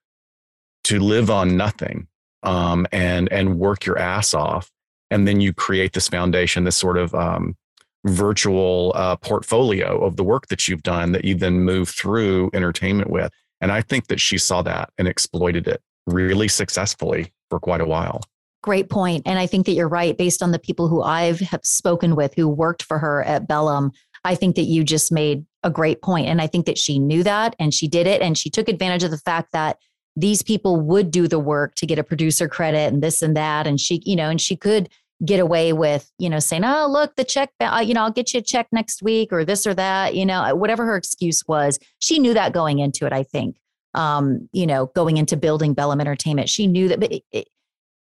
to 0.85 0.99
live 0.99 1.31
on 1.31 1.57
nothing 1.57 2.07
um, 2.43 2.87
and 2.93 3.31
and 3.33 3.59
work 3.59 3.87
your 3.87 3.99
ass 3.99 4.35
off 4.35 4.71
and 5.11 5.27
then 5.27 5.41
you 5.41 5.53
create 5.53 5.93
this 5.93 6.09
foundation 6.09 6.65
this 6.65 6.77
sort 6.77 6.97
of 6.97 7.15
um, 7.15 7.57
virtual 8.05 8.93
uh, 8.95 9.17
portfolio 9.17 10.03
of 10.05 10.17
the 10.17 10.25
work 10.25 10.49
that 10.49 10.67
you've 10.69 10.83
done 10.83 11.13
that 11.13 11.25
you 11.25 11.35
then 11.35 11.61
move 11.61 11.89
through 11.89 12.51
entertainment 12.55 13.11
with. 13.11 13.33
And 13.61 13.71
I 13.71 13.83
think 13.83 14.09
that 14.09 14.21
she 14.21 14.39
saw 14.39 14.63
that 14.63 14.91
and 14.97 15.07
exploited 15.07 15.69
it 15.69 15.83
really 16.07 16.49
successfully 16.49 17.33
for 17.51 17.61
quite 17.61 17.81
a 17.81 17.87
while. 17.87 18.23
Great 18.63 18.89
point. 18.91 19.23
And 19.27 19.39
I 19.39 19.47
think 19.47 19.67
that 19.67 19.73
you're 19.73 19.89
right. 19.89 20.17
Based 20.17 20.43
on 20.43 20.51
the 20.53 20.59
people 20.59 20.89
who 20.89 21.03
I've 21.03 21.41
have 21.41 21.65
spoken 21.65 22.17
with 22.17 22.35
who 22.35 22.49
worked 22.49 22.83
for 22.83 22.99
her 22.99 23.23
at 23.23 23.49
Bellum, 23.49 23.93
I 24.25 24.35
think 24.35 24.57
that 24.57 24.63
you 24.63 24.85
just 24.85 25.11
made 25.13 25.45
a 25.63 25.71
great 25.71 26.03
point. 26.03 26.27
And 26.27 26.41
I 26.41 26.47
think 26.47 26.67
that 26.67 26.79
she 26.79 26.99
knew 26.99 27.23
that 27.23 27.57
and 27.59 27.73
she 27.73 27.89
did 27.89 28.07
it. 28.07 28.21
And 28.23 28.37
she 28.37 28.51
took 28.51 28.69
advantage 28.69 29.03
of 29.03 29.11
the 29.11 29.19
fact 29.19 29.53
that 29.53 29.79
these 30.21 30.43
people 30.43 30.81
would 30.81 31.11
do 31.11 31.27
the 31.27 31.39
work 31.39 31.75
to 31.77 31.87
get 31.87 31.99
a 31.99 32.05
producer 32.05 32.49
credit 32.49 32.93
and 32.93 33.03
this 33.03 33.23
and 33.23 33.37
that. 33.37 33.67
And 33.67 33.81
she, 33.81 34.03
you 34.05 34.17
know, 34.17 34.29
and 34.29 34.41
she 34.41 34.57
could 34.57 34.89
get 35.25 35.41
away 35.41 35.73
with, 35.73 36.11
you 36.19 36.29
know, 36.29 36.39
saying, 36.39 36.65
oh, 36.65 36.87
look, 36.89 37.17
the 37.17 37.25
check, 37.25 37.51
uh, 37.61 37.83
you 37.85 37.95
know, 37.95 38.03
I'll 38.03 38.11
get 38.11 38.33
you 38.33 38.41
a 38.41 38.43
check 38.43 38.69
next 38.73 39.03
week 39.03 39.33
or 39.33 39.45
this 39.45 39.67
or 39.67 39.75
that, 39.75 40.15
you 40.15 40.25
know, 40.25 40.55
whatever 40.55 40.85
her 40.87 40.97
excuse 40.97 41.47
was. 41.47 41.79
She 41.99 42.19
knew 42.19 42.35
that 42.35 42.53
going 42.53 42.79
into 42.79 43.07
it, 43.07 43.13
I 43.13 43.23
think. 43.23 43.57
Um, 43.93 44.49
you 44.53 44.67
know, 44.67 44.87
going 44.95 45.17
into 45.17 45.37
building 45.37 45.75
Bellum 45.75 46.01
Entertainment, 46.01 46.49
she 46.49 46.67
knew 46.67 46.89
that, 46.89 47.01
but 47.01 47.13
it, 47.13 47.23
it, 47.33 47.49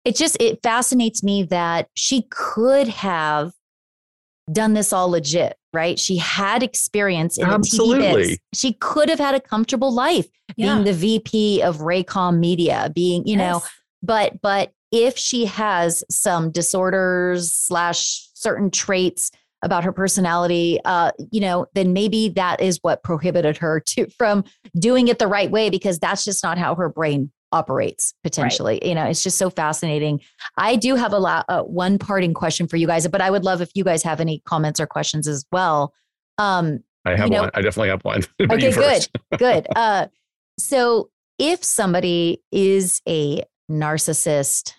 it 0.03 0.15
just, 0.15 0.35
it 0.39 0.59
fascinates 0.63 1.23
me 1.23 1.43
that 1.43 1.89
she 1.93 2.23
could 2.31 2.87
have 2.87 3.53
done 4.51 4.73
this 4.73 4.91
all 4.91 5.09
legit, 5.09 5.57
right? 5.75 5.99
She 5.99 6.17
had 6.17 6.63
experience 6.63 7.37
in 7.37 7.45
Absolutely. 7.45 7.99
the 7.99 8.05
TV 8.05 8.15
biz. 8.15 8.39
She 8.53 8.73
could 8.73 9.09
have 9.09 9.19
had 9.19 9.35
a 9.35 9.39
comfortable 9.39 9.91
life 9.93 10.27
Yeah. 10.55 10.73
being 10.73 10.85
the 10.85 10.93
VP 10.93 11.61
of 11.61 11.77
Raycom 11.77 12.39
Media, 12.39 12.91
being, 12.95 13.27
you 13.27 13.37
know, 13.37 13.61
but 14.01 14.41
but 14.41 14.71
if 14.91 15.17
she 15.17 15.45
has 15.45 16.03
some 16.09 16.51
disorders 16.51 17.51
slash 17.51 18.27
certain 18.33 18.71
traits 18.71 19.29
about 19.61 19.83
her 19.83 19.91
personality, 19.91 20.79
uh, 20.85 21.11
you 21.31 21.41
know, 21.41 21.65
then 21.73 21.91
maybe 21.91 22.29
that 22.29 22.61
is 22.61 22.77
what 22.81 23.03
prohibited 23.03 23.57
her 23.57 23.79
to 23.87 24.07
from 24.17 24.43
doing 24.79 25.07
it 25.07 25.19
the 25.19 25.27
right 25.27 25.51
way 25.51 25.69
because 25.69 25.99
that's 25.99 26.23
just 26.23 26.43
not 26.43 26.57
how 26.57 26.75
her 26.75 26.89
brain 26.89 27.31
operates 27.55 28.13
potentially. 28.23 28.79
You 28.87 28.93
know 28.95 29.05
it's 29.05 29.23
just 29.23 29.37
so 29.37 29.49
fascinating. 29.49 30.19
I 30.57 30.75
do 30.75 30.95
have 30.95 31.13
a 31.13 31.19
lot 31.19 31.45
uh, 31.49 31.63
one 31.63 31.97
parting 31.97 32.33
question 32.33 32.67
for 32.67 32.77
you 32.77 32.87
guys 32.87 33.07
but 33.07 33.21
i 33.21 33.29
would 33.29 33.43
love 33.43 33.61
if 33.61 33.69
you 33.75 33.83
guys 33.83 34.03
have 34.03 34.19
any 34.19 34.41
comments 34.45 34.79
or 34.79 34.87
questions 34.87 35.27
as 35.27 35.45
well. 35.51 35.93
Um 36.37 36.79
I 37.05 37.11
have 37.15 37.27
You 37.27 37.35
know- 37.35 37.41
one. 37.41 37.51
I 37.53 37.61
definitely 37.61 37.89
have 37.89 38.03
one. 38.03 38.21
Okay 38.51 38.71
good 38.71 39.07
good. 39.37 39.67
Uh 39.75 40.07
so 40.59 41.09
if 41.39 41.63
somebody 41.63 42.41
is 42.51 43.01
a 43.07 43.43
narcissist 43.71 44.73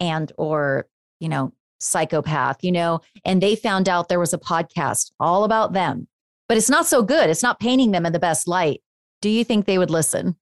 and 0.00 0.32
or 0.38 0.86
you 1.20 1.28
know 1.28 1.52
psychopath 1.80 2.58
you 2.62 2.72
know 2.72 3.00
and 3.24 3.40
they 3.42 3.54
found 3.54 3.88
out 3.88 4.08
there 4.08 4.18
was 4.18 4.32
a 4.34 4.38
podcast 4.38 5.12
all 5.20 5.44
about 5.44 5.72
them 5.72 6.08
but 6.48 6.56
it's 6.56 6.70
not 6.70 6.86
so 6.86 7.02
good 7.02 7.30
it's 7.30 7.42
not 7.42 7.60
painting 7.60 7.92
them 7.92 8.04
in 8.06 8.12
the 8.12 8.18
best 8.18 8.48
light 8.48 8.80
do 9.22 9.28
you 9.28 9.44
think 9.44 9.64
they 9.64 9.78
would 9.78 9.90
listen 9.90 10.34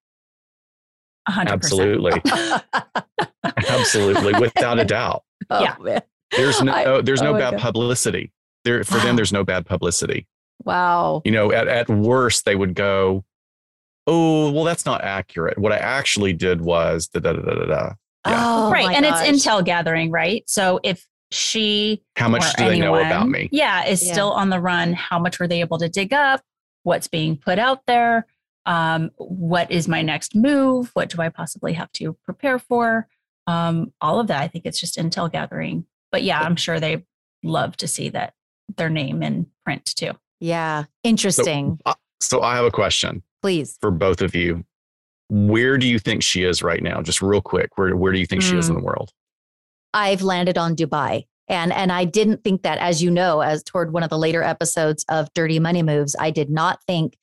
100%. 1.29 1.49
Absolutely. 1.49 2.23
Absolutely. 3.69 4.35
Without 4.41 4.79
a 4.79 4.85
doubt. 4.85 5.23
Oh, 5.49 5.63
Yeah. 5.63 5.77
man. 5.79 6.03
There's 6.37 6.61
no 6.61 6.73
I- 6.73 6.85
oh, 6.87 7.01
there's 7.03 7.21
oh 7.23 7.27
no 7.27 7.33
my 7.35 7.39
bad 7.39 7.51
God. 7.53 7.61
publicity. 7.61 8.33
There 8.65 8.83
for 8.83 8.99
Wow. 8.99 9.05
them, 9.05 9.15
there's 9.17 9.33
no 9.33 9.45
bad 9.45 9.65
publicity. 9.65 10.27
wow 10.65 11.23
You 11.25 11.31
know, 11.31 11.53
at, 11.53 11.69
at 11.69 11.89
worst, 11.89 12.45
they 12.47 12.57
would 12.57 12.75
go, 12.75 13.25
Oh, 14.09 14.51
well, 14.51 14.65
that's 14.65 14.85
not 14.87 15.03
accurate. 15.05 15.57
What 15.59 15.71
I 15.73 15.77
actually 15.77 16.33
did 16.33 16.63
was 16.63 17.07
da 17.09 17.21
da 17.21 17.33
da 17.35 17.43
da 17.43 17.55
da. 17.55 17.65
da. 17.67 17.93
Yeah. 18.27 18.45
oh 18.45 18.71
right. 18.73 18.97
And 18.97 19.05
gosh. 19.05 19.29
it's 19.29 19.47
intel 19.47 19.65
gathering, 19.65 20.11
right? 20.11 20.43
So 20.49 20.81
if 20.83 21.07
she 21.31 22.03
How 22.17 22.29
much 22.29 22.43
or 22.45 22.65
do 22.65 22.69
they 22.71 22.81
know 22.81 22.97
about 22.97 23.29
me? 23.29 23.49
Yeah, 23.53 23.85
is 23.87 24.05
Yeah. 24.05 24.13
still 24.15 24.33
on 24.33 24.51
the 24.51 24.59
run. 24.59 24.95
How 24.95 25.21
much 25.21 25.39
were 25.39 25.47
they 25.47 25.61
able 25.61 25.79
to 25.79 25.89
dig 25.89 26.13
up? 26.13 26.41
What's 26.83 27.07
being 27.07 27.37
put 27.37 27.61
out 27.61 27.83
there? 27.87 28.27
Um, 28.67 29.11
what 29.17 29.71
is 29.71 29.89
my 29.89 30.03
next 30.03 30.35
move? 30.35 30.91
What 30.93 31.09
do 31.09 31.23
I 31.23 31.31
possibly 31.31 31.73
have 31.73 31.91
to 31.93 32.17
prepare 32.25 32.59
for? 32.59 33.09
Um, 33.47 33.93
all 34.01 34.21
of 34.21 34.27
that. 34.27 34.43
I 34.43 34.49
think 34.49 34.67
it's 34.67 34.81
just 34.81 34.99
intel 34.99 35.31
gathering. 35.31 35.87
But 36.13 36.23
yeah, 36.23 36.41
I'm 36.41 36.57
sure 36.57 36.79
they 36.79 37.05
love 37.43 37.77
to 37.79 37.89
see 37.89 38.09
that 38.11 38.35
their 38.77 38.91
name 38.91 39.23
in 39.23 39.47
print 39.65 39.85
too. 39.85 40.11
yeah 40.41 40.85
interesting 41.05 41.79
So 42.21 42.43
I 42.43 42.57
have 42.57 42.65
a 42.65 42.71
question 42.71 43.23
please 43.43 43.79
for 43.81 43.91
both 43.91 44.21
of 44.21 44.35
you. 44.35 44.65
Where 45.29 45.79
do 45.79 45.87
you 45.87 45.99
think 45.99 46.23
she 46.23 46.45
is 46.45 46.63
right 46.63 46.83
now? 46.83 47.03
Just 47.03 47.23
real 47.23 47.41
quick. 47.41 47.77
Where 47.77 47.97
where 47.97 48.13
do 48.13 48.19
you 48.19 48.27
think 48.27 48.43
she 48.43 48.57
is 48.57 48.69
in 48.69 48.75
the 48.75 48.81
world? 48.83 49.13
I've 49.95 50.23
landed 50.23 50.59
on 50.59 50.77
Dubai. 50.77 51.27
And 51.49 51.73
and 51.73 51.93
I 51.93 52.05
didn't 52.05 52.43
think 52.43 52.63
that, 52.63 52.79
as 52.79 53.03
you 53.03 53.11
know, 53.11 53.41
as 53.41 53.63
toward 53.63 53.93
one 53.93 54.03
of 54.03 54.11
the 54.11 54.19
later 54.19 54.43
episodes 54.43 55.05
of 55.09 55.33
Dirty 55.33 55.61
Money 55.61 55.83
Moves, 55.83 56.17
I 56.19 56.31
did 56.31 56.51
not 56.51 56.83
think 56.87 57.17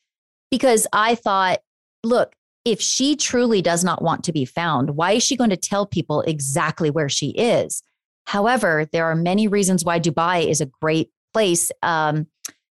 because 0.54 0.86
I 0.94 1.16
thought, 1.16 1.62
look, 2.04 2.36
if 2.64 2.80
she 2.80 3.16
truly 3.16 3.60
does 3.60 3.84
not 3.84 4.04
want 4.04 4.24
to 4.26 4.32
be 4.32 4.46
found, 4.46 4.92
why 4.92 5.14
is 5.14 5.24
she 5.24 5.36
going 5.36 5.50
to 5.50 5.58
tell 5.58 5.88
people 5.88 6.22
exactly 6.22 6.92
where 6.92 7.10
she 7.10 7.30
is? 7.30 7.82
However, 8.26 8.88
there 8.92 9.06
are 9.06 9.16
many 9.16 9.48
reasons 9.48 9.84
why 9.84 10.00
Dubai 10.00 10.48
is 10.48 10.62
a 10.62 10.68
great 10.68 11.10
place 11.34 11.72
um, 11.82 12.28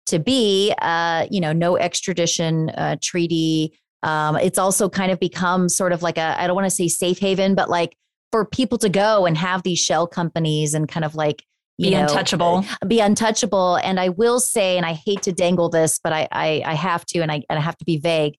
to 0.08 0.18
be. 0.18 0.74
Uh, 0.82 1.28
you 1.30 1.40
know, 1.40 1.54
no 1.54 1.78
extradition 1.78 2.72
uh, 2.72 2.96
treaty. 3.00 3.78
Um, 4.02 4.38
it's 4.38 4.58
also 4.58 4.90
kind 4.90 5.12
of 5.12 5.20
become 5.20 5.70
sort 5.70 5.94
of 5.94 6.02
like 6.02 6.18
a 6.18 6.36
I 6.42 6.48
don't 6.48 6.56
want 6.56 6.66
to 6.66 6.76
say 6.76 6.88
safe 6.88 7.20
haven, 7.20 7.54
but 7.54 7.70
like 7.70 7.96
for 8.32 8.44
people 8.44 8.80
to 8.80 8.90
go 8.90 9.28
and 9.28 9.38
have 9.38 9.62
these 9.62 9.78
shell 9.78 10.08
companies 10.08 10.74
and 10.74 10.90
kind 10.90 11.06
of 11.06 11.14
like 11.14 11.44
Be 11.80 11.92
know, 11.92 12.02
untouchable. 12.04 12.66
be 12.88 13.00
untouchable. 13.00 13.76
And 13.76 14.00
I 14.00 14.10
will 14.10 14.40
say, 14.40 14.78
and 14.78 14.86
I 14.86 14.94
hate 14.94 15.22
to 15.24 15.32
dangle 15.32 15.70
this, 15.70 16.00
but 16.04 16.12
I 16.12 16.28
I, 16.32 16.64
I 16.66 16.74
have 16.74 17.06
to, 17.08 17.20
and 17.20 17.32
I 17.32 17.44
and 17.50 17.60
I 17.60 17.62
have 17.62 17.78
to 17.78 17.86
be 17.86 17.98
vague. 18.00 18.36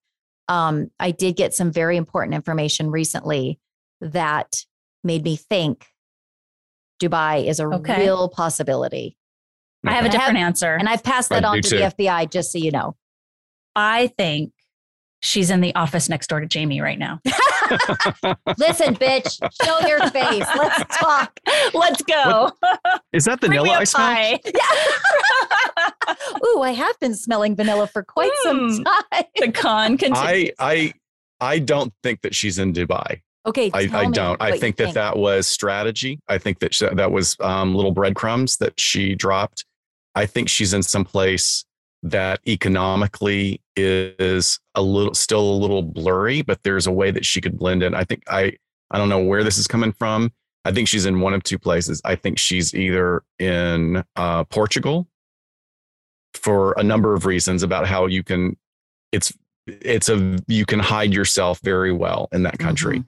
Um, 0.49 0.89
I 0.99 1.11
did 1.13 1.37
get 1.37 1.55
some 1.55 1.71
very 1.71 1.97
important 1.97 2.35
information 2.35 2.91
recently 2.91 3.61
that 4.01 4.57
made 5.05 5.23
me 5.25 5.37
think 5.37 5.87
Dubai 7.01 7.47
is 7.47 7.61
a 7.61 7.67
Okay. 7.67 8.01
real 8.01 8.29
possibility. 8.29 9.17
I 9.87 9.93
have 9.93 10.05
a 10.05 10.07
And 10.07 10.15
I 10.15 10.19
have- 10.19 10.27
different 10.27 10.39
answer. 10.45 10.75
And 10.75 10.89
I've 10.89 11.05
passed 11.05 11.29
that 11.29 11.45
I 11.45 11.49
on 11.49 11.63
to 11.63 11.69
too. 11.69 11.77
the 11.79 11.83
FBI, 11.85 12.31
just 12.31 12.51
so 12.51 12.59
you 12.59 12.73
know. 12.73 12.97
I 13.77 14.09
think 14.19 14.53
she's 15.21 15.51
in 15.51 15.61
the 15.61 15.75
office 15.77 16.09
next 16.09 16.27
door 16.29 16.41
to 16.41 16.47
Jami 16.47 16.81
right 16.81 16.99
now. 16.99 17.21
Listen, 18.59 18.95
bitch, 18.97 19.39
show 19.65 19.87
your 19.87 20.01
face. 20.11 20.47
Let's 20.57 20.99
talk. 20.99 21.39
Let's 21.75 22.03
go. 22.03 22.51
Is 23.13 23.25
that 23.27 23.41
vanilla 23.41 23.71
a 23.71 23.73
ice 23.81 23.95
pack? 23.95 24.43
pie. 24.45 24.53
Ooh, 26.47 26.61
I 26.63 26.73
have 26.73 26.99
been 27.01 27.15
smelling 27.15 27.55
vanilla 27.57 27.87
for 27.87 28.03
quite 28.03 28.33
some 28.43 28.59
Mm. 28.71 28.85
time. 28.85 29.25
the 29.37 29.53
con 29.53 29.99
continues. 29.99 30.19
I 30.19 30.53
I 30.59 30.93
I 31.41 31.59
don't 31.59 31.93
think 32.03 32.23
that 32.23 32.35
she's 32.35 32.59
in 32.59 32.73
Dubai. 32.73 33.21
Okay, 33.47 33.71
I, 33.73 33.89
I 33.93 34.11
don't. 34.11 34.41
I 34.43 34.47
what 34.51 34.55
you 34.55 34.61
think 34.61 34.77
that 34.77 34.95
that 34.95 35.17
was 35.17 35.47
strategy. 35.47 36.19
I 36.29 36.39
think 36.39 36.59
that 36.59 36.75
sh 36.75 36.83
that 36.93 37.13
was 37.13 37.37
um, 37.41 37.75
little 37.75 37.93
breadcrumbs 37.93 38.57
that 38.59 38.79
she 38.79 39.15
dropped. 39.15 39.65
I 40.15 40.27
think 40.27 40.49
she's 40.49 40.75
in 40.75 40.83
some 40.83 41.05
place 41.05 41.65
that 42.03 42.41
economically 42.47 43.61
is 43.77 44.61
a 44.75 44.83
little 44.83 45.15
still 45.15 45.41
a 45.41 45.59
little 45.59 45.83
blurry, 45.83 46.43
but 46.43 46.63
there's 46.63 46.87
a 46.87 46.93
way 46.93 47.11
that 47.11 47.25
she 47.25 47.41
could 47.41 47.59
blend 47.59 47.83
in. 47.83 47.95
I 47.95 48.05
think 48.05 48.23
I 48.29 48.53
I 48.91 48.99
don't 48.99 49.09
know 49.09 49.23
where 49.23 49.45
this 49.45 49.59
is 49.59 49.67
coming 49.67 49.93
from. 49.93 50.33
I 50.65 50.73
think 50.73 50.89
she's 50.89 51.07
in 51.07 51.21
one 51.21 51.35
of 51.35 51.43
two 51.43 51.59
places. 51.59 52.01
I 52.05 52.15
think 52.15 52.39
she's 52.39 52.75
either 52.75 53.23
in 53.39 54.05
uh, 54.17 54.45
Portugal 54.45 55.09
for 56.35 56.73
a 56.77 56.83
number 56.83 57.15
of 57.15 57.27
reasons 57.27 57.63
about 57.63 57.87
how 57.87 58.07
you 58.07 58.23
can 58.23 58.57
it's 59.13 59.33
it's 59.67 60.09
a 60.09 60.39
you 60.47 60.65
can 60.67 60.79
hide 60.79 61.13
yourself 61.13 61.61
very 61.61 61.93
well 61.93 62.29
in 62.33 62.43
that 62.43 62.59
country 62.59 63.03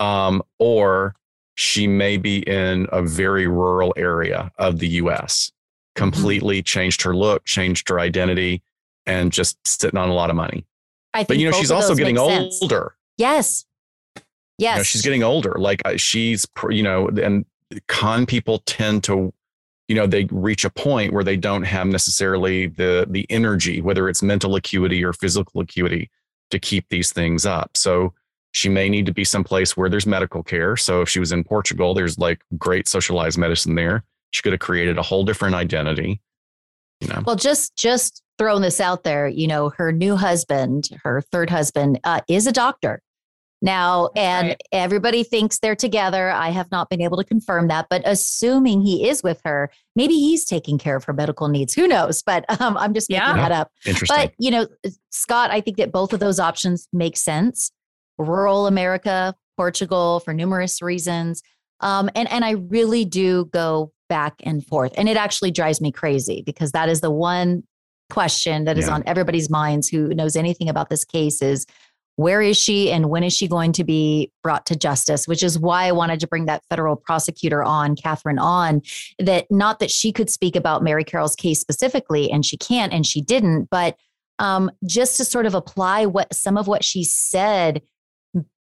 um, 0.00 0.42
or 0.58 1.14
she 1.54 1.86
may 1.86 2.16
be 2.16 2.38
in 2.48 2.88
a 2.90 3.02
very 3.02 3.46
rural 3.46 3.92
area 3.96 4.50
of 4.58 4.78
the 4.78 4.88
US, 4.88 5.52
completely 5.94 6.62
changed 6.62 7.02
her 7.02 7.14
look, 7.14 7.44
changed 7.44 7.88
her 7.88 8.00
identity, 8.00 8.62
and 9.06 9.32
just 9.32 9.58
sitting 9.66 9.98
on 9.98 10.08
a 10.08 10.14
lot 10.14 10.30
of 10.30 10.36
money. 10.36 10.66
I 11.12 11.18
think 11.18 11.28
But 11.28 11.38
you 11.38 11.50
know, 11.50 11.56
she's 11.56 11.70
also 11.70 11.94
getting 11.94 12.18
older. 12.18 12.94
Yes. 13.16 13.64
Yes. 14.58 14.74
You 14.74 14.78
know, 14.78 14.82
she's 14.82 15.02
getting 15.02 15.22
older. 15.22 15.54
Like 15.58 15.82
uh, 15.84 15.96
she's, 15.96 16.46
you 16.68 16.82
know, 16.82 17.08
and 17.08 17.44
con 17.88 18.26
people 18.26 18.58
tend 18.66 19.04
to, 19.04 19.32
you 19.88 19.94
know, 19.96 20.06
they 20.06 20.26
reach 20.30 20.64
a 20.64 20.70
point 20.70 21.12
where 21.12 21.24
they 21.24 21.36
don't 21.36 21.62
have 21.62 21.86
necessarily 21.86 22.66
the 22.66 23.06
the 23.08 23.26
energy, 23.30 23.80
whether 23.80 24.08
it's 24.08 24.22
mental 24.22 24.54
acuity 24.54 25.02
or 25.02 25.12
physical 25.12 25.60
acuity, 25.60 26.10
to 26.50 26.58
keep 26.58 26.88
these 26.90 27.12
things 27.12 27.46
up. 27.46 27.76
So 27.76 28.12
she 28.52 28.68
may 28.68 28.88
need 28.88 29.06
to 29.06 29.12
be 29.12 29.24
someplace 29.24 29.76
where 29.76 29.88
there's 29.88 30.06
medical 30.06 30.42
care. 30.42 30.76
So 30.76 31.02
if 31.02 31.08
she 31.08 31.20
was 31.20 31.32
in 31.32 31.44
Portugal, 31.44 31.94
there's 31.94 32.18
like 32.18 32.42
great 32.58 32.88
socialized 32.88 33.38
medicine 33.38 33.74
there. 33.74 34.04
She 34.30 34.42
could 34.42 34.52
have 34.52 34.60
created 34.60 34.98
a 34.98 35.02
whole 35.02 35.24
different 35.24 35.54
identity. 35.54 36.20
You 37.00 37.08
know, 37.08 37.22
Well, 37.26 37.36
just 37.36 37.76
just 37.76 38.22
throwing 38.38 38.62
this 38.62 38.80
out 38.80 39.04
there, 39.04 39.26
you 39.28 39.46
know, 39.46 39.70
her 39.76 39.92
new 39.92 40.16
husband, 40.16 40.88
her 41.02 41.20
third 41.32 41.50
husband, 41.50 41.98
uh, 42.04 42.20
is 42.28 42.46
a 42.46 42.52
doctor. 42.52 43.02
now, 43.62 44.08
and 44.16 44.48
right. 44.48 44.60
everybody 44.72 45.22
thinks 45.22 45.58
they're 45.58 45.76
together. 45.76 46.30
I 46.30 46.48
have 46.48 46.70
not 46.70 46.88
been 46.88 47.02
able 47.02 47.18
to 47.18 47.24
confirm 47.24 47.68
that, 47.68 47.88
but 47.90 48.00
assuming 48.06 48.80
he 48.80 49.06
is 49.06 49.22
with 49.22 49.38
her, 49.44 49.70
maybe 49.94 50.14
he's 50.14 50.46
taking 50.46 50.78
care 50.78 50.96
of 50.96 51.04
her 51.04 51.12
medical 51.12 51.48
needs. 51.48 51.74
Who 51.74 51.86
knows? 51.86 52.22
But 52.22 52.44
um, 52.60 52.78
I'm 52.78 52.94
just 52.94 53.10
making 53.10 53.26
Yeah. 53.26 53.36
that 53.36 53.52
up. 53.52 53.70
Interesting. 53.84 54.16
But 54.16 54.32
you 54.38 54.50
know, 54.50 54.66
Scott, 55.10 55.50
I 55.50 55.60
think 55.60 55.76
that 55.76 55.92
both 55.92 56.12
of 56.14 56.20
those 56.20 56.40
options 56.40 56.88
make 56.92 57.16
sense. 57.18 57.70
Rural 58.16 58.66
America, 58.66 59.34
Portugal, 59.58 60.20
for 60.20 60.32
numerous 60.32 60.80
reasons, 60.82 61.42
um, 61.80 62.08
and 62.14 62.30
and 62.32 62.44
I 62.44 62.52
really 62.52 63.04
do 63.04 63.46
go 63.52 63.92
back 64.10 64.34
and 64.42 64.66
forth, 64.66 64.92
and 64.98 65.08
it 65.08 65.16
actually 65.16 65.50
drives 65.52 65.80
me 65.80 65.90
crazy 65.90 66.42
because 66.44 66.72
that 66.72 66.90
is 66.90 67.00
the 67.00 67.10
one 67.10 67.62
question 68.10 68.64
that 68.64 68.76
is 68.76 68.88
Yeah. 68.88 68.94
on 68.96 69.02
everybody's 69.06 69.48
minds 69.48 69.88
who 69.88 70.08
knows 70.08 70.36
anything 70.36 70.68
about 70.68 70.90
this 70.90 71.04
case 71.04 71.40
is 71.40 71.64
where 72.16 72.42
is 72.42 72.58
she 72.58 72.90
and 72.90 73.08
when 73.08 73.22
is 73.22 73.32
she 73.32 73.48
going 73.48 73.72
to 73.72 73.84
be 73.84 74.30
brought 74.42 74.66
to 74.66 74.76
justice? 74.76 75.26
Which 75.28 75.42
is 75.44 75.58
why 75.58 75.84
i 75.84 75.92
wanted 75.92 76.18
to 76.20 76.26
bring 76.26 76.46
that 76.46 76.62
federal 76.68 76.96
prosecutor 76.96 77.62
on 77.62 77.94
catherine 77.96 78.38
on 78.38 78.82
that 79.20 79.46
not 79.48 79.78
that 79.78 79.90
she 79.90 80.12
could 80.12 80.28
speak 80.28 80.56
about 80.56 80.82
mary 80.82 81.04
carroll's 81.04 81.36
case 81.36 81.60
specifically 81.60 82.30
and 82.30 82.44
she 82.44 82.56
can't 82.58 82.92
and 82.92 83.06
she 83.06 83.22
didn't 83.22 83.68
but 83.70 83.96
um, 84.40 84.70
just 84.86 85.16
to 85.18 85.24
sort 85.24 85.46
of 85.46 85.54
apply 85.54 86.04
what 86.06 86.34
some 86.34 86.56
of 86.56 86.66
what 86.66 86.82
she 86.82 87.04
said 87.04 87.80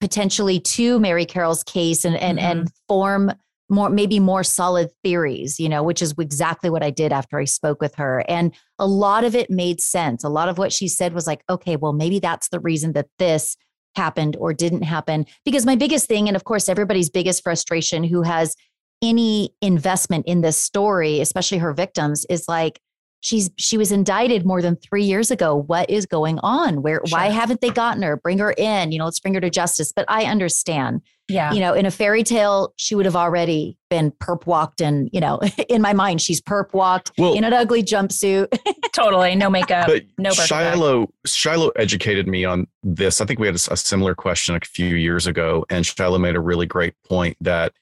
potentially 0.01 0.59
to 0.59 0.99
mary 0.99 1.25
carroll's 1.25 1.63
case 1.63 2.03
and 2.05 2.17
and 2.17 2.39
and 2.39 2.69
form 2.87 3.31
more 3.69 3.89
maybe 3.89 4.19
more 4.19 4.43
solid 4.43 4.89
theories 5.03 5.59
you 5.59 5.67
know 5.67 5.83
which 5.83 6.01
is 6.01 6.13
exactly 6.17 6.69
what 6.69 6.83
i 6.83 6.89
did 6.89 7.11
after 7.11 7.37
i 7.37 7.45
spoke 7.45 7.81
with 7.81 7.95
her. 7.95 8.23
And 8.27 8.53
a 8.79 8.87
lot 8.87 9.23
of 9.23 9.35
it 9.35 9.49
made 9.49 9.81
sense. 9.81 10.23
A 10.23 10.29
lot 10.29 10.49
of 10.49 10.57
what 10.57 10.71
she 10.71 10.87
said 10.87 11.13
was 11.13 11.27
like 11.27 11.43
okay 11.49 11.75
well 11.75 11.93
maybe 11.93 12.19
that's 12.19 12.49
the 12.49 12.59
reason 12.59 12.93
that 12.93 13.07
this 13.19 13.57
happened 13.95 14.37
or 14.39 14.53
didn't 14.53 14.83
happen. 14.83 15.25
Because 15.43 15.65
my 15.65 15.75
biggest 15.75 16.07
thing 16.07 16.27
and 16.27 16.35
of 16.35 16.43
course 16.43 16.69
everybody's 16.69 17.09
biggest 17.09 17.43
frustration 17.43 18.03
who 18.03 18.21
has 18.21 18.55
any 19.01 19.53
investment 19.61 20.25
in 20.27 20.41
this 20.41 20.57
story 20.57 21.19
especially 21.19 21.59
her 21.59 21.73
victims 21.73 22.25
is 22.29 22.45
like 22.47 22.79
she's 23.19 23.49
she 23.57 23.77
was 23.77 23.91
indicted 23.91 24.45
more 24.45 24.61
than 24.61 24.75
3 24.75 25.03
years 25.03 25.31
ago 25.31 25.55
what 25.55 25.89
is 25.89 26.05
going 26.05 26.39
on 26.43 26.81
where 26.81 27.01
why 27.09 27.27
haven't 27.29 27.61
they 27.61 27.69
gotten 27.69 28.03
her 28.03 28.15
bring 28.17 28.37
her 28.37 28.51
in 28.57 28.91
you 28.91 28.99
know 28.99 29.05
let's 29.05 29.19
bring 29.19 29.33
her 29.33 29.41
to 29.41 29.49
justice 29.49 29.91
but 29.91 30.05
i 30.07 30.25
understand 30.25 31.01
Yeah. 31.29 31.51
you 31.51 31.59
know, 31.59 31.73
in 31.73 31.85
a 31.85 31.91
fairy 31.91 32.23
tale, 32.23 32.73
she 32.77 32.95
would 32.95 33.05
have 33.05 33.17
already 33.17 33.77
been 33.89 34.11
perp 34.11 34.45
walked, 34.45 34.79
and 34.79 35.09
you 35.11 35.19
know, 35.19 35.41
in 35.69 35.81
my 35.81 35.91
mind, 35.91 36.21
she's 36.21 36.39
perp 36.41 36.71
walked 36.73 37.11
Well- 37.17 37.33
in 37.33 37.43
an 37.43 37.51
ugly 37.51 37.83
jumpsuit. 37.83 38.47
totally. 38.93 39.35
No 39.35 39.49
makeup. 39.49 39.87
but 39.87 40.03
no 40.17 40.29
Birkin 40.29 40.37
bag. 40.37 40.47
Shiloh 40.47 41.09
Shiloh 41.25 41.69
educated 41.75 42.27
me 42.29 42.45
on 42.45 42.65
this. 42.81 43.19
I 43.19 43.25
think 43.25 43.39
we 43.41 43.47
had 43.47 43.55
a 43.57 43.75
similar 43.75 44.15
question 44.15 44.55
a 44.55 44.59
few 44.61 44.95
years 44.95 45.27
ago, 45.27 45.65
and 45.69 45.85
Shiloh 45.85 46.17
made 46.19 46.37
a 46.37 46.39
really 46.39 46.65
great 46.65 46.93
point 47.03 47.35
that 47.41 47.73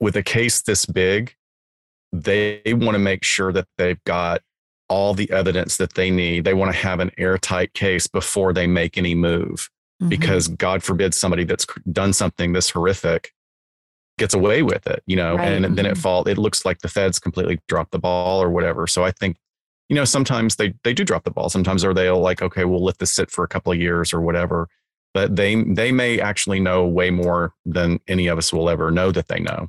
with 0.00 0.16
a 0.16 0.22
case 0.22 0.62
this 0.62 0.86
big, 0.86 1.34
they 2.12 2.60
want 2.66 2.94
to 2.94 2.98
make 2.98 3.24
sure 3.24 3.52
that 3.52 3.66
they've 3.78 4.02
got 4.04 4.42
all 4.88 5.14
the 5.14 5.30
evidence 5.30 5.76
that 5.76 5.94
they 5.94 6.10
need. 6.10 6.44
They 6.44 6.54
want 6.54 6.72
to 6.72 6.78
have 6.78 6.98
an 7.00 7.10
airtight 7.16 7.72
case 7.74 8.06
before 8.08 8.52
they 8.52 8.66
make 8.66 8.98
any 8.98 9.14
move, 9.14 9.68
Mm-hmm. 10.02 10.08
because 10.08 10.48
God 10.48 10.82
forbid 10.82 11.12
somebody 11.12 11.44
that's 11.44 11.66
done 11.92 12.14
something 12.14 12.54
this 12.54 12.70
horrific 12.70 13.32
gets 14.16 14.32
away 14.32 14.62
with 14.62 14.86
it, 14.86 15.02
you 15.06 15.14
know, 15.14 15.36
Right. 15.36 15.52
and 15.52 15.76
then 15.76 15.84
it 15.84 15.92
Mhm. 15.94 15.98
fall. 15.98 16.26
It 16.26 16.38
looks 16.38 16.64
like 16.64 16.78
the 16.78 16.88
feds 16.88 17.18
completely 17.18 17.60
dropped 17.68 17.90
the 17.92 17.98
ball 17.98 18.42
or 18.42 18.48
whatever. 18.50 18.86
So 18.86 19.04
I 19.04 19.10
think 19.10 19.36
you 19.90 19.96
know, 19.96 20.04
sometimes 20.04 20.54
they 20.56 20.72
they 20.84 20.94
do 20.94 21.04
drop 21.04 21.24
the 21.24 21.32
ball. 21.32 21.48
Sometimes 21.50 21.84
or 21.84 21.92
they'll 21.92 22.20
like, 22.20 22.40
okay, 22.42 22.64
we'll 22.64 22.82
let 22.84 22.98
this 22.98 23.12
sit 23.12 23.28
for 23.30 23.42
a 23.44 23.48
couple 23.48 23.72
of 23.72 23.78
years 23.78 24.14
or 24.14 24.20
whatever. 24.20 24.68
But 25.12 25.34
they 25.36 25.64
they 25.64 25.90
may 25.92 26.20
actually 26.20 26.60
know 26.60 26.86
way 26.86 27.10
more 27.10 27.52
than 27.66 27.98
any 28.06 28.28
of 28.28 28.38
us 28.38 28.52
will 28.52 28.70
ever 28.70 28.90
know 28.92 29.10
that 29.10 29.26
they 29.28 29.40
know. 29.40 29.68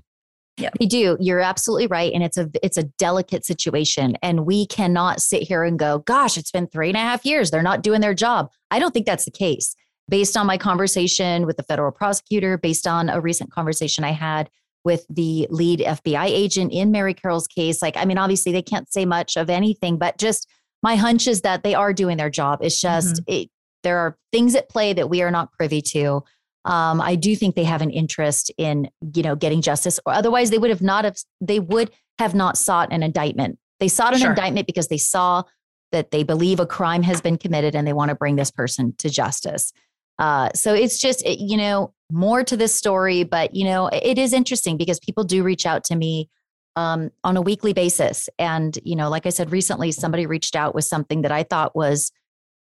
They 0.80 0.86
do. 0.86 1.18
You're 1.20 1.40
absolutely 1.40 1.88
right, 1.88 2.12
and 2.14 2.24
it's 2.24 2.38
a 2.38 2.50
it's 2.64 2.78
a 2.78 2.84
delicate 2.84 3.46
situation, 3.46 4.18
and 4.22 4.46
we 4.46 4.66
cannot 4.68 5.22
sit 5.22 5.44
here 5.44 5.64
and 5.64 5.78
go, 5.78 6.00
"Gosh, 6.00 6.38
it's 6.38 6.52
been 6.52 6.68
three 6.68 6.90
and 6.90 6.98
a 6.98 7.02
half 7.02 7.26
years. 7.26 7.52
They're 7.52 7.64
not 7.64 7.84
doing 7.84 8.02
their 8.02 8.14
job." 8.14 8.50
I 8.70 8.80
don't 8.80 8.94
think 8.94 9.06
that's 9.06 9.26
the 9.26 9.32
case. 9.32 9.76
Based 10.10 10.36
on 10.36 10.48
my 10.48 10.58
conversation 10.58 11.46
with 11.46 11.58
the 11.58 11.64
federal 11.64 11.92
prosecutor, 11.92 12.58
based 12.58 12.88
on 12.88 13.10
a 13.10 13.22
recent 13.22 13.52
conversation 13.52 14.04
I 14.04 14.12
had 14.12 14.50
with 14.84 15.06
the 15.10 15.48
lead 15.50 15.80
FBI 15.80 16.26
agent 16.26 16.74
in 16.74 16.92
Mary 16.92 17.14
Carroll's 17.14 17.48
case, 17.48 17.82
like 17.82 17.98
I 17.98 18.06
mean, 18.06 18.18
obviously 18.18 18.52
they 18.52 18.62
can't 18.62 18.92
say 18.92 19.06
much 19.06 19.38
of 19.38 19.50
anything, 19.50 19.98
but 19.98 20.18
just 20.18 20.48
my 20.84 20.96
hunch 20.96 21.28
is 21.28 21.42
that 21.42 21.64
they 21.64 21.76
are 21.76 21.94
doing 21.94 22.18
their 22.18 22.30
job. 22.30 22.60
It's 22.62 22.80
just 22.80 23.16
mm-hmm. 23.16 23.34
it, 23.34 23.50
there 23.84 23.98
are 23.98 24.18
things 24.32 24.56
at 24.56 24.70
play 24.70 24.94
that 24.94 25.10
we 25.10 25.22
are 25.22 25.32
not 25.32 25.52
privy 25.54 25.82
to. 25.82 26.24
Um, 26.66 27.02
I 27.02 27.16
do 27.16 27.36
think 27.36 27.56
they 27.56 27.64
have 27.64 27.82
an 27.82 27.90
interest 27.90 28.52
in, 28.58 28.90
you 29.16 29.24
know, 29.24 29.36
getting 29.36 29.62
justice, 29.62 30.00
or 30.06 30.14
otherwise 30.14 30.50
they 30.52 30.58
would 30.60 30.70
have 30.70 30.82
not 30.82 31.06
have 31.06 31.18
they 31.40 31.60
would 31.60 31.92
have 32.20 32.36
not 32.36 32.58
sought 32.58 32.92
an 32.92 33.02
indictment. 33.04 33.58
They 33.80 33.88
sought 33.88 34.14
an 34.14 34.20
Sure. 34.20 34.30
indictment 34.30 34.68
because 34.68 34.88
they 34.88 34.98
saw 35.00 35.44
that 35.92 36.12
they 36.12 36.24
believe 36.24 36.60
a 36.60 36.66
crime 36.68 37.04
has 37.04 37.20
been 37.20 37.38
committed 37.38 37.76
and 37.76 37.88
they 37.88 37.94
want 37.94 38.10
to 38.10 38.16
bring 38.16 38.36
this 38.36 38.52
person 38.52 38.94
to 39.00 39.10
justice. 39.10 39.74
Uh, 40.20 40.50
so 40.54 40.74
it's 40.74 41.00
just, 41.00 41.26
it- 41.26 41.40
you 41.40 41.58
know, 41.58 41.94
more 42.12 42.44
to 42.44 42.56
this 42.56 42.76
story, 42.76 43.24
but 43.24 43.56
you 43.56 43.66
know, 43.66 43.88
it 43.88 44.18
is 44.20 44.32
interesting 44.34 44.78
because 44.78 45.00
people 45.00 45.24
do 45.24 45.42
reach 45.44 45.66
out 45.66 45.84
to 45.86 45.96
me 45.96 46.30
um, 46.76 47.10
on 47.24 47.36
a 47.38 47.42
weekly 47.42 47.74
basis, 47.74 48.30
and 48.40 48.78
you 48.84 48.96
know, 48.96 49.10
like 49.10 49.26
I 49.26 49.30
said 49.30 49.52
recently, 49.52 49.92
somebody 49.92 50.26
reached 50.26 50.56
out 50.56 50.74
with 50.76 50.86
something 50.86 51.24
that 51.24 51.32
I 51.32 51.44
thought 51.44 51.76
was 51.76 52.12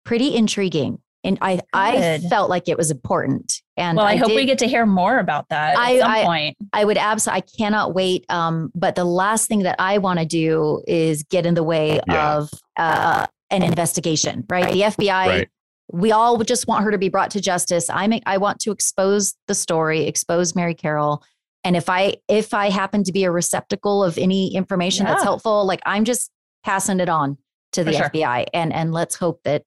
pretty 0.03 0.35
intriguing, 0.35 0.99
and 1.23 1.37
I 1.41 1.59
I 1.73 2.19
felt 2.29 2.49
like 2.49 2.67
it 2.67 2.77
was 2.77 2.91
important. 2.91 3.61
And 3.77 3.97
well, 3.97 4.05
I, 4.05 4.15
hope 4.15 4.29
did- 4.29 4.35
we 4.35 4.45
get 4.45 4.59
to 4.59 4.67
hear 4.67 4.85
more 4.85 5.19
about 5.19 5.47
that 5.49 5.77
I- 5.77 5.95
at 5.95 5.99
some 6.01 6.11
I- 6.11 6.23
point. 6.23 6.57
I 6.73 6.85
would 6.85 6.97
absolutely, 6.97 7.37
I 7.37 7.57
cannot 7.57 7.93
wait. 7.93 8.25
Um, 8.29 8.71
but 8.75 8.95
the 8.95 9.05
last 9.05 9.47
thing 9.47 9.59
that 9.63 9.75
I 9.79 9.97
want 9.97 10.19
to 10.19 10.25
do 10.25 10.81
is 10.87 11.23
get 11.23 11.45
in 11.45 11.53
the 11.53 11.63
way 11.63 11.99
Yeah. 12.07 12.37
of 12.37 12.49
uh, 12.77 13.27
an 13.49 13.63
investigation, 13.63 14.45
right? 14.49 14.71
The 14.71 14.81
FBI, 14.83 15.27
Right. 15.27 15.49
we 15.91 16.11
all 16.11 16.37
would 16.37 16.47
just 16.47 16.67
want 16.67 16.83
her 16.85 16.91
to 16.91 16.97
be 16.97 17.09
brought 17.09 17.31
to 17.31 17.41
justice. 17.41 17.89
I 17.89 18.07
make, 18.07 18.23
I 18.25 18.37
want 18.37 18.59
to 18.61 18.71
expose 18.71 19.35
the 19.47 19.53
story, 19.55 20.05
expose 20.07 20.55
Mary 20.55 20.73
Carroll. 20.73 21.21
And 21.63 21.75
if 21.75 21.89
I, 21.89 22.15
if 22.27 22.53
I 22.53 22.69
happen 22.71 23.03
to 23.03 23.11
be 23.11 23.23
a 23.25 23.31
receptacle 23.31 24.03
of 24.03 24.17
any 24.17 24.55
information 24.55 25.05
that's 25.05 25.21
helpful, 25.23 25.65
like 25.65 25.81
I'm 25.85 26.05
just 26.05 26.31
passing 26.63 26.99
it 26.99 27.09
on 27.09 27.37
to 27.73 27.83
the 27.83 27.91
For 27.91 27.97
sure. 27.99 28.09
FBI 28.09 28.45
and, 28.53 28.73
and 28.73 28.91
let's 28.93 29.15
hope 29.15 29.41
that 29.43 29.63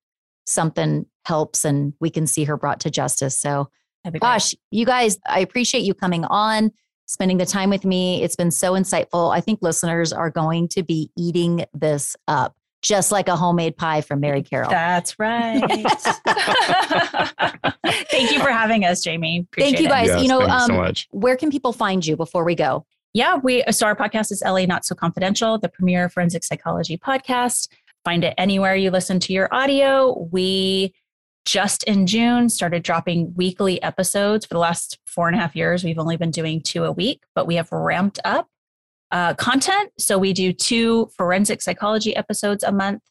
something 0.47 1.07
helps 1.25 1.65
and 1.65 1.93
we 2.01 2.11
can 2.11 2.27
see 2.27 2.45
her 2.45 2.57
brought 2.57 2.81
to 2.81 2.91
justice. 2.91 3.39
So, 3.39 3.69
That'd 4.05 4.15
be 4.15 4.19
great. 4.21 4.29
Gosh, 4.29 4.55
you 4.71 4.85
guys, 4.85 5.19
I 5.27 5.41
appreciate 5.41 5.81
you 5.81 5.95
coming 5.95 6.25
on, 6.27 6.71
spending 7.07 7.39
the 7.39 7.47
time 7.47 7.71
with 7.71 7.85
me. 7.85 8.23
It's 8.23 8.37
been 8.37 8.51
so 8.51 8.73
insightful. 8.73 9.35
I 9.35 9.41
think 9.41 9.61
listeners 9.63 10.13
are 10.13 10.31
going 10.31 10.69
to 10.69 10.83
be 10.83 11.11
eating 11.17 11.65
this 11.73 12.15
up, 12.29 12.55
just 12.83 13.11
like 13.11 13.29
a 13.29 13.37
homemade 13.37 13.79
pie 13.79 14.03
from 14.03 14.21
Mary 14.21 14.43
Carroll. 14.43 14.69
That's 14.71 15.19
right. 15.19 15.61
Thank 18.11 18.31
you 18.31 18.41
for 18.41 18.51
having 18.51 18.85
us, 18.85 19.03
Jami. 19.03 19.47
Thank 19.57 19.81
you, 19.81 19.89
guys. 19.89 20.09
Yes, 20.09 20.23
you 20.23 20.29
know, 20.29 20.41
thank 20.41 20.53
you 20.53 20.67
so 20.67 20.75
um, 20.75 20.81
much. 20.81 21.09
Where 21.11 21.37
can 21.37 21.51
people 21.51 21.73
find 21.73 22.05
you 22.05 22.17
before 22.17 22.45
we 22.45 22.55
go? 22.55 22.85
Yeah, 23.15 23.37
we 23.37 23.63
so 23.71 23.87
our 23.87 23.97
podcast 23.97 24.33
is 24.33 24.43
LA 24.45 24.67
Not 24.67 24.85
So 24.85 24.95
Confidential, 24.95 25.59
the 25.59 25.69
premier 25.69 26.09
forensic 26.09 26.45
psychology 26.45 26.99
podcast. 26.99 27.69
Find 28.05 28.25
it 28.25 28.35
anywhere 28.37 28.75
you 28.75 28.91
listen 28.91 29.19
to 29.21 29.33
your 29.33 29.49
audio. 29.53 30.29
We 30.31 30.93
just 31.45 31.83
in 31.85 32.07
June 32.07 32.49
started 32.49 32.83
dropping 32.83 33.35
weekly 33.35 33.83
episodes. 33.83 34.47
For 34.47 34.55
the 34.55 34.61
last 34.61 34.99
four 35.07 35.29
and 35.29 35.37
a 35.37 35.41
half 35.41 35.55
years, 35.55 35.85
we've 35.85 35.99
only 35.99 36.17
been 36.17 36.31
doing 36.31 36.61
two 36.61 36.85
a 36.85 36.93
week, 36.93 37.23
but 37.35 37.47
we 37.47 37.57
have 37.57 37.71
ramped 37.71 38.19
up 38.25 38.49
uh, 39.11 39.35
content. 39.35 39.93
So 39.99 40.19
we 40.19 40.33
do 40.33 40.53
two 40.53 41.11
forensic 41.17 41.63
psychology 41.63 42.17
episodes 42.17 42.65
a 42.65 42.73
month. 42.73 43.03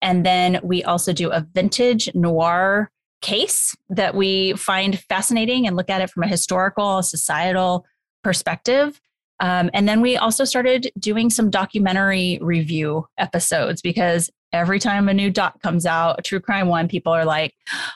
And 0.00 0.24
then 0.24 0.60
we 0.62 0.84
also 0.84 1.12
do 1.12 1.30
a 1.30 1.46
vintage 1.52 2.14
noir 2.14 2.90
case 3.20 3.76
that 3.88 4.14
we 4.14 4.52
find 4.52 4.98
fascinating 5.00 5.66
and 5.66 5.76
look 5.76 5.90
at 5.90 6.00
it 6.00 6.10
from 6.10 6.22
a 6.22 6.28
historical, 6.28 7.02
societal 7.02 7.84
perspective. 8.22 9.00
Um, 9.40 9.70
and 9.72 9.88
then 9.88 10.00
we 10.00 10.16
also 10.16 10.44
started 10.44 10.90
doing 10.98 11.30
some 11.30 11.50
documentary 11.50 12.38
review 12.40 13.06
episodes 13.18 13.80
because 13.82 14.30
every 14.52 14.78
time 14.78 15.08
a 15.08 15.14
new 15.14 15.30
doc 15.30 15.60
comes 15.62 15.86
out, 15.86 16.18
a 16.18 16.22
true 16.22 16.40
crime 16.40 16.68
one, 16.68 16.88
people 16.88 17.12
are 17.12 17.24
like, 17.24 17.54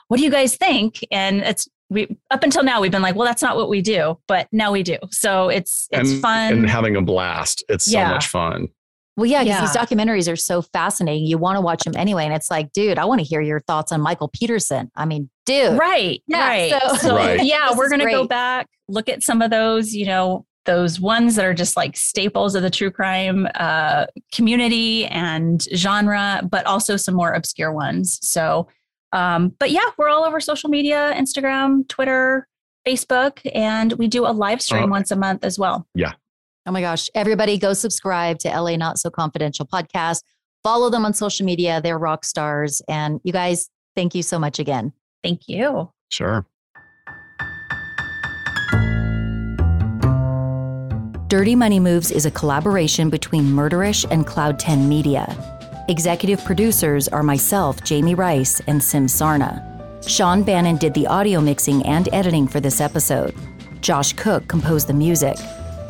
"What 0.08 0.18
do 0.18 0.24
you 0.24 0.30
guys 0.30 0.56
think?" 0.56 1.00
And 1.10 1.40
it's 1.40 1.68
we 1.90 2.16
up 2.30 2.42
until 2.42 2.62
now 2.62 2.80
we've 2.80 2.90
been 2.92 3.02
like, 3.02 3.14
"Well, 3.16 3.26
that's 3.26 3.42
not 3.42 3.56
what 3.56 3.68
we 3.68 3.82
do," 3.82 4.18
but 4.28 4.48
now 4.52 4.72
we 4.72 4.82
do. 4.82 4.96
So 5.10 5.48
it's 5.48 5.88
it's 5.90 6.10
and, 6.12 6.20
fun. 6.22 6.52
and 6.52 6.70
having 6.70 6.96
a 6.96 7.02
blast. 7.02 7.64
It's 7.68 7.84
so 7.90 8.04
much 8.04 8.26
fun. 8.28 8.68
Well, 9.14 9.26
yeah, 9.26 9.44
because 9.44 9.72
these 9.72 9.76
documentaries 9.82 10.32
are 10.32 10.36
so 10.36 10.62
fascinating. 10.62 11.26
You 11.26 11.36
want 11.36 11.56
to 11.56 11.60
watch 11.60 11.82
them 11.84 11.92
anyway. 11.96 12.24
And 12.24 12.32
it's 12.32 12.50
like, 12.50 12.72
dude, 12.72 12.96
I 12.98 13.04
want 13.04 13.20
to 13.20 13.26
hear 13.26 13.42
your 13.42 13.60
thoughts 13.60 13.92
on 13.92 14.00
Michael 14.00 14.28
Peterson. 14.28 14.90
I 14.96 15.04
mean, 15.04 15.28
dude. 15.44 15.78
Right. 15.78 16.22
Yeah, 16.26 16.48
right. 16.48 16.72
so- 16.72 16.96
So, 16.96 17.16
Right. 17.16 17.44
yeah, 17.44 17.76
we're 17.76 17.90
going 17.90 18.00
to 18.00 18.06
go 18.10 18.26
back, 18.26 18.68
look 18.88 19.10
at 19.10 19.22
some 19.22 19.42
of 19.42 19.50
those, 19.50 19.92
you 19.92 20.06
know, 20.06 20.46
those 20.64 21.00
ones 21.00 21.34
that 21.36 21.44
are 21.44 21.54
just 21.54 21.76
like 21.76 21.96
staples 21.96 22.54
of 22.54 22.62
the 22.62 22.70
true 22.70 22.90
crime 22.90 23.48
uh, 23.56 24.06
community 24.32 25.06
and 25.06 25.62
genre, 25.74 26.40
but 26.48 26.64
also 26.66 26.96
some 26.96 27.14
more 27.14 27.32
obscure 27.32 27.72
ones. 27.72 28.18
So 28.22 28.68
Um, 29.12 29.54
but 29.58 29.70
yeah, 29.70 29.84
we're 29.98 30.08
all 30.08 30.24
over 30.24 30.40
social 30.40 30.70
media 30.70 31.12
Instagram, 31.16 31.86
Twitter, 31.88 32.46
Facebook, 32.86 33.40
and 33.54 33.92
we 33.94 34.08
do 34.08 34.24
a 34.26 34.32
live 34.32 34.62
stream 34.62 34.84
Oh. 34.84 34.86
once 34.88 35.10
a 35.10 35.16
month 35.16 35.44
as 35.44 35.58
well. 35.58 35.86
Yeah. 35.94 36.12
Oh 36.64 36.70
my 36.72 36.80
gosh. 36.80 37.10
Everybody 37.14 37.58
go 37.58 37.74
subscribe 37.74 38.38
to 38.38 38.48
LA 38.48 38.76
Not 38.76 38.98
So 38.98 39.10
Confidential 39.10 39.66
podcast. 39.66 40.22
Follow 40.62 40.88
them 40.90 41.04
on 41.04 41.12
social 41.12 41.44
media. 41.44 41.80
They're 41.82 41.98
rock 41.98 42.24
stars. 42.24 42.80
And 42.88 43.20
you 43.24 43.32
guys, 43.32 43.68
thank 43.96 44.14
you 44.14 44.22
so 44.22 44.38
much 44.38 44.58
again. 44.58 44.92
Thank 45.24 45.48
you. 45.48 45.90
Sure. 46.10 46.46
Dirty 51.32 51.54
Money 51.54 51.80
Moves 51.80 52.10
is 52.10 52.26
a 52.26 52.30
collaboration 52.30 53.08
between 53.08 53.44
Murderish 53.44 54.04
and 54.10 54.26
Cloud 54.26 54.58
10 54.58 54.86
Media. 54.86 55.24
Executive 55.88 56.44
producers 56.44 57.08
are 57.08 57.22
myself, 57.22 57.82
Jami 57.82 58.14
Rice, 58.14 58.60
and 58.66 58.84
Sim 58.84 59.06
Sarna. 59.06 59.64
Sean 60.06 60.42
Bannon 60.42 60.76
did 60.76 60.92
the 60.92 61.06
audio 61.06 61.40
mixing 61.40 61.82
and 61.86 62.10
editing 62.12 62.46
for 62.46 62.60
this 62.60 62.82
episode. 62.82 63.34
Josh 63.80 64.12
Cooke 64.12 64.46
composed 64.46 64.88
the 64.88 64.92
music. 64.92 65.38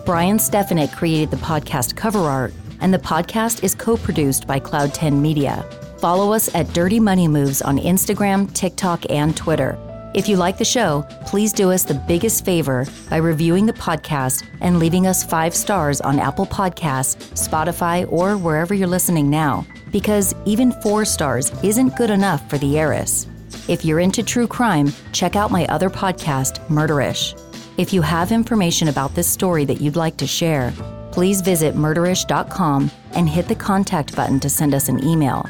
Brian 0.06 0.38
Stefanik 0.38 0.92
created 0.92 1.32
the 1.32 1.38
podcast 1.38 1.96
cover 1.96 2.20
art, 2.20 2.54
and 2.80 2.94
the 2.94 2.98
podcast 3.00 3.64
is 3.64 3.74
co 3.74 3.96
produced 3.96 4.46
by 4.46 4.60
Cloud 4.60 4.94
10 4.94 5.20
Media. 5.20 5.68
Follow 5.98 6.32
us 6.32 6.54
at 6.54 6.72
Dirty 6.72 7.00
Money 7.00 7.26
Moves 7.26 7.62
on 7.62 7.78
Instagram, 7.78 8.54
TikTok, 8.54 9.10
and 9.10 9.36
Twitter. 9.36 9.76
If 10.14 10.28
you 10.28 10.36
like 10.36 10.58
the 10.58 10.64
show, 10.64 11.06
please 11.24 11.54
do 11.54 11.72
us 11.72 11.84
the 11.84 11.94
biggest 11.94 12.44
favor 12.44 12.86
by 13.08 13.16
reviewing 13.16 13.64
the 13.64 13.72
podcast 13.72 14.46
and 14.60 14.78
leaving 14.78 15.06
us 15.06 15.24
five 15.24 15.54
stars 15.54 16.02
on 16.02 16.18
Apple 16.18 16.44
Podcasts, 16.44 17.16
Spotify, 17.32 18.10
or 18.12 18.36
wherever 18.36 18.74
you're 18.74 18.88
listening 18.88 19.30
now, 19.30 19.66
because 19.90 20.34
even 20.44 20.70
four 20.82 21.06
stars 21.06 21.50
isn't 21.62 21.96
good 21.96 22.10
enough 22.10 22.48
for 22.50 22.58
the 22.58 22.78
heiress. 22.78 23.26
If 23.68 23.86
you're 23.86 24.00
into 24.00 24.22
true 24.22 24.46
crime, 24.46 24.92
check 25.12 25.34
out 25.34 25.50
my 25.50 25.64
other 25.66 25.88
podcast, 25.88 26.58
Murderish. 26.68 27.38
If 27.78 27.94
you 27.94 28.02
have 28.02 28.32
information 28.32 28.88
about 28.88 29.14
this 29.14 29.30
story 29.30 29.64
that 29.64 29.80
you'd 29.80 29.96
like 29.96 30.18
to 30.18 30.26
share, 30.26 30.74
please 31.10 31.40
visit 31.40 31.74
murderish.com 31.74 32.90
and 33.12 33.28
hit 33.28 33.48
the 33.48 33.54
contact 33.54 34.14
button 34.14 34.40
to 34.40 34.50
send 34.50 34.74
us 34.74 34.90
an 34.90 35.02
email. 35.02 35.48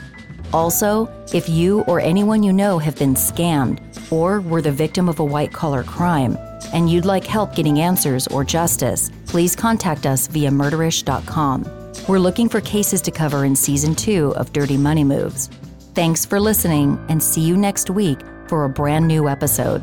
Also, 0.52 1.08
if 1.32 1.48
you 1.48 1.80
or 1.82 2.00
anyone 2.00 2.42
you 2.42 2.52
know 2.52 2.78
have 2.78 2.96
been 2.98 3.14
scammed 3.14 3.80
or 4.12 4.40
were 4.40 4.62
the 4.62 4.70
victim 4.70 5.08
of 5.08 5.18
a 5.18 5.24
white 5.24 5.52
collar 5.52 5.82
crime 5.82 6.36
and 6.72 6.90
you'd 6.90 7.04
like 7.04 7.24
help 7.24 7.54
getting 7.54 7.80
answers 7.80 8.26
or 8.28 8.44
justice, 8.44 9.10
please 9.26 9.56
contact 9.56 10.06
us 10.06 10.26
via 10.26 10.50
murderish.com. 10.50 11.64
We're 12.08 12.18
looking 12.18 12.48
for 12.48 12.60
cases 12.60 13.00
to 13.02 13.10
cover 13.10 13.44
in 13.44 13.56
season 13.56 13.94
two 13.94 14.34
of 14.36 14.52
Dirty 14.52 14.76
Money 14.76 15.04
Moves. 15.04 15.48
Thanks 15.94 16.24
for 16.24 16.40
listening 16.40 16.98
and 17.08 17.22
see 17.22 17.42
you 17.42 17.56
next 17.56 17.90
week 17.90 18.18
for 18.48 18.64
a 18.64 18.68
brand 18.68 19.06
new 19.06 19.28
episode. 19.28 19.82